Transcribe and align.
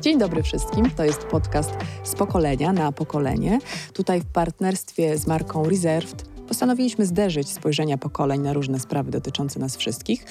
Dzień 0.00 0.18
dobry 0.18 0.42
wszystkim. 0.42 0.90
To 0.90 1.04
jest 1.04 1.24
podcast 1.24 1.70
z 2.04 2.14
pokolenia 2.14 2.72
na 2.72 2.92
pokolenie. 2.92 3.58
Tutaj 3.92 4.20
w 4.20 4.26
partnerstwie 4.26 5.18
z 5.18 5.26
marką 5.26 5.64
Reserved 5.64 6.28
postanowiliśmy 6.48 7.06
zderzyć 7.06 7.48
spojrzenia 7.48 7.98
pokoleń 7.98 8.40
na 8.40 8.52
różne 8.52 8.80
sprawy 8.80 9.10
dotyczące 9.10 9.60
nas 9.60 9.76
wszystkich 9.76 10.24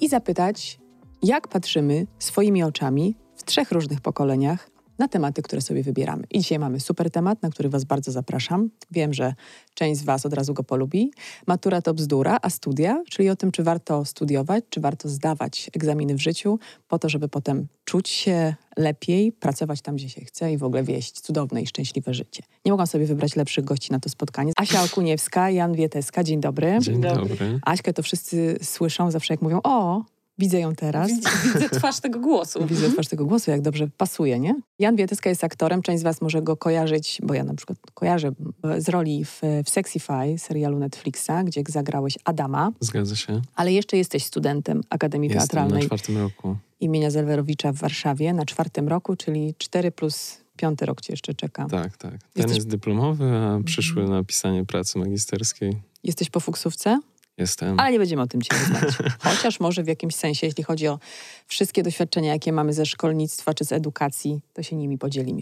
i 0.00 0.08
zapytać, 0.08 0.78
jak 1.22 1.48
patrzymy 1.48 2.06
swoimi 2.18 2.62
oczami 2.62 3.16
w 3.36 3.44
trzech 3.44 3.72
różnych 3.72 4.00
pokoleniach 4.00 4.71
na 4.98 5.08
tematy, 5.08 5.42
które 5.42 5.62
sobie 5.62 5.82
wybieramy. 5.82 6.24
I 6.30 6.38
dzisiaj 6.38 6.58
mamy 6.58 6.80
super 6.80 7.10
temat, 7.10 7.42
na 7.42 7.50
który 7.50 7.68
Was 7.68 7.84
bardzo 7.84 8.12
zapraszam. 8.12 8.70
Wiem, 8.90 9.14
że 9.14 9.34
część 9.74 10.00
z 10.00 10.04
Was 10.04 10.26
od 10.26 10.32
razu 10.32 10.54
go 10.54 10.64
polubi. 10.64 11.10
Matura 11.46 11.82
to 11.82 11.94
bzdura, 11.94 12.38
a 12.42 12.50
studia, 12.50 13.02
czyli 13.10 13.30
o 13.30 13.36
tym, 13.36 13.52
czy 13.52 13.62
warto 13.62 14.04
studiować, 14.04 14.64
czy 14.70 14.80
warto 14.80 15.08
zdawać 15.08 15.70
egzaminy 15.76 16.14
w 16.14 16.22
życiu, 16.22 16.58
po 16.88 16.98
to, 16.98 17.08
żeby 17.08 17.28
potem 17.28 17.66
czuć 17.84 18.08
się 18.08 18.54
lepiej, 18.76 19.32
pracować 19.32 19.80
tam, 19.80 19.96
gdzie 19.96 20.08
się 20.08 20.20
chce 20.20 20.52
i 20.52 20.58
w 20.58 20.64
ogóle 20.64 20.82
wieść 20.82 21.20
cudowne 21.20 21.62
i 21.62 21.66
szczęśliwe 21.66 22.14
życie. 22.14 22.42
Nie 22.64 22.72
mogłam 22.72 22.86
sobie 22.86 23.06
wybrać 23.06 23.36
lepszych 23.36 23.64
gości 23.64 23.92
na 23.92 24.00
to 24.00 24.08
spotkanie. 24.08 24.52
Asia 24.56 24.82
Okuniewska, 24.82 25.50
Jan 25.50 25.72
Wieteska, 25.72 26.24
dzień 26.24 26.40
dobry. 26.40 26.78
Dzień 26.80 27.00
dobry. 27.00 27.60
Aśkę 27.62 27.92
to 27.92 28.02
wszyscy 28.02 28.58
słyszą 28.62 29.10
zawsze, 29.10 29.34
jak 29.34 29.42
mówią, 29.42 29.60
o, 29.64 30.02
Widzę 30.42 30.60
ją 30.60 30.74
teraz. 30.74 31.08
Widzę, 31.08 31.30
widzę 31.54 31.68
twarz 31.68 32.00
tego 32.00 32.20
głosu. 32.20 32.66
Widzę 32.70 32.90
twarz 32.90 33.08
tego 33.08 33.24
głosu, 33.26 33.50
jak 33.50 33.60
dobrze 33.62 33.88
pasuje, 33.96 34.40
nie? 34.40 34.54
Jan 34.78 34.96
Wietyska 34.96 35.30
jest 35.30 35.44
aktorem, 35.44 35.82
część 35.82 36.00
z 36.00 36.02
was 36.02 36.20
może 36.20 36.42
go 36.42 36.56
kojarzyć, 36.56 37.20
bo 37.22 37.34
ja 37.34 37.44
na 37.44 37.54
przykład 37.54 37.78
kojarzę 37.94 38.32
z 38.78 38.88
roli 38.88 39.24
w, 39.24 39.40
w 39.64 39.70
Sexify, 39.70 40.38
serialu 40.38 40.78
Netflixa, 40.78 41.30
gdzie 41.44 41.62
zagrałeś 41.68 42.18
Adama. 42.24 42.72
Zgadza 42.80 43.16
się. 43.16 43.42
Ale 43.54 43.72
jeszcze 43.72 43.96
jesteś 43.96 44.24
studentem 44.24 44.80
Akademii 44.90 45.30
Jestem 45.30 45.48
Teatralnej 45.48 45.82
na 45.82 45.86
czwartym 45.86 46.18
roku. 46.18 46.56
imienia 46.80 47.10
Zelwerowicza 47.10 47.72
w 47.72 47.76
Warszawie 47.76 48.32
na 48.32 48.44
czwartym 48.44 48.88
roku, 48.88 49.16
czyli 49.16 49.54
4 49.58 49.90
plus 49.90 50.38
piąty 50.56 50.86
rok 50.86 51.00
cię 51.00 51.12
jeszcze 51.12 51.34
czeka. 51.34 51.66
Tak, 51.70 51.96
tak. 51.96 52.10
Ten 52.10 52.18
Jesteś- 52.36 52.56
jest 52.56 52.68
dyplomowy, 52.68 53.36
a 53.36 53.58
przyszły 53.64 54.08
na 54.08 54.24
pisanie 54.24 54.64
pracy 54.64 54.98
magisterskiej. 54.98 55.82
Jesteś 56.04 56.30
po 56.30 56.40
fuksówce? 56.40 57.00
Jestem. 57.38 57.80
Ale 57.80 57.92
nie 57.92 57.98
będziemy 57.98 58.22
o 58.22 58.26
tym 58.26 58.42
dzisiaj 58.42 58.58
rozmawiać. 58.60 58.94
Chociaż 59.24 59.60
może 59.60 59.82
w 59.82 59.86
jakimś 59.86 60.14
sensie, 60.14 60.46
jeśli 60.46 60.64
chodzi 60.64 60.88
o 60.88 60.98
wszystkie 61.46 61.82
doświadczenia, 61.82 62.32
jakie 62.32 62.52
mamy 62.52 62.72
ze 62.72 62.86
szkolnictwa 62.86 63.54
czy 63.54 63.64
z 63.64 63.72
edukacji, 63.72 64.40
to 64.52 64.62
się 64.62 64.76
nimi 64.76 64.98
podzielimy. 64.98 65.40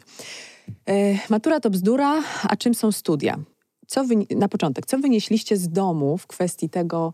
E, 0.88 1.18
matura 1.28 1.60
to 1.60 1.70
bzdura, 1.70 2.22
a 2.42 2.56
czym 2.56 2.74
są 2.74 2.92
studia? 2.92 3.38
Co 3.86 4.04
wy, 4.04 4.14
na 4.36 4.48
początek, 4.48 4.86
co 4.86 4.98
wynieśliście 4.98 5.56
z 5.56 5.68
domu 5.68 6.18
w 6.18 6.26
kwestii 6.26 6.68
tego, 6.68 7.12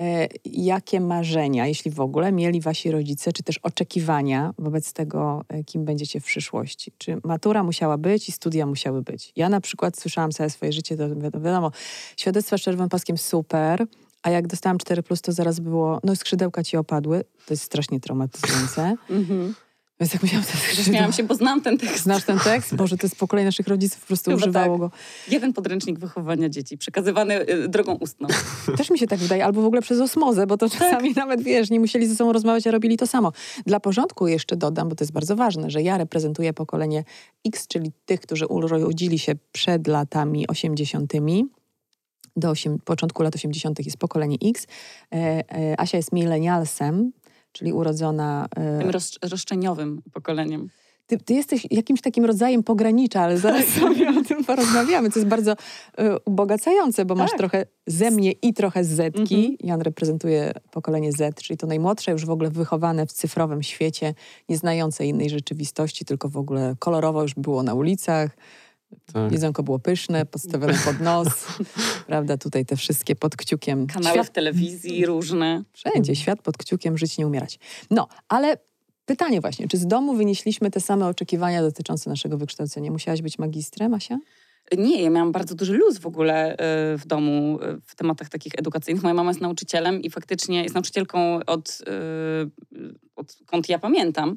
e, 0.00 0.28
jakie 0.44 1.00
marzenia, 1.00 1.66
jeśli 1.66 1.90
w 1.90 2.00
ogóle, 2.00 2.32
mieli 2.32 2.60
wasi 2.60 2.90
rodzice, 2.90 3.32
czy 3.32 3.42
też 3.42 3.58
oczekiwania 3.58 4.54
wobec 4.58 4.92
tego, 4.92 5.44
e, 5.48 5.64
kim 5.64 5.84
będziecie 5.84 6.20
w 6.20 6.24
przyszłości? 6.24 6.92
Czy 6.98 7.16
matura 7.24 7.62
musiała 7.62 7.98
być 7.98 8.28
i 8.28 8.32
studia 8.32 8.66
musiały 8.66 9.02
być? 9.02 9.32
Ja 9.36 9.48
na 9.48 9.60
przykład 9.60 10.00
słyszałam 10.00 10.30
całe 10.30 10.50
swoje 10.50 10.72
życie, 10.72 10.96
to 10.96 11.08
wi- 11.08 11.22
wiadomo, 11.40 11.70
świadectwa 12.16 12.58
z 12.58 12.60
czerwonym 12.60 12.88
paskiem 12.88 13.18
super, 13.18 13.86
a 14.22 14.30
jak 14.30 14.46
dostałam 14.46 14.78
4, 14.78 15.02
to 15.22 15.32
zaraz 15.32 15.60
było, 15.60 16.00
no 16.04 16.16
skrzydełka 16.16 16.64
ci 16.64 16.76
opadły. 16.76 17.24
To 17.46 17.54
jest 17.54 17.62
strasznie 17.62 18.00
traumatyzujące. 18.00 18.96
Mhm. 19.10 19.54
Więc 20.00 20.12
jak 20.12 20.22
musiałam 20.22 20.44
te 20.44 20.82
Śmiałam 20.82 21.12
się, 21.12 21.22
bo 21.22 21.34
znam 21.34 21.60
ten 21.60 21.78
tekst. 21.78 22.02
Znasz 22.02 22.24
ten 22.24 22.38
tekst? 22.38 22.74
Boże, 22.74 22.96
to 22.96 23.06
jest 23.06 23.16
pokolenie 23.16 23.46
naszych 23.46 23.68
rodziców 23.68 24.00
po 24.00 24.06
prostu 24.06 24.30
Chyba 24.30 24.42
używało 24.42 24.78
tak. 24.78 24.80
go. 24.80 24.90
Jeden 25.28 25.52
podręcznik 25.52 25.98
wychowania 25.98 26.48
dzieci, 26.48 26.78
przekazywany 26.78 27.50
y, 27.50 27.68
drogą 27.68 27.94
ustną. 27.94 28.28
Też 28.78 28.90
mi 28.90 28.98
się 28.98 29.06
tak 29.06 29.18
wydaje, 29.18 29.44
albo 29.44 29.62
w 29.62 29.64
ogóle 29.64 29.82
przez 29.82 30.00
osmozę, 30.00 30.46
bo 30.46 30.56
to 30.56 30.70
czasami 30.70 31.12
nawet, 31.16 31.42
wiesz, 31.42 31.70
nie 31.70 31.80
musieli 31.80 32.06
ze 32.06 32.16
sobą 32.16 32.32
rozmawiać, 32.32 32.66
a 32.66 32.70
robili 32.70 32.96
to 32.96 33.06
samo. 33.06 33.32
Dla 33.66 33.80
porządku 33.80 34.28
jeszcze 34.28 34.56
dodam, 34.56 34.88
bo 34.88 34.94
to 34.94 35.04
jest 35.04 35.12
bardzo 35.12 35.36
ważne, 35.36 35.70
że 35.70 35.82
ja 35.82 35.98
reprezentuję 35.98 36.52
pokolenie 36.52 37.04
X, 37.46 37.66
czyli 37.66 37.92
tych, 38.06 38.20
którzy 38.20 38.46
urodzili 38.46 39.18
się 39.18 39.32
przed 39.52 39.86
latami 39.86 40.48
80. 40.48 41.12
Do 42.36 42.50
osiem, 42.50 42.78
początku 42.84 43.22
lat 43.22 43.34
80. 43.34 43.84
jest 43.84 43.96
pokolenie 43.96 44.36
X. 44.44 44.66
E, 45.12 45.16
e, 45.16 45.80
Asia 45.80 45.96
jest 45.96 46.12
milenialsem, 46.12 47.12
czyli 47.52 47.72
urodzona... 47.72 48.48
E, 48.56 48.78
Tym 48.78 48.90
roz, 48.90 49.18
roszczeniowym 49.22 50.02
pokoleniem. 50.12 50.68
Ty, 51.10 51.18
ty 51.18 51.34
jesteś 51.34 51.66
jakimś 51.70 52.00
takim 52.00 52.24
rodzajem 52.24 52.62
pogranicza, 52.62 53.20
ale 53.20 53.38
zaraz 53.48 53.64
sobie 53.66 54.08
o 54.08 54.22
tym 54.22 54.44
porozmawiamy, 54.44 55.10
co 55.10 55.18
jest 55.18 55.28
bardzo 55.28 55.52
y, 55.52 55.56
ubogacające, 56.24 57.04
bo 57.04 57.14
masz 57.14 57.30
Tak. 57.30 57.38
trochę 57.38 57.66
ze 57.86 58.10
mnie 58.10 58.32
i 58.32 58.54
trochę 58.54 58.84
z 58.84 58.88
Zetki. 58.88 59.34
Mhm. 59.34 59.56
Jan 59.60 59.80
reprezentuje 59.80 60.52
pokolenie 60.70 61.12
Z, 61.12 61.42
czyli 61.42 61.56
to 61.56 61.66
najmłodsze, 61.66 62.12
już 62.12 62.26
w 62.26 62.30
ogóle 62.30 62.50
wychowane 62.50 63.06
w 63.06 63.12
cyfrowym 63.12 63.62
świecie, 63.62 64.14
nie 64.48 64.56
znające 64.56 65.06
innej 65.06 65.30
rzeczywistości, 65.30 66.04
tylko 66.04 66.28
w 66.28 66.36
ogóle 66.36 66.74
kolorowo 66.78 67.22
już 67.22 67.34
było 67.34 67.62
na 67.62 67.74
ulicach. 67.74 68.36
Tak. 69.12 69.32
Jedzonko 69.32 69.62
było 69.62 69.78
pyszne, 69.78 70.26
podstawione 70.26 70.74
pod 70.84 71.00
nos. 71.00 71.28
Prawda, 72.06 72.36
tutaj 72.36 72.66
te 72.66 72.76
wszystkie 72.76 73.16
pod 73.16 73.36
kciukiem. 73.36 73.86
Kanały 73.86 74.14
Świat 74.14 74.26
w 74.26 74.30
telewizji 74.30 75.06
różne. 75.06 75.62
Wszędzie, 75.72 76.16
świat 76.16 76.42
pod 76.42 76.56
kciukiem, 76.56 76.98
żyć 76.98 77.18
nie 77.18 77.26
umierać. 77.26 77.58
No, 77.90 78.08
ale 78.28 78.56
pytanie 79.06 79.40
właśnie, 79.40 79.68
czy 79.68 79.76
z 79.76 79.86
domu 79.86 80.14
wynieśliśmy 80.14 80.70
te 80.70 80.80
same 80.80 81.06
oczekiwania 81.06 81.62
dotyczące 81.62 82.10
naszego 82.10 82.38
wykształcenia? 82.38 82.90
Musiałaś 82.90 83.22
być 83.22 83.38
magistrem, 83.38 83.94
Asia? 83.94 84.18
Nie, 84.78 85.02
ja 85.02 85.10
miałam 85.10 85.32
bardzo 85.32 85.54
duży 85.54 85.72
luz 85.72 85.98
w 85.98 86.06
ogóle 86.06 86.54
y, 86.54 86.98
w 86.98 87.06
domu 87.06 87.58
y, 87.62 87.80
w 87.86 87.94
tematach 87.94 88.28
takich 88.28 88.52
edukacyjnych. 88.58 89.02
Moja 89.02 89.14
mama 89.14 89.30
jest 89.30 89.40
nauczycielem 89.40 90.02
i 90.02 90.10
faktycznie 90.10 90.62
jest 90.62 90.74
nauczycielką 90.74 91.40
od, 91.46 91.82
y, 92.72 92.80
odkąd 93.16 93.68
ja 93.68 93.78
pamiętam. 93.78 94.36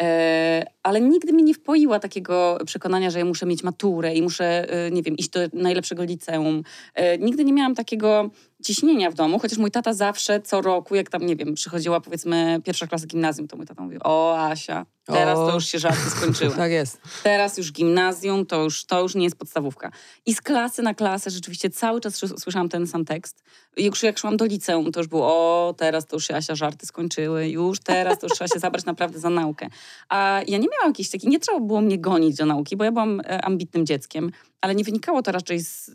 E, 0.00 0.64
Ale 0.82 1.00
nigdy 1.00 1.32
mi 1.32 1.42
nie 1.42 1.54
wpoiła 1.54 1.98
takiego 1.98 2.58
przekonania, 2.66 3.10
że 3.10 3.18
ja 3.18 3.24
muszę 3.24 3.46
mieć 3.46 3.62
maturę 3.62 4.14
i 4.14 4.22
muszę, 4.22 4.70
e, 4.70 4.90
nie 4.90 5.02
wiem, 5.02 5.16
iść 5.16 5.28
do 5.30 5.40
najlepszego 5.52 6.04
liceum. 6.04 6.62
E, 6.94 7.18
Nigdy 7.18 7.44
nie 7.44 7.52
miałam 7.52 7.74
takiego 7.74 8.30
ciśnienia 8.64 9.10
w 9.10 9.14
domu, 9.14 9.38
chociaż 9.38 9.58
mój 9.58 9.70
tata 9.70 9.92
zawsze 9.92 10.40
co 10.40 10.60
roku, 10.60 10.94
jak 10.94 11.10
tam, 11.10 11.26
nie 11.26 11.36
wiem, 11.36 11.54
przychodziła 11.54 12.00
powiedzmy 12.00 12.60
pierwsza 12.64 12.86
klasa 12.86 13.06
gimnazjum, 13.06 13.48
to 13.48 13.56
mój 13.56 13.66
tata 13.66 13.82
mówił, 13.82 14.00
o 14.04 14.38
Asia, 14.38 14.86
teraz 15.04 15.38
O. 15.38 15.46
to 15.46 15.54
już 15.54 15.66
się 15.66 15.78
żarty 15.78 16.10
skończyły. 16.10 16.54
Tak 16.64 16.70
jest. 16.70 17.00
Teraz 17.22 17.58
już 17.58 17.72
gimnazjum, 17.72 18.46
to 18.46 18.62
już, 18.62 18.84
to 18.84 19.00
już 19.02 19.14
nie 19.14 19.24
jest 19.24 19.36
podstawówka. 19.36 19.90
I 20.26 20.34
z 20.34 20.40
klasy 20.40 20.82
na 20.82 20.94
klasę 20.94 21.30
rzeczywiście 21.30 21.70
cały 21.70 22.00
czas 22.00 22.14
sz- 22.14 22.40
słyszałam 22.42 22.68
ten 22.68 22.86
sam 22.86 23.04
tekst. 23.04 23.42
Już 23.76 24.02
jak 24.02 24.18
szłam 24.18 24.36
do 24.36 24.44
liceum, 24.44 24.92
to 24.92 25.00
już 25.00 25.06
było, 25.08 25.26
o, 25.26 25.74
teraz 25.78 26.06
to 26.06 26.16
już 26.16 26.26
się 26.26 26.36
Asia 26.36 26.54
żarty 26.54 26.86
skończyły, 26.86 27.48
już 27.48 27.80
teraz 27.80 28.18
to 28.18 28.26
już 28.26 28.32
trzeba 28.34 28.48
się 28.48 28.58
zabrać 28.60 28.84
naprawdę 28.84 29.18
za 29.18 29.30
naukę. 29.30 29.68
A 30.08 30.40
ja 30.46 30.58
nie 30.58 30.68
miałam 30.68 30.88
jakiejś 30.90 31.10
takiej, 31.10 31.30
nie 31.30 31.38
trzeba 31.40 31.60
było 31.60 31.80
mnie 31.80 31.98
gonić 31.98 32.36
do 32.36 32.46
nauki, 32.46 32.76
bo 32.76 32.84
ja 32.84 32.92
byłam 32.92 33.20
e, 33.20 33.44
ambitnym 33.44 33.86
dzieckiem, 33.86 34.30
ale 34.60 34.74
nie 34.74 34.84
wynikało 34.84 35.22
to 35.22 35.32
raczej 35.32 35.60
z 35.60 35.90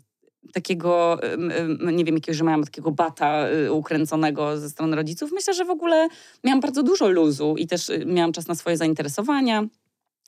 takiego, 0.52 1.22
em, 1.22 1.96
nie 1.96 2.04
wiem, 2.04 2.14
jakiegoś, 2.14 2.36
że 2.36 2.44
miałam 2.44 2.64
takiego 2.64 2.90
bata 2.90 3.50
y, 3.50 3.72
ukręconego 3.72 4.58
ze 4.58 4.70
strony 4.70 4.96
rodziców. 4.96 5.32
Myślę, 5.32 5.54
że 5.54 5.64
w 5.64 5.70
ogóle 5.70 6.08
miałam 6.44 6.60
bardzo 6.60 6.82
dużo 6.82 7.08
luzu 7.08 7.54
i 7.58 7.66
też 7.66 7.88
y, 7.88 8.04
miałam 8.06 8.32
czas 8.32 8.48
na 8.48 8.54
swoje 8.54 8.76
zainteresowania. 8.76 9.64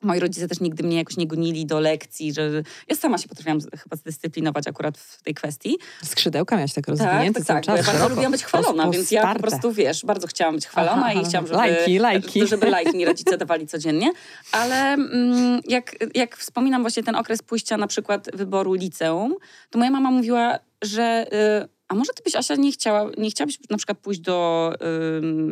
Moi 0.03 0.19
rodzice 0.19 0.47
też 0.47 0.59
nigdy 0.59 0.83
mnie 0.83 0.97
jakoś 0.97 1.17
nie 1.17 1.27
gonili 1.27 1.65
do 1.65 1.79
lekcji, 1.79 2.33
że 2.33 2.63
ja 2.87 2.95
sama 2.95 3.17
się 3.17 3.27
potrafiłam 3.27 3.59
chyba 3.83 3.95
zdyscyplinować 3.95 4.67
akurat 4.67 4.97
w 4.97 5.23
tej 5.23 5.33
kwestii. 5.33 5.77
Skrzydełka 6.03 6.55
miałaś 6.55 6.73
tak 6.73 6.85
Tak, 6.85 6.89
rozwinięte 6.97 7.39
tak, 7.39 7.47
cały 7.47 7.61
tak. 7.61 7.65
Czas. 7.65 7.85
ja 7.87 7.93
bardzo 7.93 8.09
lubiłam 8.09 8.31
być 8.31 8.43
chwalona, 8.43 8.89
więc 8.91 9.11
ja 9.11 9.33
po 9.33 9.39
prostu, 9.39 9.71
wiesz, 9.71 10.05
bardzo 10.05 10.27
chciałam 10.27 10.55
być 10.55 10.67
chwalona 10.67 11.05
Aha, 11.05 11.13
i 11.13 11.25
chciałam, 11.25 11.47
żeby, 11.47 11.57
lajki, 11.57 11.99
lajki. 11.99 12.47
żeby 12.47 12.69
lajki 12.69 12.97
mi 12.97 13.05
rodzice 13.05 13.37
dawali 13.37 13.67
codziennie. 13.67 14.11
Ale 14.51 14.93
mm, 14.93 15.61
jak, 15.67 15.95
jak 16.15 16.37
wspominam 16.37 16.81
właśnie 16.81 17.03
ten 17.03 17.15
okres 17.15 17.41
pójścia 17.41 17.77
na 17.77 17.87
przykład 17.87 18.29
wyboru 18.33 18.73
liceum, 18.73 19.35
to 19.69 19.79
moja 19.79 19.91
mama 19.91 20.11
mówiła, 20.11 20.59
że 20.81 21.25
y, 21.63 21.76
a 21.87 21.95
może 21.95 22.13
ty 22.13 22.23
byś, 22.23 22.35
Asia, 22.35 22.55
nie 22.55 22.71
chciała, 22.71 23.11
nie 23.17 23.29
chciałabyś 23.29 23.59
na 23.69 23.77
przykład 23.77 23.97
pójść 23.97 24.19
do, 24.19 24.73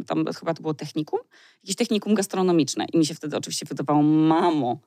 tam 0.07 0.25
chyba 0.39 0.53
to 0.53 0.61
było 0.61 0.73
technikum, 0.73 1.19
jakieś 1.63 1.75
technikum 1.75 2.13
gastronomiczne. 2.13 2.85
I 2.93 2.97
mi 2.97 3.05
się 3.05 3.15
wtedy 3.15 3.37
oczywiście 3.37 3.65
wydawało, 3.65 4.03
mamo, 4.03 4.77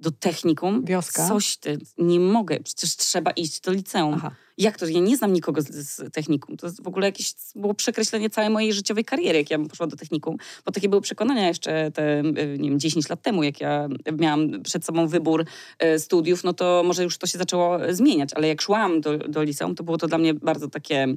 do 0.00 0.10
technikum? 0.10 0.84
Wioska. 0.84 1.28
Coś 1.28 1.56
ty, 1.56 1.78
nie 1.98 2.20
mogę, 2.20 2.60
przecież 2.60 2.96
trzeba 2.96 3.30
iść 3.30 3.60
do 3.60 3.72
liceum. 3.72 4.14
Aha. 4.14 4.30
Jak 4.58 4.78
to? 4.78 4.86
Ja 4.86 5.00
nie 5.00 5.16
znam 5.16 5.32
nikogo 5.32 5.62
z, 5.62 5.68
z 5.68 6.12
technikum. 6.12 6.56
To 6.56 6.66
jest 6.66 6.82
w 6.82 6.88
ogóle 6.88 7.06
jakieś 7.06 7.34
było 7.54 7.74
przekreślenie 7.74 8.30
całej 8.30 8.50
mojej 8.50 8.72
życiowej 8.72 9.04
kariery, 9.04 9.38
jak 9.38 9.50
ja 9.50 9.58
bym 9.58 9.68
poszła 9.68 9.86
do 9.86 9.96
technikum. 9.96 10.36
Bo 10.64 10.72
takie 10.72 10.88
były 10.88 11.02
przekonania 11.02 11.48
jeszcze 11.48 11.90
te, 11.90 12.22
nie 12.58 12.70
wiem, 12.70 12.80
10 12.80 13.08
lat 13.08 13.22
temu, 13.22 13.42
jak 13.42 13.60
ja 13.60 13.88
miałam 14.18 14.62
przed 14.62 14.84
sobą 14.84 15.08
wybór 15.08 15.44
y, 15.84 15.98
studiów, 15.98 16.44
no 16.44 16.52
to 16.52 16.82
może 16.86 17.04
już 17.04 17.18
to 17.18 17.26
się 17.26 17.38
zaczęło 17.38 17.78
zmieniać. 17.90 18.34
Ale 18.34 18.48
jak 18.48 18.62
szłam 18.62 19.00
do, 19.00 19.18
do 19.18 19.42
liceum, 19.42 19.74
to 19.74 19.84
było 19.84 19.98
to 19.98 20.06
dla 20.08 20.18
mnie 20.18 20.34
bardzo 20.34 20.68
takie 20.68 21.16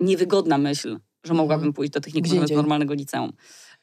niewygodna 0.00 0.58
myśl, 0.58 0.98
że 1.24 1.34
mogłabym 1.34 1.72
pójść 1.72 1.92
do 1.92 2.00
technikum 2.00 2.30
zamiast 2.30 2.54
normalnego 2.54 2.94
liceum. 2.94 3.32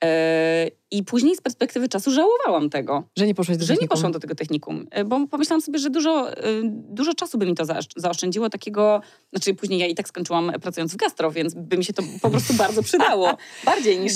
E, 0.04 0.68
I 0.92 1.04
później 1.04 1.36
z 1.36 1.42
perspektywy 1.42 1.90
czasu 1.90 2.12
żałowałam 2.12 2.69
tego. 2.69 3.04
Że 3.18 3.28
nie 3.28 3.36
poszłaś 3.36 3.57
do 3.57 3.66
Że 3.66 3.74
nie 3.74 3.78
technikum? 3.78 3.98
poszłam 3.98 4.12
do 4.12 4.19
tego 4.19 4.36
technikum, 4.36 4.88
e, 4.92 5.06
bo 5.06 5.28
pomyślałam 5.28 5.62
sobie, 5.62 5.80
że 5.80 5.90
dużo, 5.90 6.38
e, 6.38 6.44
dużo 6.74 7.13
czasu 7.13 7.38
by 7.38 7.46
mi 7.46 7.56
to 7.56 7.63
zaosz- 7.63 7.94
zaoszczędziło 7.96 8.50
takiego, 8.50 9.01
znaczy 9.34 9.54
później 9.54 9.80
ja 9.80 9.88
i 9.88 9.96
tak 9.96 10.07
skończyłam 10.07 10.51
pracując 10.62 10.94
w 10.94 10.96
gastro, 10.96 11.31
więc 11.31 11.54
by 11.54 11.78
mi 11.78 11.86
się 11.86 11.94
to 11.94 12.04
po 12.22 12.30
prostu 12.30 12.54
bardzo 12.54 12.84
przydało. 12.84 13.38
Bardziej 13.66 14.00
niż, 14.00 14.13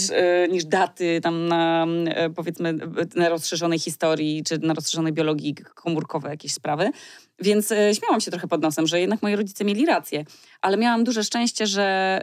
niż 0.52 0.66
daty 0.66 1.22
tam 1.22 1.48
na 1.48 1.88
powiedzmy 2.36 2.74
na 3.16 3.30
rozszerzonej 3.30 3.80
historii, 3.80 4.44
czy 4.44 4.58
na 4.58 4.74
rozszerzonej 4.74 5.14
biologii 5.14 5.56
komórkowe 5.76 6.30
jakieś 6.30 6.54
sprawy. 6.54 6.92
Więc 7.40 7.74
śmiałam 7.94 8.22
się 8.22 8.32
trochę 8.32 8.48
pod 8.48 8.62
nosem, 8.62 8.88
że 8.88 9.00
jednak 9.00 9.22
moi 9.22 9.36
rodzice 9.36 9.66
mieli 9.66 9.86
rację. 9.86 10.26
Ale 10.62 10.78
miałam 10.78 11.04
duże 11.04 11.24
szczęście, 11.24 11.68
że, 11.68 12.22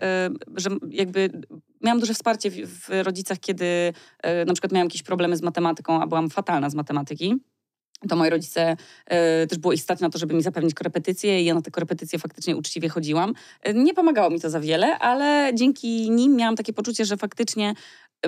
że 0.56 0.71
jakby 0.91 1.31
miałam 1.81 2.00
duże 2.00 2.15
wsparcie 2.15 2.50
w, 2.50 2.67
w 2.67 2.88
rodzicach, 3.03 3.38
kiedy 3.38 3.93
e, 4.23 4.44
na 4.44 4.53
przykład 4.53 4.73
miałam 4.73 4.87
jakieś 4.87 5.03
problemy 5.03 5.37
z 5.37 5.43
matematyką, 5.43 6.03
a 6.03 6.06
byłam 6.06 6.31
fatalna 6.31 6.71
z 6.71 6.75
matematyki. 6.75 7.37
To 8.09 8.17
moi 8.17 8.31
rodzice 8.31 8.77
e, 9.06 9.47
też 9.47 9.59
było 9.59 9.73
ich 9.73 9.82
stać 9.82 10.00
na 10.00 10.11
to, 10.11 10.19
żeby 10.19 10.35
mi 10.35 10.43
zapewnić 10.43 10.75
korepetycje 10.75 11.43
i 11.43 11.44
ja 11.44 11.55
na 11.55 11.62
te 11.62 11.71
korepetycje 11.71 12.19
faktycznie 12.19 12.56
uczciwie 12.56 12.88
chodziłam. 12.88 13.35
E, 13.62 13.75
nie 13.75 13.94
pomagało 13.94 14.31
mi 14.31 14.41
to 14.41 14.50
za 14.50 14.61
wiele, 14.61 14.99
ale 14.99 15.53
dzięki 15.55 16.11
nim 16.11 16.37
miałam 16.37 16.56
takie 16.56 16.73
poczucie, 16.73 17.05
że 17.05 17.17
faktycznie 17.17 17.75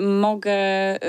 mogę 0.01 0.51
e, 0.51 0.99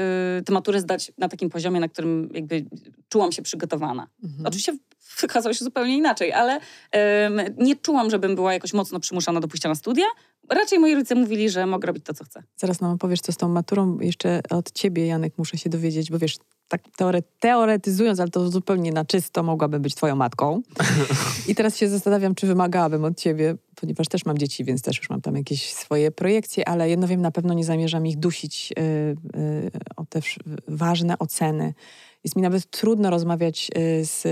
tę 0.47 0.53
maturę 0.53 0.81
zdać 0.81 1.13
na 1.19 1.29
takim 1.29 1.51
poziomie, 1.51 1.81
na 1.81 1.89
którym 1.89 2.31
jakby 2.35 2.65
czułam 3.09 3.33
się 3.33 3.43
przygotowana. 3.43 4.07
Mhm. 4.25 4.47
Oczywiście 4.47 4.77
wykazało 5.21 5.55
się 5.55 5.65
zupełnie 5.65 5.97
inaczej, 5.97 6.33
ale 6.33 6.61
em, 6.93 7.41
nie 7.59 7.77
czułam, 7.77 8.11
żebym 8.11 8.35
była 8.35 8.53
jakoś 8.53 8.73
mocno 8.73 9.01
przymuszana 9.01 9.41
do 9.41 9.49
pójścia 9.49 9.69
na 9.69 9.75
studia. 9.75 10.07
Raczej 10.51 10.79
moi 10.79 10.95
rodzice 10.95 11.15
mówili, 11.15 11.51
że 11.51 11.67
mogę 11.67 11.87
robić 11.87 12.05
to, 12.05 12.15
co 12.15 12.25
chcę. 12.25 12.43
Zaraz 12.57 12.81
nam 12.81 12.99
powiesz, 12.99 13.21
co 13.21 13.33
z 13.33 13.37
tą 13.37 13.49
maturą. 13.49 13.99
Jeszcze 14.01 14.41
od 14.51 14.73
ciebie, 14.73 15.07
Janek, 15.07 15.33
muszę 15.39 15.59
się 15.59 15.71
dowiedzieć, 15.71 16.11
bo 16.11 16.19
wiesz, 16.19 16.37
tak 16.69 16.83
teore 16.97 17.23
teoretyzując, 17.41 18.21
ale 18.21 18.31
to 18.31 18.51
zupełnie 18.51 18.93
na 18.93 19.05
czysto 19.05 19.43
mogłabym 19.43 19.83
być 19.83 19.95
twoją 19.95 20.17
matką. 20.17 20.63
I 21.49 21.55
teraz 21.55 21.77
się 21.77 21.89
zastanawiam, 21.89 22.35
czy 22.35 22.47
wymagałabym 22.47 23.05
od 23.05 23.19
ciebie, 23.21 23.57
ponieważ 23.75 24.09
też 24.09 24.25
mam 24.25 24.39
dzieci, 24.39 24.65
więc 24.65 24.83
też 24.83 24.99
już 24.99 25.11
mam 25.11 25.21
tam 25.21 25.37
jakieś 25.37 25.75
swoje 25.75 26.11
projekcje, 26.11 26.69
ale 26.69 26.91
jedno 26.91 27.07
wiem, 27.07 27.21
na 27.21 27.31
pewno 27.31 27.55
nie 27.55 27.65
zamierzam 27.65 28.07
ich 28.07 28.17
dusić 28.17 28.71
yy, 28.77 28.85
yy, 29.43 29.71
o 29.97 30.05
te 30.05 30.21
ważne 30.69 31.19
oceny. 31.19 31.75
Jest 32.25 32.37
mi 32.37 32.43
nawet 32.43 32.71
trudno 32.71 33.11
rozmawiać 33.11 33.71
yy, 33.75 34.05
z 34.05 34.25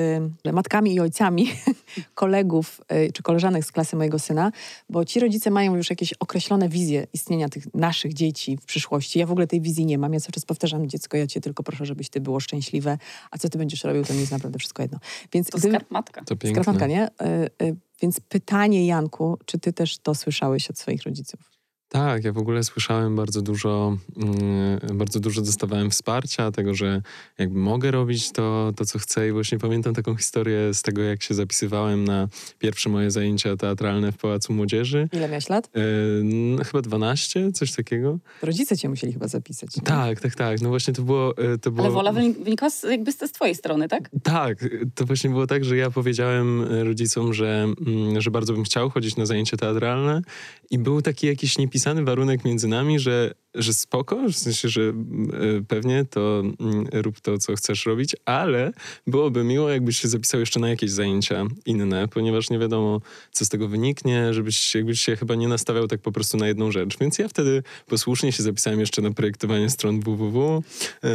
matkami 0.53 0.94
i 0.94 1.00
ojcami 1.00 1.49
kolegów 2.15 2.81
czy 3.15 3.23
koleżanek 3.23 3.65
z 3.65 3.73
klasy 3.73 3.97
mojego 3.97 4.19
syna, 4.19 4.53
bo 4.89 5.05
ci 5.05 5.21
rodzice 5.21 5.50
mają 5.50 5.77
już 5.77 5.91
jakieś 5.91 6.12
określone 6.12 6.69
wizje 6.69 7.06
istnienia 7.12 7.49
tych 7.49 7.75
naszych 7.75 8.15
dzieci 8.15 8.56
w 8.56 8.65
przyszłości. 8.65 9.19
Ja 9.19 9.27
w 9.27 9.31
ogóle 9.31 9.47
tej 9.47 9.61
wizji 9.61 9.87
nie 9.87 9.99
mam. 9.99 10.12
Ja 10.12 10.21
cały 10.21 10.33
czas 10.33 10.45
powtarzam, 10.45 10.88
dziecko, 10.88 11.17
ja 11.17 11.27
cię 11.27 11.41
tylko 11.41 11.62
proszę, 11.62 11.87
żebyś 11.87 12.09
ty 12.09 12.21
było 12.21 12.41
szczęśliwe, 12.41 12.99
a 13.31 13.38
co 13.38 13.49
ty 13.49 13.59
będziesz 13.59 13.85
robił, 13.85 14.05
to 14.05 14.12
mi 14.15 14.21
jest 14.21 14.33
naprawdę 14.33 14.59
wszystko 14.59 14.83
jedno. 14.83 14.99
Więc 15.33 15.50
To 15.50 15.59
gdybym- 15.59 15.77
skarb 15.77 15.91
matka. 15.91 16.25
To 16.25 16.37
piękne. 16.37 16.62
Skarpanka, 16.62 16.87
nie? 16.87 17.09
Y, 17.09 17.67
y, 17.67 17.77
Więc 18.02 18.20
pytanie, 18.20 18.87
Janku, 18.87 19.38
czy 19.46 19.58
ty 19.58 19.72
też 19.72 19.99
to 19.99 20.14
słyszałeś 20.14 20.70
od 20.70 20.78
swoich 20.78 21.02
rodziców? 21.02 21.51
Tak, 21.93 22.25
ja 22.25 22.33
w 22.33 22.39
ogóle 22.39 22.65
słyszałem 22.65 23.17
bardzo 23.17 23.43
dużo, 23.43 23.97
mm, 24.17 24.97
bardzo 24.99 25.21
dużo 25.21 25.43
dostawałem 25.43 25.91
wsparcia, 25.91 26.50
tego, 26.50 26.75
że 26.75 27.03
jakby 27.39 27.59
mogę 27.59 27.91
robić 27.91 28.33
to, 28.33 28.73
to, 28.77 28.85
co 28.85 28.99
chcę 28.99 29.29
i 29.29 29.33
właśnie 29.33 29.59
pamiętam 29.59 29.94
taką 29.94 30.17
historię 30.17 30.75
z 30.75 30.83
tego, 30.83 31.03
jak 31.03 31.23
się 31.23 31.35
zapisywałem 31.35 32.05
na 32.05 32.29
pierwsze 32.59 32.89
moje 32.91 33.11
zajęcia 33.11 33.56
teatralne 33.56 34.12
w 34.12 34.17
Pałacu 34.19 34.53
Młodzieży. 34.53 35.09
Ile 35.12 35.29
miałeś 35.29 35.49
lat? 35.49 35.71
E, 35.75 35.81
no, 36.25 36.65
chyba 36.65 36.83
12, 36.83 37.53
coś 37.53 37.73
takiego. 37.73 38.19
Rodzice 38.43 38.77
cię 38.77 38.88
musieli 38.88 39.12
chyba 39.12 39.29
zapisać. 39.29 39.77
nie? 39.77 39.83
Tak, 39.83 40.21
tak, 40.21 40.35
tak. 40.35 40.61
No 40.61 40.69
właśnie 40.69 40.95
to 40.95 41.03
było... 41.03 41.37
e, 41.37 41.59
To 41.59 41.71
było 41.71 41.87
Ale 41.87 41.95
wola 41.95 42.12
wynik- 42.12 42.45
wynikała 42.45 42.71
z, 42.71 42.83
jakby 42.83 43.12
z, 43.12 43.19
z 43.19 43.33
twojej 43.33 43.55
strony, 43.55 43.88
tak? 43.88 44.11
Tak, 44.23 44.59
to 44.95 45.05
właśnie 45.05 45.31
było 45.31 45.47
tak, 45.47 45.65
że 45.65 45.77
ja 45.77 45.91
powiedziałem 45.91 46.62
e, 46.73 46.85
rodzicom, 46.85 47.35
że, 47.35 47.67
mm, 47.87 48.21
że 48.21 48.31
bardzo 48.31 48.53
bym 48.53 48.65
chciał 48.65 48.91
chodzić 48.91 49.17
na 49.17 49.27
zajęcia 49.27 49.56
teatralne 49.56 50.23
i 50.71 50.79
był 50.79 51.03
taki 51.03 51.27
jakiś 51.27 51.59
niepisany 51.59 51.81
warunek 52.05 52.44
między 52.44 52.69
nami, 52.69 52.99
że, 52.99 53.34
że 53.54 53.75
spoko, 53.75 54.28
w 54.28 54.37
sensie, 54.37 54.69
że 54.69 54.82
mm, 54.82 55.31
e, 55.58 55.64
pewnie 55.69 56.04
to 56.04 56.40
mm, 56.40 56.87
rób 56.93 57.20
to, 57.20 57.38
co 57.38 57.54
chcesz 57.54 57.87
robić, 57.87 58.16
ale 58.25 58.72
byłoby 59.06 59.44
miło, 59.44 59.70
jakbyś 59.70 60.00
się 60.00 60.08
zapisał 60.08 60.40
jeszcze 60.40 60.60
na 60.60 60.69
jakieś 60.69 60.90
zajęcia 60.90 61.46
inne, 61.66 62.08
ponieważ 62.08 62.50
nie 62.50 62.58
wiadomo, 62.58 63.00
co 63.32 63.44
z 63.44 63.49
tego 63.49 63.69
wyniknie, 63.69 64.34
żebyś 64.34 64.75
jakbyś 64.75 65.00
się 65.00 65.16
chyba 65.16 65.34
nie 65.34 65.49
nastawiał 65.49 65.88
tak 65.88 66.00
po 66.00 66.12
prostu 66.12 66.37
na 66.37 66.49
jedną 66.49 66.70
rzecz. 66.70 66.99
Więc 66.99 67.19
ja 67.19 67.28
wtedy 67.28 67.62
posłusznie 67.87 68.32
się 68.32 68.43
zapisałem 68.43 68.81
jeszcze 68.81 69.02
na 69.02 69.10
projektowanie 69.10 69.70
stron 69.70 70.00
www 70.00 70.62
e, 71.02 71.08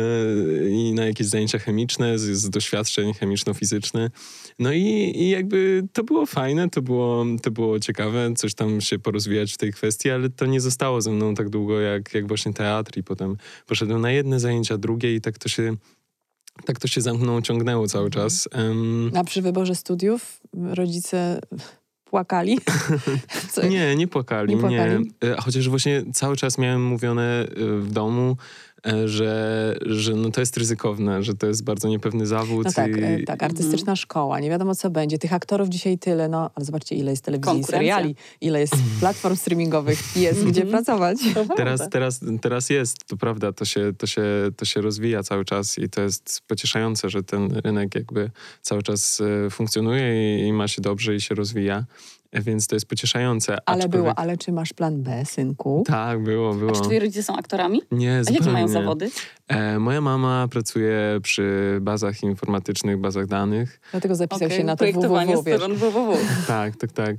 i 0.69 0.93
na 0.93 1.05
jakieś 1.05 1.27
zajęcia 1.27 1.59
chemiczne 1.59 2.19
z, 2.19 2.21
z 2.21 2.49
doświadczeń 2.49 3.13
chemiczno-fizycznych. 3.13 4.09
No 4.59 4.71
i, 4.71 5.13
i 5.15 5.29
jakby 5.29 5.83
to 5.93 6.03
było 6.03 6.25
fajne, 6.25 6.69
to 6.69 6.81
było, 6.81 7.25
to 7.43 7.51
było 7.51 7.79
ciekawe, 7.79 8.33
coś 8.35 8.53
tam 8.53 8.81
się 8.81 8.99
porozwijać 8.99 9.53
w 9.53 9.57
tej 9.57 9.73
kwestii, 9.73 10.09
ale 10.09 10.29
to 10.29 10.45
nie 10.45 10.61
zostało 10.61 11.01
ze 11.01 11.11
mną 11.11 11.35
tak 11.35 11.49
długo 11.49 11.79
jak, 11.79 12.13
jak 12.13 12.26
właśnie 12.27 12.53
teatr 12.53 12.97
i 12.97 13.03
potem 13.03 13.37
poszedłem 13.65 14.01
na 14.01 14.11
jedne 14.11 14.39
zajęcia, 14.39 14.77
drugie 14.77 15.15
i 15.15 15.21
tak 15.21 15.37
to 15.37 15.49
się, 15.49 15.75
tak 16.65 16.79
to 16.79 16.87
się 16.87 17.01
za 17.01 17.13
mną 17.13 17.41
ciągnęło 17.41 17.87
cały 17.87 18.09
czas. 18.09 18.49
Em, 18.51 19.11
A 19.15 19.23
przy 19.23 19.41
wyborze 19.41 19.75
studiów 19.75 20.39
rodzice 20.53 21.39
płakali? 22.09 22.59
Nie, 23.69 23.95
nie 23.95 24.07
płakali. 24.07 24.55
Nie 24.55 24.61
płakali? 24.61 25.11
E, 25.23 25.35
Chociaż 25.41 25.69
właśnie 25.69 26.03
cały 26.13 26.35
czas 26.35 26.57
miałem 26.57 26.83
mówione 26.85 27.23
e, 27.23 27.47
w 27.79 27.91
domu, 27.91 28.37
że, 29.05 29.75
że 29.85 30.13
no 30.13 30.31
to 30.31 30.39
jest 30.39 30.57
ryzykowne, 30.57 31.23
że 31.23 31.33
to 31.33 31.47
jest 31.47 31.63
bardzo 31.63 31.87
niepewny 31.87 32.25
zawód. 32.25 32.65
No 32.65 32.71
tak, 32.71 32.97
i, 32.97 33.03
e, 33.03 33.23
tak, 33.23 33.43
artystyczna 33.43 33.95
szkoła, 33.95 34.39
nie 34.39 34.49
wiadomo 34.49 34.75
co 34.75 34.89
będzie. 34.89 35.17
Tych 35.17 35.33
aktorów 35.33 35.69
dzisiaj 35.69 35.97
tyle, 35.97 36.29
no 36.29 36.51
ale 36.55 36.65
zobaczcie 36.65 36.95
ile 36.95 37.11
jest 37.11 37.23
telewizji, 37.23 37.63
seriali, 37.63 38.15
ile 38.41 38.59
jest 38.59 38.75
platform 38.99 39.35
streamingowych, 39.35 40.17
jest 40.17 40.43
gdzie 40.43 40.65
pracować. 40.65 41.17
Teraz, 41.55 41.89
teraz, 41.89 42.19
teraz 42.41 42.69
jest, 42.69 43.05
to 43.05 43.17
prawda, 43.17 43.53
to 43.53 43.65
się, 43.65 43.93
to, 43.97 44.07
się, 44.07 44.23
to 44.57 44.65
się 44.65 44.81
rozwija 44.81 45.23
cały 45.23 45.45
czas 45.45 45.77
i 45.77 45.89
to 45.89 46.01
jest 46.01 46.41
pocieszające, 46.47 47.09
że 47.09 47.23
ten 47.23 47.51
rynek 47.63 47.95
jakby 47.95 48.31
cały 48.61 48.83
czas 48.83 49.21
e, 49.45 49.49
funkcjonuje 49.49 50.37
i, 50.39 50.47
i 50.47 50.53
ma 50.53 50.67
się 50.67 50.81
dobrze 50.81 51.15
i 51.15 51.21
się 51.21 51.35
rozwija, 51.35 51.85
E, 52.16 52.16
więc 52.33 52.67
to 52.67 52.75
jest 52.75 52.85
pocieszające. 52.85 53.57
Ale 53.65 53.77
Aczkolwiek- 53.83 53.89
było, 53.91 54.19
ale 54.19 54.37
czy 54.37 54.51
masz 54.51 54.73
plan 54.73 55.01
B, 55.03 55.25
synku? 55.25 55.83
Tak, 55.87 56.23
było, 56.23 56.53
było. 56.53 56.71
A 56.71 56.73
czy 56.73 56.81
twoi 56.81 56.99
rodzice 56.99 57.23
są 57.23 57.35
aktorami? 57.35 57.81
Nie, 57.91 58.17
A 58.17 58.23
zupełnie 58.23 58.39
jakie 58.39 58.51
mają 58.53 58.67
zawody? 58.67 59.09
E, 59.47 59.79
moja 59.79 60.01
mama 60.01 60.47
pracuje 60.51 61.19
przy 61.23 61.77
bazach 61.81 62.23
informatycznych, 62.23 62.97
bazach 62.97 63.25
danych. 63.27 63.79
Dlatego 63.91 64.15
zapisał 64.15 64.45
Okej, 64.45 64.57
się 64.57 64.63
na 64.63 64.73
to 64.73 64.77
projektowanie 64.77 65.37
www, 65.37 65.75
www. 65.75 66.17
Tak, 66.47 66.75
tak, 66.75 66.91
tak. 66.91 67.15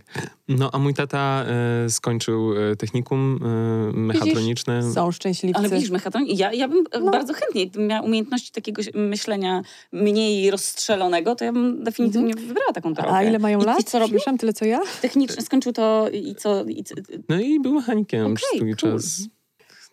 No, 0.48 0.70
a 0.72 0.78
mój 0.78 0.94
tata 0.94 1.44
e, 1.86 1.90
skończył 1.90 2.52
e, 2.72 2.76
technikum 2.76 3.40
e, 3.42 3.96
mechatroniczne. 3.96 4.92
Są 4.92 5.12
szczęśliwcy. 5.12 5.58
Ale 5.58 5.68
widzisz, 5.68 5.90
mechatron, 5.90 6.24
ja, 6.26 6.52
ja 6.52 6.68
bym 6.68 6.84
No. 7.04 7.10
bardzo 7.10 7.32
chętnie, 7.34 7.66
gdybym 7.66 7.86
miała 7.88 8.02
umiejętności 8.02 8.52
takiego 8.52 8.82
myślenia 8.94 9.62
mniej 9.92 10.50
rozstrzelonego, 10.50 11.34
to 11.34 11.44
ja 11.44 11.52
bym 11.52 11.84
definitywnie 11.84 12.34
wybrała 12.34 12.72
taką 12.74 12.94
drogę. 12.94 13.12
A 13.12 13.22
ile 13.22 13.38
mają 13.38 13.60
I, 13.60 13.64
lat? 13.64 13.80
I 13.80 13.84
co? 13.84 14.00
Przepraszam, 14.00 14.38
tyle 14.38 14.52
co 14.52 14.64
ja? 14.64 14.80
Technicznie 15.02 15.42
skończył 15.42 15.72
to 15.72 16.08
i 16.12 16.34
co? 16.34 16.64
I, 16.64 16.84
co- 16.84 16.94
No 17.28 17.40
i 17.40 17.60
był 17.60 17.72
mechanikiem 17.74 18.34
przez 18.34 18.48
Okej, 18.48 18.58
długi 18.60 18.74
cool. 18.80 18.92
czas. 18.92 19.20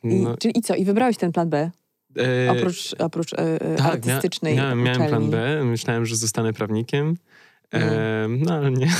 I, 0.03 0.07
No, 0.15 0.37
czyli 0.37 0.57
i 0.57 0.61
co? 0.61 0.75
I 0.75 0.85
wybrałeś 0.85 1.17
ten 1.17 1.31
plan 1.31 1.49
B? 1.49 1.71
e, 2.17 2.51
Oprócz, 2.51 2.95
oprócz 2.99 3.33
e, 3.33 3.37
e, 3.61 3.75
tak, 3.75 3.85
artystycznej 3.87 4.55
mia, 4.55 4.61
miałem, 4.75 4.83
miałem 4.83 5.07
plan. 5.07 5.29
B. 5.29 5.63
Myślałem, 5.63 6.05
że 6.05 6.15
zostanę 6.15 6.53
prawnikiem. 6.53 7.17
Mm. 7.71 7.89
E, 7.89 8.27
no 8.45 8.53
ale 8.53 8.71
nie, 8.71 8.85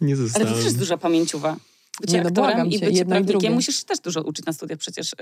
nie 0.00 0.14
ale 0.14 0.16
zostałem. 0.16 0.48
to 0.48 0.54
też 0.54 0.64
jest 0.64 0.78
duża 0.78 0.96
pamięciowa. 0.96 1.56
Bycie 2.00 2.16
Nie, 2.16 2.22
no 2.22 2.28
aktorem 2.28 2.70
i 2.70 2.78
bycie 2.78 3.04
prawnikiem 3.04 3.54
musisz 3.54 3.80
się 3.80 3.84
też 3.84 3.98
dużo 3.98 4.22
uczyć 4.22 4.46
na 4.46 4.52
studiach 4.52 4.78
przecież. 4.78 5.14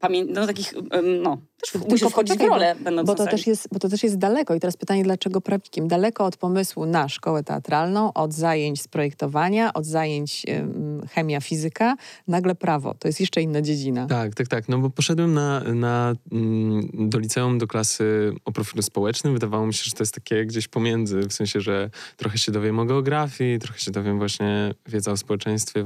Pamię- 0.00 0.26
no 0.28 0.46
takich, 0.46 0.74
um, 0.92 1.22
no, 1.22 1.38
też 1.60 1.70
Tylko 1.70 1.88
musisz 1.88 2.08
wchodzić 2.08 2.38
w 2.38 2.40
rolę, 2.40 2.74
będąc 2.80 3.06
Bo 3.06 3.14
to, 3.14 3.26
też 3.26 3.46
jest, 3.46 3.68
bo 3.72 3.78
to 3.78 3.88
też 3.88 4.02
jest 4.02 4.18
daleko. 4.18 4.54
I 4.54 4.60
teraz 4.60 4.76
pytanie, 4.76 5.04
dlaczego 5.04 5.40
prawnikiem? 5.40 5.88
Daleko 5.88 6.24
od 6.24 6.36
pomysłu 6.36 6.86
na 6.86 7.08
szkołę 7.08 7.44
teatralną, 7.44 8.12
od 8.12 8.34
zajęć 8.34 8.82
z 8.82 8.88
projektowania, 8.88 9.72
od 9.72 9.86
zajęć 9.86 10.42
em, 10.48 11.02
chemia, 11.10 11.40
fizyka, 11.40 11.96
nagle 12.28 12.54
prawo. 12.54 12.94
To 12.98 13.08
jest 13.08 13.20
jeszcze 13.20 13.42
inna 13.42 13.62
dziedzina. 13.62 14.06
Tak, 14.06 14.34
tak, 14.34 14.48
tak. 14.48 14.68
No 14.68 14.78
bo 14.78 14.90
poszedłem 14.90 15.34
na, 15.34 15.60
na, 15.60 16.14
mm, 16.32 16.90
do 16.92 17.18
liceum, 17.18 17.58
do 17.58 17.66
klasy 17.66 18.32
o 18.44 18.52
profilu 18.52 18.82
społecznym. 18.82 19.32
Wydawało 19.32 19.66
mi 19.66 19.74
się, 19.74 19.82
że 19.84 19.92
to 19.92 20.02
jest 20.02 20.14
takie 20.14 20.46
gdzieś 20.46 20.68
pomiędzy, 20.68 21.20
w 21.20 21.32
sensie, 21.32 21.60
że 21.60 21.90
trochę 22.16 22.38
się 22.38 22.52
dowiem 22.52 22.78
o 22.78 22.84
geografii, 22.84 23.58
trochę 23.58 23.78
się 23.78 23.90
dowiem 23.90 24.18
właśnie 24.18 24.74
wiedza 24.86 25.12
o 25.12 25.16
społeczeństwie 25.16 25.84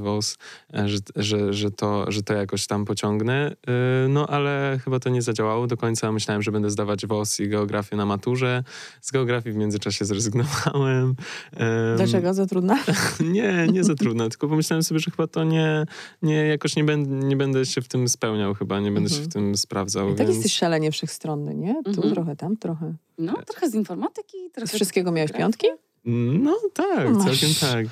E, 0.73 0.89
że, 0.89 0.97
że, 1.15 1.53
że, 1.53 1.71
to, 1.71 2.11
że 2.11 2.23
to 2.23 2.33
jakoś 2.33 2.67
tam 2.67 2.85
pociągnę. 2.85 3.51
Y, 4.05 4.09
No 4.09 4.27
ale 4.27 4.79
chyba 4.83 4.99
to 4.99 5.09
nie 5.09 5.21
zadziałało 5.21 5.67
do 5.67 5.77
końca. 5.77 6.11
Myślałem, 6.11 6.41
że 6.41 6.51
będę 6.51 6.69
zdawać 6.69 7.05
WOS 7.05 7.39
i 7.39 7.49
geografię 7.49 7.95
na 7.95 8.05
maturze. 8.05 8.63
Z 9.01 9.11
geografii 9.11 9.53
w 9.53 9.57
międzyczasie 9.57 10.05
zrezygnowałem. 10.05 11.15
Em, 11.53 11.97
Dlaczego? 11.97 12.33
Za 12.33 12.45
trudna? 12.45 12.77
nie, 13.33 13.67
nie 13.71 13.83
za 13.83 13.95
trudno, 13.95 14.29
tylko 14.29 14.47
pomyślałem 14.47 14.83
sobie, 14.83 14.99
że 14.99 15.11
chyba 15.11 15.27
to 15.27 15.43
nie, 15.43 15.85
nie 16.21 16.35
jakoś 16.47 16.75
nie, 16.75 16.83
będę, 16.83 17.27
nie 17.27 17.35
będę 17.35 17.65
się 17.65 17.81
w 17.81 17.87
tym 17.87 18.09
spełniał 18.09 18.53
chyba, 18.53 18.79
nie 18.79 18.91
będę 18.91 19.09
się 19.09 19.15
Mhm. 19.15 19.29
w 19.29 19.33
tym 19.33 19.57
sprawdzał, 19.57 20.09
I 20.09 20.15
tak 20.15 20.27
więc... 20.27 20.35
jesteś 20.35 20.53
szalenie 20.53 20.91
wszechstronny, 20.91 21.55
nie? 21.55 21.83
Tu 21.83 21.89
Mhm. 21.89 22.13
trochę, 22.13 22.35
tam 22.35 22.57
trochę. 22.57 22.93
No, 23.17 23.33
trochę 23.47 23.69
z 23.69 23.73
informatyki, 23.75 24.37
trochę 24.53 24.67
Z 24.67 24.75
wszystkiego 24.75 25.11
miałeś 25.11 25.31
piątki? 25.31 25.67
No 26.09 26.59
tak, 26.73 27.09
Masz. 27.09 27.25
całkiem 27.25 27.49
tak. 27.61 27.85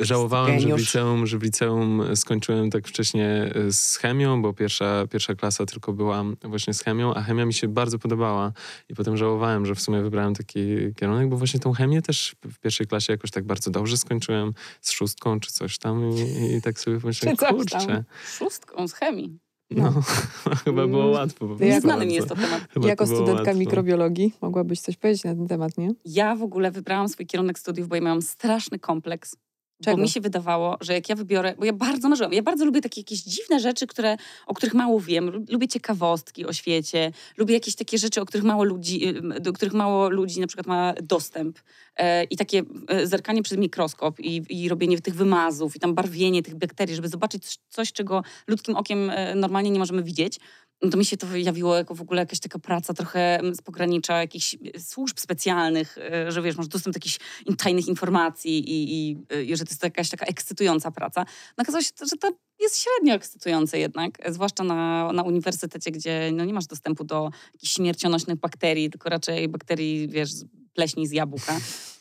Żałowałem, 0.00 0.60
że 0.60 0.74
w, 0.74 0.78
liceum, 0.78 1.26
że 1.26 1.38
w 1.38 1.42
liceum 1.42 2.16
skończyłem 2.16 2.70
tak 2.70 2.88
wcześnie 2.88 3.52
e, 3.54 3.72
z 3.72 3.96
chemią, 3.96 4.42
bo 4.42 4.52
pierwsza, 4.52 5.06
pierwsza 5.10 5.34
klasa 5.34 5.66
tylko 5.66 5.92
była 5.92 6.24
właśnie 6.42 6.74
z 6.74 6.82
chemią, 6.82 7.14
a 7.14 7.22
chemia 7.22 7.46
mi 7.46 7.54
się 7.54 7.68
bardzo 7.68 7.98
podobała. 7.98 8.52
I 8.88 8.94
potem 8.94 9.16
żałowałem, 9.16 9.66
że 9.66 9.74
w 9.74 9.80
sumie 9.80 10.02
wybrałem 10.02 10.34
taki 10.34 10.60
kierunek, 10.96 11.28
bo 11.28 11.36
właśnie 11.36 11.60
tą 11.60 11.72
chemię 11.72 12.02
też 12.02 12.36
w 12.44 12.58
pierwszej 12.58 12.86
klasie 12.86 13.12
jakoś 13.12 13.30
tak 13.30 13.44
bardzo 13.44 13.70
dobrze 13.70 13.96
skończyłem, 13.96 14.52
z 14.80 14.90
szóstką 14.90 15.40
czy 15.40 15.52
coś 15.52 15.78
tam 15.78 16.10
i, 16.10 16.54
i 16.56 16.62
tak 16.62 16.80
sobie 16.80 17.00
pomyślałem, 17.00 17.36
kurczę, 17.36 18.04
Szóstką 18.38 18.88
z 18.88 18.94
chemii. 18.94 19.49
No, 19.70 19.92
chyba 20.64 20.86
było 20.86 21.02
Mm. 21.02 21.12
łatwo. 21.14 21.38
Po 21.38 21.46
prostu 21.46 21.64
Nieznany 21.64 22.06
mi 22.06 22.14
jest 22.14 22.28
to 22.28 22.34
temat. 22.34 22.60
Chyba 22.74 22.88
jako 22.88 23.04
to 23.06 23.10
studentka 23.14 23.42
łatwo. 23.42 23.58
mikrobiologii 23.58 24.32
mogłabyś 24.42 24.80
coś 24.80 24.96
powiedzieć 24.96 25.24
na 25.24 25.34
ten 25.34 25.48
temat, 25.48 25.78
nie? 25.78 25.88
Ja 26.04 26.36
w 26.36 26.42
ogóle 26.42 26.70
wybrałam 26.70 27.08
swój 27.08 27.26
kierunek 27.26 27.58
studiów, 27.58 27.88
bo 27.88 27.94
ja 27.94 28.00
miałam 28.02 28.22
straszny 28.22 28.78
kompleks. 28.78 29.36
Czego? 29.84 29.96
Bo 29.96 30.02
mi 30.02 30.08
się 30.08 30.20
wydawało, 30.20 30.76
że 30.80 30.92
jak 30.92 31.08
ja 31.08 31.14
wybiorę, 31.16 31.54
bo 31.58 31.64
ja 31.64 31.72
bardzo 31.72 32.08
marzyłam, 32.08 32.32
ja 32.32 32.42
bardzo 32.42 32.64
lubię 32.64 32.80
takie 32.80 33.00
jakieś 33.00 33.22
dziwne 33.22 33.60
rzeczy, 33.60 33.86
które, 33.86 34.16
o 34.46 34.54
których 34.54 34.74
mało 34.74 35.00
wiem. 35.00 35.30
Lu- 35.30 35.44
Lubię 35.48 35.68
ciekawostki 35.68 36.46
o 36.46 36.52
świecie, 36.52 37.12
lubię 37.36 37.54
jakieś 37.54 37.74
takie 37.74 37.98
rzeczy, 37.98 38.20
o 38.20 38.26
których 38.26 38.44
mało 38.44 38.64
ludzi, 38.64 39.08
y, 39.36 39.40
do 39.40 39.52
których 39.52 39.74
mało 39.74 40.08
ludzi 40.10 40.40
na 40.40 40.46
przykład 40.46 40.66
ma 40.66 40.94
dostęp. 41.02 41.58
E, 41.96 42.24
I 42.24 42.36
takie 42.36 42.62
e, 42.88 43.06
zerkanie 43.06 43.42
przez 43.42 43.58
mikroskop 43.58 44.20
i, 44.20 44.42
i 44.48 44.68
robienie 44.68 45.00
tych 45.00 45.14
wymazów 45.14 45.76
i 45.76 45.80
tam 45.80 45.94
barwienie 45.94 46.42
tych 46.42 46.54
bakterii, 46.54 46.94
żeby 46.96 47.08
zobaczyć 47.08 47.44
coś- 47.44 47.58
coś, 47.68 47.92
czego 47.92 48.22
ludzkim 48.46 48.76
okiem 48.76 49.10
e, 49.10 49.34
normalnie 49.34 49.70
nie 49.70 49.78
możemy 49.78 50.02
widzieć. 50.02 50.38
No 50.82 50.90
to 50.90 50.96
mi 50.98 51.04
się 51.04 51.16
to 51.16 51.26
wyjawiło 51.26 51.76
jako 51.76 51.94
w 51.94 52.00
ogóle 52.00 52.20
jakaś 52.20 52.40
taka 52.40 52.58
praca 52.58 52.94
trochę 52.94 53.38
mm, 53.38 53.54
z 53.54 53.62
pogranicza 53.62 54.18
jakichś 54.18 54.54
e, 54.54 54.80
służb 54.80 55.18
specjalnych, 55.18 55.98
e, 55.98 56.32
że 56.32 56.42
wiesz, 56.42 56.56
masz 56.56 56.68
dostęp 56.68 56.94
do 56.94 56.98
jakichś 56.98 57.18
tajnych 57.58 57.88
informacji 57.88 58.58
i, 58.58 59.10
i, 59.10 59.16
i 59.46 59.56
że 59.56 59.64
to 59.64 59.70
jest 59.70 59.82
jakaś 59.82 60.10
taka 60.10 60.26
ekscytująca 60.26 60.90
praca. 60.90 61.20
No 61.58 61.62
okazało 61.62 61.82
się, 61.82 61.90
że 62.10 62.16
to 62.16 62.30
jest 62.60 62.78
średnio 62.78 63.14
ekscytujące 63.14 63.78
jednak, 63.78 64.26
e, 64.26 64.32
zwłaszcza 64.32 64.64
na, 64.64 65.12
na 65.12 65.22
uniwersytecie, 65.22 65.90
gdzie 65.90 66.30
no, 66.32 66.44
nie 66.44 66.54
masz 66.54 66.66
dostępu 66.66 67.04
do 67.04 67.30
jakichś 67.52 67.72
śmiercionośnych 67.72 68.36
bakterii, 68.36 68.90
tylko 68.90 69.08
raczej 69.08 69.48
bakterii, 69.48 70.08
wiesz, 70.08 70.30
pleśni 70.74 71.06
z 71.06 71.12
jabłka. 71.12 71.60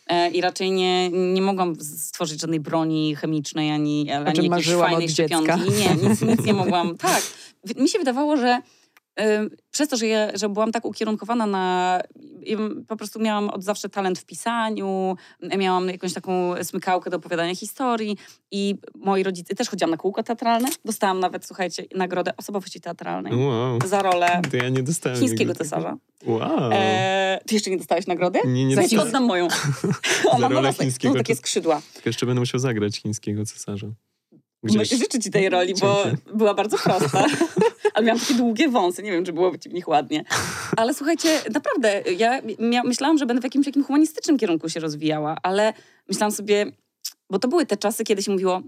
E, 0.09 0.29
I 0.29 0.41
raczej 0.41 0.71
nie, 0.71 1.09
nie 1.09 1.41
mogłam 1.41 1.75
stworzyć 1.81 2.41
żadnej 2.41 2.59
broni 2.59 3.15
chemicznej, 3.15 3.71
ani, 3.71 4.11
ani 4.11 4.49
jakiejś 4.49 4.67
fajnej 4.67 5.09
szczepionki. 5.09 5.51
Nie, 5.79 6.09
nic, 6.09 6.21
nic 6.21 6.45
nie 6.45 6.53
mogłam. 6.53 6.97
Tak. 7.09 7.23
Mi 7.77 7.89
się 7.89 7.99
wydawało, 7.99 8.37
że 8.37 8.61
przez 9.71 9.89
to, 9.89 9.97
że, 9.97 10.07
ja, 10.07 10.37
że 10.37 10.49
byłam 10.49 10.71
tak 10.71 10.85
ukierunkowana 10.85 11.45
na... 11.45 11.99
ja 12.45 12.57
po 12.87 12.95
prostu 12.95 13.19
miałam 13.19 13.49
od 13.49 13.63
zawsze 13.63 13.89
talent 13.89 14.19
w 14.19 14.25
pisaniu, 14.25 15.15
miałam 15.57 15.87
jakąś 15.87 16.13
taką 16.13 16.63
smykałkę 16.63 17.09
do 17.09 17.17
opowiadania 17.17 17.55
historii 17.55 18.17
i 18.51 18.75
moi 18.95 19.23
rodzice... 19.23 19.55
Też 19.55 19.69
chodziłam 19.69 19.91
na 19.91 19.97
kółko 19.97 20.23
teatralne. 20.23 20.69
Dostałam 20.85 21.19
nawet, 21.19 21.45
słuchajcie, 21.45 21.83
nagrodę 21.95 22.31
osobowości 22.37 22.81
teatralnej 22.81 23.35
Wow, 23.35 23.79
za 23.85 24.01
rolę 24.01 24.41
to 24.51 24.57
ja 24.57 24.69
nie 24.69 24.83
dostałem 24.83 25.19
chińskiego 25.19 25.49
nigdy 25.49 25.63
cesarza. 25.63 25.97
Wow. 26.25 26.69
E, 26.73 27.39
ty 27.47 27.55
jeszcze 27.55 27.69
nie 27.69 27.77
dostałeś 27.77 28.07
nagrody? 28.07 28.39
Nie, 28.45 28.65
nie 28.65 28.75
dostałem. 28.75 29.07
oddam 29.07 29.23
moją. 29.23 29.47
Ona 30.31 30.47
rolę 30.47 30.61
ma 30.61 30.67
takie, 30.73 30.83
chińskiego 30.83 31.13
są 31.13 31.17
takie 31.17 31.35
skrzydła. 31.35 31.81
Tylko 31.93 32.09
jeszcze 32.09 32.25
będę 32.25 32.39
musiał 32.39 32.59
zagrać 32.59 32.97
chińskiego 32.97 33.45
cesarza. 33.45 33.87
No, 34.63 34.85
Życzę 34.85 35.19
ci 35.19 35.31
tej 35.31 35.49
roli, 35.49 35.73
bo 35.81 36.03
Dziękuję. 36.03 36.35
była 36.37 36.53
bardzo 36.53 36.77
prosta. 36.77 37.25
Ale 37.93 38.05
miałam 38.05 38.19
takie 38.19 38.33
długie 38.33 38.69
wąsy, 38.69 39.03
nie 39.03 39.11
wiem, 39.11 39.25
czy 39.25 39.33
byłoby 39.33 39.59
ci 39.59 39.69
w 39.69 39.73
nich 39.73 39.87
ładnie. 39.87 40.23
Ale 40.77 40.93
słuchajcie, 40.93 41.41
naprawdę, 41.53 42.03
ja 42.17 42.41
mia- 42.41 42.83
myślałam, 42.85 43.17
że 43.17 43.25
będę 43.25 43.41
w 43.41 43.43
jakimś 43.43 43.65
takim 43.65 43.83
humanistycznym 43.83 44.37
kierunku 44.37 44.69
się 44.69 44.79
rozwijała, 44.79 45.37
ale 45.43 45.73
myślałam 46.07 46.31
sobie, 46.31 46.71
bo 47.29 47.39
to 47.39 47.47
były 47.47 47.65
te 47.65 47.77
czasy, 47.77 48.03
kiedy 48.03 48.23
się 48.23 48.31
mówiło, 48.31 48.61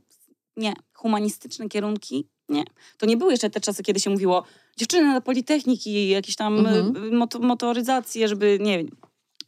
nie, 0.57 0.73
humanistyczne 0.93 1.69
kierunki, 1.69 2.27
nie. 2.49 2.63
To 2.97 3.05
nie 3.05 3.17
były 3.17 3.31
jeszcze 3.31 3.49
te 3.49 3.59
czasy, 3.61 3.83
kiedy 3.83 3.99
się 3.99 4.09
mówiło, 4.09 4.43
dziewczyny 4.77 5.03
na 5.07 5.21
politechniki, 5.21 6.09
jakieś 6.09 6.35
tam 6.35 6.59
Mhm. 6.59 7.05
y, 7.05 7.11
moto, 7.11 7.39
motoryzację, 7.39 8.27
żeby, 8.27 8.57
nie 8.61 8.77
wiem, 8.77 8.87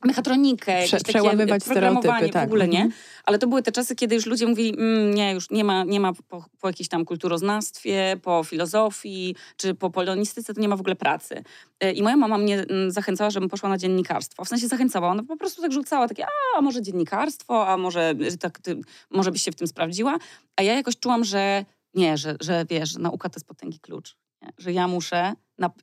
mechatronikę, 0.06 0.84
Prze- 0.84 0.98
przełamywać 0.98 1.64
programowanie, 1.64 2.02
stereotypy, 2.02 2.34
tak. 2.34 2.44
w 2.44 2.52
ogóle, 2.52 2.68
nie? 2.68 2.82
Mhm. 2.82 3.02
Ale 3.24 3.40
to 3.40 3.48
były 3.48 3.64
te 3.64 3.72
czasy, 3.72 3.96
kiedy 3.96 4.16
już 4.16 4.26
ludzie 4.26 4.48
mówili, 4.48 4.74
mm, 4.78 5.14
nie, 5.14 5.32
już 5.32 5.50
nie 5.50 5.64
ma, 5.64 5.84
nie 5.84 6.00
ma 6.00 6.14
po, 6.28 6.46
po 6.60 6.68
jakiejś 6.68 6.90
tam 6.90 7.06
kulturoznawstwie, 7.06 8.18
po 8.22 8.44
filozofii, 8.44 9.36
czy 9.58 9.76
po 9.76 9.90
polonistyce, 9.90 10.54
to 10.54 10.62
nie 10.62 10.68
ma 10.70 10.76
w 10.76 10.80
ogóle 10.80 10.96
pracy. 10.96 11.44
E, 11.80 11.92
I 11.92 12.04
moja 12.04 12.18
mama 12.18 12.38
mnie 12.38 12.60
mm, 12.60 12.92
zachęcała, 12.92 13.30
żebym 13.30 13.50
poszła 13.50 13.70
na 13.70 13.78
dziennikarstwo. 13.78 14.46
W 14.46 14.50
sensie 14.50 14.68
zachęcała, 14.68 15.10
ona 15.10 15.24
po 15.24 15.38
prostu 15.38 15.62
tak 15.62 15.72
rzucała 15.72 16.08
takie, 16.08 16.26
a 16.58 16.62
może 16.62 16.82
dziennikarstwo, 16.82 17.68
a 17.68 17.78
może, 17.78 18.14
że 18.30 18.38
tak, 18.38 18.60
ty, 18.60 18.82
może 19.12 19.32
byś 19.32 19.42
się 19.42 19.52
w 19.52 19.56
tym 19.56 19.68
sprawdziła. 19.68 20.18
A 20.56 20.64
ja 20.64 20.74
jakoś 20.74 20.98
czułam, 20.98 21.24
że 21.24 21.66
nie, 21.94 22.18
że, 22.18 22.36
że 22.42 22.66
wiesz, 22.70 22.96
nauka 22.98 23.30
to 23.30 23.38
jest 23.38 23.48
potęgi 23.48 23.80
klucz. 23.80 24.16
Nie? 24.42 24.54
Że 24.58 24.74
ja 24.74 24.88
muszę, 24.88 25.34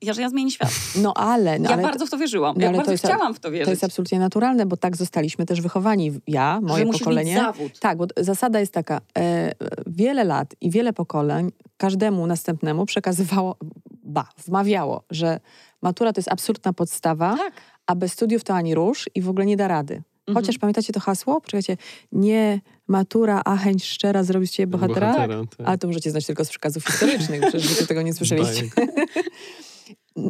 ja, 0.01 0.13
że 0.13 0.21
ja 0.21 0.29
zmienię 0.29 0.51
świat. 0.51 0.71
No 0.95 1.13
ale... 1.13 1.59
No, 1.59 1.69
ja 1.69 1.73
ale 1.75 1.83
bardzo 1.83 2.05
w 2.05 2.09
to 2.09 2.17
wierzyłam. 2.17 2.55
no, 2.57 2.63
ja 2.65 2.71
bardzo 2.71 2.91
jest- 2.91 3.03
chciałam 3.03 3.33
w 3.33 3.39
to 3.39 3.51
wierzyć. 3.51 3.65
to 3.65 3.71
jest 3.71 3.83
absolutnie 3.83 4.19
naturalne, 4.19 4.65
bo 4.65 4.77
tak 4.77 4.97
zostaliśmy 4.97 5.45
też 5.45 5.61
wychowani. 5.61 6.11
Ja, 6.27 6.59
moje 6.61 6.79
że 6.79 6.85
musisz 6.85 6.99
pokolenie. 7.01 7.31
mieć 7.33 7.41
zawód. 7.43 7.79
Tak, 7.79 7.97
bo 7.97 8.07
zasada 8.17 8.59
jest 8.59 8.73
taka. 8.73 9.01
E, 9.17 9.51
wiele 9.87 10.23
lat 10.23 10.55
i 10.61 10.69
wiele 10.69 10.93
pokoleń 10.93 11.51
każdemu 11.77 12.27
następnemu 12.27 12.85
przekazywało, 12.85 13.55
ba, 14.03 14.29
wmawiało, 14.45 15.03
że 15.09 15.39
matura 15.81 16.13
to 16.13 16.19
jest 16.19 16.31
absolutna 16.31 16.73
podstawa, 16.73 17.37
Tak. 17.37 17.53
a 17.87 17.95
bez 17.95 18.11
studiów 18.13 18.43
to 18.43 18.53
ani 18.53 18.75
rusz 18.75 19.09
i 19.15 19.21
w 19.21 19.29
ogóle 19.29 19.45
nie 19.45 19.57
da 19.57 19.67
rady. 19.67 19.93
Mhm. 20.27 20.35
Chociaż 20.45 20.57
pamiętacie 20.57 20.93
to 20.93 20.99
hasło? 20.99 21.41
Poczekajcie, 21.41 21.77
nie 22.11 22.61
matura, 22.87 23.41
a 23.45 23.57
chęć 23.57 23.85
szczera 23.85 24.23
zrobi 24.23 24.47
z 24.47 24.51
ciebie 24.51 24.67
bohatera. 24.77 25.15
tak. 25.15 25.29
Ale 25.65 25.77
to 25.77 25.87
możecie 25.87 26.11
znać 26.11 26.25
tylko 26.25 26.45
z 26.45 26.49
przekazów 26.49 26.85
historycznych, 26.85 27.41
przecież 27.41 27.79
wy 27.79 27.87
tego 27.87 28.01
nie 28.01 28.13
słyszeliście. 28.13 28.63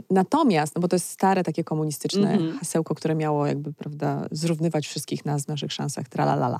Natomiast, 0.09 0.75
no 0.75 0.81
bo 0.81 0.87
to 0.87 0.95
jest 0.95 1.09
stare 1.09 1.43
takie 1.43 1.63
komunistyczne 1.63 2.33
Mhm. 2.33 2.57
hasełko, 2.57 2.95
które 2.95 3.15
miało 3.15 3.47
jakby, 3.47 3.73
prawda, 3.73 4.27
zrównywać 4.31 4.87
wszystkich 4.87 5.25
nas 5.25 5.45
w 5.45 5.47
naszych 5.47 5.73
szansach, 5.73 6.09
tralalala. 6.09 6.59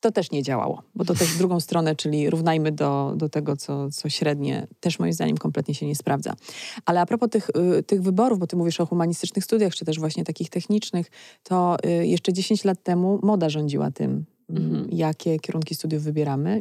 To 0.00 0.12
też 0.12 0.30
nie 0.30 0.42
działało, 0.42 0.82
bo 0.94 1.04
to 1.04 1.14
też 1.14 1.28
w 1.28 1.38
drugą 1.38 1.60
stronę, 1.60 1.96
czyli 1.96 2.30
równajmy 2.30 2.72
do, 2.72 3.12
do 3.16 3.28
tego, 3.28 3.56
co, 3.56 3.90
co 3.90 4.08
średnie, 4.08 4.66
też 4.80 4.98
moim 4.98 5.12
zdaniem 5.12 5.36
kompletnie 5.36 5.74
się 5.74 5.86
nie 5.86 5.96
sprawdza. 5.96 6.34
Ale 6.86 7.00
a 7.00 7.06
propos 7.06 7.30
tych, 7.30 7.50
y, 7.78 7.82
tych 7.82 8.02
wyborów, 8.02 8.38
bo 8.38 8.46
ty 8.46 8.56
mówisz 8.56 8.80
o 8.80 8.86
humanistycznych 8.86 9.44
studiach, 9.44 9.74
czy 9.74 9.84
też 9.84 9.98
właśnie 9.98 10.24
takich 10.24 10.50
technicznych, 10.50 11.10
to 11.42 11.76
y, 11.86 12.06
jeszcze 12.06 12.32
10 12.32 12.64
lat 12.64 12.82
temu 12.82 13.20
moda 13.22 13.48
rządziła 13.48 13.90
tym, 13.90 14.10
mm, 14.10 14.26
Mhm. 14.50 14.88
jakie 14.92 15.38
kierunki 15.38 15.74
studiów 15.74 16.02
wybieramy. 16.02 16.60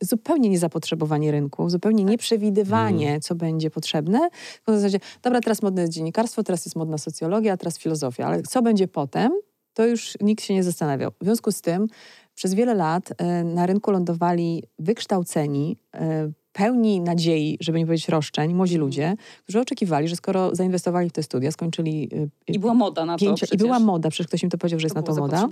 Zupełnie 0.00 0.48
niezapotrzebowanie 0.48 1.32
rynku, 1.32 1.70
zupełnie 1.70 2.04
nieprzewidywanie, 2.04 3.20
co 3.20 3.34
będzie 3.34 3.70
potrzebne. 3.70 4.28
W 4.66 4.70
zasadzie, 4.70 4.98
dobra, 5.22 5.40
teraz 5.40 5.62
modne 5.62 5.82
jest 5.82 5.92
dziennikarstwo, 5.92 6.42
teraz 6.42 6.66
jest 6.66 6.76
modna 6.76 6.98
socjologia, 6.98 7.56
teraz 7.56 7.78
filozofia, 7.78 8.26
ale 8.26 8.42
co 8.42 8.62
będzie 8.62 8.88
potem, 8.88 9.32
to 9.74 9.86
już 9.86 10.14
nikt 10.20 10.44
się 10.44 10.54
nie 10.54 10.64
zastanawiał. 10.64 11.10
W 11.20 11.24
związku 11.24 11.52
z 11.52 11.60
tym 11.60 11.86
przez 12.34 12.54
wiele 12.54 12.74
lat 12.74 13.12
e, 13.18 13.44
na 13.44 13.66
rynku 13.66 13.90
lądowali 13.90 14.62
wykształceni, 14.78 15.76
e, 15.94 16.32
pełni 16.54 17.00
nadziei, 17.00 17.58
żeby 17.60 17.78
nie 17.78 17.86
powiedzieć 17.86 18.08
roszczeń, 18.08 18.54
młodzi 18.54 18.76
ludzie, 18.76 19.14
którzy 19.42 19.60
oczekiwali, 19.60 20.08
że 20.08 20.16
skoro 20.16 20.54
zainwestowali 20.54 21.10
w 21.10 21.12
te 21.12 21.22
studia, 21.22 21.50
skończyli 21.52 22.08
e, 22.48 22.52
I 22.52 22.58
była 22.58 22.74
moda 22.74 23.04
na 23.04 23.16
to 23.18 23.24
pięcio, 23.24 23.46
i 23.52 23.56
była 23.56 23.78
moda, 23.78 24.10
przecież 24.10 24.26
ktoś 24.26 24.42
im 24.42 24.50
to 24.50 24.58
powiedział, 24.58 24.80
że 24.80 24.84
jest 24.86 24.94
To 24.94 25.00
na 25.00 25.06
to 25.06 25.14
moda, 25.20 25.48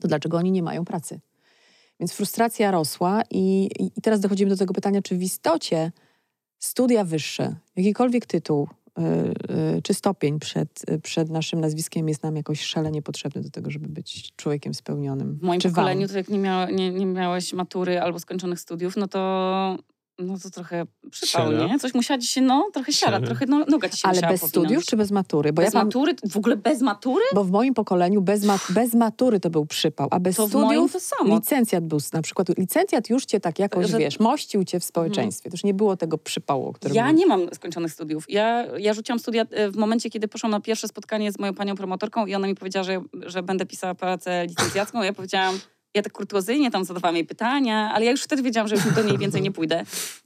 to 0.00 0.08
dlaczego 0.08 0.36
oni 0.36 0.50
nie 0.52 0.62
mają 0.62 0.84
pracy? 0.84 1.20
Więc 2.00 2.12
frustracja 2.12 2.70
rosła 2.70 3.22
i, 3.30 3.70
i- 3.78 4.00
teraz 4.02 4.20
dochodzimy 4.20 4.50
do 4.50 4.56
tego 4.56 4.74
pytania, 4.74 5.02
czy 5.02 5.16
w 5.16 5.22
istocie 5.22 5.92
studia 6.58 7.04
wyższe, 7.04 7.56
jakikolwiek 7.76 8.26
tytuł 8.26 8.68
y, 8.98 9.02
y, 9.76 9.82
czy 9.82 9.94
stopień 9.94 10.38
przed, 10.38 10.90
y, 10.90 10.98
przed 11.00 11.30
naszym 11.30 11.60
nazwiskiem 11.60 12.08
jest 12.08 12.22
nam 12.22 12.36
jakoś 12.36 12.60
szalenie 12.62 13.02
potrzebny 13.02 13.42
do 13.42 13.50
tego, 13.50 13.70
żeby 13.70 13.88
być 13.88 14.32
człowiekiem 14.36 14.74
spełnionym. 14.74 15.38
W 15.38 15.42
moim 15.42 15.60
czy 15.60 15.68
wam? 15.68 15.74
pokoleniu, 15.74 16.08
to 16.08 16.16
jak 16.16 16.28
nie, 16.28 16.38
miała, 16.38 16.70
nie, 16.70 16.90
nie 16.90 17.06
miałeś 17.06 17.52
matury 17.52 18.00
albo 18.00 18.18
skończonych 18.18 18.60
studiów, 18.60 18.96
no 18.96 19.08
to, 19.08 19.76
no 20.18 20.38
to 20.42 20.50
trochę 20.50 20.84
przypał, 21.10 21.52
Siara. 21.52 21.66
nie? 21.66 21.78
Coś 21.78 21.94
musiała 21.94 22.18
ci 22.18 22.26
się, 22.26 22.40
no, 22.40 22.68
trochę 22.74 22.92
siara, 22.92 23.12
Siara. 23.16 23.26
trochę 23.26 23.46
no, 23.46 23.64
noga 23.68 23.88
ci 23.88 23.96
się 23.98 24.08
Ale 24.08 24.14
bez 24.20 24.22
powinąć. 24.22 24.50
studiów 24.50 24.84
czy 24.84 24.96
bez 24.96 25.10
matury? 25.10 25.52
Bo 25.52 25.62
bez 25.62 25.74
ja 25.74 25.80
pam- 25.80 25.86
matury? 25.86 26.14
W 26.30 26.36
ogóle 26.36 26.56
bez 26.56 26.82
matury? 26.82 27.24
Bo 27.34 27.44
w 27.44 27.50
moim 27.50 27.74
pokoleniu 27.74 28.22
bez, 28.22 28.44
ma- 28.44 28.58
bez 28.70 28.94
matury 28.94 29.40
to 29.40 29.50
był 29.50 29.66
przypał, 29.66 30.08
a 30.10 30.20
bez 30.20 30.36
To 30.36 30.48
studiów 30.48 30.92
to 30.92 31.00
samo. 31.00 31.34
licencjat 31.34 31.84
był 31.86 31.98
na 32.12 32.22
przykład. 32.22 32.48
Licencjat 32.58 33.10
już 33.10 33.24
cię 33.24 33.40
tak 33.40 33.58
jakoś, 33.58 33.86
Że- 33.86 33.98
wiesz, 33.98 34.20
mościł 34.20 34.64
cię 34.64 34.80
w 34.80 34.84
społeczeństwie. 34.84 35.50
To 35.50 35.54
już 35.54 35.64
nie 35.64 35.74
było 35.74 35.96
tego 35.96 36.18
przypału, 36.18 36.72
który 36.72 36.94
Ja 36.94 37.06
był. 37.06 37.14
nie 37.16 37.26
mam 37.26 37.54
skończonych 37.54 37.92
studiów. 37.92 38.24
Ja, 38.28 38.66
ja 38.78 38.94
rzuciłam 38.94 39.18
studia 39.18 39.42
e, 39.50 39.70
w 39.70 39.76
momencie, 39.76 40.10
kiedy 40.10 40.28
poszłam 40.28 40.50
na 40.50 40.60
pierwsze 40.60 40.88
spotkanie 40.88 41.32
z 41.32 41.38
moją 41.38 41.54
panią 41.54 41.74
promotorką 41.76 42.26
i 42.26 42.34
ona 42.34 42.46
mi 42.46 42.54
powiedziała, 42.54 42.84
że, 42.84 43.00
że 43.26 43.42
będę 43.42 43.66
pisała 43.66 43.94
pracę 43.94 44.46
licencjacką. 44.46 45.02
Ja 45.02 45.12
powiedziałam, 45.12 45.58
Ja 45.94 46.02
tak 46.02 46.12
kurtuazyjnie 46.12 46.70
tam 46.70 46.84
zadawałam 46.84 47.16
jej 47.16 47.24
pytania, 47.24 47.90
ale 47.94 48.04
ja 48.04 48.10
już 48.10 48.22
wtedy 48.22 48.42
wiedziałam, 48.42 48.68
że 48.68 48.74
już 48.74 48.94
do 48.94 49.02
niej 49.02 49.18
więcej 49.18 49.42
nie 49.42 49.52
pójdę, 49.52 49.84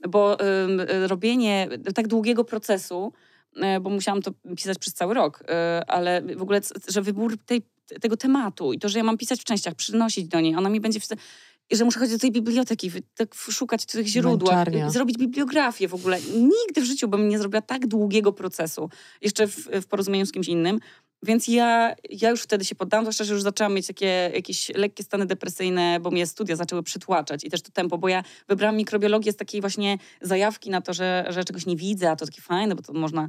bo 0.09 0.37
ym, 0.41 0.81
robienie 1.07 1.67
tak 1.95 2.07
długiego 2.07 2.43
procesu, 2.43 3.13
y, 3.57 3.79
bo 3.81 3.89
musiałam 3.89 4.21
to 4.21 4.31
pisać 4.57 4.77
przez 4.77 4.93
cały 4.93 5.13
rok, 5.13 5.41
y, 5.41 5.45
ale 5.87 6.21
w 6.21 6.41
ogóle, 6.41 6.61
że 6.87 7.01
wybór 7.01 7.37
tej, 7.45 7.61
tego 8.01 8.17
tematu 8.17 8.73
i 8.73 8.79
to, 8.79 8.89
że 8.89 8.97
ja 8.97 9.03
mam 9.03 9.17
pisać 9.17 9.41
w 9.41 9.43
częściach, 9.43 9.75
przynosić 9.75 10.27
do 10.27 10.39
niej, 10.39 10.55
ona 10.55 10.69
mi 10.69 10.79
będzie... 10.79 10.99
I 11.69 11.75
że 11.75 11.85
muszę 11.85 11.99
chodzić 11.99 12.15
do 12.15 12.19
tej 12.19 12.31
biblioteki, 12.31 12.91
tak 13.15 13.35
szukać 13.35 13.85
tych 13.85 14.07
źródł, 14.07 14.45
zrobić 14.87 15.17
bibliografię 15.17 15.87
w 15.87 15.93
ogóle. 15.93 16.19
Nigdy 16.21 16.81
w 16.81 16.83
życiu 16.83 17.07
bym 17.07 17.29
nie 17.29 17.39
zrobiła 17.39 17.61
tak 17.61 17.87
długiego 17.87 18.33
procesu, 18.33 18.89
jeszcze 19.21 19.47
w, 19.47 19.55
w 19.81 19.85
porozumieniu 19.85 20.25
z 20.25 20.31
kimś 20.31 20.47
innym. 20.47 20.79
Więc 21.23 21.47
ja, 21.47 21.95
ja 22.09 22.29
już 22.29 22.41
wtedy 22.41 22.65
się 22.65 22.75
poddałam, 22.75 23.05
zwłaszcza, 23.05 23.23
że 23.23 23.33
już 23.33 23.43
zaczęłam 23.43 23.73
mieć 23.73 23.87
takie 23.87 24.31
jakieś 24.33 24.69
lekkie 24.69 25.03
stany 25.03 25.25
depresyjne, 25.25 25.99
bo 25.99 26.11
mnie 26.11 26.27
studia 26.27 26.55
zaczęły 26.55 26.83
przytłaczać 26.83 27.43
i 27.43 27.49
też 27.49 27.61
to 27.61 27.71
tempo, 27.71 27.97
bo 27.97 28.07
ja 28.07 28.23
wybrałam 28.47 28.77
mikrobiologię 28.77 29.31
z 29.31 29.35
takiej 29.35 29.61
właśnie 29.61 29.97
zajawki 30.21 30.69
na 30.69 30.81
to, 30.81 30.93
że, 30.93 31.25
że 31.29 31.43
czegoś 31.43 31.65
nie 31.65 31.75
widzę, 31.75 32.11
a 32.11 32.15
to 32.15 32.25
takie 32.25 32.41
fajne, 32.41 32.75
bo 32.75 32.81
to 32.81 32.93
można... 32.93 33.27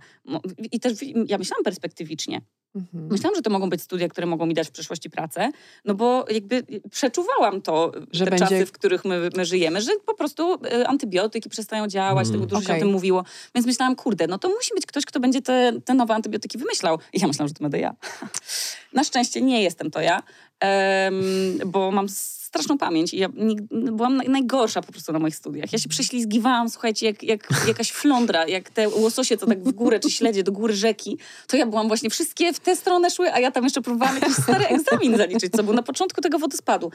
I 0.73 0.81
też 0.81 0.93
ja 1.27 1.39
myślałam 1.39 1.65
perspektywicznie. 1.65 2.41
Mhm. 2.75 3.09
Myślałam, 3.11 3.37
że 3.37 3.43
to 3.43 3.51
mogą 3.51 3.71
być 3.71 3.83
studia, 3.83 4.09
które 4.09 4.27
mogą 4.27 4.47
mi 4.47 4.55
dać 4.55 4.69
w 4.69 4.71
przyszłości 4.71 5.11
pracę, 5.11 5.51
no 5.85 5.95
bo 5.95 6.25
jakby 6.31 6.63
przeczuwałam 6.91 7.63
to, 7.63 7.93
że 8.13 8.25
te 8.25 8.31
będzie... 8.31 8.45
czasy, 8.45 8.67
w 8.67 8.73
których 8.73 9.05
my, 9.05 9.31
my, 9.37 9.45
żyjemy, 9.45 9.81
że 9.81 9.91
po 10.07 10.15
prostu 10.15 10.55
e, 10.65 10.89
antybiotyki 10.89 11.49
przestają 11.49 11.89
działać, 11.89 12.27
mm. 12.27 12.41
tego 12.41 12.47
dużo 12.47 12.63
okay. 12.63 12.67
się 12.67 12.77
o 12.77 12.85
tym 12.85 12.93
mówiło. 12.93 13.25
Więc 13.55 13.67
myślałam, 13.67 13.97
kurde, 13.97 14.27
no 14.27 14.39
to 14.39 14.49
musi 14.49 14.75
być 14.75 14.87
ktoś, 14.87 15.05
kto 15.05 15.21
będzie 15.21 15.43
te, 15.43 15.73
te 15.85 15.95
nowe 15.95 16.15
antybiotyki 16.15 16.59
wymyślał. 16.59 16.99
I 17.13 17.21
ja 17.21 17.27
myślałam, 17.27 17.49
że 17.49 17.55
to 17.55 17.63
będę 17.63 17.79
ja. 17.79 17.95
Na 18.93 19.05
szczęście 19.05 19.43
nie 19.43 19.63
jestem 19.63 19.91
to 19.91 20.01
ja, 20.01 20.23
um, 20.63 21.71
bo 21.71 21.91
mam 21.91 22.09
straszną 22.55 22.79
pamięć 22.79 23.15
i 23.15 23.19
ja 23.19 23.29
byłam 23.71 24.17
najgorsza 24.17 24.83
po 24.83 24.93
prostu 24.93 25.13
na 25.13 25.19
moich 25.19 25.37
studiach. 25.37 25.73
Ja 25.73 25.79
się 25.79 25.89
prześlizgiwałam, 25.89 26.69
słuchajcie, 26.71 27.07
jak, 27.07 27.23
jak 27.23 27.49
jakaś 27.69 27.93
flądra, 27.93 28.47
jak 28.47 28.71
te 28.71 28.89
łososie, 28.89 29.37
co 29.37 29.47
tak 29.47 29.63
w 29.65 29.73
górę, 29.73 30.01
czy 30.01 30.11
śledzie 30.11 30.43
do 30.43 30.53
góry 30.53 30.75
rzeki. 30.75 31.19
To 31.47 31.57
ja 31.57 31.67
byłam 31.67 31.89
właśnie, 31.89 32.11
wszystkie 32.11 32.53
w 32.53 32.61
tę 32.61 32.77
stronę 32.77 33.11
szły, 33.11 33.33
a 33.33 33.41
ja 33.41 33.51
tam 33.51 33.65
jeszcze 33.65 33.83
próbowałam 33.83 34.15
jakiś 34.15 34.37
stary 34.37 34.67
egzamin 34.67 35.17
zaliczyć, 35.17 35.53
co 35.53 35.63
był 35.63 35.75
na 35.75 35.83
początku 35.83 36.21
tego 36.21 36.39
wodospadu. 36.39 36.91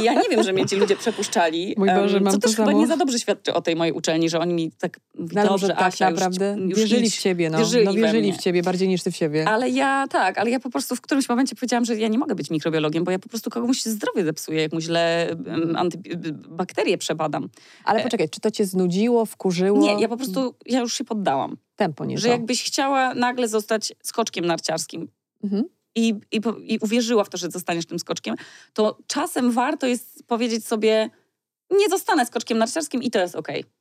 I 0.00 0.04
ja 0.04 0.14
nie 0.14 0.28
wiem, 0.30 0.42
że 0.42 0.52
mnie 0.52 0.66
ci 0.66 0.76
ludzie 0.76 0.96
przepuszczali. 0.96 1.74
Mój 1.78 1.88
Boże, 1.88 2.18
um, 2.18 2.30
co 2.30 2.38
też 2.38 2.56
chyba 2.56 2.72
nie 2.72 2.86
za 2.86 2.96
dobrze 2.96 3.18
świadczy 3.18 3.54
o 3.54 3.62
tej 3.62 3.76
mojej 3.76 3.92
uczelni, 3.92 4.28
że 4.28 4.38
oni 4.38 4.54
mi 4.54 4.72
tak 4.72 5.00
no, 5.14 5.48
dobrze, 5.48 5.68
tak 5.68 5.82
Asia, 5.82 6.10
naprawdę 6.10 6.56
już, 6.58 6.70
już 6.70 6.78
wierzyli 6.78 7.06
idź, 7.06 7.16
w 7.16 7.22
ciebie, 7.22 7.50
no. 7.50 7.58
Wierzyli, 7.58 7.84
no, 7.84 7.92
wierzyli 7.92 8.32
w 8.32 8.36
ciebie 8.36 8.62
bardziej 8.62 8.88
niż 8.88 9.02
ty 9.02 9.10
w 9.10 9.16
siebie. 9.16 9.48
Ale 9.48 9.70
ja, 9.70 10.06
tak, 10.10 10.38
ale 10.38 10.50
ja 10.50 10.60
po 10.60 10.70
prostu 10.70 10.96
w 10.96 11.00
którymś 11.00 11.28
momencie 11.28 11.56
powiedziałam, 11.56 11.84
że 11.84 11.96
ja 11.96 12.08
nie 12.08 12.18
mogę 12.18 12.34
być 12.34 12.50
mikrobiologiem, 12.50 13.04
bo 13.04 13.10
ja 13.10 13.18
po 13.18 13.28
prostu 13.28 13.50
komuś 13.50 13.82
zdrowie 13.82 14.24
zepsuję, 14.24 14.62
jak 14.62 14.72
mu 14.72 14.80
źle 14.80 15.36
um, 15.46 15.88
bakterie 16.48 16.98
przebadam. 16.98 17.48
Ale 17.84 18.00
e... 18.00 18.02
poczekaj, 18.02 18.28
czy 18.28 18.40
to 18.40 18.50
cię 18.50 18.66
znudziło, 18.66 19.26
wkurzyło? 19.26 19.78
Nie, 19.78 20.00
ja 20.00 20.08
po 20.08 20.16
prostu, 20.16 20.54
ja 20.66 20.80
już 20.80 20.94
się 20.94 21.04
poddałam. 21.04 21.56
Tempo 21.76 22.04
nie 22.04 22.18
Że 22.18 22.26
to. 22.26 22.32
jakbyś 22.32 22.64
chciała 22.64 23.14
nagle 23.14 23.48
zostać 23.48 23.92
skoczkiem 24.02 24.44
narciarskim, 24.46 25.08
mhm 25.44 25.64
i, 25.94 26.14
i, 26.32 26.40
i 26.66 26.78
uwierzyła 26.78 27.24
w 27.24 27.28
to, 27.28 27.38
że 27.38 27.50
zostaniesz 27.50 27.86
tym 27.86 27.98
skoczkiem, 27.98 28.34
to 28.72 28.98
czasem 29.06 29.52
warto 29.52 29.86
jest 29.86 30.26
powiedzieć 30.26 30.66
sobie, 30.66 31.10
nie 31.70 31.88
zostanę 31.88 32.26
skoczkiem 32.26 32.58
narciarskim 32.58 33.02
i 33.02 33.10
to 33.10 33.18
jest 33.18 33.36
okej. 33.36 33.60
Okay. 33.60 33.72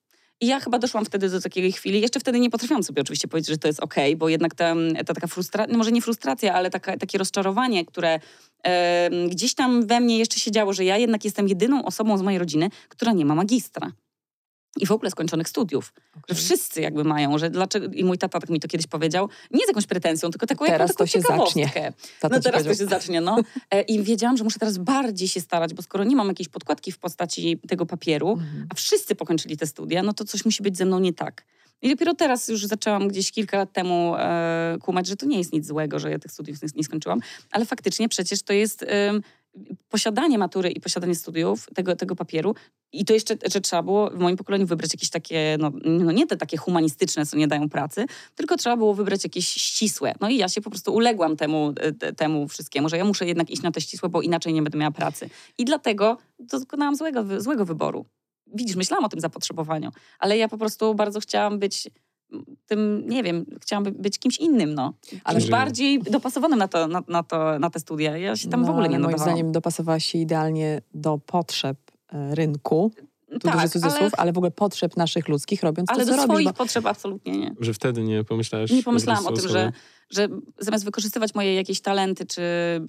I 0.41 0.47
ja 0.47 0.59
chyba 0.59 0.79
doszłam 0.79 1.05
wtedy 1.05 1.29
do 1.29 1.41
takiej 1.41 1.71
chwili. 1.71 2.01
Jeszcze 2.01 2.19
wtedy 2.19 2.39
nie 2.39 2.49
potrafiłam 2.49 2.83
sobie 2.83 3.01
oczywiście 3.01 3.27
powiedzieć, 3.27 3.49
że 3.49 3.57
to 3.57 3.67
jest 3.67 3.79
okej, 3.79 4.11
okay, 4.11 4.17
bo 4.17 4.29
jednak 4.29 4.55
ta, 4.55 4.75
ta 5.05 5.13
taka 5.13 5.27
frustracja, 5.27 5.71
no 5.71 5.77
może 5.77 5.91
nie 5.91 6.01
frustracja, 6.01 6.53
ale 6.53 6.69
taka, 6.69 6.97
takie 6.97 7.17
rozczarowanie, 7.17 7.85
które 7.85 8.19
e, 8.63 9.09
gdzieś 9.27 9.53
tam 9.53 9.87
we 9.87 9.99
mnie 9.99 10.17
jeszcze 10.17 10.39
się 10.39 10.51
działo, 10.51 10.73
że 10.73 10.85
ja 10.85 10.97
jednak 10.97 11.25
jestem 11.25 11.47
jedyną 11.47 11.85
osobą 11.85 12.17
z 12.17 12.21
mojej 12.21 12.39
rodziny, 12.39 12.69
która 12.89 13.11
nie 13.11 13.25
ma 13.25 13.35
magistra 13.35 13.91
i 14.79 14.85
w 14.85 14.91
ogóle 14.91 15.11
skończonych 15.11 15.49
studiów. 15.49 15.93
Okay. 16.11 16.23
Że 16.29 16.35
wszyscy 16.35 16.81
jakby 16.81 17.03
mają, 17.03 17.37
że 17.37 17.49
dlaczego, 17.49 17.87
i 17.93 18.03
mój 18.03 18.17
tata 18.17 18.39
tak 18.39 18.49
mi 18.49 18.59
to 18.59 18.67
kiedyś 18.67 18.87
powiedział, 18.87 19.29
nie 19.51 19.65
z 19.65 19.67
jakąś 19.67 19.85
pretensją, 19.85 20.29
tylko 20.29 20.47
taką, 20.47 20.65
teraz 20.65 20.89
taką 20.89 20.97
to 20.97 21.07
się 21.07 21.21
zacznie. 21.21 21.93
no 22.23 22.39
teraz 22.39 22.63
to 22.63 22.73
się 22.75 22.85
zacznie, 22.85 23.21
no. 23.21 23.37
I 23.87 24.03
wiedziałam, 24.03 24.37
że 24.37 24.43
muszę 24.43 24.59
teraz 24.59 24.77
bardziej 24.77 25.27
się 25.27 25.41
starać, 25.41 25.73
bo 25.73 25.81
skoro 25.81 26.03
nie 26.03 26.15
mam 26.15 26.27
jakiejś 26.27 26.49
podkładki 26.49 26.91
w 26.91 26.97
postaci 26.97 27.59
tego 27.67 27.85
papieru, 27.85 28.33
mm. 28.33 28.67
a 28.69 28.75
wszyscy 28.75 29.15
pokończyli 29.15 29.57
te 29.57 29.67
studia, 29.67 30.03
no 30.03 30.13
to 30.13 30.25
coś 30.25 30.45
musi 30.45 30.63
być 30.63 30.77
ze 30.77 30.85
mną 30.85 30.99
nie 30.99 31.13
tak. 31.13 31.45
I 31.81 31.89
dopiero 31.89 32.13
teraz 32.13 32.47
już 32.47 32.65
zaczęłam 32.65 33.07
gdzieś 33.07 33.31
kilka 33.31 33.57
lat 33.57 33.73
temu 33.73 34.15
e, 34.17 34.77
kumać, 34.81 35.07
że 35.07 35.15
to 35.15 35.25
nie 35.25 35.37
jest 35.37 35.53
nic 35.53 35.67
złego, 35.67 35.99
że 35.99 36.11
ja 36.11 36.19
tych 36.19 36.31
studiów 36.31 36.61
nie, 36.61 36.69
nie 36.75 36.83
skończyłam, 36.83 37.19
ale 37.51 37.65
faktycznie 37.65 38.09
przecież 38.09 38.43
to 38.43 38.53
jest... 38.53 38.83
E, 38.83 39.11
posiadanie 39.89 40.37
matury 40.37 40.69
i 40.69 40.81
posiadanie 40.81 41.15
studiów, 41.15 41.67
tego, 41.75 41.95
tego 41.95 42.15
papieru, 42.15 42.55
i 42.93 43.05
to 43.05 43.13
jeszcze, 43.13 43.35
że 43.53 43.61
trzeba 43.61 43.83
było 43.83 44.09
w 44.09 44.19
moim 44.19 44.37
pokoleniu 44.37 44.65
wybrać 44.65 44.93
jakieś 44.93 45.09
takie, 45.09 45.57
no, 45.59 45.71
no, 45.83 46.11
nie 46.11 46.27
te 46.27 46.37
takie 46.37 46.57
humanistyczne, 46.57 47.25
co 47.25 47.37
nie 47.37 47.47
dają 47.47 47.69
pracy, 47.69 48.05
tylko 48.35 48.57
trzeba 48.57 48.77
było 48.77 48.93
wybrać 48.93 49.23
jakieś 49.23 49.47
ścisłe. 49.47 50.13
No 50.21 50.29
i 50.29 50.37
ja 50.37 50.49
się 50.49 50.61
po 50.61 50.69
prostu 50.69 50.93
uległam 50.93 51.37
temu, 51.37 51.73
te, 51.99 52.13
temu 52.13 52.47
wszystkiemu, 52.47 52.89
że 52.89 52.97
ja 52.97 53.05
muszę 53.05 53.25
jednak 53.25 53.49
iść 53.49 53.61
na 53.61 53.71
te 53.71 53.81
ścisłe, 53.81 54.09
bo 54.09 54.21
inaczej 54.21 54.53
nie 54.53 54.61
będę 54.61 54.77
miała 54.77 54.91
pracy. 54.91 55.29
I 55.57 55.65
dlatego 55.65 56.17
dokonałam 56.39 56.95
złego, 56.95 57.41
złego 57.41 57.65
wyboru. 57.65 58.05
Widzisz, 58.53 58.75
myślałam 58.75 59.05
o 59.05 59.09
tym 59.09 59.19
zapotrzebowaniu, 59.19 59.91
ale 60.19 60.37
ja 60.37 60.47
po 60.47 60.57
prostu 60.57 60.95
bardzo 60.95 61.19
chciałam 61.19 61.59
być 61.59 61.87
tym, 62.71 63.03
nie 63.07 63.23
wiem, 63.23 63.45
chciałam 63.61 63.83
być 63.83 64.19
kimś 64.19 64.37
innym, 64.37 64.73
no. 64.73 64.93
Ale 65.23 65.39
Czyli... 65.39 65.51
bardziej 65.51 65.99
dopasowanym 65.99 66.59
na, 66.59 66.67
to, 66.67 66.87
na, 66.87 67.03
na, 67.07 67.23
to, 67.23 67.59
na 67.59 67.69
te 67.69 67.79
studia. 67.79 68.17
Ja 68.17 68.35
się 68.35 68.49
tam 68.49 68.61
no, 68.61 68.67
w 68.67 68.69
ogóle 68.69 68.89
nie 68.89 68.99
nadawałam. 68.99 69.19
Moim 69.19 69.33
zdaniem 69.33 69.51
dopasowałaś 69.51 70.05
się 70.05 70.17
idealnie 70.17 70.81
do 70.93 71.17
potrzeb 71.17 71.77
e, 72.13 72.35
rynku. 72.35 72.91
Tu 73.31 73.39
tak, 73.39 73.53
duży 73.53 73.69
cudzysłów, 73.69 74.01
ale... 74.01 74.11
ale 74.17 74.33
w 74.33 74.37
ogóle 74.37 74.51
potrzeb 74.51 74.97
naszych 74.97 75.27
ludzkich, 75.27 75.63
robiąc 75.63 75.89
ale 75.89 75.99
to, 75.99 76.05
co 76.05 76.11
robisz. 76.11 76.19
Ale 76.19 76.27
do 76.27 76.33
swoich 76.33 76.47
bo... 76.47 76.53
potrzeb 76.53 76.85
absolutnie 76.85 77.37
nie. 77.37 77.55
Że 77.59 77.73
wtedy 77.73 78.03
nie 78.03 78.23
pomyślałaś... 78.23 78.71
Nie 78.71 78.83
pomyślałam 78.83 79.27
o 79.27 79.31
tym, 79.31 79.49
że 79.49 79.71
że 80.11 80.27
zamiast 80.59 80.85
wykorzystywać 80.85 81.35
moje 81.35 81.55
jakieś 81.55 81.81
talenty, 81.81 82.25
czy, 82.25 82.41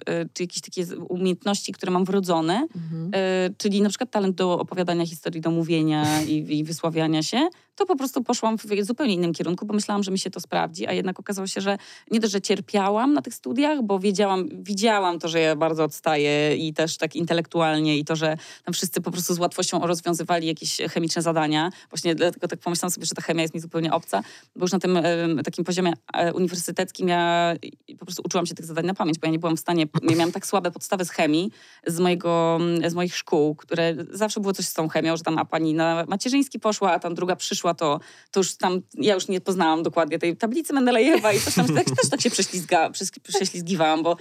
e, 0.05 0.25
czy 0.33 0.43
jakieś 0.43 0.61
takie 0.61 0.85
umiejętności, 1.09 1.71
które 1.71 1.91
mam 1.91 2.05
wrodzone, 2.05 2.67
mhm. 2.75 3.11
Y, 3.13 3.55
czyli 3.57 3.81
na 3.81 3.89
przykład 3.89 4.11
talent 4.11 4.35
do 4.35 4.59
opowiadania 4.59 5.05
historii, 5.05 5.41
do 5.41 5.51
mówienia 5.51 6.21
i, 6.31 6.57
i 6.59 6.63
wysławiania 6.63 7.23
się, 7.23 7.47
to 7.75 7.85
po 7.85 7.95
prostu 7.95 8.23
poszłam 8.23 8.57
w 8.57 8.63
zupełnie 8.81 9.13
innym 9.13 9.33
kierunku, 9.33 9.65
bo 9.65 9.73
myślałam, 9.73 10.03
że 10.03 10.11
mi 10.11 10.19
się 10.19 10.29
to 10.29 10.39
sprawdzi, 10.39 10.87
a 10.87 10.93
jednak 10.93 11.19
okazało 11.19 11.47
się, 11.47 11.61
że 11.61 11.77
nie 12.11 12.19
dość, 12.19 12.33
że 12.33 12.41
cierpiałam 12.41 13.13
na 13.13 13.21
tych 13.21 13.33
studiach, 13.33 13.83
bo 13.83 13.99
wiedziałam, 13.99 14.49
widziałam 14.63 15.19
to, 15.19 15.27
że 15.27 15.39
ja 15.39 15.55
bardzo 15.55 15.83
odstaję 15.83 16.57
i 16.57 16.73
też 16.73 16.97
tak 16.97 17.15
intelektualnie 17.15 17.97
i 17.97 18.05
to, 18.05 18.15
że 18.15 18.37
tam 18.65 18.73
wszyscy 18.73 19.01
po 19.01 19.11
prostu 19.11 19.33
z 19.33 19.39
łatwością 19.39 19.79
rozwiązywali 19.79 20.47
jakieś 20.47 20.77
chemiczne 20.77 21.21
zadania. 21.21 21.69
Właśnie 21.89 22.15
dlatego 22.15 22.47
tak 22.47 22.59
pomyślałam 22.59 22.91
sobie, 22.91 23.05
że 23.05 23.15
ta 23.15 23.21
chemia 23.21 23.41
jest 23.41 23.53
mi 23.53 23.59
zupełnie 23.59 23.93
obca, 23.93 24.23
bo 24.55 24.63
już 24.63 24.71
na 24.71 24.79
tym 24.79 24.99
takim 25.43 25.63
poziomie 25.63 25.93
e, 26.13 26.33
uniwersyteckim 26.33 27.07
ja 27.13 27.55
po 27.99 28.05
prostu 28.05 28.23
uczyłam 28.25 28.45
się 28.45 28.55
tych 28.55 28.65
zadań 28.65 28.85
na 28.85 28.93
pamięć, 28.93 29.19
bo 29.19 29.27
ja 29.27 29.31
nie 29.31 29.39
byłam 29.39 29.57
w 29.57 29.59
stanie, 29.59 29.85
ja 30.09 30.15
miałam 30.15 30.31
tak 30.31 30.45
słabe 30.45 30.71
podstawy 30.71 31.05
z 31.05 31.09
chemii 31.09 31.51
z, 31.87 31.99
mojego, 31.99 32.59
z 32.87 32.93
moich 32.93 33.17
szkół, 33.17 33.55
które 33.55 33.95
zawsze 34.09 34.39
było 34.39 34.53
coś 34.53 34.65
z 34.65 34.73
tą 34.73 34.89
chemią, 34.89 35.17
że 35.17 35.23
tam 35.23 35.37
a 35.37 35.45
pani 35.45 35.73
na 35.73 36.05
macierzyński 36.07 36.59
poszła, 36.59 36.91
a 36.91 36.99
tam 36.99 37.15
druga 37.15 37.35
przyszła, 37.35 37.73
to, 37.73 37.99
to 38.31 38.39
już 38.39 38.57
tam, 38.57 38.81
ja 38.93 39.13
już 39.13 39.27
nie 39.27 39.41
poznałam 39.41 39.83
dokładnie 39.83 40.19
tej 40.19 40.37
tablicy 40.37 40.73
Mendelejewa 40.73 41.33
i 41.33 41.39
coś 41.39 41.55
tam, 41.55 41.67
tak, 41.75 41.85
też 41.85 42.09
tak 42.09 42.21
się 42.21 42.29
prześlizga, 42.29 42.89
prześlizgiwałam, 43.23 44.03
bo, 44.03 44.17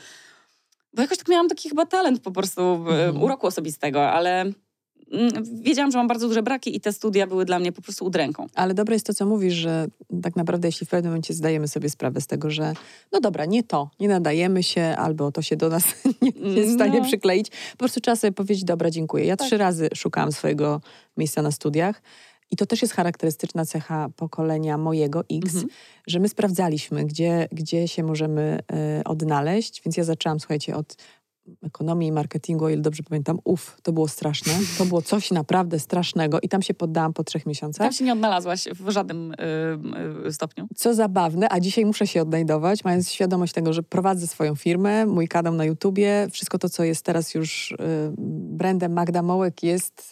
bo 0.94 1.02
jakoś 1.02 1.18
tak 1.18 1.28
miałam 1.28 1.48
taki 1.48 1.68
chyba 1.68 1.86
talent 1.86 2.20
po 2.20 2.30
prostu 2.30 2.62
mhm. 2.62 3.22
uroku 3.22 3.46
osobistego, 3.46 4.10
ale 4.10 4.42
Mm, 4.42 4.54
wiedziałam, 5.62 5.90
że 5.90 5.98
mam 5.98 6.08
bardzo 6.08 6.28
duże 6.28 6.42
braki 6.42 6.76
i 6.76 6.80
te 6.80 6.92
studia 6.92 7.26
były 7.26 7.44
dla 7.44 7.58
mnie 7.58 7.72
po 7.72 7.82
prostu 7.82 8.04
udręką. 8.04 8.46
Ale 8.54 8.74
dobre 8.74 8.94
jest 8.94 9.06
to, 9.06 9.14
co 9.14 9.26
mówisz, 9.26 9.54
że 9.54 9.86
tak 10.22 10.36
naprawdę 10.36 10.68
jeśli 10.68 10.86
w 10.86 10.90
pewnym 10.90 11.10
momencie 11.10 11.34
zdajemy 11.34 11.68
sobie 11.68 11.90
sprawę 11.90 12.20
z 12.20 12.26
tego, 12.26 12.50
że 12.50 12.74
no 13.12 13.20
dobra, 13.20 13.44
nie 13.44 13.62
to, 13.62 13.90
nie 14.00 14.08
nadajemy 14.08 14.62
się, 14.62 14.82
albo 14.82 15.32
to 15.32 15.42
się 15.42 15.56
do 15.56 15.68
nas 15.68 15.84
nie, 16.22 16.52
jest 16.52 16.70
w 16.70 16.74
stanie 16.74 16.98
no. 16.98 17.04
przykleić, 17.04 17.50
po 17.72 17.78
prostu 17.78 18.00
trzeba 18.00 18.16
sobie 18.16 18.32
powiedzieć, 18.32 18.64
dobra, 18.64 18.90
dziękuję. 18.90 19.24
Ja 19.24 19.36
tak. 19.36 19.46
trzy 19.46 19.58
razy 19.58 19.88
szukałam 19.94 20.32
swojego 20.32 20.80
miejsca 21.16 21.42
na 21.42 21.50
studiach. 21.50 22.02
I 22.50 22.56
to 22.56 22.66
też 22.66 22.82
jest 22.82 22.94
charakterystyczna 22.94 23.64
cecha 23.64 24.08
pokolenia 24.16 24.78
mojego 24.78 25.20
X, 25.20 25.54
mhm. 25.54 25.66
że 26.06 26.20
my 26.20 26.28
sprawdzaliśmy, 26.28 27.04
gdzie, 27.04 27.48
gdzie 27.52 27.88
się 27.88 28.02
możemy 28.02 28.58
y, 29.00 29.04
odnaleźć. 29.04 29.82
Więc 29.84 29.96
ja 29.96 30.04
zaczęłam, 30.04 30.40
słuchajcie, 30.40 30.76
od 30.76 30.96
ekonomii 31.62 32.08
i 32.08 32.12
marketingu, 32.12 32.64
o 32.64 32.68
ile 32.68 32.82
dobrze 32.82 33.02
pamiętam, 33.02 33.38
uff, 33.44 33.78
to 33.82 33.92
było 33.92 34.08
straszne. 34.08 34.52
To 34.78 34.84
było 34.84 35.02
coś 35.02 35.30
naprawdę 35.30 35.78
strasznego 35.78 36.40
i 36.40 36.48
tam 36.48 36.62
się 36.62 36.74
poddałam 36.74 37.12
po 37.12 37.24
trzech 37.24 37.46
miesiącach. 37.46 37.86
Tam 37.86 37.92
się 37.92 38.04
nie 38.04 38.12
odnalazłaś 38.12 38.68
w 38.74 38.90
żadnym 38.90 39.34
yy, 40.24 40.32
stopniu. 40.32 40.68
Co 40.76 40.94
zabawne, 40.94 41.48
a 41.50 41.60
dzisiaj 41.60 41.86
muszę 41.86 42.06
się 42.06 42.22
odnajdować, 42.22 42.84
mając 42.84 43.10
świadomość 43.10 43.52
tego, 43.52 43.72
że 43.72 43.82
prowadzę 43.82 44.26
swoją 44.26 44.54
firmę, 44.54 45.06
mój 45.06 45.28
kanał 45.28 45.54
na 45.54 45.64
YouTubie, 45.64 46.26
wszystko 46.30 46.58
to, 46.58 46.68
co 46.68 46.84
jest 46.84 47.04
teraz 47.04 47.34
już 47.34 47.74
yy, 47.78 48.14
brandem 48.56 48.92
Magda 48.92 49.22
Mołek 49.22 49.62
jest 49.62 50.11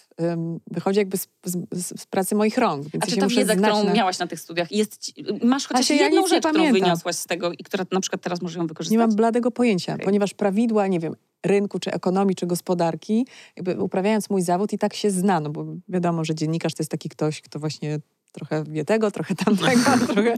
wychodzi 0.71 0.99
jakby 0.99 1.17
z, 1.17 1.29
z, 1.45 2.01
z, 2.01 2.07
pracy 2.07 2.35
moich 2.35 2.59
rąk. 2.59 2.89
Więc 2.89 3.05
A 3.05 3.07
czy 3.07 3.17
ta 3.17 3.27
wiedza, 3.27 3.57
którą 3.57 3.85
na... 3.85 3.93
miałaś 3.93 4.19
na 4.19 4.27
tych 4.27 4.41
studiach, 4.41 4.73
jest, 4.73 5.13
masz 5.43 5.67
chociaż 5.67 5.91
jedną 5.91 6.23
ja 6.23 6.29
rzecz, 6.29 6.47
którą 6.47 6.73
wyniosłaś 6.73 7.17
z 7.17 7.27
tego 7.27 7.53
i 7.53 7.65
która 7.65 7.85
na 7.93 8.01
przykład 8.01 8.23
teraz 8.23 8.43
może 8.43 8.59
ją 8.59 8.67
wykorzystać? 8.67 8.93
Nie 8.93 8.99
mam 8.99 9.15
bladego 9.17 9.51
pojęcia, 9.51 9.95
okay. 9.95 10.05
ponieważ 10.05 10.35
prawidła, 10.35 10.87
nie 10.87 11.01
wiem, 11.01 11.17
rynku, 11.47 11.79
czy 11.79 11.93
ekonomii, 11.93 12.37
czy 12.37 12.47
gospodarki, 12.47 13.27
jakby 13.57 13.83
uprawiając 13.83 14.31
mój 14.31 14.43
zawód 14.43 14.73
i 14.73 14.79
tak 14.79 14.95
się 14.95 15.11
zna, 15.11 15.41
no 15.41 15.51
bo 15.51 15.65
wiadomo, 15.89 16.25
że 16.25 16.35
dziennikarz 16.35 16.75
to 16.75 16.83
jest 16.83 16.91
taki 16.91 17.09
ktoś, 17.09 17.41
kto 17.41 17.59
właśnie 17.59 17.99
trochę 18.33 18.65
wie 18.65 18.85
tego, 18.85 19.11
trochę 19.11 19.35
tamtego, 19.35 19.83
trochę 20.15 20.35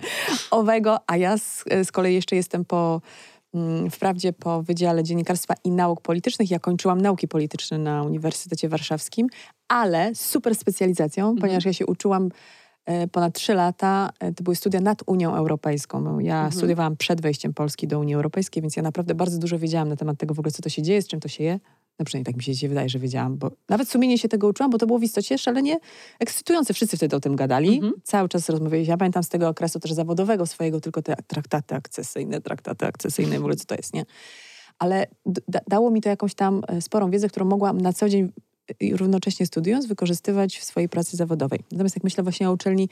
owego, 0.51 0.99
a 1.07 1.17
ja 1.17 1.39
z, 1.39 1.65
z 1.85 1.93
kolei 1.93 2.15
jeszcze 2.15 2.37
jestem 2.37 2.65
po 2.65 3.01
mm, 3.55 3.91
wprawdzie 3.91 4.33
po 4.33 4.63
Wydziale 4.63 5.03
Dziennikarstwa 5.03 5.55
i 5.65 5.71
Nauk 5.71 6.01
Politycznych. 6.01 6.51
Ja 6.51 6.59
kończyłam 6.59 7.01
nauki 7.01 7.29
polityczne 7.29 7.79
na 7.79 8.03
Uniwersytecie 8.03 8.69
Warszawskim, 8.69 9.27
ale 9.73 10.15
z 10.15 10.21
super 10.21 10.55
specjalizacją, 10.55 11.25
Mhm. 11.25 11.41
ponieważ 11.41 11.65
ja 11.65 11.73
się 11.73 11.87
uczyłam 11.87 12.29
e, 12.87 13.09
ponad 13.09 13.35
trzy 13.35 13.55
lata. 13.55 14.11
E, 14.21 14.33
To 14.33 14.43
były 14.45 14.57
studia 14.57 14.81
nad 14.81 15.03
Unią 15.07 15.35
Europejską. 15.35 16.01
No, 16.01 16.21
Ja 16.21 16.35
Mhm. 16.37 16.53
studiowałam 16.53 16.97
przed 16.97 17.21
wejściem 17.21 17.55
Polski 17.55 17.87
do 17.89 17.99
Unii 18.01 18.15
Europejskiej, 18.15 18.63
więc 18.63 18.77
ja 18.77 18.83
naprawdę 18.83 19.15
bardzo 19.15 19.39
dużo 19.39 19.59
wiedziałam 19.59 19.89
na 19.89 19.97
temat 19.97 20.19
tego 20.19 20.35
w 20.35 20.39
ogóle, 20.39 20.53
co 20.53 20.63
to 20.63 20.69
się 20.69 20.83
dzieje, 20.83 21.03
z 21.03 21.09
czym 21.09 21.21
to 21.21 21.29
się 21.29 21.45
je. 21.45 21.61
No 21.99 22.05
przynajmniej 22.05 22.35
tak 22.35 22.47
mi 22.49 22.55
się 22.57 22.69
wydaje, 22.69 22.89
że 22.89 22.99
wiedziałam, 22.99 23.37
bo 23.37 23.51
nawet 23.69 23.89
sumienie 23.89 24.19
się 24.19 24.29
tego 24.29 24.49
uczyłam, 24.49 24.71
bo 24.71 24.79
to 24.79 24.87
było 24.87 24.99
w 24.99 25.03
istocie 25.03 25.39
szalenie 25.39 25.79
ekscytujące. 26.21 26.75
Wszyscy 26.75 26.97
wtedy 26.97 27.17
o 27.17 27.21
tym 27.21 27.37
gadali. 27.37 27.75
Mhm. 27.75 27.93
Cały 28.05 28.29
czas 28.29 28.49
rozmawialiśmy. 28.49 28.91
Ja 28.91 28.97
pamiętam 28.97 29.23
z 29.23 29.29
tego 29.29 29.49
okresu 29.49 29.81
też 29.81 29.93
zawodowego 29.93 30.47
swojego, 30.47 30.81
tylko 30.81 31.03
te 31.03 31.15
traktaty 31.27 31.75
akcesyjne, 31.75 32.41
traktaty 32.41 32.87
akcesyjne, 32.87 33.37
w 33.37 33.39
ogóle 33.41 33.57
co 33.57 33.65
to 33.65 33.75
jest, 33.75 33.95
nie? 33.95 34.05
Ale 34.79 35.07
da- 35.27 35.61
dało 35.69 35.91
mi 35.91 36.01
to 36.01 36.09
jakąś 36.09 36.35
tam 36.35 36.63
e, 36.69 36.81
sporą 36.81 37.11
wiedzę, 37.11 37.29
którą 37.29 37.47
mogłam 37.47 37.81
na 37.81 37.93
co 37.93 38.09
dzień 38.09 38.33
równocześnie 38.93 39.47
studiując 39.47 39.87
wykorzystywać 39.87 40.59
w 40.59 40.65
swojej 40.65 40.89
pracy 40.89 41.17
zawodowej. 41.17 41.61
Natomiast 41.73 41.97
jak 41.97 42.05
myślę 42.05 42.23
właśnie 42.23 42.49
o 42.49 42.53
uczelni 42.53 42.89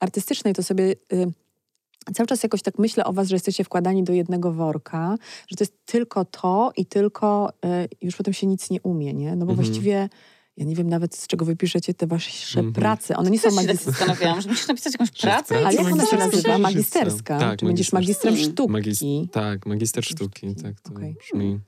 artystycznej, 0.00 0.54
to 0.54 0.62
sobie 0.62 0.84
y, 1.12 1.32
cały 2.14 2.26
czas 2.26 2.42
jakoś 2.42 2.62
tak 2.62 2.78
myślę 2.78 3.04
o 3.04 3.12
was, 3.12 3.28
że 3.28 3.36
jesteście 3.36 3.64
wkładani 3.64 4.04
do 4.04 4.12
jednego 4.12 4.52
worka, 4.52 5.16
że 5.48 5.56
to 5.56 5.64
jest 5.64 5.74
tylko 5.86 6.24
to 6.24 6.72
i 6.76 6.86
tylko 6.86 7.50
y, 7.64 7.88
już 8.02 8.16
potem 8.16 8.34
się 8.34 8.46
nic 8.46 8.70
nie 8.70 8.80
umie, 8.82 9.14
nie? 9.14 9.36
No 9.36 9.46
bo 9.46 9.52
Mhm. 9.52 9.56
właściwie 9.66 10.08
ja 10.56 10.64
nie 10.64 10.74
wiem 10.74 10.88
nawet 10.88 11.16
z 11.16 11.26
czego 11.26 11.44
wy 11.44 11.56
piszecie 11.56 11.94
te 11.94 12.06
wasze 12.06 12.58
Mhm. 12.60 12.72
prace. 12.74 13.16
One 13.16 13.30
nie 13.30 13.38
są 13.38 13.50
się 13.60 13.66
tak 13.66 13.76
zastanawiałam, 13.76 14.40
że 14.40 14.48
musisz 14.48 14.68
napisać 14.68 14.92
jakąś 14.92 15.10
pracę. 15.10 15.56
Ale 15.66 15.74
jak 15.74 15.86
ona 15.92 16.06
się 16.06 16.16
nazywa? 16.16 16.58
Magisterska. 16.58 17.38
Tak, 17.38 17.58
Czy 17.58 17.66
będziesz 17.66 17.92
magistrem 17.92 18.36
sztuki? 18.36 18.72
Magis- 18.72 19.28
tak, 19.32 19.66
magister 19.66 20.04
sztuki, 20.04 20.54
tak 20.54 20.80
to 20.80 20.90
okej. 20.94 21.16
brzmi. 21.20 21.58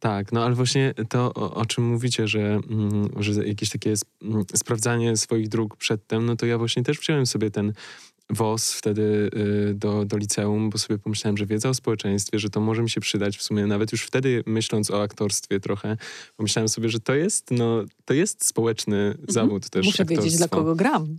Tak, 0.00 0.32
no 0.32 0.44
ale 0.44 0.54
właśnie 0.54 0.94
to, 1.08 1.34
o, 1.34 1.54
o 1.54 1.66
czym 1.66 1.84
mówicie, 1.84 2.28
że, 2.28 2.60
mm, 2.70 3.08
że 3.16 3.46
jakieś 3.46 3.70
takie 3.70 3.92
sp- 4.02 4.12
mm, 4.22 4.44
sprawdzanie 4.54 5.16
swoich 5.16 5.48
dróg 5.48 5.76
przedtem, 5.76 6.26
no 6.26 6.36
to 6.36 6.46
ja 6.46 6.58
właśnie 6.58 6.82
też 6.82 6.98
wziąłem 6.98 7.26
sobie 7.26 7.50
ten 7.50 7.72
WOS 8.30 8.72
wtedy 8.72 9.30
y, 9.70 9.74
do, 9.74 10.04
do 10.04 10.16
liceum, 10.16 10.70
bo 10.70 10.78
sobie 10.78 10.98
pomyślałem, 10.98 11.36
że 11.36 11.46
wiedza 11.46 11.68
o 11.68 11.74
społeczeństwie, 11.74 12.38
że 12.38 12.50
to 12.50 12.60
może 12.60 12.82
mi 12.82 12.90
się 12.90 13.00
przydać 13.00 13.36
w 13.36 13.42
sumie. 13.42 13.66
Nawet 13.66 13.92
już 13.92 14.02
wtedy 14.02 14.42
myśląc 14.46 14.90
o 14.90 15.02
aktorstwie 15.02 15.60
trochę, 15.60 15.96
pomyślałem 16.36 16.68
sobie, 16.68 16.88
że 16.88 17.00
to 17.00 17.14
jest, 17.14 17.50
no, 17.50 17.84
to 18.04 18.14
jest 18.14 18.46
społeczny 18.46 19.14
zawód 19.28 19.70
też 19.70 19.86
Muszę 19.86 20.04
wiedzieć, 20.04 20.36
dla 20.36 20.44
aktorstwo 20.44 20.56
kogo 20.56 20.74
gram. 20.74 21.18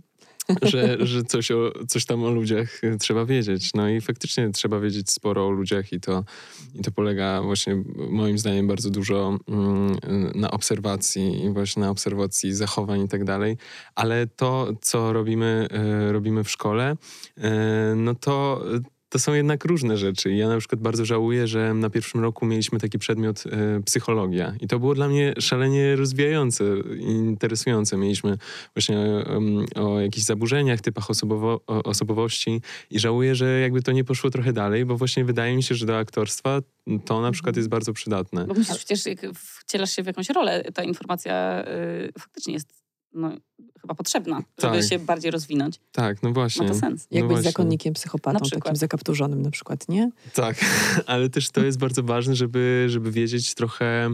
Że, 0.62 1.06
że 1.06 1.22
coś, 1.22 1.50
o, 1.50 1.72
coś 1.88 2.04
tam 2.04 2.24
o 2.24 2.30
ludziach 2.30 2.80
trzeba 3.00 3.24
wiedzieć. 3.24 3.70
No 3.74 3.88
i 3.88 4.00
faktycznie 4.00 4.50
trzeba 4.50 4.80
wiedzieć 4.80 5.10
sporo 5.10 5.46
o 5.46 5.50
ludziach 5.50 5.92
i 5.92 6.00
to, 6.00 6.24
i 6.74 6.82
to 6.82 6.90
polega 6.90 7.42
właśnie 7.42 7.82
moim 8.10 8.38
zdaniem 8.38 8.66
bardzo 8.66 8.90
dużo 8.90 9.38
mm, 9.48 9.96
na 10.34 10.50
obserwacji 10.50 11.44
i 11.44 11.50
właśnie 11.50 11.82
na 11.82 11.90
obserwacji 11.90 12.54
zachowań 12.54 13.04
i 13.04 13.08
tak 13.08 13.24
dalej. 13.24 13.56
Ale 13.94 14.26
to, 14.26 14.72
co 14.82 15.12
robimy, 15.12 15.68
y, 16.08 16.12
robimy 16.12 16.44
w 16.44 16.50
szkole, 16.50 16.96
y, 17.38 17.42
no 17.96 18.14
to 18.14 18.64
to 19.12 19.18
są 19.18 19.34
jednak 19.34 19.64
różne 19.64 19.96
rzeczy. 19.96 20.34
Ja 20.34 20.48
na 20.48 20.58
przykład 20.58 20.80
bardzo 20.80 21.04
żałuję, 21.04 21.46
że 21.46 21.74
na 21.74 21.90
pierwszym 21.90 22.20
roku 22.20 22.46
mieliśmy 22.46 22.78
taki 22.78 22.98
przedmiot 22.98 23.44
e, 23.46 23.82
psychologia. 23.82 24.54
I 24.60 24.66
to 24.66 24.78
było 24.78 24.94
dla 24.94 25.08
mnie 25.08 25.34
szalenie 25.38 25.96
rozwijające 25.96 26.64
interesujące. 26.98 27.96
Mieliśmy 27.96 28.38
właśnie 28.74 28.98
o 29.74 30.00
jakichś 30.00 30.26
zaburzeniach, 30.26 30.80
typach 30.80 31.08
osobowo- 31.08 31.60
osobowości 31.66 32.60
i 32.90 32.98
żałuję, 32.98 33.34
że 33.34 33.60
jakby 33.60 33.82
to 33.82 33.92
nie 33.92 34.04
poszło 34.04 34.30
trochę 34.30 34.52
dalej, 34.52 34.84
bo 34.84 34.96
właśnie 34.96 35.24
wydaje 35.24 35.56
mi 35.56 35.62
się, 35.62 35.74
że 35.74 35.86
do 35.86 35.98
aktorstwa 35.98 36.60
to 37.04 37.20
na 37.20 37.32
przykład 37.32 37.56
jest 37.56 37.68
bardzo 37.68 37.92
przydatne. 37.92 38.46
Bo 38.46 38.54
przecież, 38.54 39.06
jak 39.06 39.18
wcielasz 39.34 39.96
się 39.96 40.02
w 40.02 40.06
jakąś 40.06 40.28
rolę, 40.28 40.64
ta 40.74 40.84
informacja 40.84 41.64
y, 42.08 42.12
faktycznie 42.18 42.54
jest 42.54 42.81
no, 43.14 43.30
chyba 43.80 43.94
potrzebna, 43.94 44.42
żeby 44.58 44.78
Tak. 44.78 44.88
się 44.88 44.98
bardziej 44.98 45.30
rozwinąć. 45.30 45.80
Tak, 45.92 46.22
no 46.22 46.32
właśnie. 46.32 46.66
Ma 46.66 46.72
to 46.72 46.78
sens. 46.78 47.06
Jak 47.10 47.22
No 47.22 47.28
być 47.28 47.34
właśnie. 47.34 47.50
zakonnikiem, 47.50 47.94
psychopatą, 47.94 48.38
Na 48.38 48.40
przykład. 48.40 48.64
takim 48.64 48.76
zakapturzonym 48.76 49.42
na 49.42 49.50
przykład, 49.50 49.88
nie? 49.88 50.10
Tak, 50.34 50.56
ale 51.06 51.28
też 51.30 51.50
to 51.50 51.64
jest 51.64 51.78
bardzo 51.78 52.02
ważne, 52.02 52.34
żeby, 52.36 52.86
żeby 52.88 53.10
wiedzieć 53.10 53.54
trochę 53.54 54.10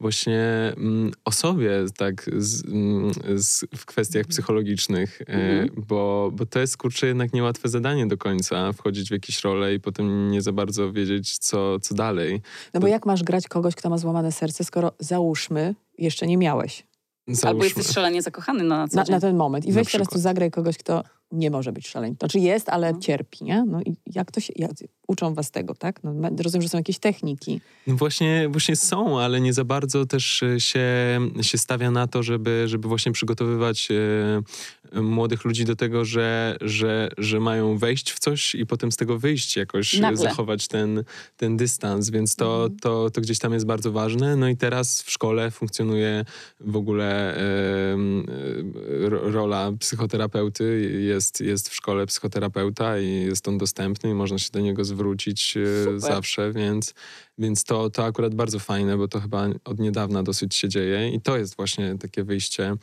właśnie 0.00 0.42
mm, 0.76 1.12
o 1.24 1.32
sobie, 1.32 1.70
tak, 1.96 2.30
z, 2.36 2.64
mm, 2.64 3.12
z, 3.34 3.64
w 3.76 3.84
kwestiach 3.86 4.26
psychologicznych, 4.26 5.20
e, 5.22 5.24
Mhm. 5.26 5.68
bo, 5.88 6.30
bo 6.32 6.46
to 6.46 6.60
jest, 6.60 6.76
kurczę, 6.76 7.06
jednak 7.06 7.32
niełatwe 7.32 7.68
zadanie 7.68 8.06
do 8.06 8.18
końca, 8.18 8.72
wchodzić 8.72 9.08
w 9.08 9.12
jakieś 9.12 9.44
role 9.44 9.74
i 9.74 9.80
potem 9.80 10.30
nie 10.30 10.42
za 10.42 10.52
bardzo 10.52 10.92
wiedzieć, 10.92 11.38
co, 11.38 11.80
co 11.80 11.94
dalej. 11.94 12.42
No 12.74 12.80
bo 12.80 12.86
To- 12.86 12.92
jak 12.92 13.06
masz 13.06 13.22
grać 13.22 13.48
kogoś, 13.48 13.74
kto 13.74 13.90
ma 13.90 13.98
złamane 13.98 14.32
serce, 14.32 14.64
skoro 14.64 14.92
załóżmy, 15.00 15.74
jeszcze 15.98 16.26
nie 16.26 16.36
miałeś 16.36 16.84
Albo 17.28 17.36
Załóżmy. 17.40 17.64
jesteś 17.64 17.86
szalenie 17.86 18.22
zakochany 18.22 18.64
na 18.64 18.86
na, 18.92 19.04
na 19.10 19.20
ten 19.20 19.36
moment. 19.36 19.66
I 19.66 19.72
weź 19.72 19.92
teraz 19.92 20.08
tu 20.08 20.18
zagraj 20.18 20.50
kogoś, 20.50 20.78
kto 20.78 21.02
nie 21.32 21.50
może 21.50 21.72
być 21.72 21.88
szaleń. 21.88 22.16
Znaczy 22.18 22.38
jest, 22.38 22.68
ale 22.68 22.92
No. 22.92 22.98
cierpi, 22.98 23.44
nie? 23.44 23.64
No 23.66 23.80
i 23.82 23.96
jak 24.06 24.32
to 24.32 24.40
się... 24.40 24.52
Jak, 24.56 24.70
uczą 25.06 25.34
was 25.34 25.50
tego, 25.50 25.74
tak? 25.74 26.00
No, 26.04 26.30
rozumiem, 26.44 26.62
że 26.62 26.68
są 26.68 26.78
jakieś 26.78 26.98
techniki. 26.98 27.60
No 27.86 27.94
właśnie, 27.96 28.48
właśnie 28.50 28.76
są, 28.76 29.20
ale 29.20 29.40
nie 29.40 29.52
za 29.52 29.64
bardzo 29.64 30.06
też 30.06 30.42
e, 30.42 30.60
się, 30.60 30.84
się 31.42 31.58
stawia 31.58 31.90
na 31.90 32.06
to, 32.06 32.22
żeby, 32.22 32.64
żeby 32.66 32.88
właśnie 32.88 33.12
przygotowywać 33.12 33.88
e, 33.90 35.02
młodych 35.02 35.44
ludzi 35.44 35.64
do 35.64 35.76
tego, 35.76 36.04
że, 36.04 36.56
że, 36.60 37.08
że 37.18 37.40
mają 37.40 37.78
wejść 37.78 38.12
w 38.12 38.18
coś 38.18 38.54
i 38.54 38.66
potem 38.66 38.92
z 38.92 38.96
tego 38.96 39.18
wyjść 39.18 39.56
jakoś, 39.56 39.94
e, 39.94 40.00
Nagle. 40.00 40.16
zachować 40.16 40.68
ten, 40.68 41.04
ten 41.36 41.56
dystans, 41.56 42.10
więc 42.10 42.36
to, 42.36 42.54
Mhm. 42.62 42.80
to, 42.80 43.10
to 43.10 43.20
gdzieś 43.20 43.38
tam 43.38 43.52
jest 43.52 43.66
bardzo 43.66 43.92
ważne. 43.92 44.36
No 44.36 44.48
i 44.48 44.56
teraz 44.56 45.02
w 45.02 45.10
szkole 45.10 45.50
funkcjonuje 45.50 46.24
w 46.60 46.76
ogóle 46.76 47.36
e, 47.36 47.40
e, 47.42 49.08
ro- 49.08 49.30
rola 49.30 49.72
psychoterapeuty. 49.78 50.90
Jest, 51.06 51.40
jest 51.40 51.68
w 51.68 51.74
szkole 51.74 52.06
psychoterapeuta 52.06 52.98
i 52.98 53.10
jest 53.10 53.48
on 53.48 53.58
dostępny 53.58 54.10
i 54.10 54.14
można 54.14 54.38
się 54.38 54.50
do 54.52 54.60
niego 54.60 54.84
zwrócić 54.84 54.93
e, 55.56 55.84
Super. 55.84 56.00
zawsze, 56.00 56.52
więc, 56.52 56.94
więc 57.38 57.64
to, 57.64 57.90
to 57.90 58.04
akurat 58.04 58.34
bardzo 58.34 58.58
fajne, 58.58 58.96
bo 58.96 59.08
to 59.08 59.20
chyba 59.20 59.48
od 59.64 59.78
niedawna 59.78 60.22
dosyć 60.22 60.54
się 60.54 60.68
dzieje 60.68 61.10
i 61.10 61.20
to 61.20 61.36
jest 61.36 61.56
właśnie 61.56 61.98
takie 61.98 62.24
wyjście, 62.24 62.76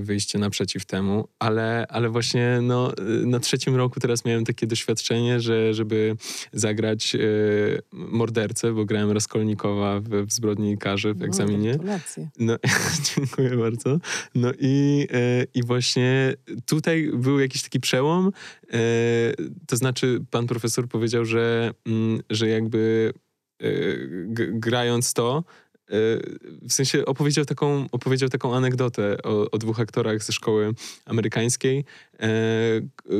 wyjście 0.00 0.38
naprzeciw 0.38 0.84
temu, 0.84 1.28
ale, 1.38 1.86
ale 1.88 2.08
właśnie 2.08 2.58
no, 2.62 2.92
e, 2.96 3.02
na 3.26 3.40
trzecim 3.40 3.76
roku 3.76 4.00
teraz 4.00 4.24
miałem 4.24 4.44
takie 4.44 4.66
doświadczenie, 4.66 5.40
że 5.40 5.74
żeby 5.74 6.16
zagrać 6.52 7.14
e, 7.14 7.18
mordercę, 7.92 8.72
bo 8.72 8.84
grałem 8.84 9.10
Raskolnikowa 9.10 10.00
w, 10.00 10.08
w 10.08 10.32
Zbrodni 10.32 10.72
i 10.72 10.78
Karze 10.78 11.14
w 11.14 11.18
No, 11.18 11.26
egzaminie. 11.26 11.78
No, 12.38 12.56
dziękuję 13.16 13.56
bardzo. 13.56 13.98
No 14.34 14.52
i, 14.58 15.06
e, 15.12 15.46
i 15.54 15.62
właśnie 15.62 16.34
tutaj 16.66 17.10
był 17.14 17.40
jakiś 17.40 17.62
taki 17.62 17.80
przełom. 17.80 18.32
E, 18.72 18.78
to 19.66 19.76
znaczy, 19.76 20.20
pan 20.30 20.46
profesor 20.46 20.88
powiedział, 20.88 21.24
że, 21.24 21.74
mm, 21.86 22.20
że 22.30 22.48
jakby 22.48 23.12
e, 23.62 23.66
grając 24.50 25.12
to, 25.12 25.44
e, 25.44 25.65
w 25.88 26.72
sensie 26.72 27.04
opowiedział 27.04 27.44
taką, 27.44 27.86
opowiedział 27.92 28.28
taką 28.28 28.54
anegdotę 28.54 29.16
o, 29.22 29.50
o 29.50 29.58
dwóch 29.58 29.80
aktorach 29.80 30.22
ze 30.22 30.32
szkoły 30.32 30.72
amerykańskiej, 31.04 31.84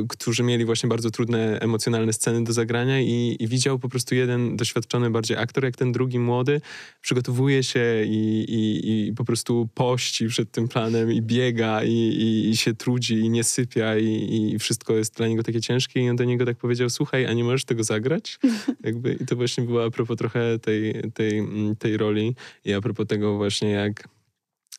którzy 0.09 0.43
mieli 0.43 0.65
właśnie 0.65 0.89
bardzo 0.89 1.11
trudne 1.11 1.59
emocjonalne 1.59 2.13
sceny 2.13 2.43
do 2.43 2.53
zagrania 2.53 3.01
i, 3.01 3.37
i 3.39 3.47
widział 3.47 3.79
po 3.79 3.89
prostu 3.89 4.15
jeden 4.15 4.57
doświadczony 4.57 5.09
bardziej 5.09 5.37
aktor, 5.37 5.63
jak 5.63 5.75
ten 5.75 5.91
drugi 5.91 6.19
młody 6.19 6.61
przygotowuje 7.01 7.63
się 7.63 8.03
i, 8.05 8.45
i, 8.47 9.07
i 9.07 9.13
po 9.13 9.25
prostu 9.25 9.69
pości 9.73 10.27
przed 10.27 10.51
tym 10.51 10.67
planem 10.67 11.11
i 11.11 11.21
biega 11.21 11.83
i, 11.83 11.93
i, 11.93 12.49
i 12.49 12.57
się 12.57 12.73
trudzi 12.73 13.15
i 13.15 13.29
nie 13.29 13.43
sypia 13.43 13.97
i, 13.97 14.51
i 14.53 14.59
wszystko 14.59 14.93
jest 14.93 15.17
dla 15.17 15.27
niego 15.27 15.43
takie 15.43 15.61
ciężkie 15.61 15.99
i 15.99 16.09
on 16.09 16.15
do 16.15 16.23
niego 16.23 16.45
tak 16.45 16.57
powiedział, 16.57 16.89
słuchaj, 16.89 17.25
a 17.25 17.33
nie 17.33 17.43
możesz 17.43 17.65
tego 17.65 17.83
zagrać? 17.83 18.39
Jakby, 18.83 19.17
I 19.21 19.25
to 19.25 19.35
właśnie 19.35 19.63
było 19.63 19.85
a 19.85 19.91
propos 19.91 20.17
trochę 20.17 20.59
tej, 20.59 21.11
tej, 21.13 21.43
tej 21.79 21.97
roli 21.97 22.35
i 22.65 22.73
a 22.73 22.81
propos 22.81 23.07
tego 23.07 23.37
właśnie 23.37 23.69
jak 23.69 24.16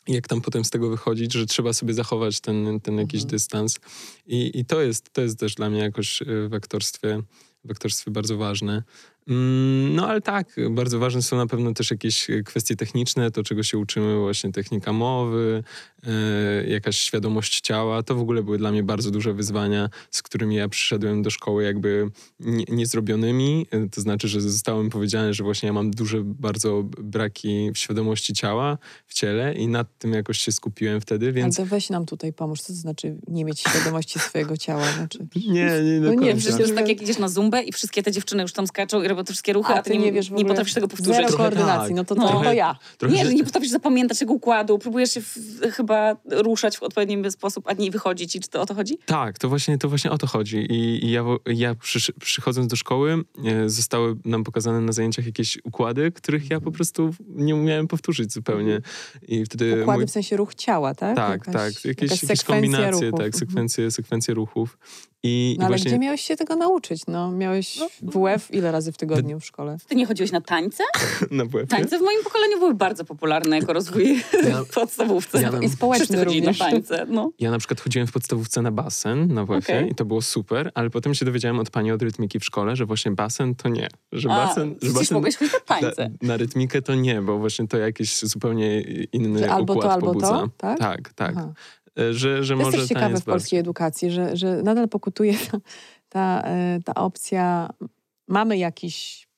jak 0.09 0.29
tam 0.29 0.41
potem 0.41 0.65
z 0.65 0.71
tego 0.71 0.91
wychodzić, 0.91 1.33
że 1.33 1.47
trzeba 1.47 1.73
sobie 1.73 1.95
zachować 1.95 2.41
ten, 2.41 2.81
ten 2.81 2.99
jakiś 2.99 3.21
Mhm. 3.21 3.31
dystans. 3.31 3.81
I, 4.27 4.59
i 4.59 4.65
to, 4.65 4.81
jest, 4.81 5.13
to 5.13 5.21
jest 5.21 5.39
też 5.39 5.55
dla 5.55 5.71
mnie 5.71 5.81
jakoś 5.81 6.23
y, 6.23 6.49
w 6.49 6.55
aktorstwie, 6.55 7.23
w 7.65 7.71
aktorstwie 7.71 8.11
bardzo 8.11 8.37
ważne. 8.37 8.83
Mm, 9.29 9.95
no 9.95 10.09
ale 10.09 10.21
tak, 10.21 10.57
bardzo 10.71 10.99
ważne 10.99 11.23
są 11.23 11.37
na 11.37 11.47
pewno 11.47 11.75
też 11.75 11.91
jakieś 11.91 12.27
kwestie 12.45 12.77
techniczne, 12.77 13.31
to 13.31 13.43
czego 13.43 13.63
się 13.63 13.79
uczymy, 13.79 14.19
właśnie 14.19 14.53
technika 14.53 14.93
mowy, 14.93 15.63
e, 16.07 16.11
jakaś 16.69 16.99
świadomość 16.99 17.61
ciała. 17.61 18.03
To 18.03 18.15
w 18.15 18.21
ogóle 18.21 18.43
były 18.43 18.59
dla 18.59 18.71
mnie 18.71 18.83
bardzo 18.83 19.11
duże 19.11 19.35
wyzwania, 19.35 19.89
z 20.11 20.23
którymi 20.23 20.57
ja 20.57 20.69
przyszedłem 20.69 21.23
do 21.23 21.31
szkoły 21.31 21.65
jakby 21.65 22.11
nie, 22.41 22.65
niezrobionymi. 22.69 23.67
E, 23.71 23.89
to 23.89 24.01
znaczy, 24.01 24.29
że 24.29 24.41
zostało 24.41 24.83
mi 24.85 24.91
powiedziane, 24.91 25.35
że 25.35 25.45
właśnie 25.45 25.67
ja 25.67 25.73
mam 25.73 25.91
duże 25.91 26.23
bardzo 26.25 26.83
braki 26.83 27.71
w 27.75 27.79
świadomości 27.79 28.33
ciała, 28.33 28.79
w 29.07 29.15
ciele 29.15 29.55
i 29.55 29.69
nad 29.69 29.99
tym 29.99 30.13
jakoś 30.13 30.39
się 30.39 30.53
skupiłem 30.53 31.01
wtedy, 31.01 31.33
więc... 31.33 31.59
Ale 31.59 31.67
to 31.67 31.71
weź 31.71 31.91
nam 31.91 32.07
tutaj 32.07 32.33
pomóż. 32.33 32.61
Co 32.61 32.67
to 32.67 32.79
znaczy 32.79 33.17
nie 33.29 33.45
mieć 33.45 33.61
świadomości 33.61 34.19
swojego 34.19 34.57
ciała? 34.57 34.93
Znaczy... 34.93 35.19
Nie, 35.49 35.83
nie 35.85 36.01
do 36.01 36.07
No 36.07 36.21
nie, 36.21 36.33
końca. 36.33 36.49
przecież 36.49 36.75
tak, 36.75 36.89
jak 36.89 37.03
idziesz 37.03 37.19
na 37.19 37.29
zumbę 37.29 37.63
i 37.63 37.73
wszystkie 37.73 38.03
te 38.03 38.13
dziewczyny 38.13 38.43
już 38.43 38.53
tam 38.53 38.67
skaczą 38.67 39.03
i 39.03 39.09
robią 39.09 39.18
te 39.25 39.33
wszystkie 39.33 39.53
ruchy, 39.53 39.73
A 39.73 39.77
a 39.77 39.83
ty, 39.83 39.91
nie, 39.91 39.99
nie 39.99 40.13
wiesz 40.13 40.31
nie 40.31 40.45
potrafisz 40.45 40.75
tego 40.75 40.89
powtórzyć. 40.89 41.15
Zero 41.17 41.29
Trochę 41.29 41.43
koordynacji, 41.45 41.89
tak. 41.89 41.97
no 41.97 42.05
to, 42.05 42.15
No. 42.15 42.29
to, 42.29 42.41
to 42.41 42.53
ja. 42.53 42.77
Trochę, 42.99 43.15
Nie, 43.15 43.25
że- 43.25 43.31
że 43.31 43.35
nie 43.35 43.45
potrafisz 43.45 43.71
zapamiętać 43.71 44.19
tego 44.19 44.33
układu, 44.33 44.79
próbujesz 44.79 45.11
się 45.15 45.21
w, 45.21 45.35
chyba 45.73 46.17
ruszać 46.31 46.79
w 46.79 46.83
odpowiedni 46.83 47.31
sposób, 47.31 47.65
a 47.69 47.73
nie 47.73 47.91
wychodzić 47.91 48.37
i 48.37 48.41
czy 48.41 48.49
to 48.49 48.61
o 48.63 48.67
to 48.67 48.75
chodzi? 48.75 48.99
Tak, 49.07 49.39
to 49.39 49.49
właśnie, 49.49 49.79
to 49.79 49.89
właśnie 49.89 50.11
o 50.11 50.19
to 50.19 50.27
chodzi. 50.27 50.57
I, 50.57 51.05
i 51.07 51.11
ja, 51.11 51.25
ja 51.47 51.75
przysz, 51.75 52.13
przychodząc 52.21 52.67
do 52.71 52.77
szkoły, 52.77 53.25
e, 53.45 53.69
zostały 53.71 54.17
nam 54.25 54.45
pokazane 54.45 54.81
na 54.81 54.93
zajęciach 54.93 55.27
jakieś 55.27 55.59
układy, 55.65 56.13
których 56.13 56.51
ja 56.51 56.61
po 56.61 56.73
prostu 56.73 57.15
nie 57.29 57.55
umiałem 57.55 57.89
powtórzyć 57.89 58.33
zupełnie. 58.33 58.81
I 59.29 59.45
wtedy 59.45 59.83
Układy 59.83 59.99
mój, 59.99 60.07
w 60.07 60.11
sensie 60.11 60.37
ruch 60.37 60.55
ciała, 60.55 60.95
tak? 60.95 61.17
tak, 61.17 61.45
tak, 61.47 61.85
jakieś, 61.85 62.23
jakieś 62.23 62.45
kombinacje, 62.45 62.91
ruchów. 62.91 63.11
tak, 63.19 63.27
Mhm. 63.27 63.33
sekwencje, 63.33 63.91
sekwencje 63.91 64.35
ruchów. 64.35 64.79
I, 65.23 65.55
No 65.59 65.63
i 65.63 65.67
ale 65.67 65.77
właśnie 65.77 65.91
gdzie 65.91 65.99
miałeś 65.99 66.21
się 66.21 66.37
tego 66.37 66.57
nauczyć? 66.57 67.03
No, 67.09 67.33
miałeś 67.33 67.79
WF 68.03 68.55
ile 68.55 68.73
razy 68.73 68.93
w 68.93 68.97
tygodniu 68.97 69.41
w 69.41 69.45
szkole? 69.45 69.77
Ty 69.89 69.95
nie 69.95 70.07
chodziłeś 70.07 70.33
na 70.33 70.41
tańce? 70.41 70.85
na 71.31 71.45
WF-ie. 71.45 71.67
Tańce 71.67 71.99
w 71.99 72.03
moim 72.03 72.25
pokoleniu 72.25 72.59
były 72.59 72.75
bardzo 72.75 73.05
popularne 73.05 73.59
jako 73.59 73.73
rozwój 73.73 74.23
Ja- 74.49 74.65
w 74.65 74.69
podstawówce. 74.75 75.43
ja- 75.43 75.51
I 75.63 75.69
chodzili 75.81 76.25
również. 76.25 76.59
na 76.59 76.71
tańce, 76.71 77.07
no. 77.09 77.31
Ja 77.39 77.51
na 77.51 77.59
przykład 77.59 77.81
chodziłem 77.81 78.07
w 78.07 78.13
podstawówce 78.13 78.63
na 78.63 78.71
basen 78.71 79.35
na 79.35 79.45
WF-ie 79.45 79.79
Okej. 79.79 79.91
i 79.91 79.95
to 79.95 80.05
było 80.05 80.23
super, 80.23 80.71
ale 80.75 80.91
potem 80.91 81.15
się 81.15 81.25
dowiedziałem 81.25 81.59
od 81.61 81.71
pani 81.71 81.93
od 81.93 82.03
rytmiki 82.03 82.41
w 82.41 82.45
szkole, 82.45 82.77
że 82.77 82.87
właśnie 82.87 83.11
basen 83.11 83.55
to 83.55 83.69
nie. 83.69 83.89
Że 84.13 84.31
A, 84.31 84.47
basen, 84.47 84.69
że 84.69 84.75
przecież 84.77 84.95
basen 84.95 85.15
mogłeś 85.15 85.37
chodzić 85.37 85.55
na 85.55 85.61
tańce. 85.61 86.11
na, 86.23 86.29
na 86.29 86.37
rytmikę 86.37 86.83
to 86.83 86.95
nie, 86.95 87.23
bo 87.23 87.39
właśnie 87.39 87.69
to 87.69 87.79
jakiś 87.79 88.19
zupełnie 88.19 88.81
inny 89.13 89.39
Że 89.39 89.53
albo 89.53 89.73
to, 89.75 89.79
układ 89.79 89.93
albo 89.95 90.07
to, 90.07 90.13
pobudza. 90.13 90.47
tak? 90.57 90.79
Tak, 90.79 91.13
tak. 91.13 91.35
Aha. 91.37 91.53
E, 91.99 92.13
Że, 92.13 92.45
że 92.45 92.55
To 92.55 92.61
jest 92.61 92.67
może 92.67 92.79
też 92.79 92.89
ciekawe 92.89 93.21
w 93.21 93.25
polskiej 93.25 93.59
edukacji, 93.59 94.11
że, 94.11 94.37
że 94.37 94.63
nadal 94.63 94.89
pokutuje 94.89 95.35
ta, 95.51 95.59
ta, 96.09 96.43
e, 96.49 96.81
ta 96.85 96.95
opcja, 96.95 97.71
mamy 98.29 98.59
jakiś 98.59 99.29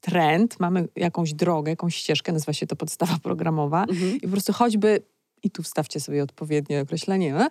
trend, 0.00 0.60
mamy 0.60 0.88
jakąś 0.96 1.34
drogę, 1.34 1.72
jakąś 1.72 1.96
ścieżkę, 1.96 2.32
nazywa 2.32 2.52
się 2.52 2.66
to 2.66 2.76
podstawa 2.76 3.18
programowa 3.22 3.82
Mhm. 3.82 4.16
i 4.16 4.20
po 4.20 4.28
prostu 4.28 4.52
choćby, 4.52 5.02
i 5.42 5.50
tu 5.50 5.62
wstawcie 5.62 6.00
sobie 6.00 6.22
odpowiednie 6.22 6.80
określenie, 6.80 7.32
no, 7.32 7.48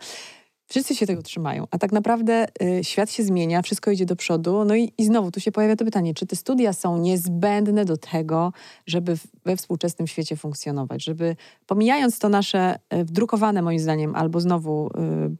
wszyscy 0.67 0.95
się 0.95 1.05
tego 1.05 1.21
trzymają, 1.21 1.67
a 1.71 1.77
tak 1.77 1.91
naprawdę 1.91 2.45
y, 2.61 2.83
świat 2.83 3.11
się 3.11 3.23
zmienia, 3.23 3.61
wszystko 3.61 3.91
idzie 3.91 4.05
do 4.05 4.15
przodu, 4.15 4.65
no 4.65 4.75
i, 4.75 4.93
i 4.97 5.05
znowu 5.05 5.31
tu 5.31 5.39
się 5.39 5.51
pojawia 5.51 5.75
to 5.75 5.85
pytanie, 5.85 6.13
czy 6.13 6.25
te 6.25 6.35
studia 6.35 6.73
są 6.73 6.97
niezbędne 6.97 7.85
do 7.85 7.97
tego, 7.97 8.53
żeby 8.85 9.17
w, 9.17 9.27
we 9.45 9.55
współczesnym 9.55 10.07
świecie 10.07 10.35
funkcjonować, 10.35 11.03
żeby 11.03 11.35
pomijając 11.65 12.19
to 12.19 12.29
nasze 12.29 12.79
y, 12.93 13.05
wdrukowane 13.05 13.61
moim 13.61 13.79
zdaniem, 13.79 14.15
albo 14.15 14.39
znowu 14.39 14.89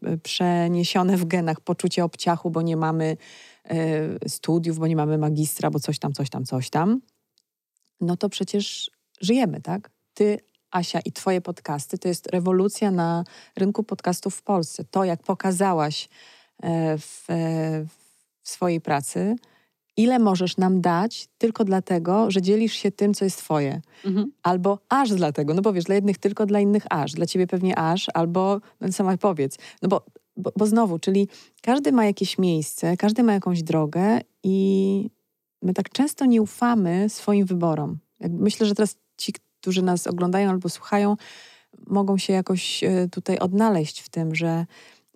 y, 0.04 0.10
y, 0.14 0.18
przeniesione 0.18 1.18
w 1.18 1.26
genach 1.26 1.62
poczucie 1.62 2.04
obciachu, 2.04 2.50
bo 2.50 2.62
nie 2.62 2.78
mamy 2.78 3.18
y, 3.72 4.30
studiów, 4.30 4.80
bo 4.80 4.88
nie 4.88 4.96
mamy 4.96 5.18
magistra, 5.18 5.70
bo 5.72 5.80
coś 5.80 6.00
tam, 6.00 6.14
coś 6.14 6.30
tam, 6.30 6.46
coś 6.46 6.70
tam, 6.70 7.02
no 8.02 8.18
to 8.18 8.30
przecież 8.30 8.92
żyjemy, 9.22 9.62
tak? 9.62 9.90
Ty, 10.14 10.40
Asia, 10.72 11.00
i 11.00 11.12
twoje 11.12 11.42
podcasty 11.42 11.98
to 11.98 12.08
jest 12.08 12.28
rewolucja 12.28 12.92
na 12.92 13.24
rynku 13.56 13.84
podcastów 13.84 14.36
w 14.36 14.42
Polsce. 14.42 14.84
To, 14.92 15.04
jak 15.04 15.24
pokazałaś 15.24 16.10
e, 16.64 16.98
w, 16.98 17.26
e, 17.30 17.86
w 18.44 18.50
swojej 18.50 18.82
pracy, 18.82 19.36
ile 19.98 20.20
możesz 20.20 20.58
nam 20.58 20.82
dać 20.82 21.28
tylko 21.38 21.64
dlatego, 21.64 22.32
że 22.32 22.42
dzielisz 22.42 22.74
się 22.74 22.92
tym, 22.92 23.14
co 23.14 23.26
jest 23.26 23.38
twoje. 23.38 23.82
Mhm. 24.06 24.32
Albo 24.44 24.80
aż 24.90 25.10
dlatego, 25.10 25.54
no 25.54 25.62
bo 25.62 25.74
wiesz, 25.74 25.84
dla 25.84 25.96
jednych 25.96 26.18
tylko, 26.18 26.46
dla 26.46 26.60
innych 26.60 26.84
aż. 26.90 27.14
Dla 27.14 27.26
ciebie 27.26 27.48
pewnie 27.48 27.80
aż, 27.80 28.08
albo 28.14 28.62
no 28.82 28.92
sama 28.92 29.18
powiedz. 29.18 29.58
No 29.82 29.90
bo, 29.90 30.06
bo, 30.38 30.52
bo 30.56 30.66
znowu, 30.66 31.00
czyli 31.00 31.28
każdy 31.62 31.92
ma 31.92 32.06
jakieś 32.06 32.38
miejsce, 32.38 32.98
każdy 32.98 33.24
ma 33.24 33.34
jakąś 33.34 33.64
drogę 33.64 34.20
i 34.44 35.10
my 35.62 35.74
tak 35.74 35.90
często 35.90 36.26
nie 36.26 36.42
ufamy 36.42 37.10
swoim 37.10 37.46
wyborom. 37.46 37.98
Myślę, 38.20 38.66
że 38.66 38.76
teraz 38.76 38.96
ci, 39.18 39.34
którzy 39.68 39.82
nas 39.82 40.08
oglądają 40.08 40.50
albo 40.50 40.70
słuchają, 40.70 41.18
mogą 41.88 42.18
się 42.18 42.34
jakoś 42.34 42.84
e, 42.84 43.08
tutaj 43.12 43.40
odnaleźć 43.40 44.02
w 44.02 44.10
tym, 44.10 44.36
że, 44.36 44.66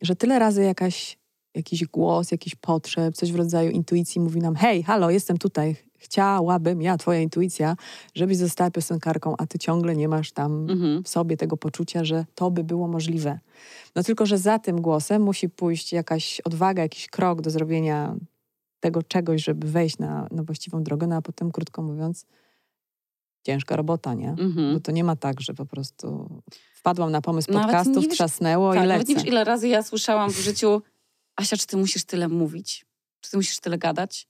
że 0.01 0.15
tyle 0.15 0.39
razy 0.39 0.63
jakaś, 0.63 1.17
jakiś 1.55 1.85
głos, 1.85 2.31
jakiś 2.31 2.55
potrzeb, 2.55 3.15
coś 3.15 3.31
w 3.31 3.35
rodzaju 3.35 3.71
intuicji 3.71 4.21
mówi 4.21 4.39
nam 4.41 4.55
hej, 4.55 4.83
halo, 4.83 5.09
jestem 5.09 5.37
tutaj, 5.37 5.75
chciałabym, 5.97 6.81
ja, 6.81 6.97
twoja 6.97 7.19
intuicja, 7.19 7.75
żebyś 8.15 8.37
została 8.37 8.71
piosenkarką, 8.71 9.35
a 9.37 9.47
ty 9.47 9.59
ciągle 9.59 9.95
nie 9.95 10.07
masz 10.07 10.31
tam 10.31 10.69
Mhm. 10.69 11.03
w 11.03 11.09
sobie 11.09 11.37
tego 11.37 11.57
poczucia, 11.57 12.03
że 12.03 12.25
to 12.35 12.51
by 12.51 12.63
było 12.63 12.87
możliwe. 12.87 13.39
No 13.95 14.03
tylko, 14.03 14.25
że 14.25 14.37
za 14.37 14.59
tym 14.59 14.81
głosem 14.81 15.21
musi 15.21 15.49
pójść 15.49 15.93
jakaś 15.93 16.41
odwaga, 16.41 16.81
jakiś 16.81 17.07
krok 17.07 17.41
do 17.41 17.49
zrobienia 17.49 18.15
tego 18.79 19.03
czegoś, 19.03 19.43
żeby 19.43 19.67
wejść 19.67 19.97
na, 19.97 20.27
na 20.31 20.43
właściwą 20.43 20.83
drogę, 20.83 21.07
no 21.07 21.15
a 21.15 21.21
potem, 21.21 21.51
krótko 21.51 21.81
mówiąc, 21.81 22.25
ciężka 23.43 23.75
robota, 23.75 24.13
nie? 24.13 24.29
Mhm. 24.29 24.73
Bo 24.73 24.79
to 24.79 24.91
nie 24.91 25.03
ma 25.03 25.15
tak, 25.15 25.41
że 25.41 25.53
po 25.53 25.65
prostu 25.65 26.29
wpadłam 26.73 27.11
na 27.11 27.21
pomysł 27.21 27.51
Nawet 27.51 27.65
podcastów, 27.67 27.95
nie 27.95 28.01
wiesz- 28.07 28.13
trzasnęło 28.17 28.73
Tak, 28.73 28.83
i 28.85 28.87
nawet 28.87 29.07
nie 29.07 29.15
lecę. 29.15 29.23
wiesz, 29.25 29.33
ile 29.33 29.43
razy 29.43 29.67
ja 29.67 29.83
słyszałam 29.83 30.31
w 30.31 30.39
życiu, 30.39 30.81
Asia, 31.35 31.57
czy 31.57 31.67
ty 31.67 31.77
musisz 31.77 32.03
tyle 32.03 32.27
mówić? 32.27 32.85
Czy 33.21 33.31
ty 33.31 33.37
musisz 33.37 33.59
tyle 33.59 33.77
gadać? 33.77 34.27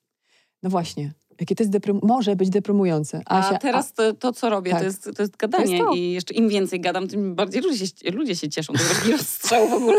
No 0.63 0.69
właśnie. 0.69 1.13
Jakie 1.39 1.55
to 1.55 1.63
jest 1.63 1.73
może 2.03 2.35
być 2.35 2.49
deprymujące. 2.49 3.21
Asia, 3.25 3.55
a 3.55 3.57
teraz 3.57 3.93
to, 3.93 4.13
to 4.13 4.33
co 4.33 4.49
robię, 4.49 4.71
Tak. 4.71 4.79
to, 4.79 4.85
jest, 4.85 5.09
to 5.15 5.23
jest 5.23 5.37
gadanie. 5.37 5.65
To 5.65 5.71
jest 5.71 5.83
to. 5.85 5.93
I 5.93 6.11
jeszcze 6.11 6.33
im 6.33 6.49
więcej 6.49 6.81
gadam, 6.81 7.07
tym 7.07 7.35
bardziej 7.35 7.61
ludzie 7.61 7.87
się, 7.87 8.11
ludzie 8.11 8.35
się 8.35 8.49
cieszą. 8.49 8.73
To 8.73 8.79
jest 8.79 8.95
taki 8.99 9.11
rozstrzał 9.11 9.69
w 9.69 9.73
ogóle 9.73 9.97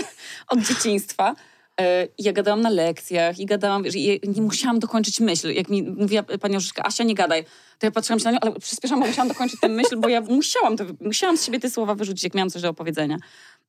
od 0.48 0.60
dzieciństwa. 0.60 1.34
E, 1.82 2.08
Ja 2.18 2.32
gadałam 2.32 2.60
na 2.60 2.70
lekcjach 2.70 3.38
i 3.38 3.46
gadałam, 3.46 3.82
wiesz, 3.82 3.96
i 3.96 4.20
nie 4.36 4.42
musiałam 4.42 4.78
dokończyć 4.78 5.20
myśl. 5.20 5.52
Jak 5.52 5.68
mi 5.68 5.82
mówiła 5.82 6.22
pani 6.22 6.56
Orzeszka, 6.56 6.82
Asia, 6.82 7.04
nie 7.04 7.14
gadaj. 7.14 7.44
To 7.78 7.86
ja 7.86 7.90
patrzyłam 7.90 8.18
się 8.20 8.24
na 8.24 8.30
nią, 8.30 8.38
ale 8.40 8.52
przyspieszam, 8.52 9.00
bo 9.00 9.06
musiałam 9.06 9.28
dokończyć 9.28 9.60
tę 9.60 9.68
myśl, 9.68 9.96
bo 9.96 10.08
ja 10.08 10.20
musiałam, 10.20 10.76
to, 10.76 10.84
musiałam 11.00 11.36
z 11.36 11.44
siebie 11.44 11.60
te 11.60 11.70
słowa 11.70 11.94
wyrzucić, 11.94 12.24
jak 12.24 12.34
miałam 12.34 12.50
coś 12.50 12.62
do 12.62 12.68
opowiedzenia. 12.68 13.16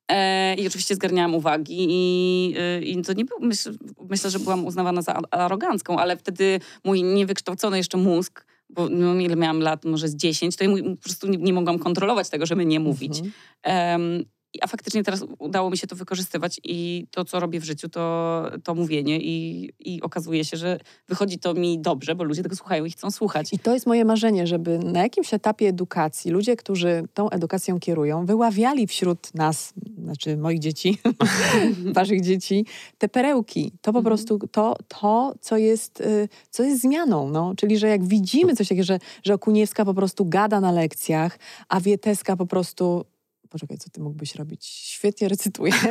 E, 0.07 0.55
I 0.55 0.67
oczywiście 0.67 0.95
zgarniałam 0.95 1.35
uwagi 1.35 1.75
i, 1.89 2.55
y, 2.79 2.85
i 2.85 3.01
to 3.01 3.13
nie 3.13 3.25
było, 3.25 3.39
myśl, 3.39 3.77
myślę, 4.09 4.29
że 4.29 4.39
byłam 4.39 4.65
uznawana 4.65 5.01
za 5.01 5.19
arogancką, 5.31 5.99
ale 5.99 6.17
wtedy 6.17 6.59
mój 6.83 7.03
niewykształcony 7.03 7.77
jeszcze 7.77 7.97
mózg, 7.97 8.45
bo 8.69 8.89
no, 8.89 9.15
ile 9.15 9.35
miałam 9.35 9.59
lat, 9.59 9.85
może 9.85 10.07
z 10.07 10.15
10, 10.15 10.55
to 10.55 10.63
ja 10.63 10.69
po 10.69 11.03
prostu 11.03 11.27
nie, 11.27 11.37
nie 11.37 11.53
mogłam 11.53 11.79
kontrolować 11.79 12.29
tego, 12.29 12.45
żeby 12.45 12.65
nie 12.65 12.79
mówić. 12.79 13.21
Mhm. 13.63 14.25
A 14.61 14.67
faktycznie 14.67 15.03
teraz 15.03 15.25
udało 15.39 15.69
mi 15.69 15.77
się 15.77 15.87
to 15.87 15.95
wykorzystywać 15.95 16.59
i 16.63 17.07
to, 17.11 17.25
co 17.25 17.39
robię 17.39 17.59
w 17.59 17.63
życiu, 17.63 17.89
to, 17.89 18.43
to 18.63 18.75
mówienie 18.75 19.19
i, 19.19 19.69
i 19.79 20.01
okazuje 20.01 20.45
się, 20.45 20.57
że 20.57 20.79
wychodzi 21.07 21.39
to 21.39 21.53
mi 21.53 21.79
dobrze, 21.79 22.15
bo 22.15 22.23
ludzie 22.23 22.43
tego 22.43 22.55
słuchają 22.55 22.85
i 22.85 22.91
chcą 22.91 23.11
słuchać. 23.11 23.53
I 23.53 23.59
to 23.59 23.73
jest 23.73 23.87
moje 23.87 24.05
marzenie, 24.05 24.47
żeby 24.47 24.79
na 24.79 25.01
jakimś 25.03 25.33
etapie 25.33 25.67
edukacji 25.67 26.31
ludzie, 26.31 26.55
którzy 26.55 27.03
tą 27.13 27.29
edukacją 27.29 27.79
kierują, 27.79 28.25
wyławiali 28.25 28.87
wśród 28.87 29.35
nas, 29.35 29.73
znaczy 30.03 30.37
moich 30.37 30.59
dzieci, 30.59 30.97
waszych 31.95 32.21
dzieci, 32.21 32.65
te 32.97 33.09
perełki. 33.09 33.71
To 33.81 33.93
po 33.93 33.99
Mhm. 33.99 34.05
prostu 34.05 34.39
to, 34.51 34.75
to 34.87 35.33
co, 35.41 35.57
jest, 35.57 36.01
y, 36.01 36.29
co 36.49 36.63
jest 36.63 36.81
zmianą. 36.81 37.29
No? 37.29 37.53
Czyli, 37.57 37.77
że 37.77 37.87
jak 37.87 38.03
widzimy 38.07 38.55
coś 38.55 38.67
takiego, 38.67 38.85
że, 38.85 38.99
że 39.23 39.33
Okuniewska 39.33 39.85
po 39.85 39.93
prostu 39.93 40.25
gada 40.25 40.59
na 40.59 40.71
lekcjach, 40.71 41.39
a 41.69 41.81
Wieteska 41.81 42.35
po 42.37 42.45
prostu 42.45 43.05
poczekaj, 43.53 43.77
co 43.77 43.89
ty 43.89 44.01
mógłbyś 44.01 44.35
robić? 44.35 44.65
Świetnie 44.65 45.27
recytuje. 45.27 45.73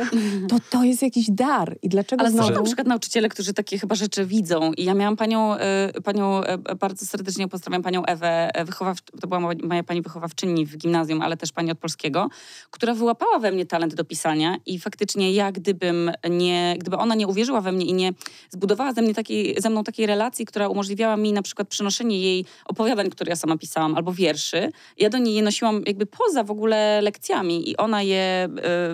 To 0.49 0.57
to 0.69 0.83
jest 0.83 1.01
jakiś 1.01 1.31
dar. 1.31 1.77
I 1.81 1.89
dlaczego 1.89 2.21
Ale 2.21 2.31
są 2.31 2.37
znowu... 2.37 2.53
na 2.53 2.61
przykład 2.61 2.87
nauczyciele, 2.87 3.29
którzy 3.29 3.53
takie 3.53 3.79
chyba 3.79 3.95
rzeczy 3.95 4.25
widzą. 4.25 4.73
I 4.73 4.83
ja 4.83 4.93
miałam 4.93 5.15
panią, 5.15 5.55
e, 5.55 6.01
panią 6.03 6.43
e, 6.43 6.75
bardzo 6.75 7.05
serdecznie 7.05 7.47
pozdrawiam 7.47 7.81
panią 7.81 8.05
Ewę, 8.05 8.55
e, 8.55 8.65
wychowaw, 8.65 9.01
to 9.21 9.27
była 9.27 9.39
moja- 9.39 9.83
pani 9.83 10.01
wychowawczyni 10.01 10.65
w 10.65 10.77
gimnazjum, 10.77 11.21
ale 11.21 11.37
też 11.37 11.51
pani 11.51 11.71
od 11.71 11.77
polskiego, 11.79 12.29
która 12.71 12.93
wyłapała 12.93 13.39
we 13.39 13.51
mnie 13.51 13.65
talent 13.65 13.95
do 13.95 14.05
pisania 14.05 14.57
i 14.65 14.79
faktycznie 14.79 15.31
ja, 15.31 15.51
gdybym 15.51 16.11
nie, 16.29 16.75
gdyby 16.79 16.97
ona 16.97 17.15
nie 17.15 17.27
uwierzyła 17.27 17.61
we 17.61 17.71
mnie 17.71 17.85
i 17.85 17.93
nie 17.93 18.13
zbudowała 18.49 18.93
ze, 18.93 19.01
mnie 19.01 19.13
takiej, 19.13 19.61
ze 19.61 19.69
mną 19.69 19.83
takiej 19.83 20.05
relacji, 20.05 20.45
która 20.45 20.67
umożliwiała 20.67 21.17
mi 21.17 21.33
na 21.33 21.41
przykład 21.41 21.67
przenoszenie 21.67 22.19
jej 22.19 22.45
opowiadań, 22.65 23.09
które 23.09 23.29
ja 23.29 23.35
sama 23.35 23.57
pisałam, 23.57 23.95
albo 23.95 24.13
wierszy, 24.13 24.71
ja 24.97 25.09
do 25.09 25.17
niej 25.17 25.35
je 25.35 25.41
nosiłam 25.41 25.81
jakby 25.87 26.05
poza 26.05 26.43
w 26.43 26.51
ogóle 26.51 27.01
lekcjami 27.01 27.52
i 27.59 27.77
ona 27.77 28.01
je 28.01 28.17
e, 28.17 28.49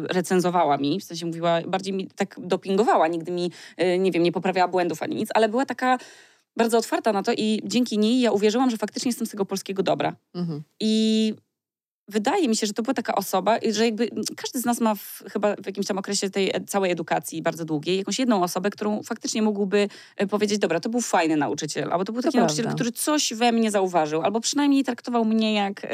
recenzowała 0.10 0.78
mi, 0.78 1.00
w 1.00 1.04
sensie 1.04 1.26
mówiła, 1.26 1.62
bardziej 1.68 1.94
mi 1.94 2.08
tak 2.16 2.36
dopingowała, 2.44 3.08
nigdy 3.08 3.32
mi, 3.32 3.52
e, 3.78 4.00
nie 4.00 4.12
wiem, 4.12 4.24
nie 4.24 4.32
poprawiała 4.32 4.68
błędów 4.68 5.04
ani 5.04 5.16
nic, 5.16 5.30
ale 5.36 5.50
była 5.50 5.66
taka 5.66 5.98
bardzo 6.58 6.78
otwarta 6.78 7.14
na 7.14 7.24
to 7.24 7.32
i 7.34 7.62
dzięki 7.64 7.98
niej 7.98 8.22
ja 8.22 8.32
uwierzyłam, 8.32 8.70
że 8.70 8.78
faktycznie 8.78 9.10
jestem 9.10 9.28
z 9.28 9.30
tego 9.32 9.46
polskiego 9.46 9.84
dobra. 9.84 10.16
Mhm. 10.36 10.64
I 10.80 11.34
wydaje 12.08 12.48
mi 12.48 12.56
się, 12.56 12.68
że 12.68 12.74
to 12.74 12.84
była 12.84 12.94
taka 12.94 13.16
osoba, 13.16 13.58
że 13.72 13.86
jakby 13.86 14.10
każdy 14.38 14.60
z 14.60 14.66
nas 14.66 14.82
ma 14.82 14.96
w, 14.96 15.24
chyba 15.32 15.56
w 15.56 15.66
jakimś 15.66 15.88
tam 15.88 15.98
okresie 15.98 16.30
tej 16.30 16.50
e- 16.50 16.62
całej 16.68 16.92
edukacji 16.92 17.42
bardzo 17.42 17.66
długiej 17.66 17.98
jakąś 17.98 18.20
jedną 18.20 18.44
osobę, 18.44 18.70
którą 18.70 19.04
faktycznie 19.04 19.42
mógłby 19.42 19.90
powiedzieć, 20.30 20.60
dobra, 20.60 20.80
to 20.80 20.90
był 20.90 21.02
fajny 21.02 21.38
nauczyciel, 21.38 21.92
albo 21.92 22.06
to 22.06 22.14
był 22.14 22.22
To 22.22 22.28
taki 22.28 22.38
nauczyciel, 22.38 22.64
prawda. 22.64 22.76
który 22.76 22.92
coś 22.92 23.34
we 23.34 23.52
mnie 23.52 23.72
zauważył, 23.72 24.22
albo 24.22 24.40
przynajmniej 24.40 24.84
traktował 24.84 25.26
mnie 25.26 25.54
jak 25.54 25.88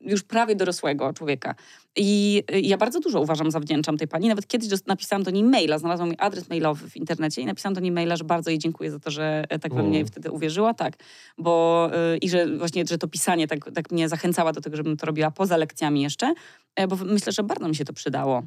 już 0.00 0.22
prawie 0.22 0.56
dorosłego 0.56 1.12
człowieka. 1.12 1.54
I 1.96 2.42
e, 2.52 2.60
ja 2.60 2.76
bardzo 2.76 3.00
dużo 3.00 3.20
uważam, 3.20 3.50
zawdzięczam 3.50 3.96
tej 3.96 4.08
pani. 4.08 4.28
Nawet 4.28 4.46
kiedyś 4.46 4.68
napisałam 4.86 5.22
do 5.22 5.30
niej 5.30 5.44
maila, 5.44 5.78
znalazłam 5.78 6.08
jej 6.08 6.16
adres 6.20 6.48
mailowy 6.48 6.90
w 6.90 6.96
internecie 6.96 7.42
i 7.42 7.46
napisałam 7.46 7.74
do 7.74 7.80
niej 7.80 7.92
maila, 7.92 8.16
że 8.16 8.24
bardzo 8.24 8.50
jej 8.50 8.58
dziękuję 8.58 8.90
za 8.90 8.98
to, 8.98 9.10
że 9.10 9.44
e, 9.48 9.58
tak 9.58 9.74
we 9.74 9.82
mnie 9.82 10.04
wtedy 10.04 10.30
uwierzyła, 10.30 10.74
tak. 10.74 10.96
Bo 11.38 11.88
e, 11.92 12.16
i 12.16 12.28
że 12.28 12.56
właśnie, 12.56 12.86
że 12.86 12.98
to 12.98 13.08
pisanie 13.08 13.46
tak, 13.46 13.70
tak 13.74 13.90
mnie 13.90 14.08
zachęcała 14.08 14.52
do 14.52 14.60
tego, 14.60 14.76
żebym 14.76 14.96
to 14.96 15.06
robiła 15.06 15.30
poza 15.30 15.56
lekcjami 15.56 16.02
jeszcze, 16.02 16.34
e, 16.76 16.88
bo 16.88 16.96
myślę, 16.96 17.32
że 17.32 17.42
bardzo 17.42 17.68
mi 17.68 17.74
się 17.74 17.84
to 17.84 17.92
przydało. 17.92 18.42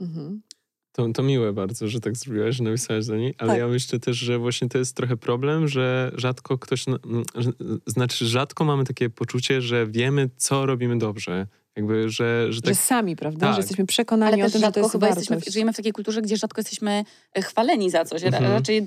Mhm. 0.00 0.42
To, 0.96 1.08
to 1.14 1.22
miłe 1.22 1.52
bardzo, 1.52 1.88
że 1.88 2.00
tak 2.00 2.16
zrobiłaś, 2.16 2.56
że 2.56 2.64
napisałaś 2.64 3.06
do 3.06 3.16
niej, 3.16 3.34
ale 3.38 3.50
Tak. 3.50 3.58
ja 3.58 3.68
myślę 3.68 3.98
też, 4.00 4.16
że 4.16 4.38
właśnie 4.38 4.68
to 4.68 4.78
jest 4.78 4.96
trochę 4.96 5.16
problem, 5.16 5.68
że 5.68 6.12
rzadko 6.14 6.58
ktoś, 6.58 6.84
że- 7.34 7.52
znaczy 7.86 8.26
rzadko 8.26 8.64
mamy 8.64 8.84
takie 8.84 9.10
poczucie, 9.10 9.62
że 9.62 9.86
wiemy, 9.86 10.30
co 10.36 10.66
robimy 10.66 10.98
dobrze. 10.98 11.46
Jakby, 11.76 12.10
że, 12.10 12.52
że 12.52 12.62
tak... 12.62 12.74
Że 12.74 12.80
sami, 12.80 13.16
prawda? 13.16 13.40
Tak. 13.46 13.54
Że 13.54 13.60
jesteśmy 13.60 13.86
przekonani 13.86 14.34
Ale 14.34 14.46
o 14.46 14.50
tym, 14.50 14.60
że 14.60 14.72
to 14.72 14.80
jest 14.80 14.92
chyba 14.92 15.06
wartość. 15.06 15.30
jesteśmy, 15.30 15.52
żyjemy 15.52 15.72
w 15.72 15.76
takiej 15.76 15.92
kulturze, 15.92 16.22
gdzie 16.22 16.36
rzadko 16.36 16.60
jesteśmy 16.60 17.04
e, 17.34 17.42
chwaleni 17.42 17.90
za 17.90 18.04
coś. 18.04 18.24
Mhm. 18.24 18.52
Raczej 18.52 18.86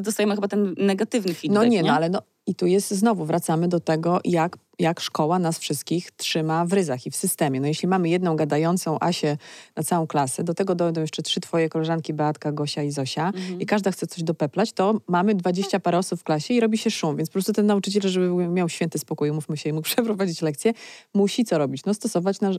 dostajemy 0.00 0.34
chyba 0.34 0.48
ten 0.48 0.74
negatywny 0.78 1.34
feedback. 1.34 1.54
No 1.54 1.64
nie, 1.64 1.82
no 1.82 1.92
ale 1.92 2.08
no, 2.10 2.22
i 2.46 2.54
tu 2.54 2.66
jest 2.66 2.90
znowu, 2.90 3.24
wracamy 3.24 3.68
do 3.68 3.80
tego, 3.80 4.20
jak, 4.24 4.56
jak 4.78 5.00
szkoła 5.00 5.38
nas 5.38 5.58
wszystkich 5.58 6.10
trzyma 6.10 6.64
w 6.66 6.72
ryzach 6.72 7.06
i 7.06 7.10
w 7.10 7.16
systemie. 7.16 7.60
No 7.60 7.66
jeśli 7.66 7.88
mamy 7.88 8.08
jedną 8.08 8.36
gadającą 8.36 8.96
Asię 9.00 9.36
na 9.76 9.82
całą 9.82 10.06
klasę, 10.06 10.44
do 10.44 10.54
tego 10.54 10.74
dojdą 10.74 11.00
jeszcze 11.00 11.22
trzy 11.22 11.40
twoje 11.40 11.68
koleżanki, 11.68 12.14
Beatka, 12.14 12.52
Gosia 12.52 12.82
i 12.82 12.90
Zosia 12.90 13.26
Mhm. 13.26 13.60
i 13.60 13.66
każda 13.66 13.90
chce 13.90 14.06
coś 14.06 14.22
dopeplać, 14.22 14.72
to 14.72 15.00
mamy 15.08 15.34
dwadzieścia 15.34 15.80
parę 15.80 15.98
osób 15.98 16.20
w 16.20 16.24
klasie 16.24 16.54
i 16.54 16.60
robi 16.60 16.78
się 16.78 16.90
szum, 16.90 17.16
więc 17.16 17.28
po 17.28 17.32
prostu 17.32 17.52
ten 17.52 17.66
nauczyciel, 17.66 18.02
żeby 18.10 18.28
miał 18.48 18.68
święty 18.68 18.98
spokój, 18.98 19.32
mówmy 19.32 19.56
się, 19.56 19.70
i 19.70 19.72
mógł 19.72 19.84
przeprowadzić 19.94 20.42
lekcję, 20.42 20.72
musi 21.14 21.44
co 21.44 21.58
robić? 21.58 21.84
No 21.84 21.94
stosować 21.94 22.40
na 22.40 22.50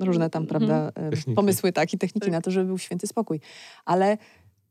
różne 0.00 0.30
tam, 0.30 0.46
prawda, 0.46 0.92
e, 0.94 1.10
Techniki. 1.10 1.32
pomysły 1.34 1.72
tak 1.72 1.92
i 1.92 1.98
techniki 1.98 2.24
Tak. 2.26 2.32
na 2.32 2.40
to, 2.40 2.50
żeby 2.50 2.66
był 2.66 2.78
święty 2.78 3.06
spokój. 3.06 3.40
Ale 3.84 4.18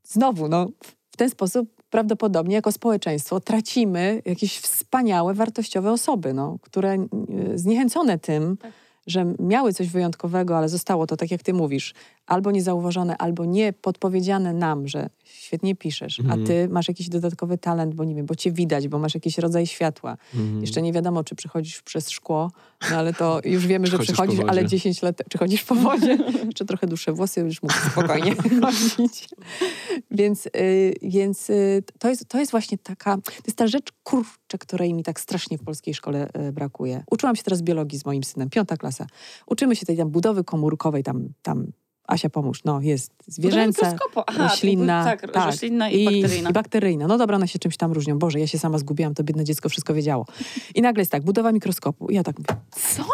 znowu, 0.04 0.48
no, 0.48 0.68
w 1.10 1.16
ten 1.16 1.30
sposób 1.30 1.75
prawdopodobnie 1.96 2.54
jako 2.54 2.72
społeczeństwo 2.72 3.40
tracimy 3.40 4.22
jakieś 4.24 4.58
wspaniałe, 4.58 5.34
wartościowe 5.34 5.92
osoby, 5.92 6.34
no, 6.34 6.58
które 6.62 6.92
e, 6.92 7.06
zniechęcone 7.54 8.18
tym, 8.18 8.56
Tak. 8.56 8.72
Że 9.06 9.34
miały 9.38 9.72
coś 9.72 9.88
wyjątkowego, 9.88 10.58
ale 10.58 10.68
zostało 10.68 11.06
to, 11.06 11.16
tak 11.16 11.30
jak 11.30 11.42
ty 11.42 11.54
mówisz, 11.54 11.94
albo 12.26 12.50
niezauważone, 12.50 13.16
albo 13.16 13.44
nie 13.44 13.72
podpowiedziane 13.72 14.52
nam, 14.52 14.88
że 14.88 15.08
świetnie 15.24 15.74
piszesz, 15.76 16.20
Mhm. 16.20 16.42
a 16.42 16.46
ty 16.46 16.68
masz 16.68 16.88
jakiś 16.88 17.08
dodatkowy 17.08 17.58
talent, 17.58 17.94
bo 17.94 18.04
nie 18.04 18.14
wiem, 18.14 18.26
bo 18.26 18.34
cię 18.34 18.52
widać, 18.52 18.88
bo 18.88 18.98
masz 18.98 19.14
jakiś 19.14 19.38
rodzaj 19.38 19.66
światła. 19.66 20.16
Mhm. 20.34 20.60
Jeszcze 20.60 20.82
nie 20.82 20.92
wiadomo, 20.92 21.24
czy 21.24 21.34
przechodzisz 21.34 21.82
przez 21.82 22.10
szkło, 22.10 22.50
no 22.90 22.96
ale 22.96 23.14
to 23.14 23.40
już 23.44 23.66
wiemy, 23.66 23.86
że 23.86 23.96
Chodzisz 23.96 24.06
po 24.06 24.12
przechodzisz, 24.12 24.36
wodzie. 24.40 24.50
ale 24.50 24.66
10 24.66 25.02
lat, 25.02 25.22
czy 25.28 25.38
chodzisz 25.38 25.62
po 25.64 25.74
wodzie, 25.74 26.18
jeszcze 26.46 26.64
trochę 26.64 26.86
dłuższe 26.86 27.12
włosy, 27.12 27.40
już 27.40 27.62
mógł 27.62 27.74
spokojnie 27.90 28.34
chodzić. 28.62 29.28
Więc, 30.10 30.46
y, 30.46 30.94
więc 31.02 31.50
y, 31.50 31.82
to, 31.98 32.08
jest, 32.08 32.28
to 32.28 32.38
jest 32.38 32.50
właśnie 32.50 32.78
taka, 32.78 33.16
to 33.16 33.32
jest 33.46 33.58
ta 33.58 33.66
rzecz, 33.66 33.92
kurczę, 34.04 34.28
której 34.58 34.94
mi 34.94 35.02
tak 35.02 35.20
strasznie 35.20 35.58
w 35.58 35.64
polskiej 35.64 35.94
szkole 35.94 36.28
y, 36.48 36.52
brakuje. 36.52 37.04
Uczyłam 37.10 37.36
się 37.36 37.42
teraz 37.42 37.62
biologii 37.62 37.98
z 37.98 38.04
moim 38.04 38.24
synem, 38.24 38.50
piąta 38.50 38.76
klasa. 38.76 39.06
Uczymy 39.46 39.76
się 39.76 39.86
tej 39.86 39.96
tam 39.96 40.10
budowy 40.10 40.44
komórkowej, 40.44 41.02
tam, 41.02 41.28
tam 41.42 41.66
Asia 42.06 42.30
pomóż, 42.30 42.64
no 42.64 42.80
jest 42.80 43.12
zwierzęca. 43.26 43.96
Aha, 44.26 44.48
roślinna, 44.48 45.04
tak, 45.04 45.36
roślinna 45.36 45.90
i, 45.90 46.04
bakteryjna. 46.04 46.50
i 46.50 46.52
bakteryjna. 46.52 47.06
No 47.06 47.18
dobra, 47.18 47.36
one 47.36 47.48
się 47.48 47.58
czymś 47.58 47.76
tam 47.76 47.92
różnią. 47.92 48.18
Boże, 48.18 48.40
ja 48.40 48.46
się 48.46 48.58
sama 48.58 48.78
zgubiłam, 48.78 49.14
to 49.14 49.24
biedne 49.24 49.44
dziecko 49.44 49.68
wszystko 49.68 49.94
wiedziało. 49.94 50.26
I 50.74 50.82
nagle 50.82 51.00
jest 51.00 51.12
tak, 51.12 51.24
budowa 51.24 51.52
mikroskopu. 51.52 52.08
I 52.08 52.14
ja 52.14 52.22
tak 52.22 52.38
mówię, 52.38 52.60
co? 52.70 53.04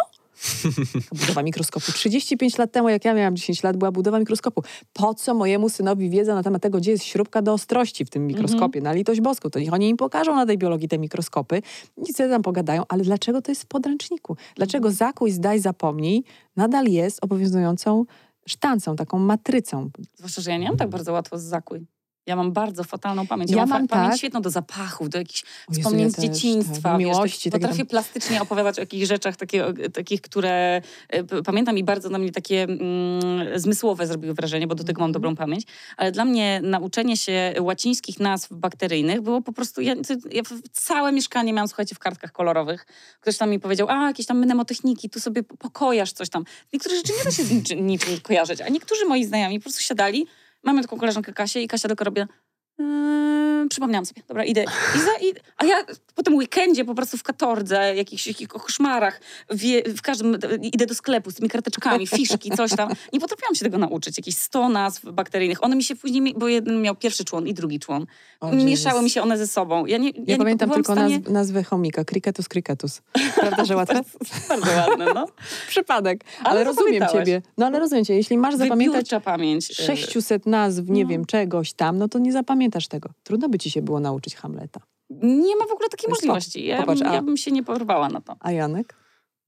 Budowa 1.21 1.43
mikroskopu. 1.43 1.93
35 1.93 2.59
lat 2.59 2.73
temu, 2.73 2.89
jak 2.89 3.05
ja 3.05 3.15
miałam 3.15 3.37
10 3.37 3.63
lat, 3.63 3.77
była 3.77 3.93
budowa 3.93 4.19
mikroskopu. 4.19 4.63
Po 4.93 5.15
co 5.15 5.35
mojemu 5.35 5.69
synowi 5.69 6.11
wiedza 6.11 6.35
na 6.35 6.43
temat 6.43 6.63
tego, 6.63 6.79
gdzie 6.79 6.91
jest 6.91 7.05
śrubka 7.05 7.43
do 7.43 7.53
ostrości 7.53 8.05
w 8.05 8.11
tym 8.11 8.27
mikroskopie? 8.27 8.81
Na 8.81 8.93
litość 8.93 9.21
boską. 9.21 9.51
To 9.51 9.59
niech 9.59 9.73
oni 9.73 9.89
im 9.89 9.97
pokażą 9.97 10.35
na 10.35 10.47
tej 10.47 10.59
biologii 10.59 10.89
te 10.89 10.99
mikroskopy. 10.99 11.63
Nic 11.97 12.17
tam 12.17 12.43
pogadają, 12.43 12.83
ale 12.89 13.05
dlaczego 13.05 13.43
to 13.43 13.51
jest 13.51 13.63
w 13.63 13.67
podręczniku? 13.67 14.37
Dlaczego 14.57 14.91
zakuj, 14.91 15.31
zdaj, 15.31 15.61
zapomnij 15.61 16.25
nadal 16.57 16.87
jest 16.87 17.25
obowiązującą 17.25 18.05
sztancą, 18.47 18.97
taką 18.97 19.19
matrycą? 19.19 19.91
Zwłaszcza, 20.17 20.43
że 20.43 20.51
ja 20.51 20.59
nie 20.59 20.69
mam 20.69 20.77
tak 20.77 20.91
bardzo 20.91 21.13
łatwo 21.13 21.39
z 21.39 21.43
zakuj. 21.43 21.87
Ja 22.27 22.37
mam 22.37 22.53
bardzo 22.53 22.85
fatalną 22.85 23.27
pamięć. 23.27 23.51
Ja 23.51 23.57
Ja, 23.57 23.67
mam, 23.67 23.69
mam 23.79 23.89
fa- 23.89 23.95
pamięć 23.97 24.11
tak. 24.13 24.19
świetną 24.19 24.43
do 24.43 24.51
zapachów, 24.51 25.09
do 25.09 25.19
jakichś 25.19 25.43
Jezu, 25.69 25.81
wspomnień 25.81 26.05
ja 26.05 26.11
z 26.11 26.15
też, 26.17 26.25
dzieciństwa. 26.25 26.83
tak, 26.91 26.99
wiesz, 26.99 27.09
miłości, 27.09 27.51
tak, 27.51 27.61
takie 27.61 27.69
potrafię 27.71 27.85
plastycznie 27.91 28.43
opowiadać 28.43 28.79
o 28.79 28.83
jakichś 28.83 29.09
rzeczach 29.09 29.37
takie, 29.37 29.65
takich, 29.95 30.21
które 30.21 30.83
p- 31.09 31.43
pamiętam 31.43 31.79
i 31.79 31.85
bardzo 31.85 32.09
na 32.09 32.19
mnie 32.19 32.33
takie 32.33 32.63
mm, 32.63 32.81
zmysłowe 33.61 34.07
zrobiły 34.07 34.35
wrażenie, 34.35 34.67
bo 34.67 34.75
do 34.75 34.85
tego 34.85 35.01
mam 35.01 35.11
Mhm. 35.11 35.13
dobrą 35.13 35.37
pamięć. 35.37 35.65
Ale 35.97 36.13
dla 36.13 36.25
mnie 36.25 36.61
nauczenie 36.65 37.17
się 37.17 37.55
łacińskich 37.61 38.21
nazw 38.21 38.53
bakteryjnych 38.53 39.21
było 39.21 39.43
po 39.43 39.53
prostu... 39.53 39.81
Ja, 39.81 39.95
ja 40.33 40.43
całe 40.73 41.13
mieszkanie 41.13 41.53
miałam, 41.53 41.69
słuchajcie, 41.69 41.95
w 41.95 41.99
kartkach 41.99 42.33
kolorowych. 42.33 42.87
Ktoś 43.21 43.39
tam 43.39 43.51
mi 43.51 43.61
powiedział, 43.61 43.89
a 43.91 44.07
jakieś 44.07 44.27
tam 44.27 44.39
mnemotechniki, 44.39 45.11
tu 45.11 45.21
sobie 45.21 45.43
pokojasz 45.43 46.13
coś 46.13 46.29
tam. 46.29 46.45
Niektóre 46.73 46.97
rzeczy 46.97 47.13
nie 47.19 47.25
da 47.25 47.31
się 47.31 47.45
z 47.45 47.51
niczym, 47.53 47.87
niczym 47.87 48.21
kojarzyć, 48.21 48.61
a 48.61 48.69
niektórzy 48.69 49.05
moi 49.07 49.25
znajomi 49.25 49.59
po 49.59 49.63
prostu 49.63 49.83
siadali, 49.83 50.27
mamy 50.63 50.83
taką 50.83 50.97
koleżankę 50.97 51.33
Kasię 51.33 51.63
i 51.63 51.69
Kasia 51.69 51.89
tylko 51.89 52.05
robi 52.05 52.21
Yy, 53.63 53.69
przypomniałam 53.69 54.07
sobie, 54.07 54.23
dobra, 54.29 54.45
idę. 54.45 54.65
I 54.97 54.99
za, 54.99 55.27
i, 55.27 55.35
a 55.59 55.65
ja 55.65 55.77
po 56.15 56.23
tym 56.23 56.35
weekendzie 56.35 56.85
po 56.85 56.95
prostu 56.95 57.17
w 57.19 57.23
katordze, 57.23 57.95
jakichś, 57.97 58.27
jakichś 58.27 58.49
koszmarach, 58.49 59.21
wie, 59.51 59.83
w 59.83 60.03
każdym, 60.03 60.39
idę 60.63 60.87
do 60.87 60.95
sklepu 60.95 61.31
z 61.31 61.35
tymi 61.35 61.49
karteczkami, 61.49 62.07
fiszki, 62.07 62.51
coś 62.51 62.71
tam. 62.77 62.91
Nie 63.13 63.21
potrafiłam 63.21 63.55
się 63.55 63.65
tego 63.65 63.79
nauczyć. 63.79 64.19
Jakieś 64.19 64.37
100 64.37 64.69
nazw 64.69 65.05
bakteryjnych. 65.13 65.65
One 65.65 65.77
mi 65.77 65.85
się 65.85 65.97
później, 65.97 66.35
bo 66.37 66.49
jeden 66.49 66.83
miał 66.83 66.97
pierwszy 66.97 67.25
człon 67.25 67.47
i 67.47 67.55
drugi 67.55 67.79
człon. 67.79 68.07
O, 68.41 68.53
Mieszały 68.53 69.03
mi 69.03 69.11
się 69.11 69.23
one 69.23 69.39
ze 69.39 69.47
sobą. 69.47 69.87
Ja, 69.87 69.99
nie, 69.99 70.09
ja, 70.11 70.15
Ja, 70.27 70.33
nie 70.35 70.39
pamiętam 70.39 70.71
w 70.71 70.75
tylko 70.75 70.93
stanie... 70.93 71.19
nazw, 71.19 71.31
nazwę 71.31 71.63
chomika. 71.65 72.05
Cricketus 72.05 72.49
cricketus. 72.49 73.03
Prawda, 73.41 73.65
że 73.65 73.77
łatwe? 73.83 74.01
Bardzo 74.49 74.71
ładne, 74.71 75.07
no. 75.15 75.27
Przypadek. 75.69 76.25
Ale, 76.41 76.51
Ale 76.51 76.65
rozumiem 76.65 77.05
ciebie. 77.13 77.43
No 77.59 77.67
ale 77.67 77.79
rozumiem 77.79 78.05
cię. 78.05 78.15
Jeśli 78.15 78.39
masz 78.39 78.55
zapamiętać 78.57 78.97
Wybiórcza 78.97 79.21
pamięć. 79.21 79.79
yy, 79.79 79.97
600 79.97 80.47
nazw, 80.47 80.83
nie 80.89 81.03
No. 81.03 81.09
wiem, 81.11 81.25
czegoś 81.25 81.73
tam, 81.73 81.99
no 81.99 82.09
to 82.09 82.19
nie 82.19 82.33
zapamiętasz 82.33 82.72
tego. 82.89 83.11
Trudno 83.23 83.49
by 83.49 83.59
ci 83.59 83.71
się 83.71 83.83
było 83.83 84.01
nauczyć 84.01 84.37
Hamleta. 84.37 84.81
Nie 85.23 85.57
ma 85.57 85.67
w 85.67 85.73
ogóle 85.73 85.89
takiej 85.89 86.09
jest 86.11 86.23
możliwości. 86.23 86.67
Ja, 86.67 86.81
Popatrz, 86.81 87.03
a- 87.03 87.15
ja 87.15 87.23
bym 87.23 87.37
się 87.37 87.51
nie 87.51 87.63
porwała 87.65 88.09
na 88.09 88.21
to. 88.21 88.37
A 88.41 88.53
Janek? 88.53 88.97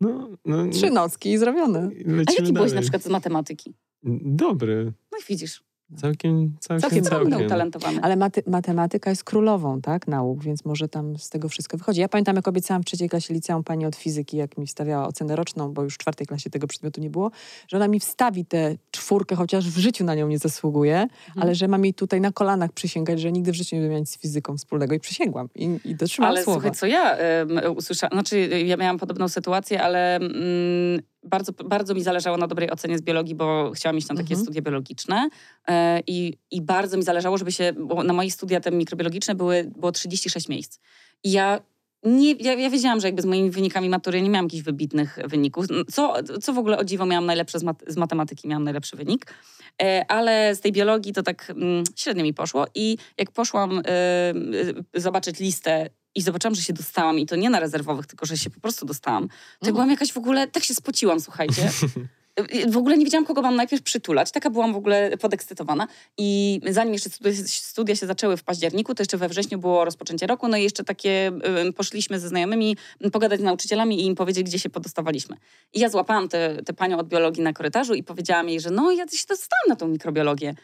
No, 0.00 0.28
no, 0.44 0.68
Trzy 0.68 0.90
nocki 0.90 1.32
i 1.32 1.38
zrobione. 1.38 1.90
A 2.28 2.32
jaki 2.32 2.52
byłeś 2.52 2.54
dalej. 2.70 2.74
na 2.74 2.80
przykład 2.80 3.02
z 3.02 3.08
matematyki? 3.08 3.74
Dobry. 4.22 4.92
No 5.12 5.18
i 5.18 5.22
widzisz, 5.28 5.62
Całkiem, 5.96 6.56
całkiem, 6.60 6.80
Całkiem 6.80 7.04
całkiem. 7.04 7.46
utalentowany. 7.46 7.98
Ale 8.02 8.16
maty 8.16 8.42
matematyka 8.46 9.10
jest 9.10 9.24
królową, 9.24 9.80
tak, 9.80 10.08
nauk, 10.08 10.42
więc 10.44 10.64
może 10.64 10.88
tam 10.88 11.18
z 11.18 11.28
tego 11.30 11.48
wszystko 11.48 11.76
wychodzi. 11.78 12.00
Ja 12.00 12.08
pamiętam, 12.08 12.36
jak 12.36 12.48
obiecałam 12.48 12.82
w 12.82 12.86
trzeciej 12.86 13.08
klasie 13.08 13.34
liceum 13.34 13.64
pani 13.64 13.86
od 13.86 13.96
fizyki, 13.96 14.36
jak 14.36 14.58
mi 14.58 14.66
wstawiała 14.66 15.06
ocenę 15.08 15.36
roczną, 15.36 15.72
bo 15.72 15.82
już 15.82 15.94
w 15.94 15.98
czwartej 15.98 16.26
klasie 16.26 16.50
tego 16.50 16.66
przedmiotu 16.66 17.00
nie 17.00 17.10
było, 17.10 17.30
że 17.68 17.76
ona 17.76 17.88
mi 17.88 18.00
wstawi 18.00 18.44
tę 18.46 18.74
czwórkę, 18.90 19.36
chociaż 19.36 19.70
w 19.70 19.78
życiu 19.78 20.04
na 20.04 20.14
nią 20.14 20.28
nie 20.28 20.38
zasługuje, 20.38 20.94
Mhm. 21.02 21.08
ale 21.42 21.54
że 21.54 21.68
mam 21.68 21.84
jej 21.84 21.94
tutaj 21.94 22.20
na 22.20 22.32
kolanach 22.32 22.72
przysięgać, 22.72 23.20
że 23.20 23.32
nigdy 23.32 23.52
w 23.52 23.54
życiu 23.54 23.76
nie 23.76 23.80
będę 23.80 23.90
miała 23.90 24.00
nic 24.00 24.10
z 24.10 24.18
fizyką 24.18 24.56
wspólnego 24.56 24.94
i 24.94 25.00
przysięgłam. 25.00 25.48
I, 25.54 25.78
i 25.84 25.94
dotrzymałam 25.94 26.34
Ale 26.36 26.44
słowa. 26.44 26.60
słuchaj, 26.60 26.72
co 26.78 26.86
ja 26.86 27.16
um, 27.66 27.76
usłyszałam, 27.76 28.12
znaczy 28.12 28.38
ja 28.66 28.76
miałam 28.76 28.98
podobną 28.98 29.28
sytuację, 29.28 29.82
ale 29.82 30.16
mm, 30.16 30.34
bardzo, 31.24 31.52
bardzo 31.52 31.94
mi 31.94 32.02
zależało 32.02 32.36
na 32.36 32.46
dobrej 32.46 32.70
ocenie 32.70 32.98
z 32.98 33.02
biologii, 33.02 33.34
bo 33.34 33.72
chciałam 33.74 33.98
iść 33.98 34.08
na 34.08 34.14
takie 34.14 34.34
Mhm. 34.34 34.40
studia 34.40 34.62
biologiczne 34.62 35.28
e, 35.68 36.00
i, 36.06 36.38
i 36.50 36.62
bardzo 36.62 36.96
mi 36.96 37.02
zależało, 37.02 37.38
żeby 37.38 37.52
się, 37.52 37.72
bo 37.72 38.02
na 38.02 38.12
moje 38.12 38.30
studia 38.30 38.60
te 38.60 38.70
mikrobiologiczne 38.70 39.34
były, 39.34 39.70
było 39.76 39.92
36 39.92 40.48
miejsc. 40.48 40.78
I 41.24 41.32
ja 41.32 41.60
nie, 42.04 42.32
ja, 42.32 42.54
ja 42.54 42.70
wiedziałam, 42.70 43.00
że 43.00 43.08
jakby 43.08 43.22
z 43.22 43.24
moimi 43.24 43.50
wynikami 43.50 43.88
matury 43.88 44.22
nie 44.22 44.30
miałam 44.30 44.46
jakichś 44.46 44.62
wybitnych 44.64 45.18
wyników. 45.24 45.66
Co, 45.92 46.14
co 46.42 46.52
w 46.52 46.58
ogóle 46.58 46.78
o 46.78 46.84
dziwo 46.84 47.06
miałam 47.06 47.26
najlepsze 47.26 47.58
z, 47.58 47.62
mat, 47.62 47.82
z 47.86 47.96
matematyki, 47.96 48.48
miałam 48.48 48.64
najlepszy 48.64 48.96
wynik. 48.96 49.34
E, 49.82 50.04
ale 50.08 50.54
z 50.54 50.60
tej 50.60 50.72
biologii 50.72 51.12
to 51.12 51.22
tak 51.22 51.50
mm, 51.50 51.84
średnio 51.96 52.22
mi 52.22 52.34
poszło 52.34 52.66
i 52.74 52.96
jak 53.18 53.30
poszłam 53.30 53.82
e, 53.86 54.34
zobaczyć 54.94 55.38
listę 55.38 55.90
i 56.14 56.22
zobaczyłam, 56.22 56.54
że 56.54 56.62
się 56.62 56.72
dostałam 56.72 57.18
i 57.18 57.26
to 57.26 57.36
nie 57.36 57.50
na 57.50 57.60
rezerwowych, 57.60 58.06
tylko 58.06 58.26
że 58.26 58.36
się 58.36 58.50
po 58.50 58.60
prostu 58.60 58.86
dostałam, 58.86 59.28
to 59.28 59.34
ja 59.34 59.58
Mhm. 59.60 59.74
byłam 59.74 59.90
jakaś 59.90 60.12
w 60.12 60.18
ogóle, 60.18 60.48
tak 60.48 60.64
się 60.64 60.74
spociłam, 60.74 61.20
słuchajcie. 61.20 61.70
W 62.68 62.76
ogóle 62.76 62.98
nie 62.98 63.04
wiedziałam, 63.04 63.24
kogo 63.26 63.42
mam 63.42 63.56
najpierw 63.56 63.82
przytulać. 63.82 64.30
Taka 64.30 64.50
byłam 64.50 64.72
w 64.72 64.76
ogóle 64.76 65.16
podekscytowana. 65.16 65.88
I 66.18 66.60
zanim 66.70 66.92
jeszcze 66.92 67.10
studia, 67.10 67.32
studia 67.46 67.96
się 67.96 68.06
zaczęły 68.06 68.36
w 68.36 68.42
październiku, 68.42 68.94
to 68.94 69.02
jeszcze 69.02 69.16
we 69.16 69.28
wrześniu 69.28 69.58
było 69.58 69.84
rozpoczęcie 69.84 70.26
roku. 70.26 70.48
No 70.48 70.56
i 70.56 70.62
jeszcze 70.62 70.84
takie 70.84 71.32
y, 71.68 71.72
poszliśmy 71.72 72.20
ze 72.20 72.28
znajomymi 72.28 72.76
pogadać 73.12 73.40
z 73.40 73.42
nauczycielami 73.42 74.00
i 74.00 74.06
im 74.06 74.14
powiedzieć, 74.14 74.46
gdzie 74.46 74.58
się 74.58 74.70
podostawaliśmy. 74.70 75.36
I 75.72 75.80
ja 75.80 75.88
złapałam 75.88 76.28
tę 76.28 76.72
panią 76.76 76.98
od 76.98 77.08
biologii 77.08 77.42
na 77.42 77.52
korytarzu 77.52 77.94
i 77.94 78.02
powiedziałam 78.02 78.48
jej, 78.48 78.60
że 78.60 78.70
no 78.70 78.92
ja 78.92 79.04
się 79.04 79.24
dostałam 79.28 79.68
na 79.68 79.76
tą 79.76 79.88
mikrobiologię. 79.88 80.54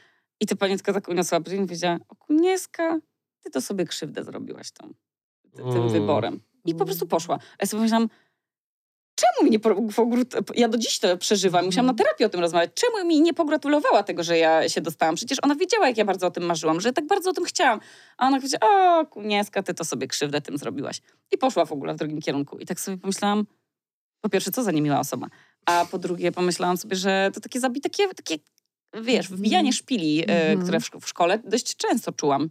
I 0.41 0.47
ta 0.47 0.57
pani 0.57 0.77
tylko 0.77 0.93
tak 0.93 1.09
uniosła 1.09 1.41
brwi 1.41 1.57
i 1.57 1.61
powiedziała, 1.61 1.99
Okunieska, 2.09 2.99
ty 3.45 3.51
to 3.51 3.61
sobie 3.61 3.85
krzywdę 3.85 4.25
zrobiłaś 4.25 4.71
tą, 4.71 4.93
tym 5.57 5.67
O. 5.87 5.89
wyborem. 5.89 6.41
I 6.65 6.75
po 6.75 6.85
prostu 6.85 7.07
poszła. 7.07 7.35
A 7.35 7.57
ja 7.61 7.67
sobie 7.67 7.79
pomyślałam, 7.79 8.09
czemu 9.15 9.45
mi 9.45 9.51
nie 9.51 9.59
po- 9.61 9.75
pogru- 9.75 10.43
Ja 10.55 10.69
do 10.69 10.79
dziś 10.79 10.99
to 10.99 11.17
przeżywam. 11.17 11.65
Musiałam 11.65 11.87
na 11.87 11.95
terapii 11.95 12.27
o 12.27 12.29
tym 12.29 12.41
rozmawiać. 12.41 12.71
Czemu 12.75 13.07
mi 13.07 13.21
nie 13.21 13.35
pogratulowała 13.35 14.03
tego, 14.03 14.23
że 14.23 14.39
ja 14.39 14.69
się 14.69 14.81
dostałam? 14.81 15.15
Przecież 15.15 15.39
ona 15.43 15.55
wiedziała, 15.55 15.89
jak 15.89 15.97
ja 15.99 16.05
bardzo 16.05 16.27
o 16.27 16.31
tym 16.31 16.45
marzyłam, 16.45 16.81
że 16.81 16.93
tak 16.93 17.07
bardzo 17.07 17.31
o 17.31 17.33
tym 17.33 17.45
chciałam. 17.45 17.81
A 18.17 18.27
ona 18.27 18.37
powiedziała, 18.37 18.99
o, 19.01 19.07
Kunieska, 19.07 19.63
ty 19.63 19.75
to 19.75 19.85
sobie 19.85 20.07
krzywdę 20.07 20.41
tym 20.41 20.59
zrobiłaś. 20.59 21.01
I 21.33 21.39
poszła 21.39 21.65
w 21.65 21.73
ogóle 21.73 21.95
w 21.95 21.97
drugim 21.97 22.21
kierunku. 22.21 22.59
I 22.59 22.67
tak 22.67 22.81
sobie 22.81 22.99
pomyślałam, 22.99 23.47
po 24.21 24.29
pierwsze, 24.29 24.51
co 24.51 24.63
za 24.63 24.71
niemiła 24.71 25.01
osoba. 25.01 25.27
A 25.67 25.87
po 25.91 25.99
drugie, 25.99 26.33
pomyślałam 26.33 26.77
sobie, 26.77 26.97
że 26.97 27.31
to 27.35 27.41
takie 27.41 27.61
zabi, 27.61 27.81
takie, 27.81 28.09
takie 28.09 28.39
wiesz, 29.03 29.29
wbijanie 29.29 29.73
szpili, 29.73 30.21
e, 30.21 30.25
Mhm. 30.51 30.63
które 30.63 30.81
w 31.01 31.09
szkole 31.09 31.39
dość 31.45 31.77
często 31.77 32.13
czułam. 32.13 32.51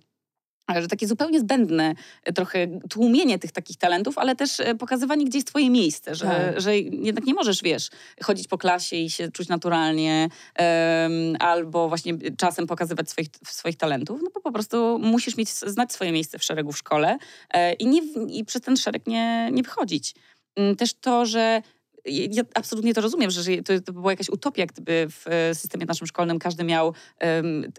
Że 0.77 0.87
takie 0.87 1.07
zupełnie 1.07 1.39
zbędne 1.39 1.95
e, 2.23 2.33
trochę 2.33 2.67
tłumienie 2.89 3.39
tych 3.39 3.51
takich 3.51 3.77
talentów, 3.77 4.17
ale 4.17 4.35
też 4.35 4.59
e, 4.59 4.75
pokazywanie, 4.75 5.25
gdzie 5.25 5.37
jest 5.37 5.47
twoje 5.47 5.69
miejsce, 5.69 6.15
że, 6.15 6.25
Tak. 6.25 6.61
że 6.61 6.77
jednak 6.77 7.25
nie 7.25 7.33
możesz, 7.33 7.61
wiesz, 7.61 7.89
chodzić 8.23 8.47
po 8.47 8.57
klasie 8.57 8.95
i 8.95 9.09
się 9.09 9.31
czuć 9.31 9.47
naturalnie, 9.47 10.29
em, 10.55 11.11
albo 11.39 11.89
właśnie 11.89 12.13
czasem 12.37 12.67
pokazywać 12.67 13.09
swoich, 13.09 13.27
swoich 13.45 13.77
talentów, 13.77 14.21
no 14.23 14.29
bo 14.33 14.41
po 14.41 14.51
prostu 14.51 14.99
musisz 14.99 15.37
mieć, 15.37 15.49
znać 15.49 15.93
swoje 15.93 16.11
miejsce 16.11 16.39
w 16.39 16.43
szeregu 16.43 16.71
w 16.71 16.77
szkole 16.77 17.17
e, 17.53 17.73
i, 17.73 17.87
nie, 17.87 18.01
i 18.29 18.45
przez 18.45 18.61
ten 18.61 18.77
szereg 18.77 19.07
nie, 19.07 19.49
nie 19.51 19.63
wychodzić. 19.63 20.15
Mm, 20.55 20.75
Też 20.75 20.93
to, 20.93 21.25
że 21.25 21.61
ja 22.09 22.43
absolutnie 22.55 22.93
to 22.93 23.01
rozumiem, 23.01 23.31
że 23.31 23.43
że 23.43 23.81
to, 23.85 23.93
była 23.93 24.11
jakaś 24.11 24.29
utopia, 24.29 24.65
gdyby 24.65 25.07
w 25.09 25.27
e, 25.27 25.55
systemie 25.55 25.85
naszym 25.85 26.07
szkolnym 26.07 26.39
każdy 26.39 26.63
miał 26.63 26.93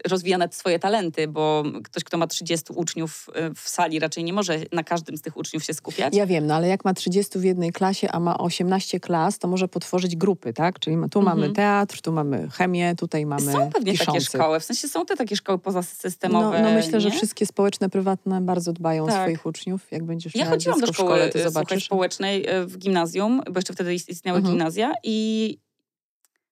rozwijane 0.09 0.47
swoje 0.51 0.79
talenty, 0.79 1.27
bo 1.27 1.63
ktoś, 1.83 2.03
kto 2.03 2.17
ma 2.17 2.27
30 2.27 2.65
uczniów 2.75 3.27
e, 3.35 3.53
w 3.53 3.59
sali 3.69 3.99
raczej 3.99 4.23
nie 4.23 4.33
może 4.33 4.59
na 4.71 4.83
każdym 4.83 5.17
z 5.17 5.21
tych 5.21 5.37
uczniów 5.37 5.63
się 5.63 5.73
skupiać. 5.73 6.15
Ja 6.15 6.25
wiem, 6.25 6.47
no 6.47 6.55
ale 6.55 6.67
jak 6.67 6.85
ma 6.85 6.93
30 6.93 7.39
w 7.39 7.43
jednej 7.43 7.71
klasie, 7.71 8.11
a 8.11 8.19
ma 8.19 8.37
18 8.37 8.99
klas, 8.99 9.39
to 9.39 9.47
może 9.47 9.67
potworzyć 9.67 10.15
grupy, 10.15 10.53
tak? 10.53 10.79
Czyli 10.79 10.95
tu 11.11 11.19
Mhm. 11.19 11.25
mamy 11.39 11.53
teatr, 11.53 12.01
tu 12.01 12.11
mamy 12.11 12.49
chemię, 12.49 12.95
tutaj 12.97 13.25
mamy 13.25 13.51
Są 13.51 13.69
pewnie 13.71 13.97
takie 13.97 14.21
szkoły, 14.21 14.59
w 14.59 14.63
sensie 14.63 14.87
są 14.87 15.05
te 15.05 15.15
takie 15.15 15.35
szkoły 15.35 15.55
No, 15.57 15.63
pozasystemowe. 15.63 16.61
no 16.61 16.71
myślę, 16.71 17.01
że 17.01 17.09
nie? 17.09 17.15
wszystkie 17.15 17.45
społeczne, 17.45 17.89
prywatne 17.89 18.41
bardzo 18.41 18.73
dbają 18.73 19.03
o 19.03 19.07
Tak. 19.07 19.21
swoich 19.21 19.45
uczniów. 19.45 19.81
Jak 19.91 20.03
będziesz 20.03 20.35
Ja 20.35 20.39
miała 20.43 20.51
chodziłam 20.51 20.79
do 20.79 20.87
szkoły 20.87 21.09
szkole, 21.09 21.29
to 21.29 21.39
e, 21.39 21.43
zobaczysz. 21.43 21.85
społecznej 21.85 22.45
w 22.65 22.77
gimnazjum, 22.77 23.41
bo 23.51 23.57
jeszcze 23.59 23.73
wtedy 23.73 23.93
istniały 24.21 24.37
Mhm. 24.37 24.53
gimnazja 24.53 24.93
i 25.03 25.57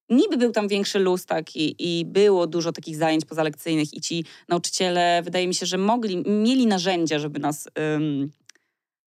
niby 0.09 0.37
był 0.37 0.51
tam 0.51 0.67
większy 0.67 0.99
luz 0.99 1.25
taki 1.25 1.75
i 1.79 2.05
było 2.05 2.47
dużo 2.47 2.71
takich 2.71 2.97
zajęć 2.97 3.25
pozalekcyjnych 3.25 3.93
i 3.93 4.01
ci 4.01 4.25
nauczyciele, 4.47 5.21
wydaje 5.23 5.47
mi 5.47 5.55
się, 5.55 5.65
że 5.65 5.77
mogli, 5.77 6.23
mieli 6.27 6.67
narzędzia, 6.67 7.19
żeby 7.19 7.39
nas... 7.39 7.67
ym, 7.95 8.31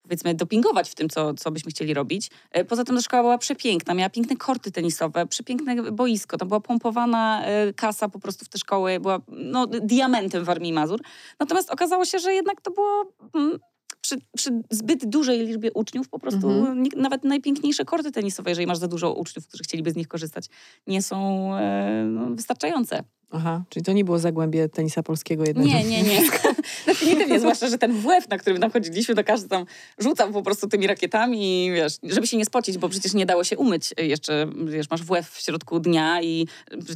powiedzmy, 0.03 0.34
dopingować 0.34 0.90
w 0.90 0.94
tym, 0.94 1.09
co, 1.09 1.34
co 1.34 1.50
byśmy 1.50 1.70
chcieli 1.70 1.94
robić. 1.94 2.30
E, 2.50 2.64
Poza 2.64 2.84
tym 2.84 2.96
ta 2.96 3.03
szkoła 3.03 3.22
była 3.22 3.38
przepiękna, 3.38 3.94
miała 3.94 4.11
piękne 4.11 4.36
korty 4.36 4.72
tenisowe, 4.72 5.26
przepiękne 5.26 5.92
boisko, 5.92 6.38
tam 6.38 6.48
była 6.48 6.61
pompowana 6.61 7.44
e, 7.44 7.72
kasa 7.72 8.09
po 8.09 8.18
prostu 8.18 8.44
w 8.44 8.48
te 8.48 8.59
szkoły, 8.59 9.00
była 9.00 9.20
no, 9.28 9.66
diamentem 9.66 10.44
w 10.44 10.50
Armii 10.50 10.72
Mazur. 10.72 11.00
Natomiast 11.40 11.70
okazało 11.70 12.05
się, 12.05 12.18
że 12.18 12.34
jednak 12.34 12.61
to 12.61 12.70
było 12.70 13.12
mm, 13.34 13.59
przy, 14.03 14.16
przy 14.36 14.62
zbyt 14.70 15.07
dużej 15.07 15.46
liczbie 15.46 15.72
uczniów 15.72 16.09
po 16.09 16.18
prostu 16.18 16.50
Mhm. 16.50 16.84
nawet 16.96 17.24
najpiękniejsze 17.24 17.84
korty 17.84 18.12
tenisowe, 18.12 18.50
jeżeli 18.50 18.66
masz 18.66 18.78
za 18.78 18.88
dużo 18.88 19.12
uczniów, 19.14 19.46
którzy 19.48 19.64
chcieliby 19.64 19.90
z 19.90 19.96
nich 19.96 20.09
korzystać, 20.09 20.46
nie 20.86 21.03
są 21.03 21.16
e, 21.57 22.05
no, 22.05 22.26
wystarczające. 22.34 23.05
Aha, 23.32 23.64
czyli 23.68 23.84
to 23.84 23.92
nie 23.92 24.04
było 24.04 24.18
zagłębie 24.18 24.68
tenisa 24.68 25.02
polskiego 25.02 25.44
jednego. 25.44 25.68
Nie, 25.68 25.84
nie, 25.84 26.02
nie. 26.02 26.20
Definitywnie, 26.86 27.40
zwłaszcza, 27.40 27.68
że 27.68 27.78
ten 27.78 27.92
WF, 27.92 28.28
na 28.28 28.38
którym 28.38 28.60
tam 28.60 28.70
chodziliśmy, 28.70 29.14
to 29.14 29.24
każdy 29.24 29.48
tam 29.48 29.64
rzucał 29.98 30.32
po 30.32 30.42
prostu 30.42 30.68
tymi 30.68 30.86
rakietami 30.86 31.66
i 31.66 31.72
wiesz, 31.72 31.96
żeby 32.02 32.26
się 32.26 32.36
nie 32.36 32.44
spocić, 32.44 32.78
bo 32.78 32.88
przecież 32.88 33.14
nie 33.14 33.26
dało 33.26 33.44
się 33.44 33.56
umyć 33.56 33.94
jeszcze, 33.98 34.46
wiesz, 34.64 34.90
masz 34.90 35.02
WF 35.02 35.30
w 35.30 35.40
środku 35.40 35.80
dnia 35.80 36.22
i 36.22 36.46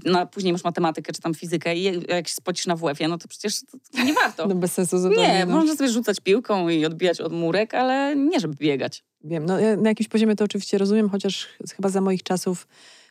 no, 0.04 0.26
później 0.26 0.52
masz 0.52 0.64
matematykę 0.64 1.12
czy 1.12 1.22
tam 1.22 1.34
fizykę 1.34 1.76
i 1.76 1.82
jak 2.08 2.28
się 2.28 2.34
spocisz 2.34 2.66
na 2.66 2.76
WF-ie, 2.76 3.08
no 3.08 3.18
to 3.18 3.28
przecież 3.28 3.60
to 3.92 4.02
nie 4.04 4.12
warto. 4.14 4.46
No 4.46 4.54
bez 4.54 4.72
sensu 4.72 4.98
zupełnie. 4.98 5.28
Nie, 5.28 5.46
no. 5.46 5.54
można 5.54 5.76
sobie 5.76 5.90
rzucać 5.90 6.20
piłką 6.20 6.68
i 6.68 6.86
odbijać 6.86 7.20
od 7.20 7.32
murek, 7.32 7.74
ale 7.74 8.16
nie 8.16 8.40
żeby 8.40 8.54
biegać. 8.54 9.04
Wiem, 9.24 9.46
no 9.46 9.60
ja 9.60 9.76
na 9.76 9.88
jakimś 9.88 10.08
poziomie 10.08 10.36
to 10.36 10.44
oczywiście 10.44 10.78
rozumiem, 10.78 11.08
chociaż 11.10 11.48
chyba 11.76 11.88
za 11.88 12.00
moich 12.00 12.22
czasów 12.22 12.68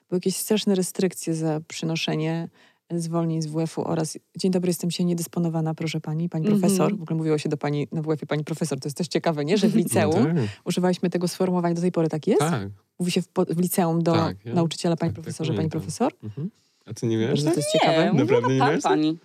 były 0.10 0.18
jakieś 0.18 0.36
straszne 0.36 0.76
restrykcje 0.76 1.34
za 1.36 1.60
przynoszenie 1.68 2.50
zwolnień 2.92 3.42
z 3.42 3.46
WF-u 3.46 3.82
oraz 3.88 4.18
dzień 4.38 4.52
dobry, 4.52 4.70
jestem 4.70 4.90
dzisiaj 4.90 5.06
niedysponowana, 5.06 5.74
proszę 5.76 6.02
pani, 6.02 6.30
pani 6.30 6.46
Mhm. 6.48 6.62
profesor. 6.62 6.98
W 6.98 7.02
ogóle 7.02 7.18
mówiło 7.18 7.38
się 7.38 7.50
do 7.50 7.58
pani 7.58 7.88
na 7.92 8.02
WF-ie 8.02 8.28
pani 8.28 8.44
profesor. 8.44 8.80
To 8.80 8.88
jest 8.88 8.98
też 8.98 9.08
ciekawe, 9.08 9.46
nie? 9.46 9.58
Że 9.58 9.68
w 9.68 9.74
No 9.76 9.78
liceum 9.80 10.14
tak, 10.26 10.36
używaliśmy 10.66 11.10
tego 11.10 11.28
sformułowania. 11.28 11.76
Do 11.76 11.82
tej 11.82 11.92
pory 11.92 12.10
tak 12.10 12.28
jest? 12.28 12.40
tak. 12.40 12.70
Mówi 13.00 13.12
się 13.12 13.22
w, 13.22 13.28
w 13.50 13.60
liceum 13.60 14.04
do 14.04 14.12
Tak, 14.14 14.46
ja- 14.46 14.54
nauczyciela 14.54 14.96
pani 14.96 15.10
tak, 15.10 15.16
tak 15.16 15.24
profesorze, 15.24 15.48
pani 15.50 15.58
pamiętam. 15.58 15.82
profesor. 15.82 16.14
Mhm. 16.24 16.50
A 16.86 16.94
ty 16.94 17.08
nie 17.08 17.18
wiesz? 17.18 17.30
Bardzo 17.30 17.50
to 17.52 17.56
jest 17.56 17.74
Nie, 17.74 17.80
ciekawe. 17.80 18.06
Naprawdę 18.14 18.36
nie 18.54 18.60
pan, 18.60 18.68
miałeś? 18.70 18.84
pani. 18.84 19.18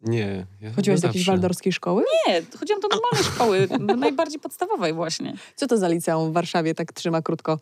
Nie. 0.00 0.46
Ja 0.60 0.72
Chodziłaś 0.72 1.00
do 1.00 1.06
jakiejś 1.06 1.26
waldorskiej 1.26 1.72
szkoły? 1.72 2.02
Nie, 2.28 2.42
chodziłam 2.58 2.80
do 2.82 2.88
normalnej 2.88 3.24
szkoły, 3.34 3.68
najbardziej 4.00 4.40
podstawowej 4.40 4.92
właśnie. 4.92 5.34
Co 5.56 5.66
to 5.66 5.78
za 5.78 5.88
liceum 5.88 6.30
w 6.30 6.32
Warszawie 6.32 6.74
tak 6.74 6.92
trzyma 6.92 7.22
krótko? 7.22 7.58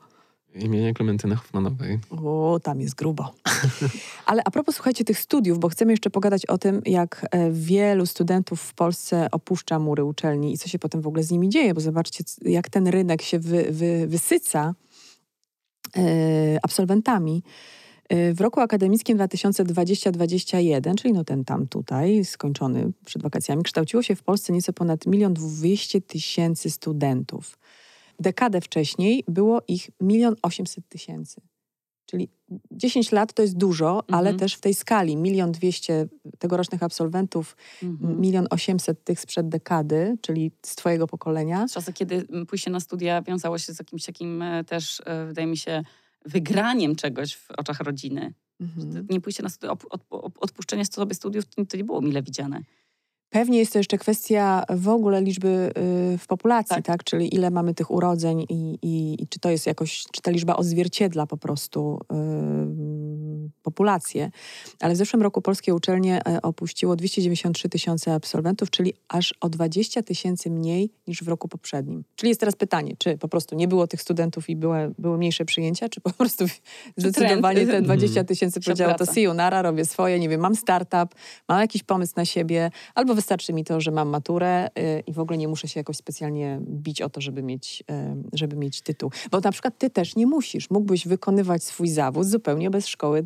Imienia 0.54 0.92
Klementyny 0.92 1.36
Hoffmanowej. 1.36 1.98
O, 2.10 2.60
tam 2.62 2.80
jest 2.80 2.94
grubo. 2.94 3.34
Ale 4.26 4.42
a 4.44 4.50
propos, 4.50 4.74
słuchajcie, 4.74 5.04
tych 5.04 5.18
studiów, 5.18 5.58
bo 5.58 5.68
chcemy 5.68 5.92
jeszcze 5.92 6.10
pogadać 6.10 6.46
o 6.46 6.58
tym, 6.58 6.82
jak 6.86 7.26
e, 7.30 7.50
wielu 7.50 8.06
studentów 8.06 8.60
w 8.60 8.74
Polsce 8.74 9.28
opuszcza 9.30 9.78
mury 9.78 10.04
uczelni 10.04 10.52
i 10.52 10.58
co 10.58 10.68
się 10.68 10.78
potem 10.78 11.00
w 11.00 11.06
ogóle 11.06 11.22
z 11.22 11.30
nimi 11.30 11.48
dzieje, 11.48 11.74
bo 11.74 11.80
zobaczcie, 11.80 12.24
jak 12.42 12.68
ten 12.70 12.86
rynek 12.88 13.22
się 13.22 13.38
wy, 13.38 13.66
wy, 13.70 14.06
wysyca 14.06 14.74
e, 15.96 16.02
absolwentami. 16.62 17.42
E, 18.08 18.34
W 18.34 18.40
roku 18.40 18.60
akademickim 18.60 19.18
2020-2021, 19.18 20.94
czyli 20.94 21.14
no 21.14 21.24
ten 21.24 21.44
tam 21.44 21.66
tutaj, 21.66 22.24
skończony 22.24 22.92
przed 23.04 23.22
wakacjami, 23.22 23.62
kształciło 23.62 24.02
się 24.02 24.16
w 24.16 24.22
Polsce 24.22 24.52
nieco 24.52 24.72
ponad 24.72 25.06
milion 25.06 25.34
dwieście 25.34 26.00
tysięcy 26.00 26.70
studentów. 26.70 27.58
Dekadę 28.22 28.60
wcześniej 28.60 29.24
było 29.28 29.62
ich 29.68 29.90
milion 30.00 30.34
osiemset 30.42 30.88
tysięcy. 30.88 31.40
Czyli 32.06 32.28
10 32.70 33.12
lat 33.12 33.32
to 33.32 33.42
jest 33.42 33.56
dużo, 33.56 34.02
ale 34.08 34.30
Mhm. 34.30 34.38
też 34.38 34.54
w 34.54 34.60
tej 34.60 34.74
skali 34.74 35.16
milion 35.16 35.52
dwieście 35.52 36.06
tegorocznych 36.38 36.82
absolwentów, 36.82 37.56
Mhm. 37.82 38.20
milion 38.20 38.46
osiemset 38.50 39.04
tych 39.04 39.20
sprzed 39.20 39.48
dekady, 39.48 40.16
czyli 40.20 40.50
z 40.66 40.74
twojego 40.76 41.06
pokolenia. 41.06 41.66
Czasy, 41.74 41.92
kiedy 41.92 42.26
mm, 42.30 42.46
pójście 42.46 42.70
na 42.70 42.80
studia 42.80 43.22
wiązało 43.22 43.58
się 43.58 43.74
z 43.74 43.78
jakimś 43.78 44.04
takim 44.04 44.42
e, 44.42 44.64
też, 44.64 45.02
e, 45.06 45.26
wydaje 45.26 45.46
mi 45.46 45.56
się, 45.56 45.82
wygraniem 46.26 46.96
czegoś 46.96 47.34
w 47.36 47.50
oczach 47.50 47.80
rodziny. 47.80 48.34
Mhm. 48.60 49.06
Nie 49.10 49.20
pójście 49.20 49.42
na 49.42 49.48
studia, 49.48 49.76
odpuszczenie 50.40 50.84
sobie 50.84 51.14
studiów, 51.14 51.44
to 51.68 51.76
nie 51.76 51.84
było 51.84 52.00
mile 52.00 52.22
widziane. 52.22 52.62
Pewnie 53.32 53.58
jest 53.58 53.72
to 53.72 53.78
jeszcze 53.78 53.98
kwestia 53.98 54.64
w 54.70 54.88
ogóle 54.88 55.22
liczby 55.22 55.72
y, 56.14 56.18
w 56.18 56.26
populacji, 56.26 56.76
tak. 56.76 56.84
Tak. 56.84 57.04
Czyli 57.04 57.34
ile 57.34 57.50
mamy 57.50 57.74
tych 57.74 57.90
urodzeń 57.90 58.46
i, 58.48 58.78
i, 58.82 59.22
i 59.22 59.28
czy 59.28 59.40
to 59.40 59.50
jest 59.50 59.66
jakoś, 59.66 60.04
czy 60.12 60.22
ta 60.22 60.30
liczba 60.30 60.56
odzwierciedla 60.56 61.26
po 61.26 61.36
prostu 61.36 62.00
populację. 63.62 64.30
Ale 64.80 64.94
w 64.94 64.96
zeszłym 64.96 65.22
roku 65.22 65.42
polskie 65.42 65.74
uczelnie 65.74 66.26
e, 66.26 66.42
opuściło 66.42 66.96
293 66.96 67.68
tysiące 67.68 68.14
absolwentów, 68.14 68.70
czyli 68.70 68.94
aż 69.08 69.34
o 69.40 69.48
20 69.48 70.02
tysięcy 70.02 70.50
mniej 70.50 70.90
niż 71.06 71.24
w 71.24 71.28
roku 71.28 71.48
poprzednim. 71.48 72.04
Czyli 72.16 72.28
jest 72.28 72.40
teraz 72.40 72.56
pytanie, 72.56 72.94
czy 72.98 73.18
po 73.18 73.28
prostu 73.28 73.54
nie 73.54 73.68
było 73.68 73.86
tych 73.86 74.02
studentów 74.02 74.48
i 74.48 74.56
były, 74.56 74.94
były 74.98 75.18
mniejsze 75.18 75.44
przyjęcia, 75.44 75.88
czy 75.88 76.00
po 76.00 76.10
prostu 76.18 76.44
zdecydowanie 76.96 77.66
te 77.66 77.82
20 77.82 78.24
tysięcy 78.24 78.60
powiedziało 78.60 78.94
to 78.94 79.06
see 79.06 79.22
you, 79.22 79.34
nara, 79.34 79.62
robię 79.62 79.84
swoje, 79.84 80.18
nie 80.18 80.28
wiem, 80.28 80.40
mam 80.40 80.56
startup, 80.56 81.14
mam 81.48 81.60
jakiś 81.60 81.82
pomysł 81.82 82.12
na 82.16 82.24
siebie, 82.24 82.70
albo 82.94 83.14
wystarczy 83.14 83.52
mi 83.52 83.64
to, 83.64 83.80
że 83.80 83.90
mam 83.90 84.08
maturę 84.08 84.68
y, 84.78 85.02
i 85.06 85.12
w 85.12 85.18
ogóle 85.18 85.38
nie 85.38 85.48
muszę 85.48 85.68
się 85.68 85.80
jakoś 85.80 85.96
specjalnie 85.96 86.60
bić 86.68 87.02
o 87.02 87.10
to, 87.10 87.20
żeby 87.20 87.42
mieć, 87.42 87.84
y, 87.90 87.94
żeby 88.32 88.56
mieć 88.56 88.80
tytuł. 88.80 89.10
Bo 89.30 89.40
na 89.40 89.52
przykład 89.52 89.78
ty 89.78 89.90
też 89.90 90.16
nie 90.16 90.26
musisz. 90.26 90.70
Mógłbyś 90.70 91.08
wykonywać 91.08 91.64
swój 91.64 91.88
zawód 91.88 92.26
zupełnie 92.26 92.70
bez 92.70 92.86
szkoły, 92.86 93.24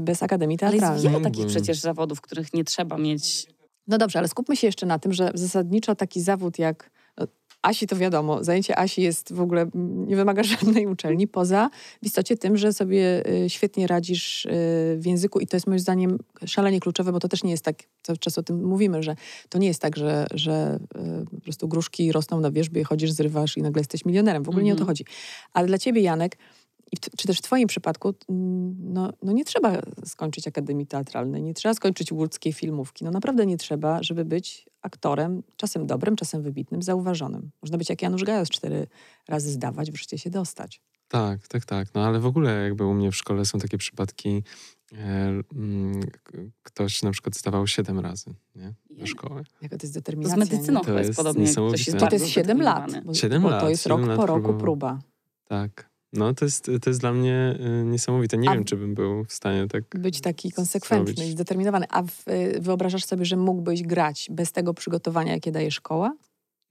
bez 0.00 0.22
akademii 0.22 0.58
Ale 0.60 0.70
jest 0.70 0.80
teatralnej. 0.80 1.12
wiele 1.12 1.24
takich 1.24 1.46
przecież 1.46 1.78
zawodów, 1.78 2.20
których 2.20 2.54
nie 2.54 2.64
trzeba 2.64 2.98
mieć. 2.98 3.46
No 3.86 3.98
dobrze, 3.98 4.18
ale 4.18 4.28
skupmy 4.28 4.56
się 4.56 4.66
jeszcze 4.66 4.86
na 4.86 4.98
tym, 4.98 5.12
że 5.12 5.30
zasadniczo 5.34 5.94
taki 5.94 6.20
zawód 6.20 6.58
jak 6.58 6.90
no, 7.18 7.26
Asi 7.62 7.86
to 7.86 7.96
wiadomo, 7.96 8.44
zajęcie 8.44 8.78
Asi 8.78 9.02
jest 9.02 9.32
w 9.32 9.40
ogóle, 9.40 9.66
nie 9.74 10.16
wymaga 10.16 10.42
żadnej 10.60 10.86
uczelni, 10.86 11.28
poza 11.28 11.70
w 12.02 12.06
istocie 12.06 12.36
tym, 12.36 12.56
że 12.56 12.72
sobie 12.72 13.22
y, 13.44 13.50
świetnie 13.50 13.86
radzisz 13.86 14.44
y, 14.46 14.50
w 14.98 15.06
języku 15.06 15.40
i 15.40 15.46
to 15.46 15.56
jest 15.56 15.66
moim 15.66 15.78
zdaniem 15.78 16.18
szalenie 16.46 16.80
kluczowe, 16.80 17.12
bo 17.12 17.20
to 17.20 17.28
też 17.28 17.44
nie 17.44 17.50
jest 17.50 17.64
tak, 17.64 17.76
cały 18.02 18.18
czas 18.18 18.38
o 18.38 18.42
tym 18.42 18.64
mówimy, 18.64 19.02
że 19.02 19.16
to 19.48 19.58
nie 19.58 19.66
jest 19.66 19.82
tak, 19.82 19.96
że, 19.96 20.26
że 20.34 20.78
y, 21.22 21.36
po 21.36 21.40
prostu 21.40 21.68
gruszki 21.68 22.12
rosną 22.12 22.40
na 22.40 22.50
wierzbie, 22.50 22.84
chodzisz, 22.84 23.10
zrywasz 23.12 23.56
i 23.56 23.62
nagle 23.62 23.80
jesteś 23.80 24.04
milionerem. 24.04 24.42
W 24.42 24.48
ogóle 24.48 24.64
nie 24.64 24.72
o 24.72 24.76
to 24.76 24.80
Mhm. 24.82 24.88
chodzi. 24.88 25.04
Ale 25.52 25.66
dla 25.66 25.78
ciebie, 25.78 26.00
Janek, 26.00 26.38
i 26.92 26.96
w, 26.96 27.00
czy 27.16 27.26
też 27.26 27.38
w 27.38 27.42
twoim 27.42 27.68
przypadku, 27.68 28.14
mm, 28.28 28.76
no, 28.80 29.12
no 29.22 29.32
nie 29.32 29.44
trzeba 29.44 29.72
skończyć 30.04 30.48
Akademii 30.48 30.86
Teatralnej, 30.86 31.42
nie 31.42 31.54
trzeba 31.54 31.74
skończyć 31.74 32.12
łódzkiej 32.12 32.52
filmówki. 32.52 33.04
No 33.04 33.10
naprawdę 33.10 33.46
nie 33.46 33.56
trzeba, 33.56 34.02
żeby 34.02 34.24
być 34.24 34.66
aktorem, 34.82 35.42
czasem 35.56 35.86
dobrym, 35.86 36.16
czasem 36.16 36.42
wybitnym, 36.42 36.82
zauważonym. 36.82 37.50
Można 37.62 37.78
być 37.78 37.88
jak 37.88 38.02
Janusz 38.02 38.24
Gajos, 38.24 38.48
cztery 38.48 38.86
razy 39.28 39.50
zdawać, 39.50 39.90
wreszcie 39.90 40.18
się 40.18 40.30
dostać. 40.30 40.80
Tak, 41.08 41.48
tak, 41.48 41.64
tak. 41.64 41.88
No 41.94 42.04
ale 42.06 42.20
w 42.20 42.26
ogóle 42.26 42.64
jakby 42.64 42.84
u 42.84 42.94
mnie 42.94 43.10
w 43.10 43.16
szkole 43.16 43.44
są 43.44 43.58
takie 43.58 43.78
przypadki, 43.78 44.42
e, 44.92 44.96
mm, 45.54 46.00
ktoś 46.62 47.02
na 47.02 47.10
przykład 47.10 47.36
zdawał 47.36 47.66
siedem 47.66 47.98
razy 47.98 48.34
nie? 48.56 48.74
do 48.90 49.06
szkoły. 49.06 49.44
Jaka 49.62 49.76
to 49.78 49.82
jest 49.82 49.82
To 49.82 49.86
z 49.86 49.92
determinacja. 49.92 50.36
medycyną? 50.36 50.80
To 50.80 50.98
jest 50.98 51.08
jest 51.08 51.16
podobnie. 51.16 51.54
To 51.54 51.68
jest 51.72 51.84
7 51.84 52.62
lat, 52.62 52.80
zdeterminowany. 52.82 53.02
bo, 53.02 53.14
Siedem 53.14 53.42
bo 53.42 53.48
lat, 53.50 53.60
to 53.60 53.70
jest 53.70 53.86
rok 53.86 54.00
po 54.16 54.26
roku 54.26 54.54
próba. 54.54 54.98
Tak. 55.44 55.87
No 56.12 56.34
to 56.34 56.44
jest, 56.44 56.70
to 56.82 56.90
jest 56.90 57.00
dla 57.00 57.12
mnie 57.12 57.58
y, 57.82 57.84
niesamowite. 57.84 58.38
Nie 58.38 58.50
A- 58.50 58.54
wiem, 58.54 58.64
czy 58.64 58.76
bym 58.76 58.94
był 58.94 59.24
w 59.24 59.32
stanie 59.32 59.68
tak... 59.68 59.84
Być 60.00 60.20
taki 60.20 60.52
konsekwentny 60.52 61.14
zrobić. 61.14 61.28
i 61.28 61.32
zdeterminowany. 61.32 61.86
A 61.90 62.02
y, 62.02 62.06
wyobrażasz 62.60 63.04
sobie, 63.04 63.24
że 63.24 63.36
mógłbyś 63.36 63.82
grać 63.82 64.28
bez 64.30 64.52
tego 64.52 64.74
przygotowania, 64.74 65.32
jakie 65.32 65.52
daje 65.52 65.70
szkoła? 65.70 66.12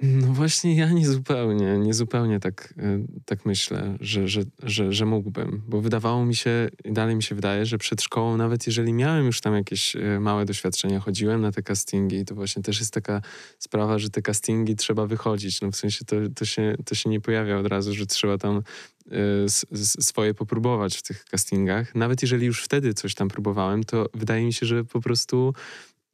No 0.02 0.28
właśnie 0.28 0.76
ja 0.76 0.90
nie 0.92 1.08
zupełnie, 1.08 1.78
nie 1.78 1.94
zupełnie 1.94 2.40
tak, 2.40 2.74
y, 2.78 3.08
tak 3.26 3.46
myślę, 3.46 3.98
że, 4.00 4.28
że, 4.28 4.42
że, 4.64 4.94
że 4.94 5.06
mógłbym, 5.06 5.62
bo 5.68 5.82
wydawało 5.82 6.26
mi 6.26 6.36
się, 6.36 6.70
dalej 6.86 7.16
mi 7.16 7.24
się 7.24 7.36
wydaje, 7.36 7.66
że 7.66 7.78
przed 7.78 8.02
szkołą, 8.02 8.38
nawet 8.38 8.68
jeżeli 8.68 8.94
miałem 8.94 9.26
już 9.26 9.42
tam 9.42 9.54
jakieś 9.56 9.96
y, 9.96 10.20
małe 10.20 10.46
doświadczenia, 10.46 11.00
chodziłem 11.00 11.42
na 11.42 11.52
te 11.52 11.64
castingi, 11.64 12.26
to 12.26 12.36
właśnie 12.36 12.64
też 12.64 12.80
jest 12.80 12.94
taka 12.94 13.22
sprawa, 13.60 14.00
że 14.00 14.10
te 14.10 14.22
castingi 14.22 14.76
trzeba 14.76 15.06
wychodzić, 15.06 15.62
no 15.62 15.72
w 15.72 15.76
sensie 15.76 16.06
to, 16.06 16.16
to, 16.36 16.46
się, 16.46 16.76
to 16.86 16.96
się 16.96 17.10
nie 17.10 17.22
pojawia 17.22 17.58
od 17.58 17.68
razu, 17.68 17.94
że 17.94 18.06
trzeba 18.06 18.38
tam 18.38 18.62
s- 19.46 20.06
swoje 20.06 20.34
popróbować 20.34 20.98
w 20.98 21.02
tych 21.02 21.26
castingach. 21.26 21.96
Nawet 21.96 22.22
jeżeli 22.22 22.46
już 22.46 22.64
wtedy 22.64 22.94
coś 22.94 23.16
tam 23.16 23.28
próbowałem, 23.28 23.84
to 23.84 24.06
wydaje 24.14 24.46
mi 24.46 24.54
się, 24.54 24.66
że 24.66 24.84
po 24.84 25.02
prostu 25.02 25.54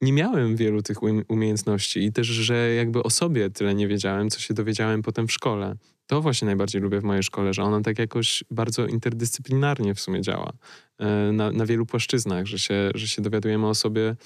nie 0.00 0.12
miałem 0.12 0.56
wielu 0.56 0.82
tych 0.82 1.02
um- 1.02 1.24
umiejętności 1.28 2.04
i 2.04 2.12
też, 2.12 2.26
że 2.26 2.74
jakby 2.74 3.02
o 3.02 3.10
sobie 3.10 3.50
tyle 3.50 3.74
nie 3.74 3.88
wiedziałem, 3.88 4.30
co 4.30 4.40
się 4.40 4.54
dowiedziałem 4.54 5.02
potem 5.02 5.28
w 5.28 5.32
szkole. 5.32 5.76
To 6.06 6.20
właśnie 6.22 6.46
najbardziej 6.46 6.82
lubię 6.82 7.00
w 7.00 7.04
mojej 7.04 7.22
szkole, 7.22 7.54
że 7.54 7.62
ona 7.62 7.80
tak 7.80 7.98
jakoś 7.98 8.44
bardzo 8.50 8.86
interdyscyplinarnie 8.86 9.94
w 9.94 10.00
sumie 10.00 10.20
działa. 10.20 10.52
e, 10.98 11.32
Na, 11.32 11.50
na 11.50 11.66
wielu 11.66 11.86
płaszczyznach, 11.86 12.46
że 12.46 12.58
się, 12.58 12.90
że 12.94 13.08
się 13.08 13.22
dowiadujemy 13.22 13.66
o 13.66 13.74
sobie 13.74 14.16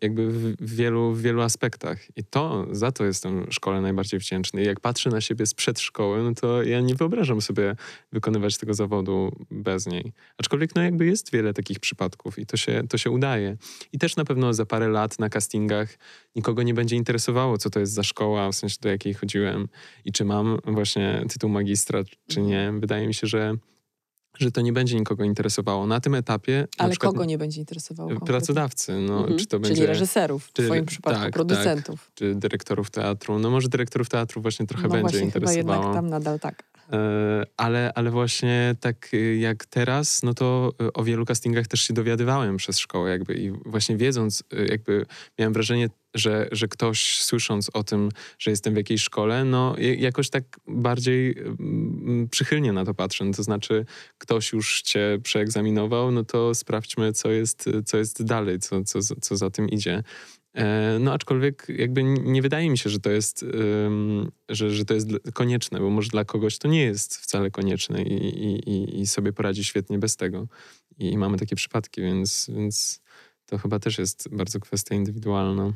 jakby 0.00 0.30
w 0.60 0.74
wielu, 0.74 1.12
w 1.12 1.22
wielu 1.22 1.42
aspektach. 1.42 2.16
I 2.16 2.24
to, 2.24 2.66
za 2.70 2.92
to 2.92 3.04
jestem 3.04 3.46
szkole 3.50 3.80
najbardziej 3.80 4.20
wdzięczny. 4.20 4.62
I 4.62 4.66
jak 4.66 4.80
patrzę 4.80 5.10
na 5.10 5.20
siebie 5.20 5.46
sprzed 5.46 5.80
szkoły, 5.80 6.22
no 6.22 6.34
to 6.34 6.62
ja 6.62 6.80
nie 6.80 6.94
wyobrażam 6.94 7.40
sobie 7.40 7.76
wykonywać 8.12 8.58
tego 8.58 8.74
zawodu 8.74 9.32
bez 9.50 9.86
niej. 9.86 10.12
Aczkolwiek 10.38 10.74
no 10.74 10.82
jakby 10.82 11.06
jest 11.06 11.32
wiele 11.32 11.54
takich 11.54 11.80
przypadków 11.80 12.38
i 12.38 12.46
to 12.46 12.56
się, 12.56 12.82
to 12.88 12.98
się 12.98 13.10
udaje. 13.10 13.56
I 13.92 13.98
też 13.98 14.16
na 14.16 14.24
pewno 14.24 14.54
za 14.54 14.66
parę 14.66 14.88
lat 14.88 15.18
na 15.18 15.28
castingach 15.28 15.98
nikogo 16.36 16.62
nie 16.62 16.74
będzie 16.74 16.96
interesowało, 16.96 17.58
co 17.58 17.70
to 17.70 17.80
jest 17.80 17.92
za 17.92 18.02
szkoła, 18.02 18.52
w 18.52 18.54
sensie 18.54 18.76
do 18.80 18.88
jakiej 18.88 19.14
chodziłem 19.14 19.68
i 20.04 20.12
czy 20.12 20.24
mam 20.24 20.58
właśnie 20.64 21.24
tytuł 21.28 21.50
magistra, 21.50 22.02
czy 22.26 22.42
nie. 22.42 22.72
Wydaje 22.78 23.06
mi 23.06 23.14
się, 23.14 23.26
że, 23.26 23.56
że 24.38 24.50
to 24.52 24.60
nie 24.60 24.72
będzie 24.72 24.96
nikogo 24.98 25.24
interesowało. 25.24 25.86
Na 25.86 26.00
tym 26.00 26.14
etapie 26.14 26.66
Ale 26.78 26.90
przykład 26.90 27.12
kogo 27.12 27.24
nie 27.24 27.38
będzie 27.38 27.60
interesowało? 27.60 28.08
konkretnie? 28.08 28.26
pracodawcy, 28.26 28.92
no, 29.00 29.18
Mhm. 29.20 29.38
czy 29.38 29.46
to 29.46 29.56
Czyli 29.60 29.68
będzie... 29.68 29.86
reżyserów, 29.86 30.44
w 30.44 30.52
czy- 30.52 30.64
twoim 30.64 30.86
przypadku, 30.86 31.20
tak, 31.20 31.32
producentów. 31.32 32.10
czy 32.14 32.34
dyrektorów 32.34 32.90
teatru. 32.90 33.38
No 33.38 33.50
może 33.50 33.68
dyrektorów 33.68 34.08
teatru 34.08 34.42
właśnie 34.42 34.66
trochę 34.66 34.82
no 34.82 34.88
będzie 34.88 35.02
właśnie, 35.02 35.18
chyba 35.18 35.26
interesowało. 35.50 35.82
jednak 35.84 35.94
tam 36.02 36.10
nadal 36.10 36.40
tak. 36.40 36.62
E, 36.92 36.96
ale, 37.56 37.92
ale 37.94 38.10
właśnie 38.10 38.76
tak 38.80 39.14
y, 39.14 39.36
jak 39.36 39.66
teraz, 39.66 40.22
no 40.22 40.34
to 40.34 40.72
y, 40.82 40.92
o 40.92 41.04
wielu 41.04 41.24
castingach 41.24 41.66
też 41.66 41.80
się 41.80 41.94
dowiadywałem 41.94 42.56
przez 42.56 42.78
szkołę 42.78 43.10
jakby 43.10 43.34
i 43.34 43.50
właśnie 43.50 43.96
wiedząc, 43.96 44.40
y, 44.40 44.66
jakby 44.70 45.06
miałem 45.38 45.52
wrażenie, 45.52 45.88
że, 46.14 46.48
że 46.52 46.68
ktoś 46.68 47.20
słysząc 47.22 47.70
o 47.74 47.84
tym, 47.84 48.08
że 48.38 48.50
jestem 48.50 48.74
w 48.74 48.76
jakiejś 48.76 49.02
szkole, 49.02 49.44
no 49.44 49.74
jakoś 49.98 50.30
tak 50.30 50.44
bardziej 50.68 51.38
mm, 51.38 52.28
przychylnie 52.30 52.72
na 52.72 52.84
to 52.84 52.94
patrzę. 52.94 53.30
To 53.36 53.42
znaczy 53.42 53.86
ktoś 54.18 54.52
już 54.52 54.82
cię 54.82 55.18
przeegzaminował, 55.22 56.10
no 56.10 56.24
to 56.24 56.54
sprawdźmy, 56.54 57.12
co 57.12 57.30
jest, 57.30 57.70
co 57.86 57.96
jest 57.96 58.24
dalej, 58.24 58.58
co, 58.58 58.84
co, 58.84 58.98
co 59.20 59.36
za 59.36 59.50
tym 59.50 59.68
idzie. 59.68 60.02
E, 60.54 60.98
No 61.00 61.12
aczkolwiek 61.12 61.66
jakby 61.68 62.02
nie 62.04 62.42
wydaje 62.42 62.70
mi 62.70 62.78
się, 62.78 62.90
że 62.90 63.00
to 63.00 63.10
jest, 63.10 63.44
że, 64.48 64.70
że 64.70 64.84
to 64.84 64.94
jest 64.94 65.08
konieczne, 65.34 65.80
bo 65.80 65.90
może 65.90 66.10
dla 66.10 66.24
kogoś 66.24 66.58
to 66.58 66.68
nie 66.68 66.82
jest 66.82 67.16
wcale 67.16 67.50
konieczne 67.50 68.02
i, 68.02 68.14
i- 68.70 69.00
i 69.00 69.06
sobie 69.06 69.32
poradzi 69.32 69.64
świetnie 69.64 69.98
bez 69.98 70.16
tego. 70.16 70.46
I 70.98 71.18
mamy 71.18 71.38
takie 71.38 71.56
przypadki, 71.56 72.00
więc, 72.02 72.50
więc 72.54 73.00
to 73.46 73.58
chyba 73.58 73.78
też 73.78 73.98
jest 73.98 74.28
bardzo 74.32 74.60
kwestia 74.60 74.94
indywidualna. 74.94 75.72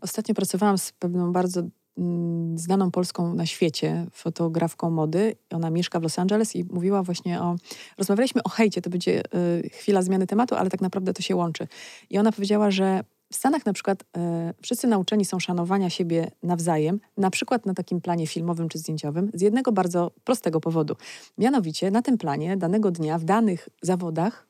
Ostatnio 0.00 0.34
pracowałam 0.34 0.78
z 0.78 0.92
pewną 0.92 1.32
bardzo 1.32 1.62
mm, 1.98 2.58
znaną 2.58 2.90
Polską 2.90 3.34
na 3.34 3.46
świecie 3.46 4.06
fotografką 4.12 4.90
mody. 4.90 5.36
Ona 5.50 5.70
mieszka 5.70 6.00
w 6.00 6.02
Los 6.02 6.18
Angeles 6.18 6.56
i 6.56 6.64
mówiła 6.64 7.02
właśnie 7.02 7.40
o... 7.40 7.56
Rozmawialiśmy 7.98 8.42
o 8.42 8.48
hejcie, 8.48 8.82
to 8.82 8.90
będzie 8.90 9.22
y, 9.64 9.70
chwila 9.72 10.02
zmiany 10.02 10.26
tematu, 10.26 10.54
ale 10.54 10.70
tak 10.70 10.80
naprawdę 10.80 11.12
to 11.12 11.22
się 11.22 11.36
łączy. 11.36 11.68
I 12.10 12.18
ona 12.18 12.32
powiedziała, 12.32 12.70
że 12.70 13.04
w 13.32 13.36
Stanach 13.36 13.66
na 13.66 13.72
przykład 13.72 14.02
y, 14.02 14.06
wszyscy 14.62 14.86
nauczeni 14.86 15.24
są 15.24 15.40
szanowania 15.40 15.90
siebie 15.90 16.30
nawzajem, 16.42 17.00
na 17.16 17.30
przykład 17.30 17.66
na 17.66 17.74
takim 17.74 18.00
planie 18.00 18.26
filmowym 18.26 18.68
czy 18.68 18.78
zdjęciowym, 18.78 19.30
z 19.34 19.40
jednego 19.40 19.72
bardzo 19.72 20.10
prostego 20.24 20.60
powodu. 20.60 20.96
Mianowicie 21.38 21.90
na 21.90 22.02
tym 22.02 22.18
planie 22.18 22.56
danego 22.56 22.90
dnia 22.90 23.18
w 23.18 23.24
danych 23.24 23.68
zawodach, 23.82 24.46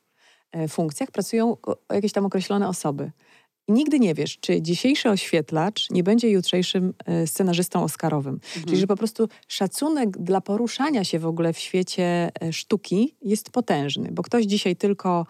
y, 0.55 0.67
funkcjach 0.67 1.11
pracują 1.11 1.57
jakieś 1.93 2.11
tam 2.11 2.25
określone 2.25 2.67
osoby. 2.67 3.11
I 3.67 3.71
nigdy 3.71 3.99
nie 3.99 4.13
wiesz, 4.13 4.37
czy 4.39 4.61
dzisiejszy 4.61 5.09
oświetlacz 5.09 5.89
nie 5.89 6.03
będzie 6.03 6.29
jutrzejszym 6.29 6.93
e, 7.05 7.27
scenarzystą 7.27 7.83
oscarowym. 7.83 8.39
Czyli, 8.65 8.77
że 8.77 8.87
po 8.87 8.95
prostu 8.95 9.29
szacunek 9.47 10.17
dla 10.17 10.41
poruszania 10.41 11.03
się 11.03 11.19
w 11.19 11.25
ogóle 11.25 11.53
w 11.53 11.59
świecie 11.59 12.31
e, 12.41 12.53
sztuki 12.53 13.15
jest 13.21 13.49
potężny, 13.49 14.09
bo 14.11 14.23
ktoś 14.23 14.45
dzisiaj 14.45 14.75
tylko, 14.75 15.25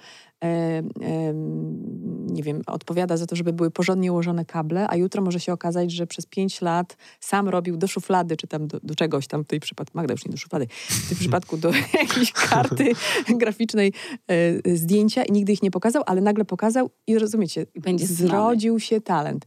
nie 2.27 2.43
wiem, 2.43 2.61
odpowiada 2.67 3.17
za 3.17 3.25
to, 3.25 3.35
żeby 3.35 3.53
były 3.53 3.71
porządnie 3.71 4.11
ułożone 4.11 4.45
kable, 4.45 4.87
a 4.89 4.95
jutro 4.95 5.21
może 5.21 5.39
się 5.39 5.53
okazać, 5.53 5.91
że 5.91 6.07
przez 6.07 6.25
pięć 6.25 6.61
lat 6.61 6.97
sam 7.19 7.49
robił 7.49 7.77
do 7.77 7.87
szuflady, 7.87 8.37
czy 8.37 8.47
tam 8.47 8.67
do, 8.67 8.79
do 8.83 8.95
czegoś 8.95 9.27
tam, 9.27 9.43
w 9.43 9.47
tej 9.47 9.59
przypadku, 9.59 9.97
Magda 9.97 10.13
już 10.13 10.25
nie 10.25 10.31
do 10.31 10.37
szuflady, 10.37 10.67
w 10.89 11.09
tym 11.09 11.17
przypadku 11.17 11.57
do 11.57 11.71
jakiejś 12.01 12.31
karty 12.31 12.91
graficznej 13.41 13.93
e, 14.27 14.77
zdjęcia 14.77 15.23
i 15.23 15.31
nigdy 15.31 15.53
ich 15.53 15.63
nie 15.63 15.71
pokazał, 15.71 16.03
ale 16.05 16.21
nagle 16.21 16.45
pokazał 16.45 16.89
i 17.07 17.19
rozumiecie, 17.19 17.65
będzie 17.75 18.07
znany. 18.07 18.29
zrodził 18.29 18.79
się 18.79 19.01
talent. 19.01 19.45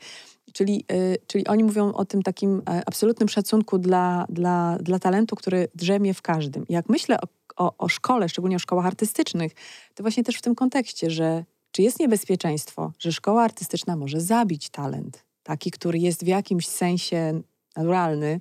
Czyli, 0.52 0.84
czyli 1.26 1.46
oni 1.46 1.64
mówią 1.64 1.92
o 1.92 2.04
tym 2.04 2.22
takim 2.22 2.62
e, 2.70 2.82
absolutnym 2.86 3.28
szacunku 3.28 3.78
dla, 3.78 4.26
dla, 4.28 4.78
dla 4.80 4.98
talentu, 4.98 5.36
który 5.36 5.68
drzemie 5.74 6.14
w 6.14 6.22
każdym. 6.22 6.64
Jak 6.68 6.88
myślę 6.88 7.20
o, 7.20 7.26
o, 7.58 7.76
o 7.78 7.88
szkole, 7.88 8.28
szczególnie 8.28 8.56
o 8.56 8.58
szkołach 8.58 8.86
artystycznych, 8.86 9.52
to 9.94 10.02
właśnie 10.02 10.24
też 10.24 10.36
w 10.36 10.42
tym 10.42 10.54
kontekście, 10.54 11.10
że 11.10 11.44
czy 11.70 11.82
jest 11.82 12.00
niebezpieczeństwo, 12.00 12.92
że 12.98 13.12
szkoła 13.12 13.42
artystyczna 13.42 13.96
może 13.96 14.20
zabić 14.20 14.70
talent, 14.70 15.24
taki, 15.42 15.70
który 15.70 15.98
jest 15.98 16.24
w 16.24 16.26
jakimś 16.26 16.66
sensie 16.68 17.40
naturalny, 17.76 18.40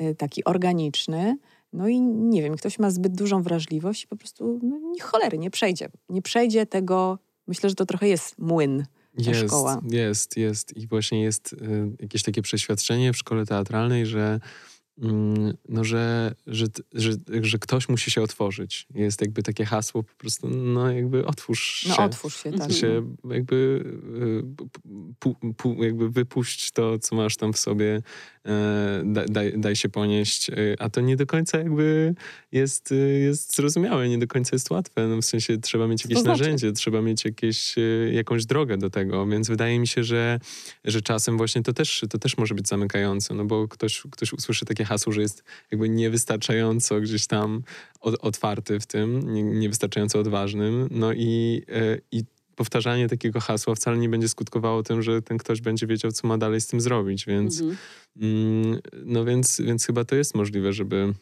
y, 0.00 0.14
taki 0.14 0.44
organiczny, 0.44 1.38
no 1.72 1.88
i 1.88 2.00
nie 2.00 2.42
wiem, 2.42 2.56
ktoś 2.56 2.78
ma 2.78 2.90
zbyt 2.90 3.16
dużą 3.16 3.42
wrażliwość 3.42 4.04
i 4.04 4.06
po 4.06 4.16
prostu 4.16 4.60
no, 4.62 4.78
nie 4.78 5.00
cholery, 5.02 5.38
nie 5.38 5.50
przejdzie. 5.50 5.88
Nie 6.08 6.22
przejdzie 6.22 6.66
tego, 6.66 7.18
myślę, 7.46 7.68
że 7.68 7.74
to 7.74 7.86
trochę 7.86 8.08
jest 8.08 8.38
młyn. 8.38 8.84
ta 9.24 9.30
Jest, 9.30 9.46
szkoła. 9.46 9.80
jest, 9.90 10.36
jest. 10.36 10.76
I 10.76 10.86
właśnie 10.86 11.22
jest 11.22 11.52
y, 11.52 11.56
jakieś 12.00 12.22
takie 12.22 12.42
przeświadczenie 12.42 13.12
w 13.12 13.16
szkole 13.16 13.46
teatralnej, 13.46 14.06
że 14.06 14.40
no, 15.68 15.84
że, 15.84 16.34
że, 16.46 16.66
że, 16.94 17.12
że 17.42 17.58
ktoś 17.58 17.88
musi 17.88 18.10
się 18.10 18.22
otworzyć. 18.22 18.86
Jest 18.94 19.20
jakby 19.20 19.42
takie 19.42 19.64
hasło 19.64 20.02
po 20.02 20.14
prostu, 20.14 20.48
no 20.48 20.92
jakby 20.92 21.26
otwórz 21.26 21.60
się. 21.60 21.88
No 21.88 21.98
otwórz 21.98 22.42
się, 22.42 22.52
tak. 22.52 22.72
się 22.72 23.14
jakby, 23.30 23.56
y, 23.56 24.64
pu, 25.18 25.36
pu, 25.56 25.84
jakby 25.84 26.10
wypuść 26.10 26.70
to, 26.70 26.98
co 26.98 27.16
masz 27.16 27.36
tam 27.36 27.52
w 27.52 27.58
sobie, 27.58 28.02
e, 28.46 29.02
daj, 29.28 29.58
daj 29.58 29.76
się 29.76 29.88
ponieść, 29.88 30.50
e, 30.50 30.54
a 30.78 30.90
to 30.90 31.00
nie 31.00 31.16
do 31.16 31.26
końca 31.26 31.58
jakby 31.58 32.14
jest, 32.52 32.94
jest 33.20 33.56
zrozumiałe, 33.56 34.08
nie 34.08 34.18
do 34.18 34.26
końca 34.26 34.50
jest 34.52 34.70
łatwe. 34.70 35.06
No 35.06 35.16
w 35.16 35.24
sensie 35.24 35.58
trzeba 35.58 35.86
mieć 35.86 36.04
jakieś 36.04 36.18
znaczy? 36.18 36.40
narzędzie, 36.40 36.72
trzeba 36.72 37.02
mieć 37.02 37.24
jakieś, 37.24 37.74
jakąś 38.12 38.46
drogę 38.46 38.78
do 38.78 38.90
tego, 38.90 39.26
więc 39.26 39.48
wydaje 39.48 39.78
mi 39.78 39.86
się, 39.86 40.04
że, 40.04 40.40
że 40.84 41.02
czasem 41.02 41.36
właśnie 41.36 41.62
to 41.62 41.72
też, 41.72 42.04
to 42.10 42.18
też 42.18 42.36
może 42.36 42.54
być 42.54 42.68
zamykające, 42.68 43.34
no 43.34 43.44
bo 43.44 43.68
ktoś, 43.68 44.02
ktoś 44.10 44.32
usłyszy 44.32 44.64
takie 44.64 44.84
hasło, 44.88 45.12
że 45.12 45.20
jest 45.22 45.44
jakby 45.70 45.88
niewystarczająco 45.88 47.00
gdzieś 47.00 47.26
tam 47.26 47.62
otwarty 48.00 48.80
w 48.80 48.86
tym, 48.86 49.34
niewystarczająco 49.58 50.18
odważnym, 50.18 50.88
no 50.90 51.12
i, 51.12 51.62
e, 51.68 51.98
i 52.12 52.24
powtarzanie 52.56 53.08
takiego 53.08 53.40
hasła 53.40 53.74
wcale 53.74 53.98
nie 53.98 54.08
będzie 54.08 54.28
skutkowało 54.28 54.82
tym, 54.82 55.02
że 55.02 55.22
ten 55.22 55.38
ktoś 55.38 55.60
będzie 55.60 55.86
wiedział, 55.86 56.12
co 56.12 56.28
ma 56.28 56.38
dalej 56.38 56.60
z 56.60 56.66
tym 56.66 56.80
zrobić, 56.80 57.26
więc 57.26 57.60
mhm. 57.60 57.78
mm, 58.20 58.80
no 59.04 59.24
więc, 59.24 59.60
więc 59.60 59.86
chyba 59.86 60.04
to 60.04 60.16
jest 60.16 60.34
możliwe, 60.34 60.72
żeby 60.72 61.14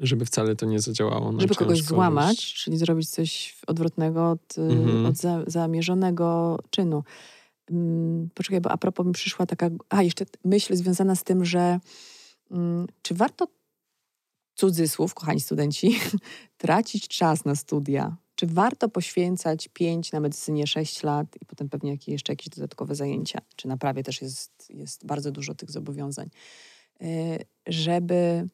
żeby 0.00 0.24
wcale 0.24 0.56
to 0.56 0.66
nie 0.66 0.80
zadziałało. 0.80 1.32
Na 1.32 1.40
żeby 1.40 1.54
kogoś 1.54 1.82
złamać, 1.82 2.54
czyli 2.54 2.76
zrobić 2.76 3.10
coś 3.10 3.56
odwrotnego 3.66 4.30
od, 4.30 4.58
mhm. 4.58 5.06
od 5.06 5.16
za, 5.16 5.42
zamierzonego 5.46 6.58
czynu. 6.70 7.04
Hmm, 7.68 8.28
poczekaj, 8.34 8.60
bo 8.60 8.70
a 8.70 8.76
propos 8.76 9.06
mi 9.06 9.12
przyszła 9.12 9.46
taka, 9.46 9.70
a 9.88 10.02
jeszcze 10.02 10.24
myśl 10.44 10.76
związana 10.76 11.14
z 11.14 11.24
tym, 11.24 11.44
że 11.44 11.80
czy 13.02 13.14
warto 13.14 13.48
cudzysłów, 14.54 15.14
kochani 15.14 15.40
studenci, 15.40 15.98
tracić 16.58 17.08
czas 17.08 17.44
na 17.44 17.54
studia? 17.54 18.16
Czy 18.34 18.46
warto 18.46 18.88
poświęcać 18.88 19.68
pięć 19.68 20.12
na 20.12 20.20
medycynie 20.20 20.66
sześć 20.66 21.02
lat 21.02 21.26
i 21.42 21.46
potem 21.46 21.68
pewnie 21.68 21.96
jeszcze 22.06 22.32
jakieś 22.32 22.48
dodatkowe 22.48 22.94
zajęcia? 22.94 23.40
Czy 23.56 23.68
na 23.68 23.76
prawie 23.76 24.02
też 24.02 24.22
jest, 24.22 24.70
jest 24.70 25.06
bardzo 25.06 25.30
dużo 25.30 25.54
tych 25.54 25.70
zobowiązań? 25.70 26.30
Y, 27.02 27.44
żeby 27.66 28.48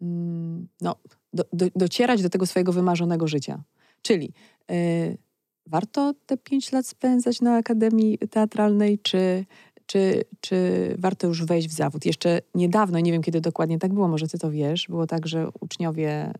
mm, 0.00 0.68
no, 0.80 0.96
do, 1.32 1.44
do, 1.52 1.66
docierać 1.76 2.22
do 2.22 2.30
tego 2.30 2.46
swojego 2.46 2.72
wymarzonego 2.72 3.28
życia. 3.28 3.62
Czyli 4.02 4.32
y, 4.70 5.18
warto 5.66 6.14
te 6.26 6.36
pięć 6.36 6.72
lat 6.72 6.86
spędzać 6.86 7.40
na 7.40 7.56
Akademii 7.56 8.18
Teatralnej, 8.18 8.98
czy 8.98 9.44
czy, 9.86 10.24
czy 10.40 10.56
warto 10.98 11.26
już 11.26 11.44
wejść 11.44 11.68
w 11.68 11.72
zawód? 11.72 12.06
Jeszcze 12.06 12.40
niedawno, 12.54 13.00
nie 13.00 13.12
wiem 13.12 13.22
kiedy 13.22 13.40
dokładnie 13.40 13.78
tak 13.78 13.92
było, 13.92 14.08
może 14.08 14.28
ty 14.28 14.38
to 14.38 14.50
wiesz, 14.50 14.86
było 14.88 15.06
tak, 15.06 15.28
że 15.28 15.48
uczniowie, 15.60 16.32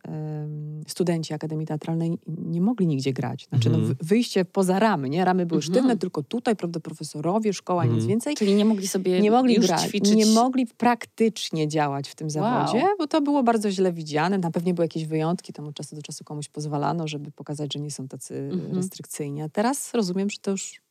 studenci 0.88 1.34
Akademii 1.34 1.66
Teatralnej 1.66 2.18
nie 2.26 2.60
mogli 2.60 2.86
nigdzie 2.86 3.12
grać. 3.12 3.46
Znaczy 3.48 3.70
no, 3.70 3.78
mhm. 3.78 3.96
wyjście 4.00 4.44
poza 4.44 4.78
ramy, 4.78 5.08
nie? 5.08 5.24
Ramy 5.24 5.46
były 5.46 5.58
mhm. 5.58 5.74
sztywne, 5.74 5.96
tylko 5.96 6.22
tutaj, 6.22 6.56
prawda, 6.56 6.80
profesorowie, 6.80 7.52
szkoła, 7.52 7.82
mhm. 7.82 7.98
nic 7.98 8.08
więcej. 8.08 8.34
Czyli 8.34 8.54
nie 8.54 8.64
mogli 8.64 8.88
sobie 8.88 9.20
nie 9.20 9.30
mogli 9.30 9.54
już 9.54 9.66
grać, 9.66 9.82
ćwiczyć. 9.82 10.14
Nie 10.14 10.26
mogli 10.26 10.66
praktycznie 10.66 11.68
działać 11.68 12.08
w 12.08 12.14
tym 12.14 12.30
zawodzie, 12.30 12.78
wow. 12.78 12.96
bo 12.98 13.06
to 13.06 13.20
było 13.20 13.42
bardzo 13.42 13.70
źle 13.70 13.92
widziane. 13.92 14.38
Na 14.38 14.50
pewno 14.50 14.74
były 14.74 14.84
jakieś 14.84 15.06
wyjątki, 15.06 15.52
tam 15.52 15.66
od 15.66 15.74
czasu 15.74 15.96
do 15.96 16.02
czasu 16.02 16.24
komuś 16.24 16.48
pozwalano, 16.48 17.08
żeby 17.08 17.30
pokazać, 17.30 17.74
że 17.74 17.80
nie 17.80 17.90
są 17.90 18.08
tacy 18.08 18.34
mhm. 18.52 18.74
restrykcyjni. 18.74 19.42
A 19.42 19.48
teraz 19.48 19.94
rozumiem, 19.94 20.30
że 20.30 20.38
to 20.38 20.50
już 20.50 20.83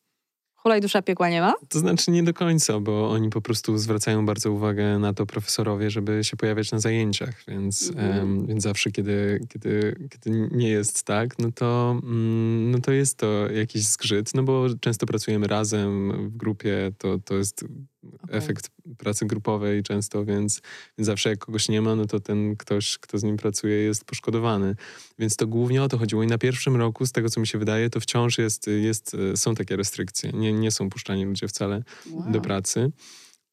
Hulaj 0.64 0.82
dusza 0.82 1.02
piekła 1.02 1.30
nie 1.30 1.42
ma? 1.42 1.54
To 1.70 1.80
znaczy 1.80 2.12
nie 2.12 2.24
do 2.24 2.34
końca, 2.34 2.80
bo 2.80 3.12
oni 3.12 3.30
po 3.30 3.42
prostu 3.42 3.78
zwracają 3.78 4.26
bardzo 4.26 4.52
uwagę 4.52 5.00
na 5.00 5.14
to 5.14 5.26
profesorowie, 5.26 5.90
żeby 5.90 6.24
się 6.24 6.38
pojawiać 6.38 6.72
na 6.72 6.80
zajęciach, 6.80 7.44
więc, 7.48 7.90
mhm. 7.90 8.48
więc 8.48 8.64
zawsze, 8.64 8.92
kiedy, 8.92 9.40
kiedy, 9.50 9.96
kiedy 10.10 10.50
nie 10.52 10.70
jest 10.70 11.04
tak, 11.04 11.40
no 11.40 11.52
to, 11.52 12.00
mm, 12.04 12.72
no 12.72 12.80
to 12.80 12.92
jest 12.92 13.18
to 13.18 13.52
jakiś 13.52 13.86
zgrzyt, 13.86 14.34
no 14.36 14.44
bo 14.44 14.66
często 14.80 15.06
pracujemy 15.06 15.48
razem 15.48 16.12
w 16.30 16.38
grupie, 16.38 16.92
to, 16.98 17.20
to 17.26 17.36
jest 17.36 17.66
okay. 18.24 18.38
efekt 18.38 18.70
pracy 18.98 19.26
grupowej 19.26 19.84
często, 19.84 20.26
więc, 20.26 20.62
więc 20.98 21.06
zawsze 21.06 21.30
jak 21.30 21.40
kogoś 21.40 21.70
nie 21.70 21.82
ma, 21.82 21.96
no 21.96 22.06
to 22.06 22.20
ten 22.20 22.56
ktoś, 22.56 22.98
kto 22.98 23.18
z 23.18 23.24
nim 23.24 23.38
pracuje, 23.38 23.76
jest 23.76 24.06
poszkodowany. 24.06 24.76
Więc 25.20 25.36
to 25.36 25.48
głównie 25.48 25.84
o 25.84 25.88
to 25.88 25.98
chodziło. 25.98 26.24
I 26.24 26.28
na 26.28 26.38
pierwszym 26.38 26.76
roku, 26.76 27.06
z 27.06 27.12
tego 27.12 27.30
co 27.30 27.40
mi 27.40 27.48
się 27.48 27.58
wydaje, 27.58 27.90
to 27.90 28.00
wciąż 28.00 28.38
jest, 28.38 28.68
jest, 28.68 29.18
są 29.36 29.56
takie 29.56 29.76
restrykcje. 29.76 30.32
Nie, 30.32 30.53
nie 30.60 30.72
są 30.72 30.90
puszczani 30.90 31.26
ludzie 31.26 31.48
wcale 31.48 31.84
wow. 32.12 32.32
do 32.32 32.42
pracy. 32.42 32.92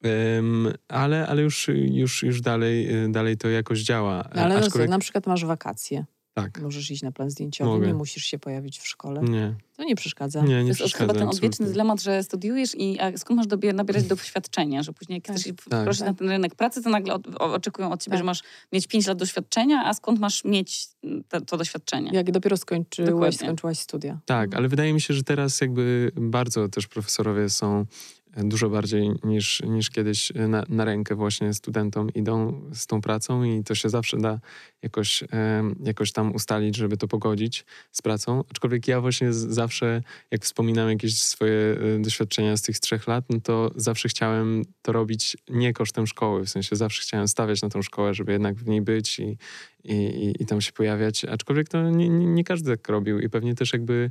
Um, 0.04 0.72
ale 0.88 1.26
ale 1.26 1.42
już, 1.42 1.68
już, 1.74 2.22
już 2.22 2.40
dalej, 2.40 2.88
dalej 3.08 3.36
to 3.36 3.48
jakoś 3.48 3.80
działa. 3.80 4.28
No 4.34 4.42
ale 4.42 4.56
Aczkolwiek... 4.56 4.90
na 4.90 4.98
przykład 4.98 5.26
masz 5.26 5.44
wakacje. 5.44 6.04
Tak. 6.34 6.60
Możesz 6.60 6.90
iść 6.90 7.02
na 7.02 7.12
plan 7.12 7.30
zdjęciowy, 7.30 7.70
Mogę. 7.70 7.86
nie 7.86 7.94
musisz 7.94 8.24
się 8.24 8.38
pojawić 8.38 8.78
w 8.78 8.88
szkole. 8.88 9.22
Nie. 9.22 9.54
To 9.76 9.84
nie 9.84 9.96
przeszkadza. 9.96 10.42
Nie, 10.42 10.64
nie 10.64 10.74
to 10.74 10.84
jest 10.84 10.96
chyba 10.96 11.14
ten 11.14 11.28
odwieczny 11.28 11.66
dylemat, 11.66 12.02
że 12.02 12.22
studiujesz 12.22 12.74
i 12.74 13.00
a 13.00 13.18
skąd 13.18 13.36
masz 13.36 13.46
dobie, 13.46 13.72
nabierać 13.72 14.04
doświadczenia, 14.14 14.82
że 14.82 14.92
później 14.92 15.16
jak 15.16 15.24
tak. 15.24 15.36
chcesz 15.36 15.52
tak. 15.70 15.84
prosić 15.84 16.02
na 16.02 16.14
ten 16.14 16.28
rynek 16.28 16.54
pracy, 16.54 16.82
to 16.82 16.90
nagle 16.90 17.14
od, 17.14 17.26
oczekują 17.36 17.92
od 17.92 18.02
ciebie, 18.02 18.12
tak. 18.12 18.18
że 18.18 18.24
masz 18.24 18.42
mieć 18.72 18.86
5 18.86 19.06
lat 19.06 19.18
doświadczenia, 19.18 19.82
a 19.84 19.94
skąd 19.94 20.20
masz 20.20 20.44
mieć 20.44 20.88
to, 21.28 21.40
to 21.40 21.56
doświadczenie? 21.56 22.10
Jak 22.12 22.30
dopiero 22.30 22.56
skończyłaś, 22.56 23.36
skończyłaś 23.36 23.78
studia. 23.78 24.20
Tak, 24.26 24.54
ale 24.54 24.68
wydaje 24.68 24.92
mi 24.92 25.00
się, 25.00 25.14
że 25.14 25.22
teraz 25.22 25.60
jakby 25.60 26.12
bardzo 26.16 26.68
też 26.68 26.86
profesorowie 26.86 27.50
są 27.50 27.86
dużo 28.36 28.70
bardziej 28.70 29.10
niż, 29.24 29.62
niż 29.62 29.90
kiedyś 29.90 30.32
na, 30.48 30.64
na, 30.68 30.84
rękę 30.84 31.14
właśnie 31.14 31.54
studentom 31.54 32.10
idą 32.14 32.62
z 32.74 32.86
tą 32.86 33.00
pracą 33.00 33.42
i 33.42 33.64
to 33.64 33.74
się 33.74 33.88
zawsze 33.88 34.16
da 34.16 34.40
jakoś, 34.82 35.24
jakoś 35.84 36.12
tam 36.12 36.34
ustalić, 36.34 36.76
żeby 36.76 36.96
to 36.96 37.08
pogodzić 37.08 37.64
z 37.92 38.02
pracą. 38.02 38.44
Aczkolwiek 38.50 38.88
ja 38.88 39.00
właśnie 39.00 39.32
zawsze, 39.32 40.02
jak 40.30 40.44
wspominam 40.44 40.88
jakieś 40.88 41.22
swoje 41.22 41.76
e, 41.96 42.02
doświadczenia 42.02 42.56
z 42.56 42.62
tych 42.62 42.78
trzech 42.78 43.06
lat, 43.06 43.24
no 43.30 43.40
to 43.40 43.70
zawsze 43.76 44.08
chciałem 44.08 44.62
to 44.82 44.92
robić 44.92 45.36
nie 45.48 45.72
kosztem 45.72 46.06
szkoły, 46.06 46.44
w 46.44 46.50
sensie 46.50 46.76
zawsze 46.76 47.02
chciałem 47.02 47.28
stawiać 47.28 47.62
na 47.62 47.68
tą 47.68 47.82
szkołę, 47.82 48.14
żeby 48.14 48.32
jednak 48.32 48.56
w 48.56 48.66
niej 48.66 48.82
być 48.82 49.18
i, 49.18 49.38
i, 49.84 50.42
i 50.42 50.46
tam 50.46 50.60
się 50.60 50.72
pojawiać. 50.72 51.24
Aczkolwiek 51.24 51.68
to 51.68 51.90
nie, 51.90 52.08
nie, 52.08 52.26
nie 52.26 52.44
każdy 52.44 52.76
tak 52.76 52.88
robił 52.88 53.20
i 53.20 53.28
pewnie 53.28 53.54
też 53.54 53.72
jakby 53.72 54.10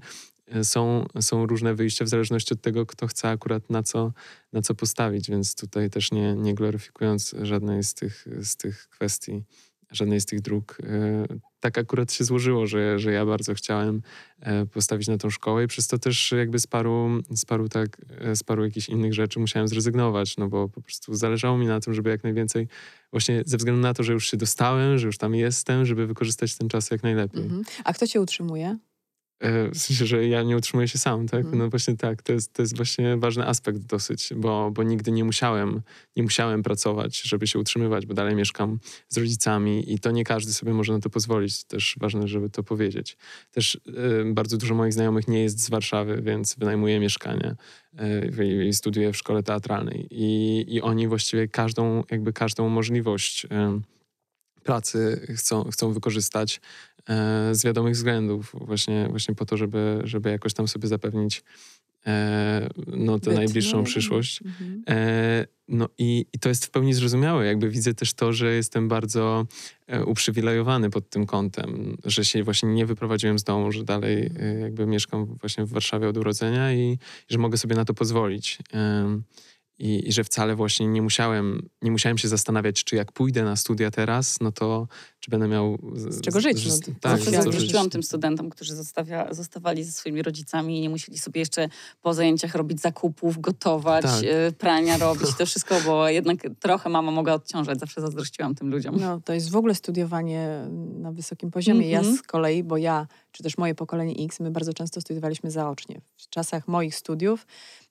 są, 0.64 1.06
są 1.22 1.46
różne 1.46 1.76
wyjścia 1.76 2.06
w 2.06 2.08
zależności 2.08 2.54
od 2.54 2.62
tego, 2.62 2.86
kto 2.86 3.08
chce 3.08 3.30
akurat 3.30 3.70
na 3.70 3.84
co, 3.84 4.14
na 4.54 4.62
co 4.62 4.76
postawić, 4.76 5.30
więc 5.30 5.56
tutaj 5.56 5.90
też 5.90 6.12
nie, 6.12 6.36
nie 6.36 6.56
gloryfikując 6.56 7.36
żadnej 7.42 7.84
z 7.84 7.94
tych, 7.94 8.26
z 8.42 8.56
tych 8.56 8.88
kwestii, 8.90 9.44
żadnej 9.92 10.22
z 10.22 10.26
tych 10.26 10.42
dróg. 10.42 10.78
E, 10.84 11.26
tak 11.60 11.78
akurat 11.78 12.12
się 12.12 12.24
złożyło, 12.24 12.68
że, 12.68 13.00
że 13.00 13.12
ja 13.12 13.26
bardzo 13.26 13.54
chciałem 13.54 14.02
e, 14.40 14.66
postawić 14.66 15.08
na 15.08 15.18
tą 15.18 15.30
szkołę 15.30 15.64
i 15.64 15.68
przez 15.68 15.88
to 15.88 16.00
też 16.00 16.32
jakby 16.32 16.60
z 16.60 16.68
paru, 16.68 17.10
z 17.30 17.46
paru, 17.46 17.70
tak, 17.70 17.98
e, 18.20 18.36
z 18.36 18.44
paru 18.44 18.66
jakichś 18.66 18.90
innych 18.90 19.14
rzeczy 19.14 19.40
musiałem 19.40 19.68
zrezygnować, 19.68 20.38
no 20.38 20.48
bo 20.48 20.70
po 20.70 20.82
prostu 20.82 21.16
zależało 21.16 21.58
mi 21.58 21.68
na 21.68 21.80
tym, 21.80 21.94
żeby 21.94 22.10
jak 22.10 22.24
najwięcej, 22.24 22.68
właśnie 23.12 23.44
ze 23.46 23.58
względu 23.58 23.82
na 23.82 23.94
to, 23.94 24.04
że 24.04 24.14
już 24.14 24.32
się 24.32 24.38
dostałem, 24.38 24.98
że 24.98 25.08
już 25.08 25.18
tam 25.18 25.36
jestem, 25.36 25.86
żeby 25.86 26.08
wykorzystać 26.08 26.56
ten 26.56 26.70
czas 26.70 26.92
jak 26.92 27.04
najlepiej. 27.04 27.44
Mhm. 27.44 27.64
A 27.84 27.94
kto 27.94 28.08
cię 28.08 28.22
utrzymuje? 28.22 28.78
E, 29.40 29.70
w 29.70 29.78
sensie, 29.78 30.06
że 30.06 30.28
ja 30.28 30.44
nie 30.44 30.58
utrzymuję 30.58 30.88
się 30.88 30.98
sam, 30.98 31.28
tak? 31.28 31.46
Mm. 31.46 31.58
No 31.58 31.70
właśnie 31.70 31.98
tak, 31.98 32.22
to 32.22 32.34
jest, 32.34 32.54
to 32.54 32.62
jest 32.62 32.76
właśnie 32.76 33.18
ważny 33.18 33.48
aspekt 33.48 33.80
dosyć, 33.80 34.34
bo, 34.36 34.72
bo 34.72 34.84
nigdy 34.84 35.12
nie 35.12 35.24
musiałem, 35.24 35.82
nie 36.16 36.24
musiałem 36.24 36.64
pracować, 36.64 37.22
żeby 37.22 37.48
się 37.48 37.60
utrzymywać, 37.60 38.06
bo 38.06 38.14
dalej 38.14 38.36
mieszkam 38.36 38.80
z 39.10 39.18
rodzicami 39.18 39.94
i 39.94 40.00
to 40.00 40.12
nie 40.12 40.24
każdy 40.24 40.54
sobie 40.54 40.74
może 40.74 40.94
na 40.94 41.00
to 41.00 41.10
pozwolić. 41.10 41.64
Też 41.64 41.96
ważne, 42.00 42.28
żeby 42.28 42.50
to 42.50 42.64
powiedzieć. 42.64 43.18
Też 43.52 43.76
y, 43.76 43.82
bardzo 44.26 44.58
dużo 44.58 44.76
moich 44.76 44.94
znajomych 44.94 45.28
nie 45.28 45.44
jest 45.44 45.60
z 45.60 45.70
Warszawy, 45.70 46.22
więc 46.22 46.56
wynajmuję 46.56 47.00
mieszkanie 47.00 47.56
y, 48.40 48.66
i 48.68 48.74
studiuję 48.74 49.14
w 49.14 49.18
szkole 49.18 49.44
teatralnej 49.44 50.08
i, 50.12 50.66
i 50.76 50.82
oni 50.82 51.08
właściwie 51.08 51.48
każdą, 51.48 52.04
jakby 52.12 52.34
każdą 52.34 52.70
możliwość 52.70 53.46
y, 53.46 53.50
pracy 54.64 55.28
chcą, 55.36 55.64
chcą 55.64 55.94
wykorzystać 55.94 56.62
z 57.52 57.64
wiadomych 57.66 57.94
względów, 57.94 58.56
właśnie, 58.62 59.08
właśnie 59.10 59.36
po 59.36 59.46
to, 59.46 59.58
żeby, 59.58 60.02
żeby 60.04 60.30
jakoś 60.30 60.54
tam 60.54 60.68
sobie 60.68 60.88
zapewnić 60.88 61.44
e, 62.08 62.70
no, 62.88 63.20
tę 63.20 63.32
najbliższą 63.32 63.78
no, 63.78 63.84
przyszłość. 63.84 64.42
Mhm. 64.46 64.84
E, 64.90 65.46
no 65.68 65.90
i, 65.98 66.26
i 66.34 66.40
to 66.40 66.50
jest 66.50 66.66
w 66.66 66.70
pełni 66.70 66.94
zrozumiałe. 66.94 67.46
Jakby 67.46 67.70
widzę 67.70 67.94
też 67.94 68.14
to, 68.14 68.34
że 68.34 68.54
jestem 68.54 68.88
bardzo 68.88 69.46
e, 69.88 70.06
uprzywilejowany 70.06 70.90
pod 70.90 71.10
tym 71.10 71.26
kątem, 71.26 71.98
że 72.06 72.26
się 72.26 72.44
właśnie 72.44 72.70
nie 72.70 72.86
wyprowadziłem 72.86 73.40
z 73.40 73.44
domu, 73.44 73.72
że 73.72 73.84
dalej 73.84 74.32
e, 74.40 74.60
jakby 74.60 74.86
mieszkam 74.86 75.26
właśnie 75.26 75.66
w 75.66 75.70
Warszawie 75.70 76.08
od 76.08 76.18
urodzenia 76.18 76.74
i, 76.74 76.80
i 76.80 76.98
że 77.30 77.38
mogę 77.38 77.58
sobie 77.58 77.76
na 77.76 77.86
to 77.86 77.94
pozwolić. 77.94 78.58
I, 79.80 80.10
I, 80.10 80.12
że 80.12 80.24
wcale 80.24 80.56
właśnie 80.56 80.88
nie 80.88 81.02
musiałem, 81.02 81.70
nie 81.82 81.92
musiałem 81.92 82.18
się 82.18 82.28
zastanawiać, 82.28 82.84
czy 82.84 82.96
jak 82.96 83.12
pójdę 83.12 83.44
na 83.44 83.56
studia 83.56 83.92
teraz, 83.92 84.38
no 84.42 84.52
to 84.52 84.88
czy 85.20 85.32
będę 85.32 85.48
miał... 85.48 85.78
Z, 85.94 86.16
z 86.16 86.22
czego 86.22 86.42
żyć. 86.42 86.72
Z, 86.72 86.88
no, 86.88 86.94
tak, 87.02 87.18
Zawsze 87.18 87.32
zazdrościłam 87.32 87.90
tym 87.90 88.04
studentom, 88.04 88.50
którzy 88.50 88.76
zostawia, 88.76 89.34
zostawali 89.34 89.84
ze 89.84 89.92
swoimi 89.92 90.22
rodzicami 90.22 90.78
i 90.78 90.82
nie 90.82 90.90
musieli 90.90 91.18
sobie 91.18 91.40
jeszcze 91.40 91.70
po 92.02 92.14
zajęciach 92.14 92.56
robić 92.56 92.82
zakupów, 92.82 93.42
gotować, 93.42 94.06
tak. 94.06 94.24
y, 94.24 94.52
prania 94.58 94.98
robić, 94.98 95.30
to 95.38 95.46
wszystko, 95.46 95.76
bo 95.86 96.10
jednak 96.10 96.38
trochę 96.60 96.90
mama 96.90 97.12
mogła 97.12 97.34
odciążać. 97.34 97.80
Zawsze 97.80 98.02
zazdrościłam 98.02 98.56
tym 98.56 98.70
ludziom. 98.70 98.96
No, 99.00 99.22
to 99.26 99.34
jest 99.34 99.52
w 99.52 99.56
ogóle 99.56 99.76
studiowanie 99.76 100.68
na 101.00 101.12
wysokim 101.12 101.52
poziomie. 101.52 101.80
Mm 101.80 101.90
-hmm. 101.90 101.94
Ja 101.94 102.00
mhm. 102.00 102.18
z 102.18 102.22
kolei, 102.22 102.64
bo 102.64 102.78
ja, 102.78 103.08
czy 103.32 103.44
też 103.44 103.58
moje 103.58 103.76
pokolenie 103.76 104.26
X, 104.26 104.40
my 104.40 104.52
bardzo 104.52 104.74
często 104.74 105.02
studiowaliśmy 105.02 105.52
zaocznie. 105.52 106.02
W 106.18 106.30
czasach 106.30 106.68
moich 106.68 106.96
studiów 106.96 107.46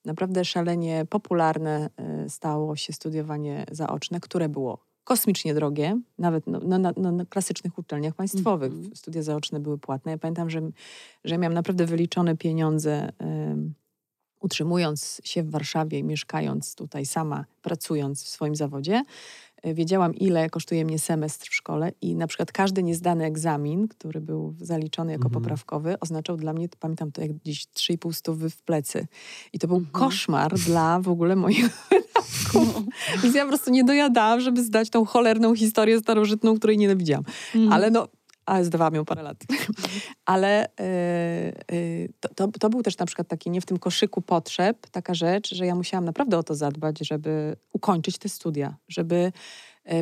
naprawdę 0.09 0.45
szalenie 0.45 1.07
popularne 1.11 1.91
y, 2.27 2.31
stało 2.31 2.77
się 2.77 2.93
studiowanie 2.93 3.67
zaoczne, 3.71 4.21
które 4.21 4.49
było 4.49 4.79
kosmicznie 5.05 5.55
drogie, 5.55 6.01
nawet 6.19 6.47
no, 6.47 6.61
no, 6.65 6.79
na, 6.79 6.93
no, 6.97 7.13
na 7.13 7.25
klasycznych 7.25 7.79
uczelniach 7.79 8.15
państwowych. 8.15 8.73
Mm 8.73 8.85
-hmm. 8.85 8.97
Studia 8.97 9.23
zaoczne 9.23 9.61
były 9.61 9.79
płatne. 9.79 10.13
Ja 10.13 10.19
pamiętam, 10.19 10.51
że, 10.51 10.61
że 11.25 11.39
miałam 11.39 11.55
naprawdę 11.55 11.87
wyliczone 11.87 12.37
pieniądze, 12.37 13.13
utrzymując 14.41 15.21
się 15.25 15.43
w 15.43 15.51
Warszawie 15.51 15.99
i 15.99 16.05
mieszkając 16.05 16.75
tutaj 16.75 17.07
sama, 17.07 17.45
pracując 17.63 18.25
w 18.25 18.29
swoim 18.29 18.57
zawodzie. 18.57 19.03
E, 19.63 19.75
wiedziałam, 19.75 20.15
ile 20.15 20.51
kosztuje 20.51 20.85
mnie 20.85 20.99
semestr 20.99 21.51
w 21.51 21.55
szkole 21.55 21.93
i 22.01 22.17
na 22.17 22.27
przykład 22.27 22.53
każdy 22.53 22.83
niezdany 22.83 23.25
egzamin, 23.25 23.89
który 23.89 24.21
był 24.21 24.55
zaliczony 24.61 25.13
jako 25.13 25.27
mhm. 25.27 25.43
poprawkowy, 25.43 26.01
oznaczał 26.01 26.37
dla 26.37 26.53
mnie, 26.53 26.69
pamiętam 26.81 27.13
to 27.13 27.21
jak 27.23 27.33
gdzieś 27.33 27.67
3,5 27.67 28.13
stówy 28.13 28.51
w 28.51 28.63
plecy. 28.63 29.07
I 29.53 29.59
to 29.59 29.69
był 29.69 29.77
mhm. 29.77 29.93
koszmar 29.93 30.55
dla 30.67 31.01
w 31.01 31.09
ogóle 31.09 31.37
moich 31.37 31.69
wydatków. 31.91 32.85
Więc 33.23 33.35
ja 33.35 33.43
po 33.43 33.49
prostu 33.49 33.71
nie 33.71 33.85
dojadałam, 33.85 34.41
żeby 34.41 34.65
zdać 34.65 34.91
tą 34.91 35.05
cholerną 35.05 35.55
historię 35.55 36.01
starożytną, 36.01 36.57
której 36.57 36.79
nienawidziłam. 36.79 37.23
Mhm. 37.55 37.73
Ale 37.73 37.91
no, 37.91 38.09
ale 38.49 38.65
zdawałam 38.65 38.95
ją 38.95 39.05
parę 39.05 39.23
lat. 39.23 39.37
ale 40.25 40.69
yy, 41.71 41.77
yy, 41.79 42.09
to, 42.35 42.49
to, 42.49 42.71
był 42.71 42.83
też 42.83 42.99
na 42.99 43.07
przykład 43.07 43.29
taki, 43.29 43.51
nie 43.51 43.61
w 43.61 43.67
tym 43.67 43.79
koszyku 43.79 44.23
potrzeb, 44.23 44.87
taka 44.91 45.15
rzecz, 45.15 45.55
że 45.55 45.67
ja 45.67 45.75
musiałam 45.75 46.05
naprawdę 46.05 46.39
o 46.39 46.43
to 46.43 46.55
zadbać, 46.55 46.99
żeby 46.99 47.57
ukończyć 47.73 48.19
te 48.19 48.29
studia, 48.29 48.77
żeby 48.89 49.15
E, 49.25 49.33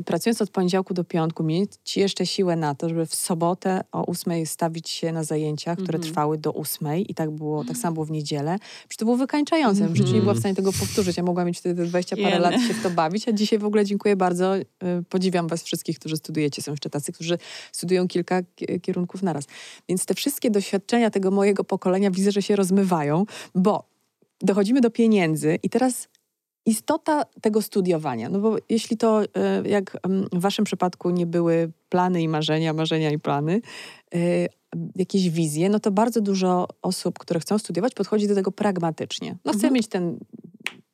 pracując 0.04 0.42
od 0.42 0.50
poniedziałku 0.50 0.94
do 0.94 1.04
piątku, 1.04 1.44
mieć 1.44 1.96
jeszcze 1.96 2.26
siłę 2.26 2.56
na 2.56 2.74
to, 2.74 2.88
żeby 2.88 3.06
w 3.06 3.14
sobotę 3.14 3.80
o 3.92 4.04
ósmej 4.04 4.46
stawić 4.46 4.88
się 4.88 5.12
na 5.12 5.24
zajęcia, 5.24 5.76
które 5.76 5.96
mm 5.96 6.00
-hmm. 6.00 6.10
trwały 6.10 6.38
do 6.38 6.52
ósmej 6.52 7.10
i 7.10 7.14
tak 7.14 7.30
było, 7.30 7.64
tak 7.64 7.76
samo 7.76 7.94
było 7.94 8.06
w 8.06 8.10
niedzielę. 8.10 8.58
Przecież 8.58 8.96
to 8.96 9.04
było 9.04 9.16
wykańczające. 9.16 9.80
Mm 9.80 9.90
-hmm. 9.90 9.94
W 9.94 9.98
życiu 9.98 10.14
nie 10.14 10.20
była 10.20 10.34
w 10.34 10.38
stanie 10.38 10.54
tego 10.54 10.72
powtórzyć. 10.72 11.16
Ja 11.16 11.22
mogłam 11.22 11.46
mieć 11.46 11.58
wtedy 11.58 11.86
20 11.86 12.16
parę 12.16 12.38
lat 12.38 12.54
się 12.54 12.74
w 12.74 12.82
to 12.82 12.90
bawić, 12.90 13.28
a 13.28 13.32
dzisiaj 13.32 13.58
w 13.58 13.64
ogóle 13.64 13.84
dziękuję 13.84 14.16
bardzo. 14.16 14.56
E, 14.56 14.64
podziwiam 15.08 15.48
was 15.48 15.62
wszystkich, 15.62 15.98
którzy 15.98 16.16
studujecie. 16.16 16.62
Są 16.62 16.70
jeszcze 16.70 16.90
tacy, 16.90 17.12
którzy 17.12 17.38
studiują 17.72 18.08
kilka 18.08 18.42
kierunków 18.82 19.22
naraz. 19.22 19.44
Więc 19.88 20.06
te 20.06 20.14
wszystkie 20.14 20.50
doświadczenia 20.50 21.10
tego 21.10 21.30
mojego 21.30 21.64
pokolenia 21.64 22.10
widzę, 22.10 22.32
że 22.32 22.42
się 22.42 22.56
rozmywają, 22.56 23.24
bo 23.54 23.84
dochodzimy 24.40 24.80
do 24.80 24.90
pieniędzy 24.90 25.58
i 25.62 25.70
teraz 25.70 26.08
istota 26.66 27.22
tego 27.40 27.62
studiowania. 27.62 28.28
No 28.28 28.38
bo 28.38 28.56
jeśli 28.68 28.96
to, 28.96 29.22
e, 29.22 29.68
jak 29.68 29.96
w 30.32 30.40
waszym 30.40 30.64
przypadku 30.64 31.10
nie 31.10 31.26
były 31.26 31.72
plany 31.88 32.22
i 32.22 32.28
marzenia, 32.28 32.72
marzenia 32.72 33.10
i 33.10 33.18
plany, 33.18 33.60
e, 34.14 34.18
jakieś 34.96 35.30
wizje, 35.30 35.68
no 35.68 35.80
to 35.80 35.90
bardzo 35.90 36.20
dużo 36.20 36.68
osób, 36.82 37.18
które 37.18 37.40
chcą 37.40 37.58
studiować, 37.58 37.94
podchodzi 37.94 38.28
do 38.28 38.34
tego 38.34 38.52
pragmatycznie. 38.52 39.36
No 39.44 39.52
chcę 39.52 39.56
mhm. 39.56 39.72
mieć 39.72 39.88
ten 39.88 40.18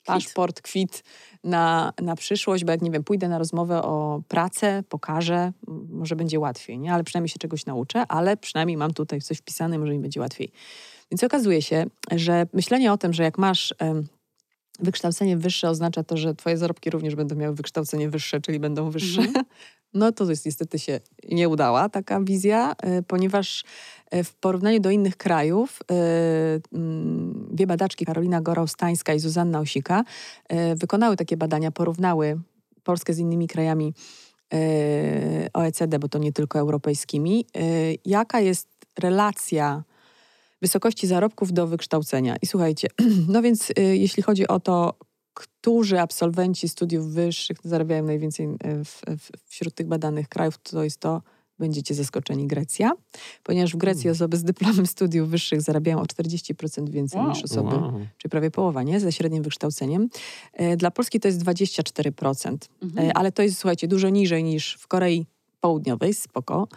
paszport, 0.05 0.61
kwit 0.61 1.05
na, 1.45 1.93
na 2.03 2.16
przyszłość, 2.16 2.64
bo 2.64 2.73
jak 2.73 2.83
nie 2.83 2.91
wiem, 2.91 3.05
pójdę 3.05 3.29
na 3.29 3.39
rozmowę 3.39 3.83
o 3.83 4.23
pracę, 4.29 4.83
pokażę, 4.89 5.53
może 5.89 6.16
będzie 6.16 6.41
łatwiej, 6.41 6.79
nie? 6.79 6.93
Ale 6.95 7.05
przynajmniej 7.05 7.29
się 7.29 7.39
czegoś 7.39 7.66
nauczę, 7.66 8.07
ale 8.09 8.37
przynajmniej 8.37 8.77
mam 8.77 8.93
tutaj 8.93 9.20
coś 9.20 9.39
wpisane, 9.39 9.79
może 9.79 9.93
mi 9.93 9.99
będzie 9.99 10.20
łatwiej. 10.20 10.53
Więc 11.11 11.25
okazuje 11.25 11.62
się, 11.62 11.85
że 12.11 12.47
myślenie 12.53 12.93
o 12.93 12.99
tym, 12.99 13.12
że 13.12 13.23
jak 13.23 13.39
masz 13.39 13.75
wykształcenie 14.81 15.37
wyższe 15.37 15.70
oznacza 15.70 16.05
to, 16.05 16.16
że 16.16 16.35
twoje 16.35 16.57
zarobki 16.59 16.91
również 16.91 17.14
będą 17.14 17.37
miały 17.37 17.55
wykształcenie 17.55 18.09
wyższe, 18.09 18.41
czyli 18.41 18.61
będą 18.61 18.91
wyższe. 18.91 19.23
Mhm. 19.23 19.45
No 19.95 20.12
to 20.12 20.31
jest 20.31 20.47
niestety 20.47 20.79
się 20.79 21.01
nie 21.29 21.49
udała 21.49 21.89
taka 21.89 22.20
wizja, 22.20 22.75
e, 22.83 23.03
ponieważ 23.03 23.64
e, 24.11 24.25
w 24.25 24.35
porównaniu 24.35 24.81
do 24.81 24.91
innych 24.91 25.16
krajów 25.16 25.81
e, 25.91 25.95
mm, 26.73 27.49
dwie 27.51 27.66
badaczki, 27.66 28.07
Karolina 28.07 28.41
Gorał-Stańska 28.41 29.14
i 29.14 29.18
Zuzanna 29.18 29.61
Osika, 29.61 30.05
wykonały 30.77 31.16
takie 31.16 31.37
badania, 31.37 31.70
porównały 31.70 32.41
Polskę 32.85 33.14
z 33.14 33.18
innymi 33.18 33.49
krajami 33.49 33.95
OECD, 35.53 35.99
bo 35.99 36.09
to 36.09 36.18
nie 36.18 36.33
tylko 36.33 36.59
europejskimi. 36.59 37.47
Jaka 38.05 38.41
jest 38.41 38.68
relacja 38.99 39.83
wysokości 40.62 41.06
zarobków 41.06 41.52
do 41.52 41.66
wykształcenia. 41.66 42.36
I 42.42 42.46
słuchajcie, 42.46 42.88
no 43.34 43.42
więc 43.42 43.70
y, 43.70 43.96
jeśli 43.96 44.22
chodzi 44.22 44.48
o 44.48 44.60
to, 44.60 44.94
którzy 45.34 46.00
absolwenci 46.00 46.68
studiów 46.68 47.12
wyższych 47.12 47.56
zarabiają 47.64 48.04
najwięcej 48.04 48.46
y, 48.46 48.84
w, 48.84 49.02
w, 49.18 49.30
wśród 49.44 49.74
tych 49.74 49.86
badanych 49.86 50.28
krajów, 50.28 50.58
to 50.58 50.84
jest 50.84 51.00
to, 51.00 51.22
będziecie 51.58 51.94
zaskoczeni, 51.94 52.46
Grecja, 52.46 52.92
ponieważ 53.42 53.72
w 53.72 53.76
Grecji 53.76 54.02
hmm. 54.02 54.16
osoby 54.16 54.36
z 54.36 54.44
dyplomem 54.44 54.86
studiów 54.86 55.28
wyższych 55.28 55.62
zarabiają 55.62 56.00
o 56.00 56.04
40% 56.04 56.88
więcej 56.90 57.20
wow. 57.20 57.30
niż 57.30 57.44
osoby, 57.44 57.76
wow. 57.76 57.92
czyli 58.18 58.30
prawie 58.30 58.50
połowa, 58.50 58.82
nie? 58.82 59.00
Ze 59.00 59.12
średnim 59.12 59.42
wykształceniem. 59.42 60.08
E, 60.52 60.76
dla 60.76 60.90
Polski 60.90 61.20
to 61.20 61.28
jest 61.28 61.44
24%, 61.44 62.56
mhm. 62.82 63.10
Ale 63.14 63.32
to 63.32 63.42
jest, 63.42 63.58
słuchajcie, 63.58 63.88
dużo 63.88 64.08
niżej 64.08 64.44
niż 64.44 64.76
w 64.80 64.86
Korei 64.86 65.26
Południowej, 65.60 66.14
spoko, 66.14 66.68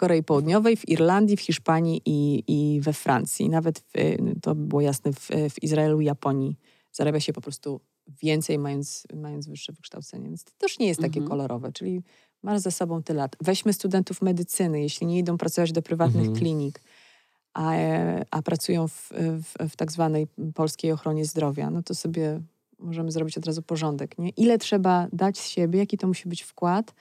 Korei 0.00 0.22
Południowej, 0.22 0.76
w 0.76 0.88
Irlandii, 0.88 1.36
w 1.36 1.40
Hiszpanii 1.40 2.02
i, 2.06 2.44
i 2.46 2.80
we 2.80 2.92
Francji. 2.92 3.48
Nawet 3.48 3.78
w, 3.78 4.16
to 4.42 4.54
było 4.54 4.80
jasne 4.80 5.12
w, 5.12 5.28
w 5.50 5.62
Izraelu 5.62 6.00
i 6.00 6.04
Japonii. 6.04 6.56
Zarabia 6.92 7.20
się 7.20 7.32
po 7.32 7.40
prostu 7.40 7.80
więcej, 8.22 8.58
mając, 8.58 9.06
mając 9.14 9.48
wyższe 9.48 9.72
wykształcenie. 9.72 10.28
Więc 10.28 10.44
to 10.44 10.50
też 10.58 10.78
nie 10.78 10.86
jest 10.86 11.00
takie 11.00 11.20
mhm. 11.20 11.28
kolorowe, 11.28 11.72
czyli 11.72 12.02
masz 12.42 12.60
za 12.60 12.70
sobą 12.70 13.02
tyle 13.02 13.18
lat. 13.18 13.36
Weźmy 13.40 13.72
studentów 13.72 14.22
medycyny, 14.22 14.82
jeśli 14.82 15.06
nie 15.06 15.18
idą 15.18 15.38
pracować 15.38 15.72
do 15.72 15.82
prywatnych 15.82 16.26
mhm. 16.26 16.38
klinik, 16.38 16.80
a, 17.54 17.72
a 18.30 18.42
pracują 18.42 18.88
w, 18.88 19.10
w, 19.42 19.70
w 19.70 19.76
tak 19.76 19.92
zwanej 19.92 20.26
polskiej 20.54 20.92
ochronie 20.92 21.24
zdrowia, 21.24 21.70
no 21.70 21.82
to 21.82 21.94
sobie 21.94 22.40
możemy 22.78 23.12
zrobić 23.12 23.38
od 23.38 23.46
razu 23.46 23.62
porządek. 23.62 24.18
Nie? 24.18 24.28
Ile 24.28 24.58
trzeba 24.58 25.08
dać 25.12 25.38
z 25.38 25.48
siebie, 25.48 25.78
jaki 25.78 25.98
to 25.98 26.06
musi 26.06 26.28
być 26.28 26.42
wkład, 26.42 26.94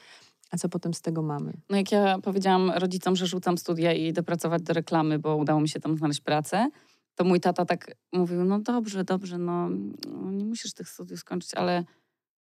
a 0.51 0.57
co 0.57 0.69
potem 0.69 0.93
z 0.93 1.01
tego 1.01 1.21
mamy? 1.21 1.53
No 1.69 1.77
jak 1.77 1.91
ja 1.91 2.19
powiedziałam 2.19 2.71
rodzicom, 2.71 3.15
że 3.15 3.27
rzucam 3.27 3.57
studia 3.57 3.93
i 3.93 4.07
idę 4.07 4.23
pracować 4.23 4.61
do 4.61 4.73
reklamy, 4.73 5.19
bo 5.19 5.35
udało 5.35 5.61
mi 5.61 5.69
się 5.69 5.79
tam 5.79 5.97
znaleźć 5.97 6.21
pracę, 6.21 6.69
to 7.15 7.23
mój 7.23 7.39
tata 7.39 7.65
tak 7.65 7.95
mówił, 8.13 8.43
no 8.43 8.59
dobrze, 8.59 9.03
dobrze, 9.03 9.37
no, 9.37 9.69
no 10.07 10.31
nie 10.31 10.45
musisz 10.45 10.73
tych 10.73 10.89
studiów 10.89 11.19
skończyć, 11.19 11.53
ale 11.53 11.83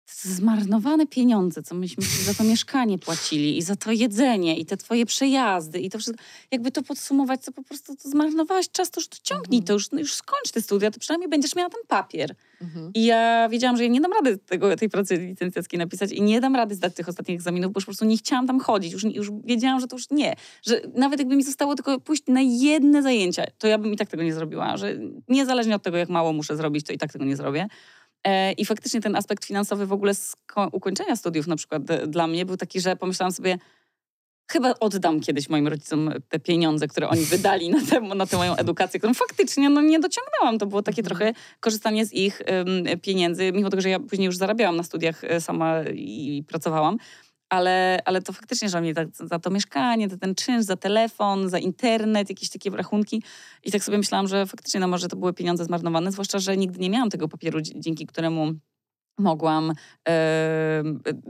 zmarnowane 0.08 1.08
pieniądze, 1.08 1.64
co 1.64 1.76
myśmy 1.76 2.04
za 2.04 2.34
to 2.34 2.43
mieszkanie 2.43 2.99
płacili 2.99 3.58
i 3.58 3.62
za 3.62 3.76
to 3.76 3.91
jedzenie 3.91 4.58
i 4.58 4.66
te 4.66 4.78
twoje 4.78 5.06
przejazdy 5.06 5.80
i 5.80 5.89
to 5.89 5.99
wszystko. 5.99 6.24
Jakby 6.51 6.72
to 6.72 6.84
podsumować, 6.84 7.45
to 7.45 7.51
po 7.51 7.64
prostu 7.64 7.95
to 7.95 8.10
zmarnowałaś 8.10 8.70
czas, 8.70 8.91
to 8.91 8.99
już 8.99 9.08
to 9.08 9.18
ciągnij, 9.24 9.60
mhm. 9.60 9.66
to 9.68 9.74
już, 9.74 9.91
no 9.91 9.99
już 9.99 10.14
skończ 10.14 10.51
te 10.51 10.62
studia, 10.62 10.91
to 10.91 10.99
przynajmniej 10.99 11.30
będziesz 11.30 11.56
miała 11.56 11.70
ten 11.70 11.82
papier. 11.88 12.36
Mhm. 12.62 12.91
I 12.93 13.06
ja 13.06 13.49
wiedziałam, 13.49 13.78
że 13.78 13.84
ja 13.84 13.89
nie 13.89 14.01
dam 14.01 14.14
rady 14.14 14.38
tego, 14.38 14.76
tej 14.76 14.89
pracy 14.89 15.18
licencjackiej 15.18 15.80
napisać 15.80 16.12
i 16.12 16.22
nie 16.22 16.41
dam 16.41 16.56
rady 16.56 16.76
zdać 16.76 16.95
tych 16.95 17.10
ostatnich 17.10 17.36
egzaminów, 17.36 17.74
bo 17.74 17.78
już 17.78 17.86
po 17.86 17.89
prostu 17.89 18.06
nie 18.06 18.18
chciałam 18.18 18.47
tam 18.47 18.60
chodzić. 18.60 18.93
Już, 18.93 19.04
już 19.04 19.32
wiedziałam, 19.43 19.80
że 19.80 19.88
to 19.88 19.95
już 19.95 20.10
nie. 20.12 20.36
Że 20.66 20.82
nawet 20.95 21.20
jakby 21.20 21.36
mi 21.36 21.43
zostało 21.43 21.76
tylko 21.76 21.99
pójść 21.99 22.24
na 22.28 22.41
jedne 22.41 23.01
zajęcia, 23.01 23.43
to 23.58 23.68
ja 23.68 23.78
bym 23.78 23.93
i 23.93 23.97
tak 23.97 24.10
tego 24.10 24.24
nie 24.24 24.34
zrobiła. 24.34 24.78
Że 24.78 24.97
niezależnie 25.28 25.76
od 25.76 25.84
tego, 25.84 25.97
jak 25.97 26.10
mało 26.10 26.34
muszę 26.34 26.58
zrobić, 26.58 26.86
to 26.86 26.93
i 26.93 26.97
tak 26.97 27.14
tego 27.14 27.26
nie 27.26 27.36
zrobię. 27.36 27.68
E, 28.28 28.51
I 28.51 28.65
faktycznie 28.65 29.01
ten 29.01 29.15
aspekt 29.15 29.45
finansowy 29.45 29.86
w 29.86 29.93
ogóle 29.93 30.15
z 30.15 30.36
ukończenia 30.71 31.15
studiów 31.15 31.47
na 31.47 31.55
przykład 31.55 31.84
dla 32.07 32.28
mnie 32.28 32.45
był 32.45 32.57
taki, 32.57 32.82
że 32.82 32.95
pomyślałam 32.95 33.32
sobie, 33.32 33.57
chyba 34.51 34.74
oddam 34.80 35.19
kiedyś 35.19 35.49
moim 35.49 35.67
rodzicom 35.67 36.13
te 36.30 36.39
pieniądze, 36.39 36.88
które 36.88 37.09
oni 37.09 37.21
wydali 37.21 37.69
na, 37.69 37.82
tę, 37.89 38.01
na 38.01 38.26
tę 38.26 38.38
moją 38.38 38.55
edukację, 38.55 38.99
którą 38.99 39.13
faktycznie 39.13 39.69
no, 39.69 39.82
nie 39.82 39.99
dociągnęłam. 39.99 40.57
To 40.59 40.65
było 40.65 40.82
takie 40.82 41.01
mhm. 41.01 41.17
trochę 41.17 41.34
korzystanie 41.59 42.05
z 42.05 42.13
ich 42.13 42.41
um, 42.47 42.99
pieniędzy, 43.01 43.51
mimo 43.51 43.69
tego, 43.69 43.82
że 43.82 43.89
ja 43.89 43.99
później 43.99 44.26
już 44.26 44.38
zarabiałam 44.38 44.76
na 44.76 44.84
studiach 44.84 45.24
e, 45.24 45.41
sama 45.41 45.84
i 45.93 46.43
pracowałam 46.47 46.97
ale, 47.54 47.99
ale 48.06 48.22
to 48.22 48.34
faktycznie, 48.34 48.70
że 48.70 48.78
oni 48.78 48.93
za, 48.93 49.06
za 49.14 49.39
to 49.39 49.49
mieszkanie, 49.49 50.10
za 50.10 50.18
ten 50.18 50.36
czynsz, 50.36 50.66
za 50.66 50.76
telefon, 50.76 51.49
za 51.49 51.60
internet, 51.60 52.30
jakieś 52.30 52.49
takie 52.49 52.70
rachunki. 52.70 53.24
I 53.64 53.72
tak 53.72 53.84
sobie 53.84 53.97
myślałam, 53.97 54.28
że 54.28 54.45
faktycznie 54.45 54.80
no 54.80 54.88
może 54.88 55.08
to 55.08 55.16
były 55.16 55.34
pieniądze 55.34 55.66
zmarnowane, 55.66 56.12
zwłaszcza, 56.12 56.39
że 56.39 56.58
nigdy 56.58 56.80
nie 56.80 56.89
miałam 56.89 57.10
tego 57.10 57.28
papieru, 57.28 57.62
dzięki 57.62 58.06
któremu 58.06 58.54
mogłam 59.18 59.74
e, 60.10 60.84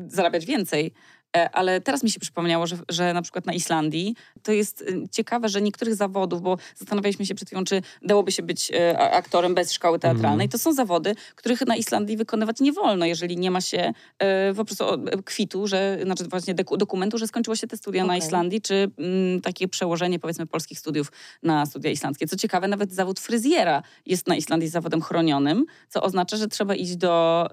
zarabiać 0.07 0.45
więcej. 0.45 0.93
E, 1.38 1.49
ale 1.51 1.81
teraz 1.81 2.03
mi 2.03 2.09
się 2.09 2.19
przypomniało, 2.19 2.67
że, 2.67 2.77
że 2.89 3.13
na 3.13 3.21
przykład 3.21 3.45
na 3.45 3.53
Islandii 3.53 4.15
to 4.43 4.51
jest 4.51 4.81
y, 4.81 5.03
ciekawe, 5.11 5.49
że 5.49 5.61
niektórych 5.61 5.95
zawodów, 5.95 6.41
bo 6.41 6.57
zastanawialiśmy 6.75 7.25
się 7.25 7.36
przed 7.36 7.47
chwilą, 7.47 7.63
czy 7.63 7.81
dałoby 8.01 8.31
się 8.31 8.43
być 8.43 8.71
e, 8.71 8.99
aktorem 8.99 9.55
bez 9.55 9.71
szkoły 9.71 9.99
teatralnej. 9.99 10.45
Mm. 10.45 10.49
To 10.49 10.57
są 10.57 10.73
zawody, 10.73 11.15
których 11.36 11.61
na 11.67 11.75
Islandii 11.75 12.17
wykonywać 12.17 12.59
nie 12.59 12.73
wolno, 12.73 13.05
jeżeli 13.05 13.38
nie 13.38 13.51
ma 13.51 13.61
się 13.61 13.93
e, 14.19 14.53
po 14.53 14.65
prostu 14.65 14.86
kwitu, 15.25 15.67
że, 15.67 15.99
znaczy 16.03 16.23
właśnie 16.23 16.55
dokumentu, 16.77 17.17
że 17.17 17.27
skończyło 17.27 17.55
się 17.55 17.67
te 17.67 17.77
studia 17.77 18.03
okay. 18.03 18.17
na 18.17 18.25
Islandii, 18.25 18.61
czy 18.61 18.75
m, 18.75 18.91
mm, 18.97 19.41
takie 19.41 19.67
przełożenie 19.67 20.19
powiedzmy 20.19 20.45
polskich 20.45 20.79
studiów 20.79 21.11
na 21.43 21.65
studia 21.65 21.91
islandzkie. 21.91 22.27
Co 22.27 22.36
ciekawe, 22.36 22.67
nawet 22.67 22.93
zawód 22.93 23.19
fryzjera 23.19 23.84
jest 24.05 24.27
na 24.27 24.36
Islandii 24.36 24.69
zawodem 24.69 25.01
chronionym, 25.01 25.65
co 25.89 26.03
oznacza, 26.03 26.38
że 26.38 26.47
trzeba 26.47 26.75
iść 26.75 26.95
do, 26.95 27.47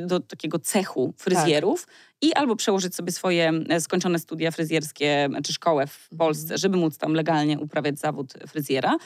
do 0.00 0.20
takiego 0.20 0.58
cechu 0.58 1.14
fryzjerów 1.16 1.86
tak 1.86 2.11
i 2.22 2.32
albo 2.32 2.56
przełożyć 2.56 2.94
sobie 2.94 3.12
swoje 3.12 3.52
e, 3.68 3.80
skończone 3.80 4.18
studia 4.18 4.50
fryzjerskie 4.50 5.28
czy 5.44 5.52
szkołę 5.52 5.86
w 5.86 6.08
mhm. 6.12 6.18
Polsce, 6.18 6.58
żeby 6.58 6.76
móc 6.76 6.98
tam 6.98 7.14
legalnie 7.14 7.58
uprawiać 7.58 7.98
zawód 7.98 8.34
fryzjera. 8.48 8.96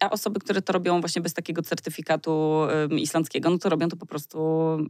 A 0.00 0.10
osoby, 0.10 0.40
które 0.40 0.62
to 0.62 0.72
robią 0.72 1.00
właśnie 1.00 1.22
bez 1.22 1.34
takiego 1.34 1.62
certyfikatu 1.62 2.60
islandzkiego, 2.90 3.50
no 3.50 3.58
to 3.58 3.68
robią 3.68 3.88
to 3.88 3.96
po 3.96 4.06
prostu 4.06 4.38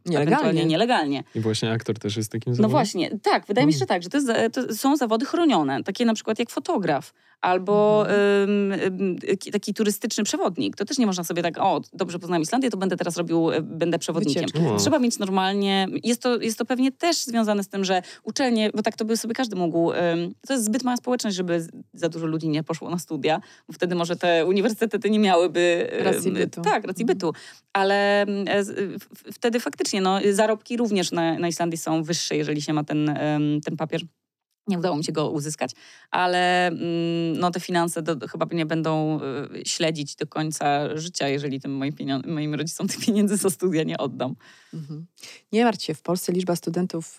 nielegalnie. 0.07 0.64
nielegalnie. 0.64 1.24
I 1.34 1.41
właśnie 1.41 1.72
aktor 1.72 1.99
też 1.99 2.16
jest 2.16 2.32
takim 2.32 2.55
zawodem? 2.55 2.70
No 2.70 2.76
właśnie, 2.76 3.18
tak, 3.22 3.47
wydaje 3.47 3.66
mi 3.66 3.72
się, 3.72 3.78
że 3.78 3.86
tak, 3.86 4.03
że 4.03 4.09
to, 4.09 4.16
jest, 4.16 4.30
to 4.53 4.74
są 4.74 4.97
zawody 4.97 5.26
chronione, 5.26 5.82
takie 5.84 6.05
na 6.05 6.14
przykład 6.14 6.39
jak 6.39 6.51
fotograf 6.51 7.12
albo 7.41 8.07
mhm. 8.09 9.16
taki 9.53 9.74
turystyczny 9.74 10.24
przewodnik. 10.24 10.76
To 10.76 10.84
też 10.84 10.99
nie 10.99 11.07
można 11.07 11.24
sobie 11.24 11.43
tak, 11.43 11.59
o, 11.59 11.80
dobrze 11.93 12.18
poznałem 12.18 12.43
Islandię, 12.43 12.70
to 12.70 12.76
będę 12.76 12.97
teraz 12.97 13.16
robił, 13.16 13.51
e, 13.51 13.62
będę 13.62 13.99
przewodnikiem. 13.99 14.45
Trzeba 14.78 14.99
mieć 14.99 15.18
normalnie, 15.18 15.86
jest 16.05 16.22
to, 16.22 16.41
jest 16.41 16.59
to 16.59 16.64
pewnie 16.79 16.93
też 16.93 17.16
związane 17.16 17.64
z 17.64 17.68
tym, 17.68 17.85
że 17.85 18.03
uczelnie, 18.22 18.70
bo 18.74 18.83
tak 18.83 18.97
to 18.97 19.05
by 19.05 19.16
sobie 19.16 19.35
każdy 19.35 19.57
mógł, 19.57 19.93
to 20.47 20.53
jest 20.53 20.64
zbyt 20.64 20.83
mała 20.83 20.97
społeczność, 20.97 21.37
żeby 21.37 21.66
za 21.95 22.09
dużo 22.09 22.26
ludzi 22.26 22.49
nie 22.49 22.62
poszło 22.62 22.91
na 22.91 22.99
studia, 22.99 23.41
bo 23.68 23.72
wtedy 23.72 23.95
może 23.95 24.16
te 24.16 24.47
uniwersytety 24.47 25.11
nie 25.11 25.18
miałyby... 25.18 25.91
Racji 25.99 26.33
bytu. 26.33 26.62
Tak, 26.62 26.87
racji 26.87 27.03
mhm. 27.03 27.18
bytu. 27.18 27.33
Ale 27.72 28.22
e, 28.22 28.64
wtedy 29.33 29.61
faktycznie, 29.61 30.01
no, 30.01 30.18
zarobki 30.33 30.76
również 30.76 31.12
na, 31.12 31.39
na 31.39 31.49
Islandii 31.49 31.79
są 31.79 32.03
wyższe, 32.03 32.37
jeżeli 32.37 32.62
się 32.62 32.72
ma 32.72 32.85
ten, 32.85 33.18
ten 33.64 33.76
papier 33.76 34.01
nie 34.68 34.78
udało 34.78 34.96
mi 34.96 35.04
się 35.04 35.12
go 35.12 35.30
uzyskać, 35.30 35.72
ale 36.10 36.66
mm, 36.66 37.38
no, 37.38 37.50
te 37.50 37.60
finanse 37.60 38.02
do, 38.02 38.28
chyba 38.28 38.46
nie 38.52 38.66
będą 38.66 39.20
y, 39.20 39.62
śledzić 39.66 40.16
do 40.16 40.26
końca 40.26 40.96
życia, 40.96 41.28
jeżeli 41.28 41.60
tym 41.60 41.76
moim, 41.76 41.92
moim 42.26 42.54
rodzicom 42.54 42.88
tych 42.88 43.00
pieniędzy 43.00 43.36
za 43.36 43.50
studia 43.50 43.82
nie 43.82 43.98
oddam. 43.98 44.34
Mhm. 44.74 45.06
Nie 45.52 45.64
martw 45.64 45.84
się, 45.84 45.94
w 45.94 46.02
Polsce 46.02 46.32
liczba 46.32 46.56
studentów 46.56 47.18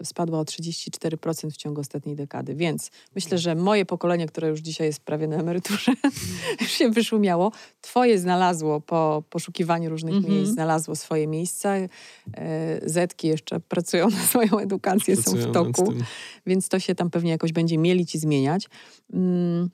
y, 0.00 0.04
spadła 0.04 0.40
o 0.40 0.42
34% 0.42 1.50
w 1.50 1.56
ciągu 1.56 1.80
ostatniej 1.80 2.16
dekady, 2.16 2.54
więc 2.54 2.90
myślę, 3.14 3.38
że 3.38 3.54
moje 3.54 3.86
pokolenie, 3.86 4.26
które 4.26 4.48
już 4.48 4.60
dzisiaj 4.60 4.86
jest 4.86 5.00
prawie 5.00 5.28
na 5.28 5.36
emeryturze, 5.36 5.92
już 6.60 6.70
się 6.70 6.90
wyszumiało. 6.90 7.52
Twoje 7.80 8.18
znalazło 8.18 8.80
po 8.80 9.22
poszukiwaniu 9.30 9.90
różnych 9.90 10.14
mhm. 10.14 10.34
miejsc, 10.34 10.52
znalazło 10.52 10.96
swoje 10.96 11.26
miejsca. 11.26 11.76
Y, 11.76 11.88
Zetki 12.84 13.28
jeszcze 13.28 13.60
pracują 13.60 14.10
na 14.10 14.18
swoją 14.18 14.58
edukację, 14.58 15.14
pracują 15.14 15.42
są 15.42 15.50
w 15.50 15.52
toku, 15.52 15.92
więc 16.46 16.67
to 16.68 16.78
się 16.78 16.94
tam 16.94 17.10
pewnie 17.10 17.30
jakoś 17.30 17.52
będzie 17.52 17.78
mielić 17.78 18.14
i 18.14 18.18
zmieniać. 18.18 18.68
Mm, 19.12 19.70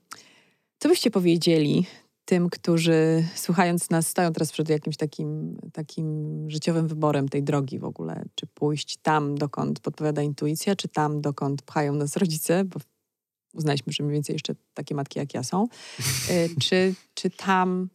co 0.78 0.88
byście 0.88 1.10
powiedzieli 1.10 1.86
tym, 2.24 2.50
którzy 2.50 3.24
słuchając 3.34 3.90
nas 3.90 4.08
stoją 4.08 4.32
teraz 4.32 4.52
przed 4.52 4.68
jakimś 4.68 4.96
takim, 4.96 5.58
takim 5.72 6.50
życiowym 6.50 6.88
wyborem 6.88 7.28
tej 7.28 7.42
drogi 7.42 7.78
w 7.78 7.84
ogóle, 7.84 8.24
czy 8.34 8.46
pójść 8.46 8.96
tam, 8.96 9.38
dokąd 9.38 9.80
podpowiada 9.80 10.22
intuicja, 10.22 10.76
czy 10.76 10.88
tam, 10.88 11.20
dokąd 11.20 11.62
pchają 11.62 11.94
nas 11.94 12.16
rodzice, 12.16 12.64
bo 12.64 12.80
uznaliśmy, 13.54 13.92
że 13.92 14.02
mniej 14.02 14.14
więcej 14.14 14.34
jeszcze 14.34 14.54
takie 14.74 14.94
matki 14.94 15.18
jak 15.18 15.34
ja 15.34 15.42
są, 15.42 15.68
e, 16.30 16.48
czy, 16.64 16.94
czy 17.14 17.30
tam, 17.30 17.88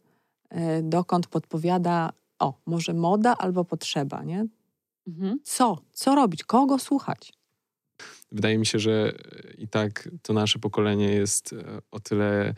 e, 0.50 0.82
dokąd 0.82 1.26
podpowiada, 1.26 2.12
o, 2.38 2.54
może 2.66 2.94
moda 2.94 3.36
albo 3.38 3.64
potrzeba, 3.64 4.24
nie? 4.24 4.46
Mhm. 5.06 5.38
Co? 5.44 5.78
Co 5.92 6.14
robić? 6.14 6.44
Kogo 6.44 6.78
słuchać? 6.78 7.32
Wydaje 8.32 8.58
mi 8.58 8.66
się, 8.66 8.78
że 8.78 9.12
i 9.58 9.68
tak 9.68 10.08
to 10.22 10.32
nasze 10.32 10.58
pokolenie 10.58 11.12
jest 11.12 11.52
e, 11.52 11.78
o 11.90 12.00
tyle 12.00 12.54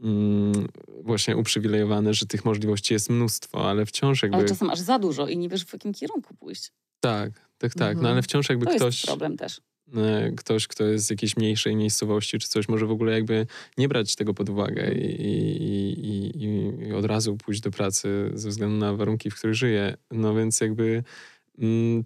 mm, 0.00 0.68
właśnie 1.02 1.36
uprzywilejowane, 1.36 2.14
że 2.14 2.26
tych 2.26 2.44
możliwości 2.44 2.94
jest 2.94 3.10
mnóstwo, 3.10 3.70
ale 3.70 3.86
wciąż 3.86 4.22
jakby... 4.22 4.38
Ale 4.38 4.48
czasem 4.48 4.70
aż 4.70 4.78
za 4.78 4.98
dużo 4.98 5.28
i 5.28 5.38
nie 5.38 5.48
wiesz 5.48 5.64
w 5.64 5.72
jakim 5.72 5.92
kierunku 5.92 6.34
pójść. 6.34 6.72
Tak, 7.00 7.32
tak, 7.58 7.74
tak. 7.74 7.88
Mhm. 7.88 8.02
No 8.02 8.08
ale 8.08 8.22
wciąż 8.22 8.48
jakby 8.48 8.66
to 8.66 8.76
ktoś... 8.76 8.94
Jest 8.94 9.06
problem 9.06 9.36
też. 9.36 9.60
E, 9.96 10.32
ktoś, 10.36 10.66
kto 10.66 10.84
jest 10.84 11.06
z 11.06 11.10
jakiejś 11.10 11.36
mniejszej 11.36 11.76
miejscowości 11.76 12.38
czy 12.38 12.48
coś, 12.48 12.68
może 12.68 12.86
w 12.86 12.90
ogóle 12.90 13.12
jakby 13.12 13.46
nie 13.78 13.88
brać 13.88 14.16
tego 14.16 14.34
pod 14.34 14.48
uwagę 14.48 14.92
i, 14.94 15.22
i, 15.22 16.44
i, 16.44 16.88
i 16.88 16.92
od 16.92 17.04
razu 17.04 17.36
pójść 17.36 17.60
do 17.60 17.70
pracy 17.70 18.30
ze 18.34 18.48
względu 18.48 18.76
na 18.76 18.94
warunki, 18.94 19.30
w 19.30 19.34
których 19.34 19.56
żyje. 19.56 19.96
No 20.10 20.34
więc 20.34 20.60
jakby 20.60 21.02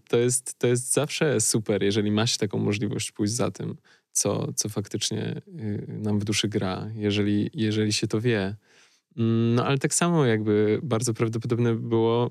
to 0.08 0.16
jest, 0.16 0.58
to 0.58 0.66
jest 0.66 0.92
zawsze 0.92 1.40
super, 1.40 1.82
jeżeli 1.82 2.10
ma 2.10 2.26
się 2.26 2.38
taką 2.38 2.58
możliwość 2.58 3.12
pójść 3.12 3.32
za 3.32 3.50
tym 3.50 3.76
co, 4.12 4.52
co 4.52 4.68
faktycznie 4.68 5.42
y, 5.60 5.86
nam 5.88 6.18
w 6.18 6.24
duszy 6.24 6.48
gra, 6.48 6.90
jeżeli, 6.94 7.50
jeżeli 7.54 7.92
się 7.92 8.06
to 8.06 8.20
wie. 8.20 8.56
Mm, 9.18 9.54
no 9.54 9.64
ale 9.64 9.78
tak 9.78 9.94
samo 9.94 10.26
jakby 10.26 10.80
bardzo 10.82 11.14
prawdopodobne 11.14 11.74
było, 11.74 12.30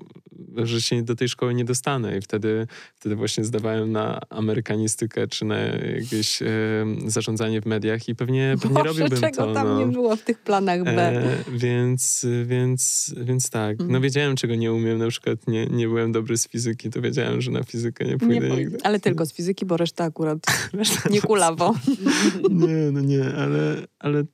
że 0.56 0.80
się 0.80 1.02
do 1.02 1.16
tej 1.16 1.28
szkoły 1.28 1.54
nie 1.54 1.64
dostanę 1.64 2.18
i 2.18 2.20
wtedy, 2.20 2.66
wtedy 2.94 3.16
właśnie 3.16 3.44
zdawałem 3.44 3.92
na 3.92 4.20
amerykanistykę 4.30 5.26
czy 5.26 5.44
na 5.44 5.58
jakieś 5.58 6.42
e, 6.42 6.46
zarządzanie 7.06 7.60
w 7.60 7.66
mediach 7.66 8.08
i 8.08 8.14
pewnie, 8.14 8.56
pewnie 8.62 8.74
Boże, 8.74 8.88
robiłbym 8.88 9.20
czego 9.20 9.46
to. 9.46 9.54
tam 9.54 9.68
no. 9.68 9.78
nie 9.78 9.86
było 9.86 10.16
w 10.16 10.22
tych 10.22 10.38
planach 10.38 10.84
B. 10.84 10.92
E, 10.92 11.44
więc, 11.52 12.26
więc, 12.44 13.14
więc 13.16 13.50
tak, 13.50 13.78
no 13.78 13.84
mhm. 13.84 14.02
wiedziałem 14.02 14.36
czego 14.36 14.54
nie 14.54 14.72
umiem, 14.72 14.98
na 14.98 15.08
przykład 15.08 15.46
nie, 15.46 15.66
nie 15.66 15.88
byłem 15.88 16.12
dobry 16.12 16.38
z 16.38 16.48
fizyki, 16.48 16.90
to 16.90 17.00
wiedziałem, 17.00 17.40
że 17.40 17.50
na 17.50 17.62
fizykę 17.62 18.04
nie 18.04 18.18
pójdę 18.18 18.48
nie 18.48 18.56
nigdy. 18.56 18.78
Ale 18.82 19.00
tylko 19.00 19.26
z 19.30 19.32
fizyki, 19.32 19.66
bo 19.66 19.76
reszta 19.76 20.04
akurat 20.04 20.38
reszta 20.72 21.08
nie 21.10 21.20
kulawo. 21.20 21.74
nie, 22.50 22.90
no 22.92 23.00
nie, 23.00 23.24
ale, 23.24 23.76
ale 23.98 24.24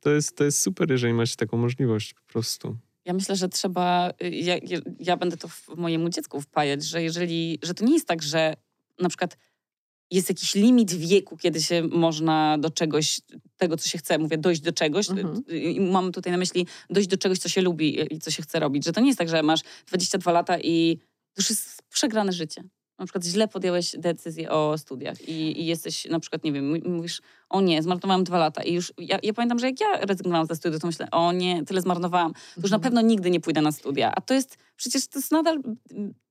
to, 0.00 0.10
jest, 0.10 0.36
to 0.36 0.44
jest 0.44 0.60
super, 0.60 0.90
jeżeli 0.90 1.14
macie 1.14 1.36
taką 1.36 1.56
możliwość 1.56 1.87
możliwość 1.88 2.14
po 2.14 2.32
prostu. 2.32 2.76
Ja 3.04 3.14
myślę, 3.14 3.36
że 3.36 3.48
trzeba, 3.48 4.10
y, 4.22 4.30
ja, 4.30 4.54
ja 5.00 5.16
będę 5.16 5.36
to 5.36 5.48
mojemu 5.76 6.08
dziecku 6.08 6.40
wpajać, 6.40 6.84
że 6.84 7.02
jeżeli, 7.02 7.58
że 7.62 7.74
to 7.74 7.84
nie 7.84 7.92
jest 7.92 8.06
tak, 8.06 8.22
że 8.22 8.54
na 9.00 9.08
przykład 9.08 9.36
jest 10.10 10.28
jakiś 10.28 10.54
limit 10.54 10.92
wieku, 10.92 11.36
kiedy 11.36 11.62
się 11.62 11.82
można 11.82 12.58
do 12.58 12.70
czegoś, 12.70 13.20
tego 13.56 13.76
co 13.76 13.88
się 13.88 13.98
chce, 13.98 14.18
mówię, 14.18 14.38
dojść 14.38 14.60
do 14.60 14.72
czegoś. 14.72 15.10
Mhm. 15.10 15.44
I 15.48 15.80
mam 15.80 16.12
tutaj 16.12 16.32
na 16.32 16.38
myśli 16.38 16.66
dojść 16.90 17.08
do 17.08 17.16
czegoś, 17.16 17.38
co 17.38 17.48
się 17.48 17.60
lubi 17.60 18.14
i 18.14 18.18
co 18.18 18.30
się 18.30 18.42
chce 18.42 18.60
robić. 18.60 18.84
Że 18.84 18.92
to 18.92 19.00
nie 19.00 19.06
jest 19.06 19.18
tak, 19.18 19.28
że 19.28 19.42
masz 19.42 19.60
22 19.86 20.32
lata 20.32 20.58
i 20.58 20.98
to 21.34 21.42
już 21.42 21.50
jest 21.50 21.82
przegrane 21.90 22.32
życie 22.32 22.64
na 22.98 23.04
przykład 23.04 23.24
źle 23.24 23.48
podjąłeś 23.48 23.96
decyzję 23.98 24.50
o 24.50 24.78
studiach 24.78 25.28
i, 25.28 25.60
i, 25.60 25.66
jesteś 25.66 26.04
na 26.04 26.20
przykład, 26.20 26.44
nie 26.44 26.52
wiem, 26.52 26.82
mówisz, 26.84 27.20
o 27.50 27.60
nie, 27.60 27.82
zmarnowałam 27.82 28.24
dwa 28.24 28.38
lata 28.38 28.62
i 28.62 28.72
już, 28.72 28.92
ja, 28.98 29.18
ja 29.22 29.32
pamiętam, 29.32 29.58
że 29.58 29.66
jak 29.66 29.80
ja 29.80 29.86
rezygnowałam 30.00 30.46
ze 30.46 30.56
studiów, 30.56 30.80
to 30.80 30.86
myślę, 30.86 31.10
o 31.10 31.32
nie, 31.32 31.64
tyle 31.64 31.80
zmarnowałam, 31.80 32.32
to 32.32 32.60
już 32.60 32.70
na 32.70 32.76
mhm. 32.76 32.82
pewno 32.82 33.08
nigdy 33.08 33.30
nie 33.30 33.40
pójdę 33.40 33.60
na 33.60 33.72
studia, 33.72 34.12
a 34.16 34.20
to 34.20 34.34
jest, 34.34 34.58
przecież 34.76 35.06
to 35.08 35.18
jest 35.18 35.32
nadal 35.32 35.58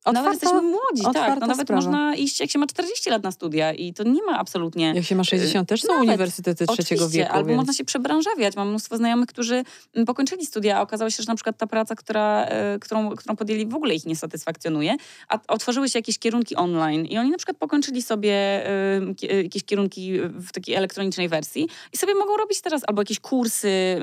Otwarta, 0.08 0.30
nawet 0.30 0.42
jesteśmy 0.42 0.70
młodzi, 0.70 1.04
tak. 1.14 1.40
No 1.40 1.48
nawet 1.48 1.68
sprawa. 1.68 1.82
można 1.82 2.16
iść, 2.16 2.40
jak 2.40 2.50
się 2.50 2.60
ma 2.60 2.68
40 2.68 3.10
lat 3.10 3.24
na 3.24 3.32
studia 3.32 3.74
i 3.74 3.94
to 3.94 4.04
nie 4.04 4.24
ma 4.24 4.40
absolutnie... 4.40 4.94
Jak 4.96 5.06
się 5.06 5.16
ma 5.16 5.24
60, 5.24 5.70
też 5.70 5.82
są 5.82 5.88
nawet, 5.88 6.08
uniwersytety 6.08 6.68
trzeciego 6.68 7.10
wieku. 7.10 7.34
albo 7.34 7.48
więc... 7.48 7.58
można 7.58 7.74
się 7.74 7.86
przebranżawiać. 7.86 8.56
Mam 8.56 8.70
mnóstwo 8.70 8.98
znajomych, 8.98 9.28
którzy 9.28 9.64
mm, 9.94 10.06
pokończyli 10.06 10.46
studia, 10.46 10.78
a 10.78 10.82
okazało 10.82 11.10
się, 11.10 11.24
że 11.24 11.32
na 11.32 11.36
przykład 11.36 11.58
ta 11.58 11.68
praca, 11.68 11.96
która, 11.96 12.46
e, 12.46 12.80
którą, 12.80 13.10
którą 13.10 13.36
podjęli 13.36 13.66
w 13.66 13.76
ogóle 13.76 13.96
ich 13.96 14.06
nie 14.06 14.16
satysfakcjonuje, 14.16 14.96
a 15.28 15.40
otworzyły 15.48 15.90
się 15.90 16.00
jakieś 16.00 16.20
kierunki 16.20 16.56
online 16.56 17.06
i 17.06 17.18
oni 17.18 17.32
na 17.32 17.38
przykład 17.38 17.58
pokończyli 17.58 18.02
sobie 18.02 18.34
e, 18.34 19.44
jakieś 19.44 19.64
kierunki 19.64 20.20
w 20.22 20.52
takiej 20.52 20.76
elektronicznej 21.08 21.30
wersji 21.30 21.68
i 21.94 21.98
sobie 21.98 22.16
mogą 22.16 22.38
robić 22.38 22.62
teraz 22.62 22.82
albo 22.88 23.02
jakieś 23.02 23.20
kursy, 23.20 23.98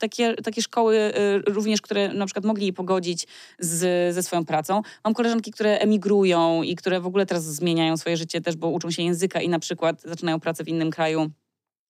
takie, 0.00 0.34
takie 0.34 0.62
szkoły 0.62 0.96
e, 0.98 1.38
również, 1.38 1.80
które 1.80 2.14
na 2.14 2.26
przykład 2.26 2.44
mogli 2.44 2.72
pogodzić 2.72 3.26
z, 3.58 4.14
ze 4.14 4.22
swoją 4.22 4.44
pracą. 4.44 4.82
Mam 5.04 5.14
koleżanki, 5.14 5.50
które 5.50 5.78
emigrują 5.78 6.62
i 6.62 6.76
które 6.76 7.00
w 7.00 7.06
ogóle 7.06 7.26
teraz 7.26 7.44
zmieniają 7.44 7.96
swoje 7.96 8.16
życie 8.16 8.40
też, 8.40 8.56
bo 8.56 8.68
uczą 8.68 8.90
się 8.90 9.02
języka 9.02 9.40
i 9.40 9.48
na 9.48 9.58
przykład 9.58 10.02
zaczynają 10.02 10.40
pracę 10.40 10.64
w 10.64 10.68
innym 10.68 10.90
kraju 10.90 11.30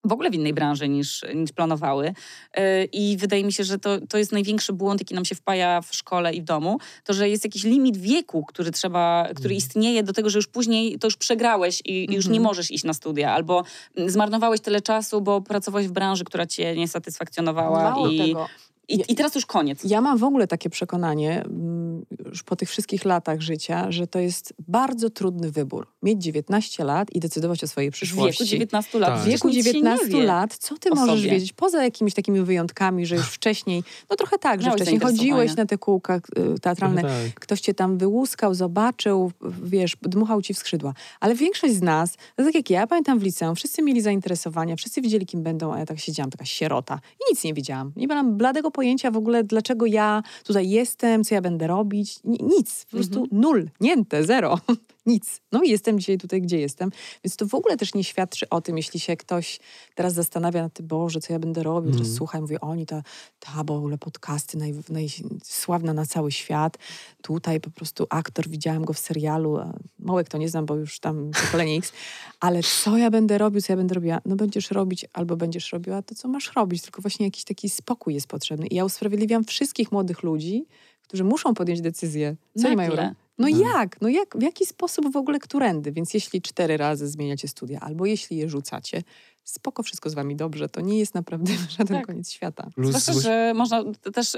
w 0.05 0.13
ogóle 0.13 0.31
w 0.31 0.35
innej 0.35 0.55
branży 0.55 0.89
niż, 0.89 1.25
niż 1.35 1.53
planowały. 1.53 2.15
E, 2.55 2.85
I 2.85 3.17
wydaje 3.17 3.45
mi 3.45 3.53
się, 3.53 3.65
że 3.65 3.79
to, 3.79 3.99
to 4.09 4.19
jest 4.19 4.33
największy 4.33 4.73
błąd, 4.73 5.01
jaki 5.01 5.15
nam 5.15 5.25
się 5.25 5.35
wpaja 5.35 5.81
w 5.81 5.95
szkole 5.95 6.35
i 6.35 6.43
w 6.43 6.45
domu, 6.45 6.79
to, 7.05 7.13
że 7.13 7.29
jest 7.29 7.45
jakiś 7.45 7.65
limit 7.65 7.97
wieku, 7.97 8.45
który 8.45 8.71
trzeba, 8.71 9.25
który 9.25 9.55
mhm. 9.55 9.57
istnieje 9.57 10.03
do 10.03 10.13
tego, 10.13 10.31
że 10.31 10.39
już 10.39 10.47
później 10.47 10.99
to 10.99 11.07
już 11.07 11.17
przegrałeś 11.17 11.83
i, 11.85 12.11
i 12.11 12.15
już 12.15 12.27
nie 12.27 12.39
mhm. 12.39 12.43
możesz 12.43 12.71
iść 12.71 12.85
na 12.85 12.95
studia, 12.95 13.33
albo 13.33 13.65
zmarnowałeś 14.07 14.61
tyle 14.61 14.81
czasu, 14.81 15.21
bo 15.21 15.41
pracowałeś 15.41 15.89
w 15.89 15.93
branży, 15.93 16.25
która 16.25 16.47
cię 16.47 16.77
nie 16.77 16.89
satysfakcjonowała. 16.89 17.91
Mało 17.91 18.09
i, 18.09 18.19
tego. 18.19 18.47
I, 18.89 19.03
I 19.09 19.15
teraz 19.15 19.35
już 19.35 19.47
koniec. 19.47 19.85
Ja 19.85 20.01
mam 20.01 20.19
w 20.19 20.25
ogóle 20.25 20.47
takie 20.47 20.71
przekonanie, 20.71 21.43
mm, 21.45 22.07
już 22.27 22.43
po 22.43 22.57
tych 22.57 22.69
wszystkich 22.71 23.05
latach 23.05 23.41
życia, 23.41 23.87
że 23.91 24.07
to 24.07 24.19
jest 24.19 24.55
bardzo 24.69 25.11
trudny 25.11 25.51
wybór. 25.51 25.87
Mieć 26.03 26.23
19 26.23 26.85
lat 26.85 27.13
i 27.13 27.21
decydować 27.21 27.65
o 27.65 27.69
swojej 27.69 27.91
W 27.91 27.95
przyszłości. 27.95 28.45
wieku 28.45 28.51
19 28.51 28.99
lat. 28.99 29.11
Tak. 29.11 29.21
W 29.23 29.25
wieku 29.25 29.49
nic 29.49 29.57
się 29.57 29.73
nie 29.73 29.75
19 29.75 30.09
wie. 30.09 30.23
lat, 30.25 30.57
co 30.57 30.79
ty 30.79 30.91
możesz 30.91 31.19
sobie. 31.21 31.31
wiedzieć? 31.31 31.53
Poza 31.53 31.85
jakimiś 31.85 32.15
takimi 32.15 32.41
wyjątkami, 32.43 33.07
że 33.07 33.17
już 33.17 33.27
wcześniej, 33.39 33.83
no 34.11 34.17
trochę 34.17 34.39
tak, 34.39 34.61
że 34.61 34.67
Miałeś 34.67 34.83
wcześniej 34.83 35.01
chodziłeś 35.01 35.57
na 35.57 35.67
te 35.67 35.79
kółka 35.79 36.17
y, 36.57 36.61
teatralne, 36.61 37.03
Tak. 37.03 37.11
ktoś 37.35 37.61
cię 37.61 37.75
tam 37.75 37.99
wyłuskał, 37.99 38.55
zobaczył, 38.55 39.33
wiesz, 39.63 39.97
dmuchał 40.03 40.43
ci 40.43 40.55
w 40.55 40.59
skrzydła. 40.59 40.95
Ale 41.21 41.35
większość 41.35 41.75
z 41.75 41.83
nas, 41.83 42.17
no 42.39 42.45
tak 42.45 42.55
jak 42.55 42.71
ja, 42.71 42.87
pamiętam 42.87 43.19
w 43.19 43.23
liceum, 43.23 43.55
wszyscy 43.57 43.83
mieli 43.83 44.01
zainteresowania, 44.01 44.77
wszyscy 44.77 45.01
wiedzieli, 45.03 45.27
kim 45.27 45.43
będą, 45.43 45.75
a 45.75 45.79
ja 45.79 45.87
tak 45.87 45.99
siedziałam, 45.99 46.31
taka 46.31 46.45
sierota 46.45 47.01
i 47.21 47.33
nic 47.33 47.45
nie 47.45 47.55
wiedziałam. 47.55 47.93
Nie 47.97 48.07
miałam 48.07 48.37
bladego 48.37 48.71
pojęcia 48.75 49.11
w 49.11 49.17
ogóle, 49.17 49.45
dlaczego 49.45 49.87
ja 49.87 50.23
tutaj 50.45 50.71
jestem, 50.71 51.25
co 51.25 51.35
ja 51.35 51.41
będę 51.41 51.67
robić. 51.67 52.19
Ni- 52.25 52.39
Nic, 52.43 52.85
po 52.91 52.97
prostu 52.97 53.27
nul, 53.33 53.69
niente, 53.81 54.25
zero. 54.25 54.59
Nic. 55.07 55.41
No 55.53 55.63
i 55.63 55.71
jestem 55.71 55.99
dzisiaj 55.99 56.19
tutaj, 56.19 56.43
gdzie 56.43 56.59
jestem. 56.59 56.91
Więc 57.25 57.37
to 57.37 57.47
w 57.47 57.55
ogóle 57.55 57.77
też 57.77 57.95
nie 57.95 58.05
świadczy 58.05 58.49
o 58.49 58.61
tym, 58.61 58.77
jeśli 58.77 59.01
się 59.01 59.17
ktoś 59.17 59.61
teraz 59.95 60.15
zastanawia 60.15 60.63
nad 60.63 60.73
tym, 60.73 60.87
Boże, 60.87 61.21
co 61.21 61.33
ja 61.33 61.39
będę 61.39 61.63
robił, 61.63 61.93
teraz 61.93 62.15
słuchaj, 62.15 62.41
mówię, 62.41 62.61
oni, 62.61 62.87
ta, 62.87 63.03
ta, 63.39 63.65
bo 63.65 63.75
w 63.75 63.79
ogóle 63.79 63.99
podcasty 63.99 64.59
naj, 64.59 64.75
najsławna 64.89 65.93
na 65.93 66.07
cały 66.07 66.33
świat. 66.33 66.79
Tutaj 67.23 67.61
po 67.61 67.71
prostu 67.71 68.07
aktor, 68.11 68.49
widziałam 68.49 68.85
go 68.85 68.93
w 68.93 68.99
serialu, 68.99 69.57
a 69.57 69.73
Małek 69.99 70.29
to 70.29 70.39
nie 70.39 70.49
znam, 70.49 70.67
bo 70.67 70.77
już 70.77 71.01
tam 71.01 71.31
pokolenie 71.45 71.77
X, 71.77 71.93
ale 72.41 72.63
co 72.63 72.97
ja 72.97 73.11
będę 73.11 73.39
robił, 73.39 73.61
co 73.61 73.73
ja 73.73 73.77
będę 73.77 73.95
robiła? 73.95 74.21
No 74.25 74.37
będziesz 74.37 74.71
robić 74.71 75.07
albo 75.13 75.37
będziesz 75.37 75.73
robiła 75.73 76.03
to, 76.03 76.15
co 76.15 76.29
masz 76.29 76.53
robić, 76.57 76.83
tylko 76.83 77.03
właśnie 77.03 77.27
jakiś 77.27 77.45
taki 77.45 77.69
spokój 77.69 78.15
jest 78.15 78.27
potrzebny. 78.27 78.67
I 78.67 78.75
ja 78.75 78.85
usprawiedliwiam 78.85 79.45
wszystkich 79.45 79.93
młodych 79.93 80.23
ludzi, 80.23 80.67
którzy 81.03 81.25
muszą 81.25 81.55
podjąć 81.55 81.81
decyzję, 81.81 82.37
co 82.59 82.67
oni 82.67 82.77
mają 82.77 82.89
Nagle. 82.91 83.05
robić. 83.05 83.24
No 83.39 83.49
jak? 83.49 84.01
No 84.01 84.09
jak? 84.09 84.37
W 84.39 84.43
jaki 84.43 84.67
sposób 84.67 85.13
w 85.13 85.17
ogóle 85.17 85.39
którędy? 85.39 85.93
Więc 85.93 86.15
jeśli 86.15 86.43
cztery 86.43 86.77
razy 86.77 87.09
zmieniacie 87.09 87.49
studia, 87.49 87.81
albo 87.81 88.07
jeśli 88.07 88.37
je 88.37 88.49
rzucacie, 88.49 89.03
spoko, 89.45 89.83
wszystko 89.83 90.11
z 90.11 90.15
wami 90.15 90.37
dobrze. 90.37 90.69
To 90.69 90.81
nie 90.81 90.99
jest 90.99 91.15
naprawdę 91.15 91.53
żaden 91.79 91.97
Tak. 91.97 92.07
koniec 92.07 92.31
świata. 92.31 92.71
Plus 92.75 92.89
Zwłaszcza, 92.89 93.13
że 93.13 93.53
można 93.55 93.85
też 94.15 94.33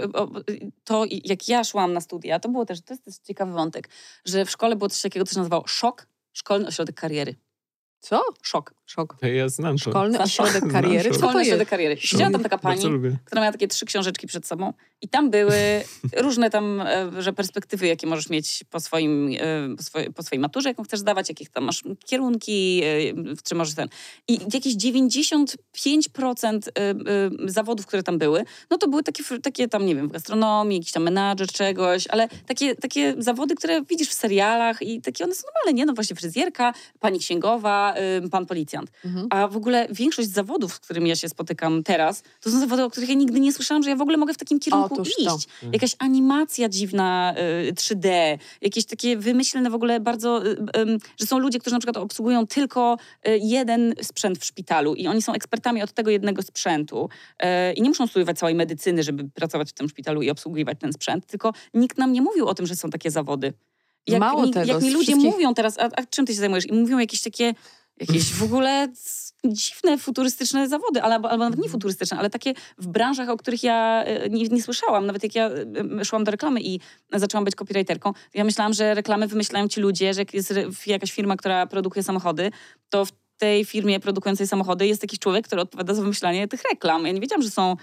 to, 0.84 1.04
jak 1.24 1.48
ja 1.48 1.64
szłam 1.64 1.92
na 1.92 2.00
studia, 2.00 2.40
to 2.40 2.48
było 2.48 2.66
też, 2.66 2.80
to 2.80 2.94
jest 2.94 3.04
też 3.04 3.14
ciekawy 3.16 3.52
wątek, 3.52 3.88
że 4.24 4.44
w 4.44 4.50
szkole 4.50 4.76
było 4.76 4.88
coś 4.88 5.02
takiego, 5.02 5.26
co 5.26 5.34
się 5.34 5.40
nazywało 5.40 5.66
szok, 5.66 6.06
szkolny 6.32 6.66
ośrodek 6.66 6.96
kariery. 6.96 7.34
Co? 8.00 8.22
Szok. 8.42 8.74
Szok. 8.86 9.16
Ja 9.22 9.48
znam 9.48 9.78
to. 9.78 9.90
Szkolny 9.90 10.20
ośrodek 10.20 10.62
szok? 10.62 10.72
kariery? 10.72 11.14
Znam 11.14 11.32
Co 11.32 11.32
to 11.32 11.40
jest? 11.40 11.70
kariery. 11.70 11.96
Siedziała 11.96 12.30
tam 12.30 12.42
taka 12.42 12.58
pani, 12.58 12.82
która 13.24 13.40
miała 13.40 13.52
takie 13.52 13.68
trzy 13.68 13.86
książeczki 13.86 14.26
przed 14.26 14.46
sobą 14.46 14.72
i 15.02 15.08
tam 15.08 15.30
były 15.30 15.56
różne 16.24 16.50
tam, 16.50 16.80
e, 16.80 17.22
że 17.22 17.32
perspektywy, 17.32 17.86
jakie 17.86 18.06
możesz 18.06 18.30
mieć 18.30 18.64
po, 18.70 18.80
swoim, 18.80 19.30
e, 19.40 20.10
po, 20.14 20.22
swojej, 20.22 20.40
maturze, 20.40 20.68
jaką 20.68 20.82
chcesz 20.82 21.00
zdawać, 21.00 21.28
jakich 21.28 21.50
tam 21.50 21.64
masz 21.64 21.82
kierunki, 22.04 22.82
e, 22.84 23.34
w 23.34 23.42
czym 23.42 23.58
możesz 23.58 23.74
ten. 23.74 23.88
I 24.28 24.38
jakieś 24.54 24.76
95% 24.76 26.68
e, 26.68 26.80
e, 26.80 26.94
zawodów, 27.46 27.86
które 27.86 28.02
tam 28.02 28.18
były, 28.18 28.44
no 28.70 28.78
to 28.78 28.88
były 28.88 29.02
takie, 29.02 29.24
takie 29.42 29.68
tam, 29.68 29.86
nie 29.86 29.96
wiem, 29.96 30.08
w 30.08 30.12
gastronomii, 30.12 30.78
jakiś 30.78 30.92
tam 30.92 31.02
menadżer 31.02 31.48
czegoś, 31.48 32.06
ale 32.06 32.28
takie, 32.46 32.74
takie 32.74 33.14
zawody, 33.18 33.54
które 33.54 33.82
widzisz 33.82 34.08
w 34.08 34.14
serialach 34.14 34.82
i 34.82 35.00
takie 35.00 35.24
one 35.24 35.34
są 35.34 35.42
normalne, 35.46 35.78
nie? 35.78 35.86
No 35.86 35.92
właśnie 35.92 36.16
fryzjerka, 36.16 36.74
pani 37.00 37.18
księgowa, 37.18 37.85
e, 37.94 38.28
pan 38.28 38.46
policjant. 38.46 38.90
Mhm. 39.04 39.26
A 39.30 39.48
w 39.48 39.56
ogóle 39.56 39.88
większość 39.90 40.28
zawodów, 40.28 40.74
z 40.74 40.78
którymi 40.78 41.08
ja 41.08 41.16
się 41.16 41.28
spotykam 41.28 41.82
teraz, 41.82 42.22
to 42.40 42.50
są 42.50 42.60
zawody, 42.60 42.84
o 42.84 42.90
których 42.90 43.08
ja 43.08 43.14
nigdy 43.14 43.40
nie 43.40 43.52
słyszałam, 43.52 43.82
że 43.82 43.90
ja 43.90 43.96
w 43.96 44.00
ogóle 44.00 44.16
mogę 44.16 44.34
w 44.34 44.38
takim 44.38 44.60
kierunku 44.60 44.94
Otóż 44.94 45.08
iść. 45.08 45.26
to. 45.26 45.66
Jakaś 45.72 45.96
animacja 45.98 46.68
dziwna, 46.68 47.34
y, 47.68 47.72
3D, 47.72 48.38
jakieś 48.60 48.86
takie 48.86 49.16
wymyślne 49.16 49.70
w 49.70 49.74
ogóle 49.74 50.00
bardzo, 50.00 50.46
y, 50.46 50.56
że 51.20 51.26
są 51.26 51.38
ludzie, 51.38 51.58
którzy 51.58 51.74
na 51.74 51.80
przykład 51.80 51.96
obsługują 51.96 52.46
tylko 52.46 52.96
y, 53.28 53.38
jeden 53.42 53.94
sprzęt 54.02 54.38
w 54.38 54.44
szpitalu 54.44 54.94
i 54.94 55.06
oni 55.06 55.22
są 55.22 55.32
ekspertami 55.32 55.82
od 55.82 55.92
tego 55.92 56.10
jednego 56.10 56.42
sprzętu 56.42 57.08
y, 57.42 57.72
i 57.72 57.82
nie 57.82 57.88
muszą 57.88 58.06
studiować 58.06 58.38
całej 58.38 58.54
medycyny, 58.54 59.02
żeby 59.02 59.24
pracować 59.34 59.70
w 59.70 59.72
tym 59.72 59.88
szpitalu 59.88 60.22
i 60.22 60.30
obsługiwać 60.30 60.78
ten 60.80 60.92
sprzęt, 60.92 61.26
tylko 61.26 61.52
nikt 61.74 61.98
nam 61.98 62.12
nie 62.12 62.22
mówił 62.22 62.48
o 62.48 62.54
tym, 62.54 62.66
że 62.66 62.76
są 62.76 62.90
takie 62.90 63.10
zawody. 63.10 63.52
Jak 64.06 64.20
Mało 64.20 64.42
mi, 64.42 64.50
tego, 64.50 64.66
jak 64.66 64.82
mi 64.82 64.90
ludzie 64.90 65.12
wszystkich- 65.12 65.32
mówią 65.32 65.54
teraz, 65.54 65.78
a, 65.78 65.82
a 65.82 66.06
czym 66.10 66.26
ty 66.26 66.32
się 66.32 66.40
zajmujesz? 66.40 66.66
I 66.66 66.72
mówią 66.72 66.98
jakieś 66.98 67.22
takie, 67.22 67.54
jakieś 68.00 68.32
w 68.32 68.42
ogóle 68.42 68.88
dziwne, 69.44 69.98
futurystyczne 69.98 70.68
zawody, 70.68 71.02
ale, 71.02 71.14
albo 71.14 71.36
nawet 71.36 71.58
nie 71.58 71.68
futurystyczne, 71.68 72.18
ale 72.18 72.30
takie 72.30 72.54
w 72.78 72.86
branżach, 72.86 73.28
o 73.28 73.36
których 73.36 73.62
ja 73.62 74.04
e, 74.04 74.28
nie, 74.28 74.44
nie 74.44 74.62
słyszałam. 74.62 75.06
Nawet 75.06 75.22
jak 75.22 75.34
ja 75.34 75.50
e, 76.00 76.04
szłam 76.04 76.24
do 76.24 76.30
reklamy 76.30 76.60
i 76.62 76.80
zaczęłam 77.12 77.44
być 77.44 77.54
copywriterką, 77.54 78.12
ja 78.34 78.44
myślałam, 78.44 78.72
że 78.72 78.94
reklamy 78.94 79.26
wymyślają 79.26 79.68
ci 79.68 79.80
ludzie, 79.80 80.14
że 80.14 80.20
jak 80.20 80.34
jest 80.34 80.54
jakaś 80.86 81.12
firma, 81.12 81.36
która 81.36 81.66
produkuje 81.66 82.02
samochody, 82.02 82.50
to 82.88 83.04
w 83.04 83.12
tej 83.38 83.64
firmie 83.64 84.00
produkującej 84.00 84.46
samochody 84.46 84.86
jest 84.86 85.02
jakiś 85.02 85.18
człowiek, 85.18 85.46
który 85.46 85.62
odpowiada 85.62 85.94
za 85.94 86.02
wymyślanie 86.02 86.48
tych 86.48 86.62
reklam. 86.72 87.06
Ja 87.06 87.12
nie 87.12 87.20
wiedziałam, 87.20 87.42
że 87.42 87.50
są 87.50 87.76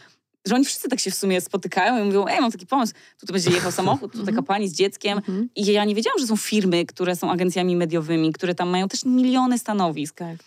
że 0.45 0.55
oni 0.55 0.65
wszyscy 0.65 0.89
tak 0.89 0.99
się 0.99 1.11
w 1.11 1.15
sumie 1.15 1.41
spotykają 1.41 2.03
i 2.03 2.05
mówią, 2.05 2.25
ej, 2.27 2.41
mam 2.41 2.51
taki 2.51 2.65
pomysł, 2.65 2.93
tu 3.27 3.33
będzie 3.33 3.49
jechał 3.51 3.71
samochód, 3.81 4.11
tu 4.13 4.25
taka 4.25 4.41
pani 4.41 4.69
z 4.69 4.73
dzieckiem. 4.73 5.17
Mhm. 5.17 5.49
I 5.55 5.65
ja 5.65 5.85
nie 5.85 5.95
wiedziałam, 5.95 6.19
że 6.19 6.27
są 6.27 6.37
firmy, 6.37 6.85
które 6.85 7.15
są 7.15 7.31
agencjami 7.31 7.75
mediowymi, 7.75 8.33
które 8.33 8.55
tam 8.55 8.69
mają 8.69 8.87
też 8.87 9.05
miliony 9.05 9.57
stanowisk. 9.57 10.15
Tak. 10.15 10.37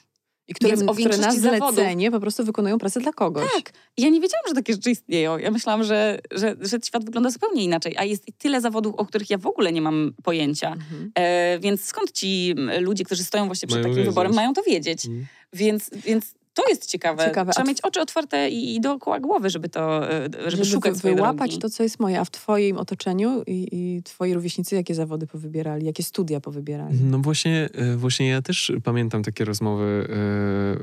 I 0.48 0.54
które, 0.54 0.76
Więc 0.76 0.90
o 0.90 0.92
które 0.94 1.08
na 1.08 1.16
większości 1.16 1.40
zawodów- 1.40 1.74
zlecenie 1.74 2.10
po 2.10 2.20
prostu 2.20 2.44
wykonują 2.44 2.78
pracę 2.78 3.00
dla 3.00 3.12
kogoś. 3.12 3.48
Tak. 3.54 3.72
I 3.96 4.02
ja 4.02 4.08
nie 4.08 4.20
wiedziałam, 4.20 4.44
że 4.48 4.54
takie 4.54 4.72
rzeczy 4.72 4.90
istnieją. 4.90 5.38
Ja 5.38 5.50
myślałam, 5.50 5.84
że, 5.84 6.18
że, 6.32 6.56
że 6.60 6.78
świat 6.84 7.04
wygląda 7.04 7.30
zupełnie 7.30 7.64
inaczej, 7.64 7.96
a 7.98 8.04
jest 8.04 8.24
tyle 8.38 8.60
zawodów, 8.60 8.94
o 8.94 9.06
których 9.06 9.30
ja 9.30 9.38
w 9.38 9.46
ogóle 9.46 9.72
nie 9.72 9.80
mam 9.82 10.12
pojęcia. 10.22 10.72
Mhm. 10.72 11.10
E, 11.14 11.58
więc 11.58 11.84
skąd 11.84 12.12
ci 12.12 12.54
ludzie, 12.80 13.04
którzy 13.04 13.24
stoją 13.24 13.46
właśnie 13.46 13.66
przed 13.68 13.76
Mają 13.76 13.82
takim 13.84 13.96
wiedzieć. 13.96 14.10
wyborem, 14.10 14.34
mają 14.34 14.52
to 14.54 14.62
wiedzieć? 14.62 15.06
Mm. 15.06 15.26
Więc, 15.52 15.90
więc 16.04 16.34
to 16.56 16.68
jest 16.68 16.86
ciekawe. 16.86 17.24
Ciekawe. 17.24 17.52
Trzeba 17.52 17.68
mieć 17.68 17.80
oczy 17.80 18.00
otwarte 18.00 18.48
i, 18.50 18.76
i 18.76 18.80
dookoła 18.80 19.20
głowy, 19.20 19.50
żeby 19.50 19.68
to, 19.68 20.10
e, 20.12 20.22
żeby, 20.22 20.50
Żeby 20.50 20.64
szukać 20.64 20.96
swojej 20.96 21.16
wyłapać 21.16 21.50
drogi. 21.50 21.62
to, 21.62 21.70
co 21.70 21.82
jest 21.82 22.00
moje. 22.00 22.20
A 22.20 22.24
w 22.24 22.30
twoim 22.30 22.76
otoczeniu 22.78 23.42
i, 23.46 23.68
i 23.72 24.02
twoi 24.02 24.34
rówieśnicy 24.34 24.74
jakie 24.74 24.94
zawody 24.94 25.26
powybierali? 25.26 25.86
Jakie 25.86 26.02
studia 26.02 26.40
powybierali? 26.40 26.98
No 27.02 27.18
właśnie, 27.18 27.68
e, 27.74 27.96
właśnie 27.96 28.28
ja 28.28 28.42
też 28.42 28.72
pamiętam 28.84 29.22
takie 29.22 29.44
rozmowy. 29.44 30.08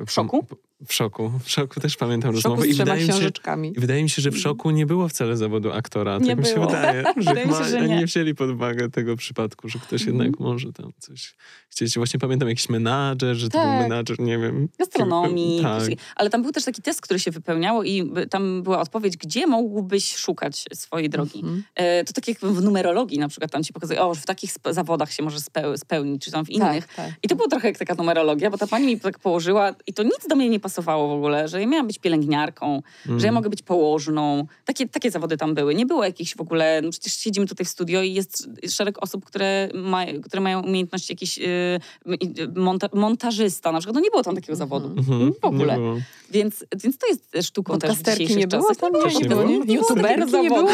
e, 0.01 0.05
W 0.05 0.11
szoku? 0.11 0.45
W 0.87 0.93
szoku. 0.93 1.31
W 1.43 1.49
szoku 1.49 1.79
też 1.79 1.95
pamiętam 1.97 2.31
W 2.33 2.39
szoku 2.39 2.55
rozmowy. 2.55 2.71
z 2.73 2.75
trzema 2.75 2.85
wydaje 2.85 3.01
mi 3.01 3.07
się, 3.07 3.13
książeczkami. 3.13 3.73
i 3.77 3.79
wydaje 3.79 4.03
mi 4.03 4.09
się, 4.09 4.21
że 4.21 4.31
w 4.31 4.37
szoku 4.37 4.71
nie 4.71 4.85
było 4.85 5.07
wcale 5.07 5.37
zawodu 5.37 5.71
aktora. 5.71 6.17
Nie 6.17 6.27
tak 6.27 6.39
mi 6.39 6.45
się 6.45 6.53
było. 6.53 6.65
wydaje. 6.65 7.03
Że 7.17 7.29
Wydaje 7.29 7.47
mi 7.47 7.53
się, 7.53 7.63
że 7.63 7.77
oni 7.79 7.89
nie. 7.89 7.97
nie 7.97 8.05
wzięli 8.05 8.35
pod 8.35 8.49
uwagę 8.49 8.89
tego 8.89 9.15
przypadku, 9.15 9.69
że 9.69 9.79
ktoś 9.79 10.01
Mhm. 10.01 10.17
jednak 10.17 10.39
może 10.39 10.73
tam 10.73 10.91
coś 10.99 11.35
chcieć. 11.69 11.95
Właśnie 11.95 12.19
pamiętam 12.19 12.49
jakiś 12.49 12.69
menadżer, 12.69 13.35
że 13.35 13.49
to 13.49 13.57
był 13.57 13.67
Tak. 13.67 13.81
menadżer, 13.89 14.19
nie 14.19 14.37
wiem. 14.39 14.67
gastronomii. 14.79 15.62
Tak. 15.63 15.89
Ale 16.15 16.29
tam 16.29 16.41
był 16.41 16.51
też 16.51 16.63
taki 16.63 16.81
test, 16.81 17.01
który 17.01 17.19
się 17.19 17.31
wypełniało 17.31 17.83
i 17.83 18.11
tam 18.29 18.63
była 18.63 18.79
odpowiedź, 18.79 19.17
gdzie 19.17 19.47
mógłbyś 19.47 20.15
szukać 20.15 20.65
swojej 20.73 21.09
drogi. 21.09 21.39
Mhm. 21.39 21.63
E, 21.75 22.03
to 22.03 22.13
tak 22.13 22.27
jak 22.27 22.39
w 22.39 22.61
numerologii 22.63 23.19
na 23.19 23.27
przykład, 23.27 23.51
tam 23.51 23.63
ci 23.63 23.73
pokazuje, 23.73 24.01
o, 24.01 24.15
w 24.15 24.25
takich 24.25 24.51
zawodach 24.71 25.11
się 25.11 25.23
możesz 25.23 25.41
speł- 25.41 25.77
spełnić, 25.77 26.25
czy 26.25 26.31
tam 26.31 26.45
w 26.45 26.49
innych. 26.49 26.87
Tak, 26.87 26.95
tak. 26.95 27.11
I 27.23 27.27
to 27.27 27.35
było 27.35 27.47
trochę 27.47 27.67
jak 27.67 27.77
taka 27.77 27.95
numerologia, 27.95 28.49
bo 28.49 28.57
ta 28.57 28.67
pani 28.67 28.85
mi 28.85 28.99
tak 28.99 29.19
położyła 29.19 29.75
i 29.87 29.93
to 29.93 30.03
nic 30.03 30.27
do 30.29 30.35
mnie 30.35 30.49
nie 30.49 30.59
pasowało 30.59 31.07
w 31.07 31.11
ogóle, 31.11 31.47
że 31.47 31.61
ja 31.61 31.67
miałam 31.67 31.87
być 31.87 31.99
pielęgniarką, 31.99 32.81
Mm. 33.07 33.19
że 33.19 33.25
ja 33.25 33.31
mogę 33.31 33.49
być 33.49 33.61
położną. 33.61 34.47
Takie, 34.65 34.87
takie 34.87 35.11
zawody 35.11 35.37
tam 35.37 35.53
były. 35.55 35.75
Nie 35.75 35.85
było 35.85 36.03
jakichś 36.05 36.35
w 36.35 36.41
ogóle, 36.41 36.81
no 36.83 36.89
przecież 36.91 37.13
siedzimy 37.13 37.47
tutaj 37.47 37.65
w 37.65 37.69
studio 37.69 38.01
i 38.01 38.13
jest 38.13 38.49
szereg 38.69 39.03
osób, 39.03 39.25
które, 39.25 39.69
ma, 39.73 40.05
które 40.23 40.41
mają 40.41 40.61
umiejętności 40.63 41.13
jakiś 41.13 41.37
y, 41.39 41.79
monta, 42.55 42.87
montażysta 42.93 43.71
na 43.71 43.79
przykład. 43.79 43.95
No 43.95 44.01
nie 44.01 44.09
było 44.11 44.23
tam 44.23 44.35
takiego 44.35 44.55
zawodu. 44.55 44.87
Mhm, 44.87 45.33
ogóle. 45.55 45.77
Więc, 46.31 46.65
więc 46.83 46.97
to 46.97 47.07
jest 47.07 47.47
sztuką 47.47 47.79
też 47.79 47.91
w 47.91 47.97
Podcasterki 47.97 48.19
dzisiejszych 48.27 48.37
nie 48.37 48.47
było 48.47 48.69
czasach. 48.69 48.77
tam? 48.91 49.01
Nie, 49.01 49.13
Nie, 49.13 49.19
nie 49.19 49.29
było, 49.29 49.43
nie? 49.43 49.59
Nie 49.59 49.77
zawodu. 50.27 50.67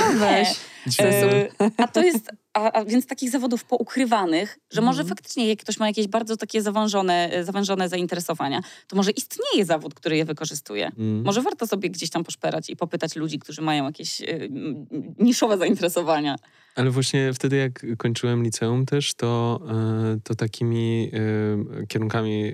E, 1.00 1.72
a 1.78 1.88
to 1.88 2.02
jest, 2.04 2.30
a, 2.54 2.72
a 2.72 2.86
więc 2.86 3.06
takich 3.06 3.30
zawodów 3.30 3.64
poukrywanych, 3.64 4.60
że 4.72 4.82
może 4.82 5.02
Mhm. 5.02 5.10
faktycznie 5.18 5.48
jak 5.50 5.60
ktoś 5.60 5.78
ma 5.80 5.88
jakieś 5.88 6.08
bardzo 6.08 6.38
takie 6.38 6.62
zawężone, 6.62 7.30
e, 7.34 7.44
zawężone 7.44 7.90
zainteresowania, 7.90 8.62
to 8.88 8.96
może 8.96 9.12
istnieje 9.12 9.66
zawód, 9.66 9.94
który 9.94 10.18
je 10.18 10.26
wykorzystuje. 10.26 10.92
Mm. 10.98 11.24
Może 11.24 11.42
warto 11.42 11.68
sobie 11.68 11.90
gdzieś 11.90 12.10
tam 12.10 12.24
poszperać 12.24 12.70
i 12.70 12.76
popytać 12.76 13.16
ludzi, 13.16 13.40
którzy 13.40 13.62
mają 13.62 13.86
jakieś 13.86 14.22
m, 14.22 14.86
niszowe 15.20 15.58
zainteresowania. 15.58 16.36
Ale 16.76 16.92
właśnie 16.92 17.34
wtedy, 17.34 17.56
jak 17.56 17.86
kończyłem 17.98 18.44
liceum 18.44 18.86
też, 18.86 19.14
to, 19.14 19.62
e, 19.70 20.20
to 20.24 20.36
takimi 20.36 21.12
e, 21.14 21.86
kierunkami 21.88 22.44
e, 22.44 22.54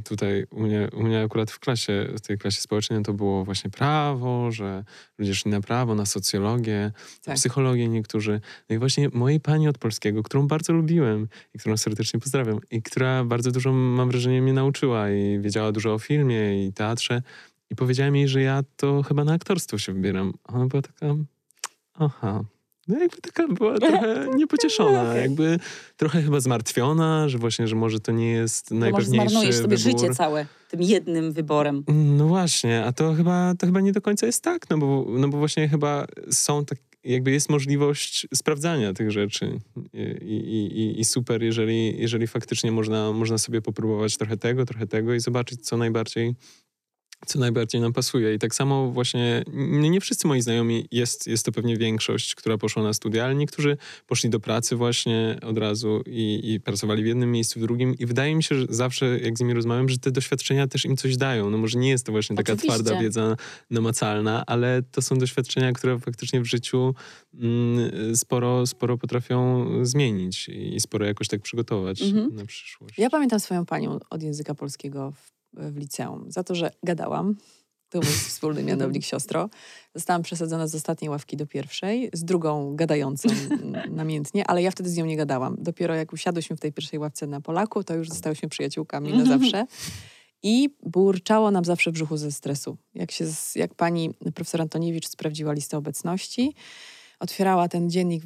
tutaj 0.00 0.44
u 0.50 0.62
mnie, 0.62 0.88
u 0.92 1.02
mnie 1.02 1.22
akurat 1.22 1.50
w 1.50 1.58
klasie, 1.58 2.08
w 2.16 2.20
tej 2.20 2.38
klasie 2.38 2.60
społecznej 2.60 3.02
to 3.02 3.12
było 3.12 3.44
właśnie 3.44 3.70
prawo, 3.70 4.52
że 4.52 4.84
ludzie 5.18 5.34
szli 5.34 5.50
na 5.50 5.60
prawo, 5.60 5.94
na 5.94 6.06
socjologię, 6.06 6.92
Tak. 7.24 7.36
psychologię 7.36 7.88
niektórzy. 7.88 8.40
No 8.70 8.76
i 8.76 8.78
właśnie 8.78 9.08
mojej 9.12 9.40
pani 9.40 9.68
od 9.68 9.78
polskiego, 9.78 10.22
którą 10.22 10.46
bardzo 10.46 10.72
lubiłem 10.72 11.28
i 11.54 11.58
którą 11.58 11.76
serdecznie 11.76 12.20
pozdrawiam 12.20 12.58
i 12.70 12.82
która 12.82 13.24
bardzo 13.24 13.50
dużo, 13.50 13.72
mam 13.72 14.08
wrażenie, 14.08 14.42
mnie 14.42 14.52
nauczyła 14.52 15.10
i 15.10 15.40
wiedziała 15.40 15.72
dużo 15.72 15.94
o 15.94 15.98
filmie 15.98 16.66
i 16.66 16.72
teatrze 16.72 17.22
i 17.70 17.76
powiedziałem 17.76 18.16
jej, 18.16 18.28
że 18.28 18.42
ja 18.42 18.62
to 18.76 19.02
chyba 19.02 19.24
na 19.24 19.32
aktorstwo 19.32 19.78
się 19.78 19.92
wybieram. 19.92 20.32
Ona 20.44 20.66
była 20.66 20.82
taka, 20.82 21.14
aha, 21.94 22.44
no 22.88 22.98
jakby 22.98 23.16
taka 23.16 23.48
była 23.48 23.78
trochę 23.78 24.26
niepocieszona, 24.36 25.02
Okej. 25.10 25.22
jakby 25.22 25.58
trochę 25.96 26.22
chyba 26.22 26.40
zmartwiona, 26.40 27.28
że 27.28 27.38
właśnie, 27.38 27.68
że 27.68 27.76
może 27.76 28.00
to 28.00 28.12
nie 28.12 28.30
jest 28.30 28.68
To 28.68 28.74
może 28.74 28.80
najpewniejszy 28.90 29.28
zmarnujesz 29.30 29.56
sobie 29.56 29.76
wybór. 29.76 30.00
życie 30.00 30.14
całe 30.14 30.46
tym 30.70 30.82
jednym 30.82 31.32
wyborem. 31.32 31.84
No 31.88 32.26
właśnie, 32.26 32.84
a 32.84 32.92
to 32.92 33.14
chyba, 33.14 33.54
to 33.58 33.66
chyba 33.66 33.80
nie 33.80 33.92
do 33.92 34.00
końca 34.00 34.26
jest 34.26 34.44
tak, 34.44 34.70
no 34.70 34.78
bo, 34.78 35.06
no 35.08 35.28
bo 35.28 35.38
właśnie 35.38 35.68
chyba 35.68 36.06
są 36.30 36.64
tak, 36.64 36.78
jakby 37.04 37.30
jest 37.30 37.50
możliwość 37.50 38.26
sprawdzania 38.34 38.92
tych 38.94 39.10
rzeczy 39.10 39.58
i, 40.22 40.32
i, 40.32 40.80
i, 40.80 41.00
i 41.00 41.04
super, 41.04 41.42
jeżeli, 41.42 42.00
jeżeli 42.00 42.26
faktycznie 42.26 42.72
można, 42.72 43.12
można 43.12 43.38
sobie 43.38 43.62
popróbować 43.62 44.16
trochę 44.16 44.36
tego, 44.36 44.66
trochę 44.66 44.86
tego 44.86 45.14
i 45.14 45.20
zobaczyć, 45.20 45.60
co 45.66 45.76
najbardziej 45.76 46.34
co 47.26 47.38
najbardziej 47.38 47.80
nam 47.80 47.92
pasuje. 47.92 48.34
I 48.34 48.38
tak 48.38 48.54
samo 48.54 48.90
właśnie, 48.90 49.44
nie, 49.52 50.00
wszyscy 50.00 50.26
moi 50.28 50.40
znajomi, 50.40 50.86
jest, 50.90 51.26
jest 51.26 51.46
to 51.46 51.52
pewnie 51.52 51.76
większość, 51.76 52.34
która 52.34 52.58
poszła 52.58 52.82
na 52.82 52.92
studia, 52.92 53.24
ale 53.24 53.34
niektórzy 53.34 53.76
poszli 54.06 54.30
do 54.30 54.40
pracy 54.40 54.76
właśnie 54.76 55.38
od 55.42 55.58
razu 55.58 56.02
i, 56.06 56.52
i 56.52 56.60
pracowali 56.60 57.02
w 57.02 57.06
jednym 57.06 57.32
miejscu, 57.32 57.60
w 57.60 57.62
drugim 57.62 57.94
i 57.98 58.06
wydaje 58.06 58.34
mi 58.34 58.42
się, 58.42 58.54
że 58.54 58.66
zawsze 58.70 59.18
jak 59.18 59.38
z 59.38 59.40
nimi 59.40 59.54
rozmawiam, 59.54 59.88
że 59.88 59.98
te 59.98 60.10
doświadczenia 60.10 60.66
też 60.66 60.84
im 60.84 60.96
coś 60.96 61.16
dają. 61.16 61.50
No 61.50 61.58
może 61.58 61.78
nie 61.78 61.90
jest 61.90 62.06
to 62.06 62.12
właśnie 62.12 62.36
taka 62.36 62.52
Oczywiście. 62.52 62.82
twarda 62.82 63.00
wiedza 63.02 63.36
namacalna, 63.70 64.46
ale 64.46 64.82
to 64.92 65.02
są 65.02 65.18
doświadczenia, 65.18 65.72
które 65.72 65.98
faktycznie 65.98 66.40
w 66.40 66.44
życiu 66.44 66.94
mm, 67.34 68.16
sporo, 68.16 68.66
sporo 68.66 68.98
potrafią 68.98 69.66
zmienić 69.82 70.48
i 70.48 70.80
sporo 70.80 71.06
jakoś 71.06 71.28
tak 71.28 71.40
przygotować 71.40 72.02
Mhm. 72.02 72.34
na 72.34 72.46
przyszłość. 72.46 72.98
Ja 72.98 73.10
pamiętam 73.10 73.40
swoją 73.40 73.66
panią 73.66 73.98
od 74.10 74.22
języka 74.22 74.54
polskiego 74.54 75.12
w, 75.12 75.41
w 75.54 75.76
liceum 75.76 76.24
za 76.28 76.44
to, 76.44 76.54
że 76.54 76.70
gadałam. 76.82 77.36
To 77.88 78.00
był 78.00 78.10
wspólny 78.28 78.62
mianownik 78.62 79.04
siostro. 79.04 79.50
Zostałam 79.94 80.22
przesadzona 80.22 80.66
z 80.66 80.74
ostatniej 80.74 81.10
ławki 81.10 81.36
do 81.36 81.46
pierwszej, 81.46 82.10
z 82.12 82.24
drugą 82.24 82.76
gadającą 82.76 83.28
namiętnie, 83.90 84.46
ale 84.46 84.62
ja 84.62 84.70
wtedy 84.70 84.90
z 84.90 84.96
nią 84.96 85.06
nie 85.06 85.16
gadałam. 85.16 85.56
Dopiero 85.58 85.94
jak 85.94 86.12
usiadłyśmy 86.12 86.56
w 86.56 86.60
tej 86.60 86.72
pierwszej 86.72 86.98
ławce 86.98 87.26
na 87.26 87.40
Polaku, 87.40 87.84
to 87.84 87.94
już 87.94 88.08
zostałyśmy 88.08 88.48
przyjaciółkami 88.48 89.12
na 89.18 89.24
zawsze. 89.24 89.66
I 90.42 90.76
burczało 90.82 91.50
nam 91.50 91.64
zawsze 91.64 91.90
w 91.90 91.94
brzuchu 91.94 92.16
ze 92.16 92.32
stresu. 92.32 92.76
Jak, 92.94 93.10
się, 93.10 93.24
jak 93.54 93.74
pani 93.74 94.14
profesor 94.34 94.60
Antoniewicz 94.60 95.08
sprawdziła 95.08 95.52
listę 95.52 95.76
obecności, 95.76 96.54
otwierała 97.20 97.68
ten 97.68 97.90
dziennik, 97.90 98.22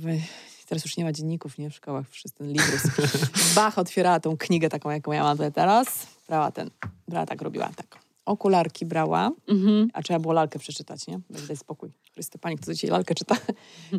teraz 0.67 0.85
już 0.85 0.97
nie 0.97 1.05
ma 1.05 1.13
dzienników, 1.13 1.59
nie, 1.59 1.71
w 1.71 1.75
szkołach, 1.75 2.11
wszyscy 2.11 2.39
ten 2.39 2.49
librus. 2.49 2.83
Bach, 3.55 3.79
otwierała 3.79 4.21
tą 4.21 4.37
knigę 4.37 4.69
taką, 4.69 4.91
jaką 4.91 5.13
ja 5.13 5.23
mam 5.23 5.53
teraz, 5.53 6.07
brała 6.29 6.51
ten, 6.51 6.71
brała 7.09 7.27
tak, 7.27 7.43
robiła 7.43 7.71
tak. 7.77 7.99
Okularki 8.27 8.87
brała, 8.87 9.31
Mhm. 9.49 9.89
a 9.93 10.03
trzeba 10.03 10.19
było 10.21 10.33
lalkę 10.35 10.59
przeczytać, 10.59 11.07
nie? 11.07 11.21
Daj, 11.49 11.57
spokój. 11.57 11.91
Chryste, 12.15 12.39
pani, 12.39 12.57
kto 12.59 12.75
dzisiaj 12.75 12.91
lalkę 12.91 13.15
czyta? 13.15 13.37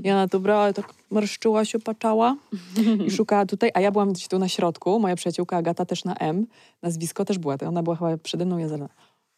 I 0.03 0.11
ona 0.11 0.27
tu 0.27 0.39
brała, 0.39 0.73
tak 0.73 0.93
marszczyła 1.11 1.65
się, 1.65 1.79
patrzała 1.79 2.35
i 3.07 3.11
szukała 3.11 3.45
tutaj, 3.45 3.71
a 3.73 3.79
ja 3.81 3.91
byłam 3.91 4.13
gdzieś 4.13 4.27
tu 4.27 4.39
na 4.39 4.49
środku, 4.49 4.99
moja 4.99 5.15
przyjaciółka 5.15 5.57
Agata 5.57 5.85
też 5.85 6.03
na 6.03 6.15
M, 6.15 6.47
nazwisko 6.81 7.25
też 7.25 7.37
była, 7.37 7.55
ona 7.67 7.83
była 7.83 7.95
chyba 7.95 8.17
przede 8.17 8.45
mną, 8.45 8.57
ja 8.57 8.67
zaraz. 8.67 8.89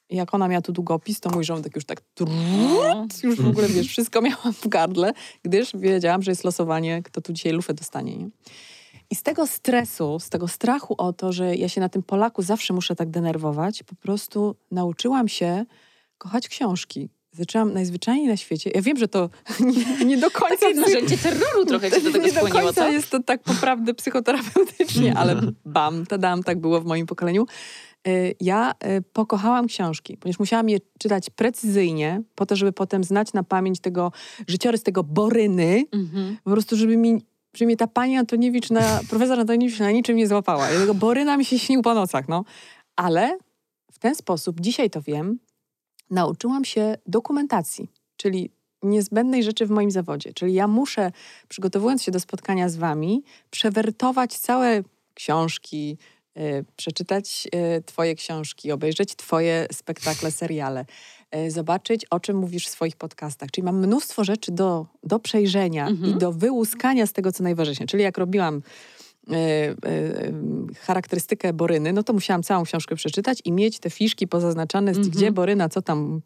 I 0.10 0.16
jak 0.16 0.34
ona 0.34 0.48
miała 0.48 0.62
tu 0.62 0.72
długopis, 0.72 1.20
to 1.20 1.30
mój 1.30 1.44
żołądek 1.44 1.76
już 1.76 1.86
tak 1.86 2.02
trrrt, 2.14 3.24
już 3.24 3.42
w 3.42 3.48
ogóle, 3.48 3.68
wiesz, 3.68 3.88
wszystko 3.88 4.22
miałam 4.22 4.54
w 4.54 4.68
gardle, 4.68 5.14
gdyż 5.44 5.72
wiedziałam, 5.76 6.24
że 6.24 6.32
jest 6.32 6.44
losowanie, 6.44 7.04
kto 7.04 7.22
tu 7.22 7.34
dzisiaj 7.34 7.52
lufę 7.52 7.74
dostanie, 7.74 8.18
nie? 8.18 8.30
I 9.12 9.16
z 9.16 9.24
tego 9.24 9.47
stresu, 9.47 10.20
z 10.20 10.30
tego 10.30 10.47
strachu 10.47 10.95
o 10.97 11.14
to, 11.14 11.32
że 11.32 11.55
ja 11.55 11.70
się 11.70 11.82
na 11.82 11.89
tym 11.89 12.03
Polaku 12.03 12.41
zawsze 12.41 12.74
muszę 12.74 12.95
tak 12.95 13.10
denerwować, 13.10 13.84
po 13.84 13.95
prostu 13.95 14.55
nauczyłam 14.72 15.28
się 15.28 15.66
kochać 16.18 16.47
książki. 16.47 17.10
Zaczęłam 17.32 17.74
najzwyczajniej 17.74 18.28
na 18.28 18.38
świecie. 18.38 18.72
Ja 18.76 18.82
wiem, 18.82 18.97
że 18.97 19.07
to 19.07 19.30
nie, 19.99 20.05
nie 20.05 20.18
do 20.18 20.32
końca... 20.32 20.55
Takie 20.66 20.80
narzędzie 20.86 21.18
terroru 21.18 21.66
trochę 21.66 21.91
cię 21.91 22.01
do 22.01 22.12
tego 22.12 22.26
nie 22.26 22.32
do 22.34 22.41
końca 22.41 22.74
co? 22.74 22.89
jest 22.89 23.10
to 23.10 23.24
tak 23.24 23.43
poprawne 23.43 23.93
psychoterapeutycznie, 23.93 25.16
ale 25.20 25.41
bam, 25.66 26.05
tadam, 26.05 26.43
tak 26.43 26.60
było 26.60 26.82
w 26.82 26.86
moim 26.86 27.05
pokoleniu. 27.05 27.45
Y, 28.07 28.36
Ja 28.39 28.72
y, 28.72 29.01
pokochałam 29.01 29.68
książki, 29.68 30.18
ponieważ 30.18 30.39
musiałam 30.39 30.70
je 30.70 30.78
czytać 30.99 31.30
precyzyjnie, 31.30 32.22
po 32.36 32.45
to, 32.45 32.55
żeby 32.55 32.72
potem 32.72 33.03
znać 33.03 33.34
na 33.34 33.43
pamięć 33.43 33.80
tego 33.80 34.12
życiorys 34.47 34.84
tego 34.84 35.03
Boryny, 35.03 35.84
Mhm. 35.91 36.38
po 36.43 36.51
prostu, 36.51 36.78
żeby 36.78 36.97
mi, 36.97 37.22
mnie 37.62 37.78
ta 37.78 37.88
pani 37.88 38.18
Antoniewicz, 38.18 38.70
na, 38.70 39.00
profesor 39.10 39.39
Antoniewicz 39.39 39.80
na 39.80 39.91
niczym 39.91 40.16
nie 40.16 40.28
złapała. 40.28 40.70
Ja 40.70 40.80
tego 40.80 40.93
Boryna 40.93 41.38
mi 41.38 41.45
się 41.45 41.60
śnił 41.60 41.82
po 41.82 41.93
nocach, 41.93 42.28
no. 42.28 42.43
Ale 42.95 43.38
w 43.91 44.00
ten 44.00 44.16
sposób, 44.16 44.62
dzisiaj 44.62 44.89
to 44.89 45.02
wiem, 45.02 45.39
nauczyłam 46.10 46.66
się 46.66 46.95
dokumentacji, 47.06 47.91
czyli 48.18 48.52
niezbędnej 48.84 49.43
rzeczy 49.43 49.66
w 49.66 49.70
moim 49.70 49.91
zawodzie. 49.91 50.34
Czyli 50.34 50.54
ja 50.54 50.68
muszę, 50.68 51.12
przygotowując 51.47 52.04
się 52.04 52.12
do 52.12 52.20
spotkania 52.20 52.70
z 52.70 52.76
wami, 52.76 53.24
przewertować 53.50 54.38
całe 54.38 54.84
książki, 55.14 55.97
y, 56.38 56.66
przeczytać 56.76 57.47
y, 57.78 57.84
twoje 57.84 58.16
książki, 58.16 58.72
obejrzeć 58.72 59.16
twoje 59.16 59.68
spektakle, 59.72 60.32
seriale, 60.32 60.86
zobaczyć, 61.47 62.05
o 62.09 62.19
czym 62.19 62.38
mówisz 62.38 62.65
w 62.67 62.69
swoich 62.69 62.95
podcastach. 62.95 63.51
Czyli 63.51 63.65
mam 63.65 63.80
mnóstwo 63.80 64.23
rzeczy 64.23 64.51
do, 64.51 64.86
do 65.03 65.19
przejrzenia 65.19 65.88
Mhm. 65.88 66.13
i 66.15 66.17
do 66.17 66.32
wyłuskania 66.32 67.05
z 67.05 67.13
tego, 67.13 67.32
co 67.32 67.43
najważniejsze. 67.43 67.86
Czyli 67.86 68.03
jak 68.03 68.17
robiłam 68.17 68.57
y, 68.57 69.34
y, 69.36 69.89
y, 69.89 70.75
charakterystykę 70.80 71.53
Boryny, 71.53 71.93
no 71.93 72.03
to 72.03 72.13
musiałam 72.13 72.43
całą 72.43 72.63
książkę 72.63 72.95
przeczytać 72.95 73.41
i 73.45 73.51
mieć 73.51 73.80
te 73.80 73.89
fiszki 73.89 74.27
pozaznaczane, 74.27 74.91
Mhm. 74.91 75.09
gdzie 75.09 75.32
Boryna, 75.32 75.69
co 75.69 75.82
tam 75.82 76.21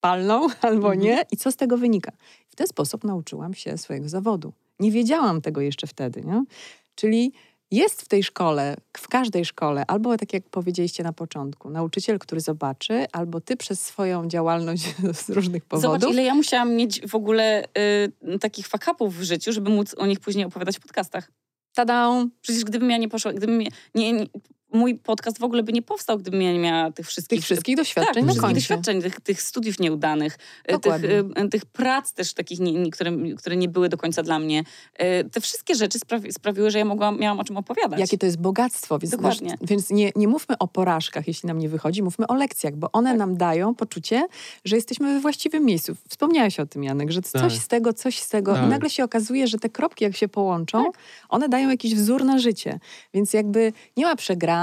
palną 0.00 0.46
albo 0.62 0.86
Mhm. 0.92 1.00
nie 1.00 1.24
i 1.32 1.36
co 1.36 1.52
z 1.52 1.56
tego 1.56 1.78
wynika. 1.78 2.12
W 2.48 2.56
ten 2.56 2.66
sposób 2.66 3.04
nauczyłam 3.04 3.54
się 3.54 3.78
swojego 3.78 4.08
zawodu. 4.08 4.52
Nie 4.80 4.90
wiedziałam 4.90 5.40
tego 5.40 5.60
jeszcze 5.60 5.86
wtedy, 5.86 6.22
nie? 6.24 6.44
Czyli 6.94 7.32
jest 7.74 8.02
w 8.02 8.08
tej 8.08 8.22
szkole, 8.22 8.76
w 8.96 9.08
każdej 9.08 9.44
szkole, 9.44 9.84
albo 9.86 10.16
tak 10.16 10.32
jak 10.32 10.48
powiedzieliście 10.48 11.02
na 11.02 11.12
początku, 11.12 11.70
nauczyciel, 11.70 12.18
który 12.18 12.40
zobaczy, 12.40 13.06
albo 13.12 13.40
ty 13.40 13.56
przez 13.56 13.82
swoją 13.82 14.28
działalność 14.28 14.94
z 15.24 15.30
różnych 15.30 15.64
powodów. 15.64 16.00
Zobacz, 16.00 16.12
ile 16.14 16.22
ja 16.22 16.34
musiałam 16.34 16.74
mieć 16.74 17.06
w 17.08 17.14
ogóle 17.14 17.64
y, 18.34 18.38
takich 18.38 18.68
fakapów 18.68 19.16
w 19.16 19.22
życiu, 19.22 19.52
żeby 19.52 19.70
móc 19.70 19.94
o 19.98 20.06
nich 20.06 20.20
później 20.20 20.44
opowiadać 20.44 20.76
w 20.76 20.80
podcastach. 20.80 21.30
Tada! 21.74 22.26
Przecież 22.40 22.64
gdybym 22.64 22.90
ja 22.90 22.96
nie 22.96 23.08
poszła, 23.08 23.32
gdybym 23.32 23.58
nie, 23.58 24.12
nie, 24.12 24.26
mój 24.74 24.94
podcast 24.94 25.38
w 25.38 25.44
ogóle 25.44 25.62
by 25.62 25.72
nie 25.72 25.82
powstał, 25.82 26.18
gdybym 26.18 26.42
ja 26.42 26.52
nie 26.52 26.58
miała 26.58 26.90
tych 26.92 27.06
wszystkich... 27.06 27.38
Tych 27.38 27.44
wszystkich 27.44 27.76
tak, 27.76 27.84
doświadczeń 27.84 28.14
tych 28.14 28.22
na 28.24 28.28
wszystkich 28.32 28.42
końcu. 28.42 28.60
doświadczeń, 28.60 29.02
tych, 29.02 29.20
tych 29.20 29.42
studiów 29.42 29.78
nieudanych, 29.80 30.38
y, 30.72 30.78
tych, 30.78 31.04
y, 31.04 31.48
tych 31.50 31.64
prac 31.66 32.12
też 32.12 32.34
takich, 32.34 32.60
nie, 32.60 32.90
które, 32.90 33.12
które 33.36 33.56
nie 33.56 33.68
były 33.68 33.88
do 33.88 33.96
końca 33.96 34.22
dla 34.22 34.38
mnie. 34.38 34.60
Y, 35.20 35.30
Te 35.32 35.40
wszystkie 35.40 35.74
rzeczy 35.74 35.98
sprawi, 35.98 36.32
sprawiły, 36.32 36.70
że 36.70 36.78
ja 36.78 36.84
mogłam, 36.84 37.18
miałam 37.18 37.40
o 37.40 37.44
czym 37.44 37.56
opowiadać. 37.56 38.00
Jakie 38.00 38.18
to 38.18 38.26
jest 38.26 38.38
bogactwo. 38.38 38.98
Więc, 38.98 39.10
Dokładnie. 39.10 39.50
nasz- 39.50 39.68
więc 39.68 39.90
nie, 39.90 40.10
nie 40.16 40.28
mówmy 40.28 40.58
o 40.58 40.68
porażkach, 40.68 41.28
jeśli 41.28 41.46
nam 41.46 41.58
nie 41.58 41.68
wychodzi, 41.68 42.02
mówmy 42.02 42.26
o 42.26 42.34
lekcjach, 42.34 42.76
bo 42.76 42.92
one 42.92 43.14
nam 43.14 43.36
dają 43.36 43.74
poczucie, 43.74 44.26
że 44.64 44.76
jesteśmy 44.76 45.14
we 45.14 45.20
właściwym 45.20 45.64
miejscu. 45.64 45.96
Wspomniałeś 46.08 46.60
o 46.60 46.66
tym, 46.66 46.84
Janek, 46.84 47.10
że 47.12 47.22
coś 47.22 47.32
Tak. 47.54 47.62
z 47.62 47.68
tego, 47.68 47.92
coś 47.92 48.18
z 48.18 48.28
tego. 48.28 48.54
Tak. 48.54 48.64
I 48.64 48.66
nagle 48.66 48.90
się 48.90 49.04
okazuje, 49.04 49.46
że 49.48 49.58
te 49.58 49.68
kropki, 49.68 50.04
jak 50.04 50.16
się 50.16 50.28
połączą, 50.28 50.84
one 51.28 51.48
dają 51.48 51.70
jakiś 51.70 51.94
wzór 51.94 52.24
na 52.24 52.38
życie. 52.38 52.78
Więc 53.14 53.32
jakby 53.32 53.72
nie 53.96 54.04
ma 54.04 54.16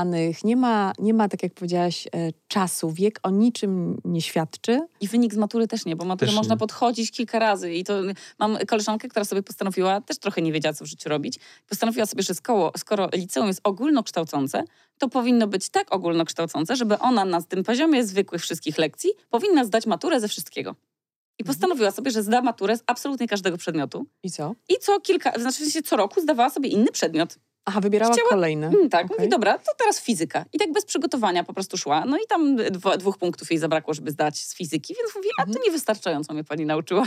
przegranych, 0.06 0.43
nie 0.43 0.56
ma, 0.56 0.93
nie 0.99 1.14
ma 1.14 1.30
tak 1.30 1.43
jak 1.43 1.54
powiedziałaś, 1.54 2.08
e, 2.08 2.10
czasu. 2.47 2.91
Wiek 2.91 3.20
o 3.24 3.30
niczym 3.30 4.02
nie 4.06 4.22
świadczy. 4.22 4.80
I 5.02 5.08
wynik 5.08 5.34
z 5.34 5.38
matury 5.38 5.68
też 5.68 5.86
nie, 5.86 5.95
bo 5.95 6.06
maturę 6.06 6.28
Też 6.28 6.36
można 6.36 6.56
nie. 6.56 6.60
podchodzić 6.60 7.12
kilka 7.12 7.39
razy. 7.39 7.74
I 7.74 7.84
to 7.84 7.93
mam 8.39 8.58
koleżankę, 8.68 9.08
która 9.10 9.26
sobie 9.26 9.43
postanowiła, 9.43 10.02
też 10.02 10.18
trochę 10.20 10.41
nie 10.41 10.52
wiedziała, 10.52 10.74
co 10.74 10.86
w 10.86 10.88
życiu 10.88 11.10
robić. 11.10 11.39
Postanowiła 11.70 12.06
sobie, 12.06 12.24
że 12.24 12.34
skoro, 12.34 12.72
skoro 12.78 13.10
liceum 13.14 13.47
jest 13.47 13.62
ogólnokształcące, 13.64 14.64
to 14.97 15.10
powinno 15.10 15.47
być 15.47 15.70
tak 15.70 15.95
ogólnokształcące, 15.95 16.76
żeby 16.76 16.99
ona 16.99 17.26
na 17.26 17.41
tym 17.41 17.64
poziomie 17.64 18.06
zwykłych 18.06 18.41
wszystkich 18.41 18.78
lekcji 18.78 19.10
powinna 19.30 19.66
zdać 19.66 19.86
maturę 19.86 20.20
ze 20.20 20.28
wszystkiego. 20.28 20.76
I 21.39 21.43
postanowiła 21.43 21.91
sobie, 21.91 22.12
że 22.12 22.24
zda 22.24 22.41
maturę 22.41 22.78
z 22.78 22.84
absolutnie 22.86 23.28
każdego 23.28 23.58
przedmiotu. 23.58 24.06
I 24.24 24.32
co? 24.32 24.56
I 24.70 24.74
co 24.82 24.99
kilka, 24.99 25.39
znaczy 25.39 25.84
co 25.84 25.95
roku 25.95 26.22
zdawała 26.22 26.49
sobie 26.49 26.70
inny 26.70 26.91
przedmiot. 26.91 27.38
Aha, 27.66 27.82
wybierała 27.82 28.14
Chciała- 28.14 28.30
kolejny. 28.30 28.68
Mm, 28.68 28.89
tak, 28.89 29.05
Okej. 29.05 29.18
mówi, 29.18 29.30
dobra, 29.30 29.57
to 29.57 29.72
teraz 29.78 30.01
fizyka. 30.01 30.45
I 30.53 30.57
tak 30.59 30.72
bez 30.72 30.86
przygotowania 30.86 31.43
po 31.43 31.53
prostu 31.53 31.78
szła. 31.78 32.03
No 32.05 32.18
i 32.18 32.28
tam 32.30 32.55
dwa, 32.55 32.97
dwóch 32.97 33.18
punktów 33.18 33.49
jej 33.51 33.59
zabrakło, 33.59 33.93
żeby 33.93 34.12
zdać 34.12 34.38
z 34.39 34.55
fizyki, 34.55 34.95
więc 35.01 35.16
mówi, 35.16 35.28
a 35.38 35.45
to 35.45 35.59
niewystarczająco 35.66 36.34
mnie 36.34 36.43
pani 36.43 36.66
nauczyła. 36.66 37.03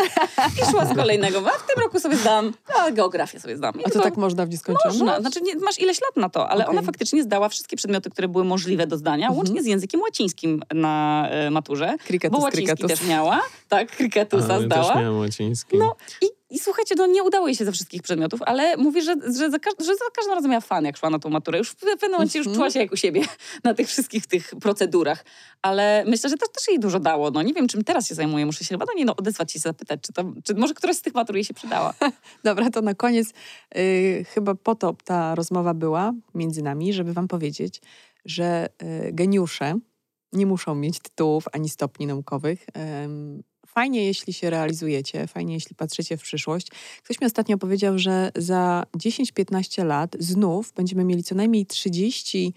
I 0.63 0.71
szła 0.71 0.87
z 0.87 0.97
kolejnego, 0.97 1.39
a 1.39 1.59
w 1.59 1.67
tym 1.67 1.83
roku 1.83 2.01
sobie 2.01 2.17
zdam, 2.17 2.53
a 2.81 2.91
geografię 2.91 3.41
sobie 3.41 3.57
zdam. 3.57 3.81
I 3.81 3.85
A 3.85 3.91
to 3.91 4.01
tak 4.01 4.17
można 4.17 4.47
w 4.47 4.49
nieskończoność? 4.51 4.99
można. 5.01 5.21
Znaczy, 5.21 5.41
nie, 5.41 5.55
masz 5.57 5.79
ileś 5.79 6.01
lat 6.01 6.17
na 6.17 6.29
to, 6.29 6.49
ale 6.49 6.65
Okej. 6.65 6.77
ona 6.79 6.87
faktycznie 6.87 7.23
zdała 7.23 7.49
wszystkie 7.49 7.77
przedmioty, 7.77 8.11
które 8.11 8.29
były 8.29 8.45
możliwe 8.45 8.87
do 8.87 8.97
zdania, 8.97 9.27
Mhm. 9.27 9.37
łącznie 9.39 9.63
z 9.63 9.67
językiem 9.67 10.01
łacińskim 10.01 10.63
na 10.75 11.27
e, 11.31 11.51
maturze. 11.51 11.95
Kriketus, 12.07 12.39
bo 12.39 12.45
łaciński 12.45 12.67
kriketus. 12.77 12.99
też 12.99 13.09
miała. 13.09 13.43
Tak, 13.69 13.89
kriketusa 13.97 14.55
A, 14.55 14.59
ja 14.61 14.67
zdała. 14.67 14.87
też 14.87 14.97
miałem 14.97 15.19
łaciński. 15.19 15.77
No 15.79 15.97
i 16.23 16.27
I 16.55 16.59
słuchajcie, 16.59 16.95
no 16.99 17.07
nie 17.07 17.23
udało 17.23 17.47
jej 17.49 17.57
się 17.57 17.65
ze 17.65 17.73
wszystkich 17.73 18.03
przedmiotów, 18.03 18.41
ale 18.43 18.77
mówi, 18.77 19.03
że, 19.03 19.15
że, 19.39 19.51
za, 19.51 19.59
każ- 19.59 19.75
że 19.79 19.95
za 19.97 20.05
każdym 20.17 20.35
razem 20.35 20.51
miała 20.51 20.61
fan, 20.61 20.85
jak 20.85 20.97
szła 20.97 21.11
na 21.11 21.19
tą 21.19 21.31
maturę. 21.31 21.59
Już 21.59 21.71
w 21.71 21.77
pewnym 21.77 22.11
momencie 22.13 22.39
już 22.39 22.47
Mhm. 22.47 22.57
czuła 22.57 22.71
się 22.71 22.79
jak 22.79 22.93
u 22.93 22.97
siebie 22.97 23.23
na 23.65 23.75
tych 23.75 23.89
wszystkich 23.89 24.27
tych 24.27 24.53
procedurach. 24.61 25.25
Ale 25.63 26.05
myślę, 26.07 26.31
że 26.31 26.37
to 26.37 26.47
też 26.49 26.69
jej 26.69 26.79
dużo 26.79 27.01
dało. 27.01 27.31
No 27.31 27.43
nie 27.43 27.55
wiem, 27.55 27.69
czym 27.69 27.85
teraz 27.85 28.07
się 28.09 28.15
zajmuje. 28.15 28.47
Muszę 28.47 28.65
się 28.65 28.75
chyba 28.75 28.87
do 28.87 28.93
niej 28.93 29.05
no, 29.05 29.17
odezwać 29.17 29.57
i 29.57 29.59
zapytać, 29.59 30.01
czy, 30.03 30.13
to, 30.13 30.25
czy 30.45 30.55
może 30.55 30.75
któraś 30.75 30.97
z 30.97 31.03
tych 31.03 31.15
matur 31.15 31.35
jej 31.37 31.45
się 31.45 31.55
przydała. 31.55 31.95
Dobra, 32.45 32.71
to 32.71 32.83
na 32.83 32.95
koniec 32.95 33.29
y, 33.77 34.25
chyba 34.29 34.55
po 34.55 34.75
to 34.75 34.97
ta 35.05 35.35
rozmowa 35.35 35.75
była 35.75 36.13
między 36.35 36.63
nami, 36.63 36.93
żeby 36.93 37.13
wam 37.13 37.29
powiedzieć, 37.29 37.81
że 38.25 38.69
y, 39.09 39.13
geniusze 39.13 39.75
nie 40.33 40.47
muszą 40.47 40.75
mieć 40.75 40.99
tytułów 41.01 41.45
ani 41.53 41.69
stopni 41.69 42.07
naukowych. 42.07 42.67
Ym, 43.05 43.43
Fajnie, 43.75 44.05
jeśli 44.05 44.33
się 44.33 44.51
realizujecie, 44.51 45.27
fajnie, 45.27 45.55
jeśli 45.55 45.77
patrzycie 45.77 46.17
w 46.17 46.23
przyszłość. 46.23 46.69
Ktoś 47.05 47.21
mi 47.21 47.27
ostatnio 47.27 47.59
powiedział, 47.59 47.99
że 47.99 48.31
za 48.37 48.83
10-15 48.97 49.85
lat 49.87 50.17
znów 50.19 50.73
będziemy 50.73 51.05
mieli 51.05 51.23
co 51.23 51.35
najmniej 51.35 51.67
30% 51.67 52.53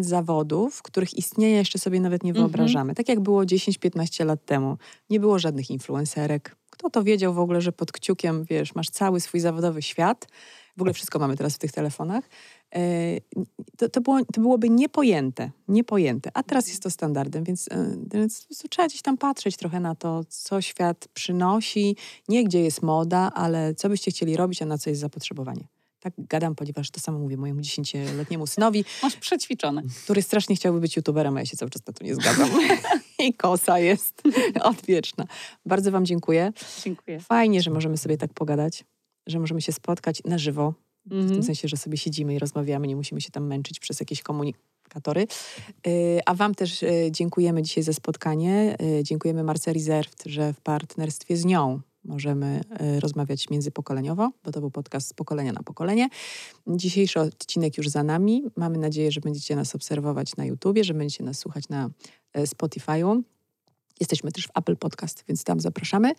zawodów, 0.00 0.82
których 0.82 1.14
istnienia 1.14 1.58
jeszcze 1.58 1.78
sobie 1.78 2.00
nawet 2.00 2.24
nie 2.24 2.30
Mhm. 2.30 2.46
wyobrażamy. 2.46 2.94
Tak 2.94 3.08
jak 3.08 3.20
było 3.20 3.44
10-15 3.44 4.24
lat 4.24 4.44
temu. 4.44 4.76
Nie 5.10 5.20
było 5.20 5.38
żadnych 5.38 5.70
influencerek. 5.70 6.56
Kto 6.70 6.90
to 6.90 7.02
wiedział 7.04 7.34
w 7.34 7.38
ogóle, 7.38 7.60
że 7.60 7.72
pod 7.72 7.92
kciukiem, 7.92 8.44
wiesz, 8.44 8.74
masz 8.74 8.90
cały 8.90 9.20
swój 9.20 9.40
zawodowy 9.40 9.82
świat. 9.82 10.26
W 10.76 10.80
ogóle 10.80 10.94
wszystko 10.94 11.18
mamy 11.18 11.36
teraz 11.36 11.54
w 11.54 11.58
tych 11.58 11.72
telefonach. 11.72 12.24
E, 12.74 12.80
To, 13.78 13.88
to, 13.88 14.00
było, 14.00 14.24
to 14.24 14.40
byłoby 14.40 14.70
niepojęte, 14.70 15.50
niepojęte. 15.68 16.30
A 16.34 16.42
teraz 16.42 16.68
jest 16.68 16.82
to 16.82 16.90
standardem, 16.90 17.44
więc, 17.44 17.68
e, 17.70 17.96
więc 18.14 18.46
trzeba 18.70 18.88
gdzieś 18.88 19.02
tam 19.02 19.16
patrzeć 19.18 19.56
trochę 19.56 19.80
na 19.80 19.94
to, 19.94 20.24
co 20.28 20.60
świat 20.60 21.08
przynosi. 21.14 21.96
Nie 22.28 22.44
gdzie 22.44 22.60
jest 22.62 22.82
moda, 22.82 23.30
ale 23.34 23.74
co 23.74 23.88
byście 23.88 24.10
chcieli 24.10 24.36
robić, 24.36 24.62
a 24.62 24.66
na 24.66 24.78
co 24.78 24.90
jest 24.90 25.00
zapotrzebowanie. 25.00 25.66
Tak 26.00 26.12
gadam, 26.18 26.54
ponieważ 26.54 26.90
to 26.90 27.00
samo 27.00 27.18
mówię 27.18 27.36
mojemu 27.36 27.60
10-letniemu 27.60 28.46
synowi, 28.46 28.84
Masz 29.02 29.16
przećwiczone. 29.16 29.82
który 30.04 30.22
strasznie 30.22 30.56
chciałby 30.56 30.80
być 30.80 30.96
youtuberem, 30.96 31.36
a 31.36 31.40
ja 31.40 31.46
się 31.46 31.56
cały 31.56 31.70
czas 31.70 31.86
na 31.86 31.92
to 31.92 32.04
nie 32.04 32.14
zgadzam. 32.14 32.48
I 33.26 33.34
kosa 33.34 33.78
jest 33.78 34.22
odwieczna. 34.62 35.24
Bardzo 35.66 35.90
wam 35.90 36.06
dziękuję. 36.06 36.52
Dziękuję. 36.84 37.20
Fajnie, 37.20 37.62
że 37.62 37.70
możemy 37.70 37.96
sobie 37.98 38.18
tak 38.18 38.32
pogadać, 38.34 38.84
że 39.26 39.38
możemy 39.38 39.62
się 39.62 39.72
spotkać 39.72 40.22
na 40.24 40.38
żywo. 40.38 40.74
W 41.06 41.12
Mhm. 41.12 41.28
tym 41.30 41.42
sensie, 41.42 41.68
że 41.68 41.76
sobie 41.76 41.96
siedzimy 41.96 42.34
i 42.34 42.38
rozmawiamy, 42.38 42.86
nie 42.86 42.96
musimy 42.96 43.20
się 43.20 43.30
tam 43.30 43.46
męczyć 43.46 43.80
przez 43.80 44.00
jakieś 44.00 44.22
komunikatory. 44.22 45.26
Yy, 45.86 45.92
A 46.26 46.34
Wam 46.34 46.54
też 46.54 46.82
yy, 46.82 47.10
dziękujemy 47.10 47.62
dzisiaj 47.62 47.82
za 47.84 47.92
spotkanie. 47.92 48.76
Yy, 48.80 49.02
Dziękujemy 49.04 49.44
Marce 49.44 49.72
Reserved, 49.72 50.22
że 50.26 50.52
w 50.52 50.60
partnerstwie 50.60 51.36
z 51.36 51.44
nią 51.44 51.80
możemy 52.04 52.60
rozmawiać 53.00 53.50
międzypokoleniowo, 53.50 54.30
bo 54.44 54.52
to 54.52 54.60
był 54.60 54.70
podcast 54.70 55.08
z 55.08 55.12
pokolenia 55.12 55.52
na 55.52 55.62
pokolenie. 55.62 56.08
Dzisiejszy 56.66 57.20
odcinek 57.20 57.78
już 57.78 57.88
za 57.88 58.02
nami. 58.02 58.44
Mamy 58.56 58.78
nadzieję, 58.78 59.12
że 59.12 59.20
będziecie 59.20 59.56
nas 59.56 59.74
obserwować 59.74 60.36
na 60.36 60.44
YouTubie, 60.44 60.84
że 60.84 60.94
będziecie 60.94 61.24
nas 61.24 61.38
słuchać 61.38 61.68
na 61.68 61.90
Spotify'u. 62.36 63.22
Jesteśmy 64.00 64.32
też 64.32 64.46
w 64.46 64.50
Apple 64.58 64.76
Podcast, 64.76 65.24
więc 65.28 65.44
tam 65.44 65.60
zapraszamy. 65.60 66.12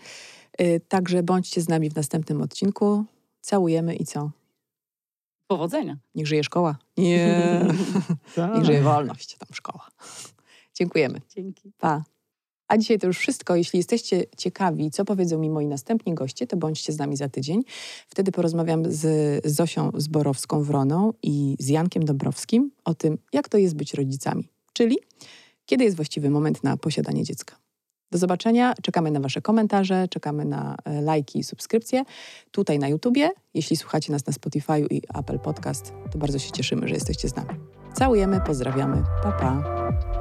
Także 0.87 1.23
bądźcie 1.23 1.61
z 1.61 1.69
nami 1.69 1.89
w 1.89 1.95
następnym 1.95 2.41
odcinku. 2.41 3.05
Całujemy 3.41 3.95
i 3.95 4.05
co? 4.05 4.31
Powodzenia. 5.47 5.97
Niech 6.15 6.27
żyje 6.27 6.43
szkoła. 6.43 6.77
Nie. 6.97 7.65
Tak. 8.35 8.55
Niech 8.55 8.65
żyje 8.65 8.81
wolność, 8.81 9.37
tam 9.37 9.47
szkoła. 9.53 9.87
Dziękujemy. 10.73 11.21
Dzięki. 11.35 11.71
Pa. 11.77 12.03
A 12.67 12.77
dzisiaj 12.77 12.99
to 12.99 13.07
już 13.07 13.17
wszystko. 13.17 13.55
Jeśli 13.55 13.77
jesteście 13.77 14.23
ciekawi, 14.37 14.91
co 14.91 15.05
powiedzą 15.05 15.39
mi 15.39 15.49
moi 15.49 15.67
następni 15.67 16.13
goście, 16.13 16.47
to 16.47 16.57
bądźcie 16.57 16.93
z 16.93 16.97
nami 16.97 17.17
za 17.17 17.29
tydzień. 17.29 17.63
Wtedy 18.07 18.31
porozmawiam 18.31 18.91
z 18.91 19.45
Zosią 19.45 19.89
Zborowską-Wroną 19.89 21.13
i 21.23 21.55
z 21.59 21.67
Jankiem 21.67 22.05
Dobrowskim 22.05 22.71
o 22.83 22.95
tym, 22.95 23.17
jak 23.33 23.49
to 23.49 23.57
jest 23.57 23.75
być 23.75 23.93
rodzicami. 23.93 24.49
Czyli 24.73 24.97
kiedy 25.65 25.83
jest 25.83 25.95
właściwy 25.95 26.29
moment 26.29 26.63
na 26.63 26.77
posiadanie 26.77 27.23
dziecka. 27.23 27.64
Do 28.15 28.19
zobaczenia. 28.19 28.73
Czekamy 28.81 29.11
na 29.11 29.19
Wasze 29.19 29.41
komentarze, 29.41 30.07
czekamy 30.07 30.45
na 30.45 30.75
e, 30.85 31.01
lajki 31.01 31.39
i 31.39 31.43
subskrypcje 31.43 32.03
tutaj 32.51 32.79
na 32.79 32.87
YouTubie. 32.87 33.31
Jeśli 33.53 33.77
słuchacie 33.77 34.11
nas 34.11 34.27
na 34.27 34.33
Spotify 34.33 34.79
i 34.89 35.01
Apple 35.13 35.39
Podcast, 35.39 35.93
to 36.11 36.17
bardzo 36.17 36.39
się 36.39 36.51
cieszymy, 36.51 36.87
że 36.87 36.93
jesteście 36.93 37.29
z 37.29 37.35
nami. 37.35 37.49
Całujemy, 37.93 38.41
pozdrawiamy. 38.41 39.03
Pa, 39.23 39.31
pa. 39.31 40.14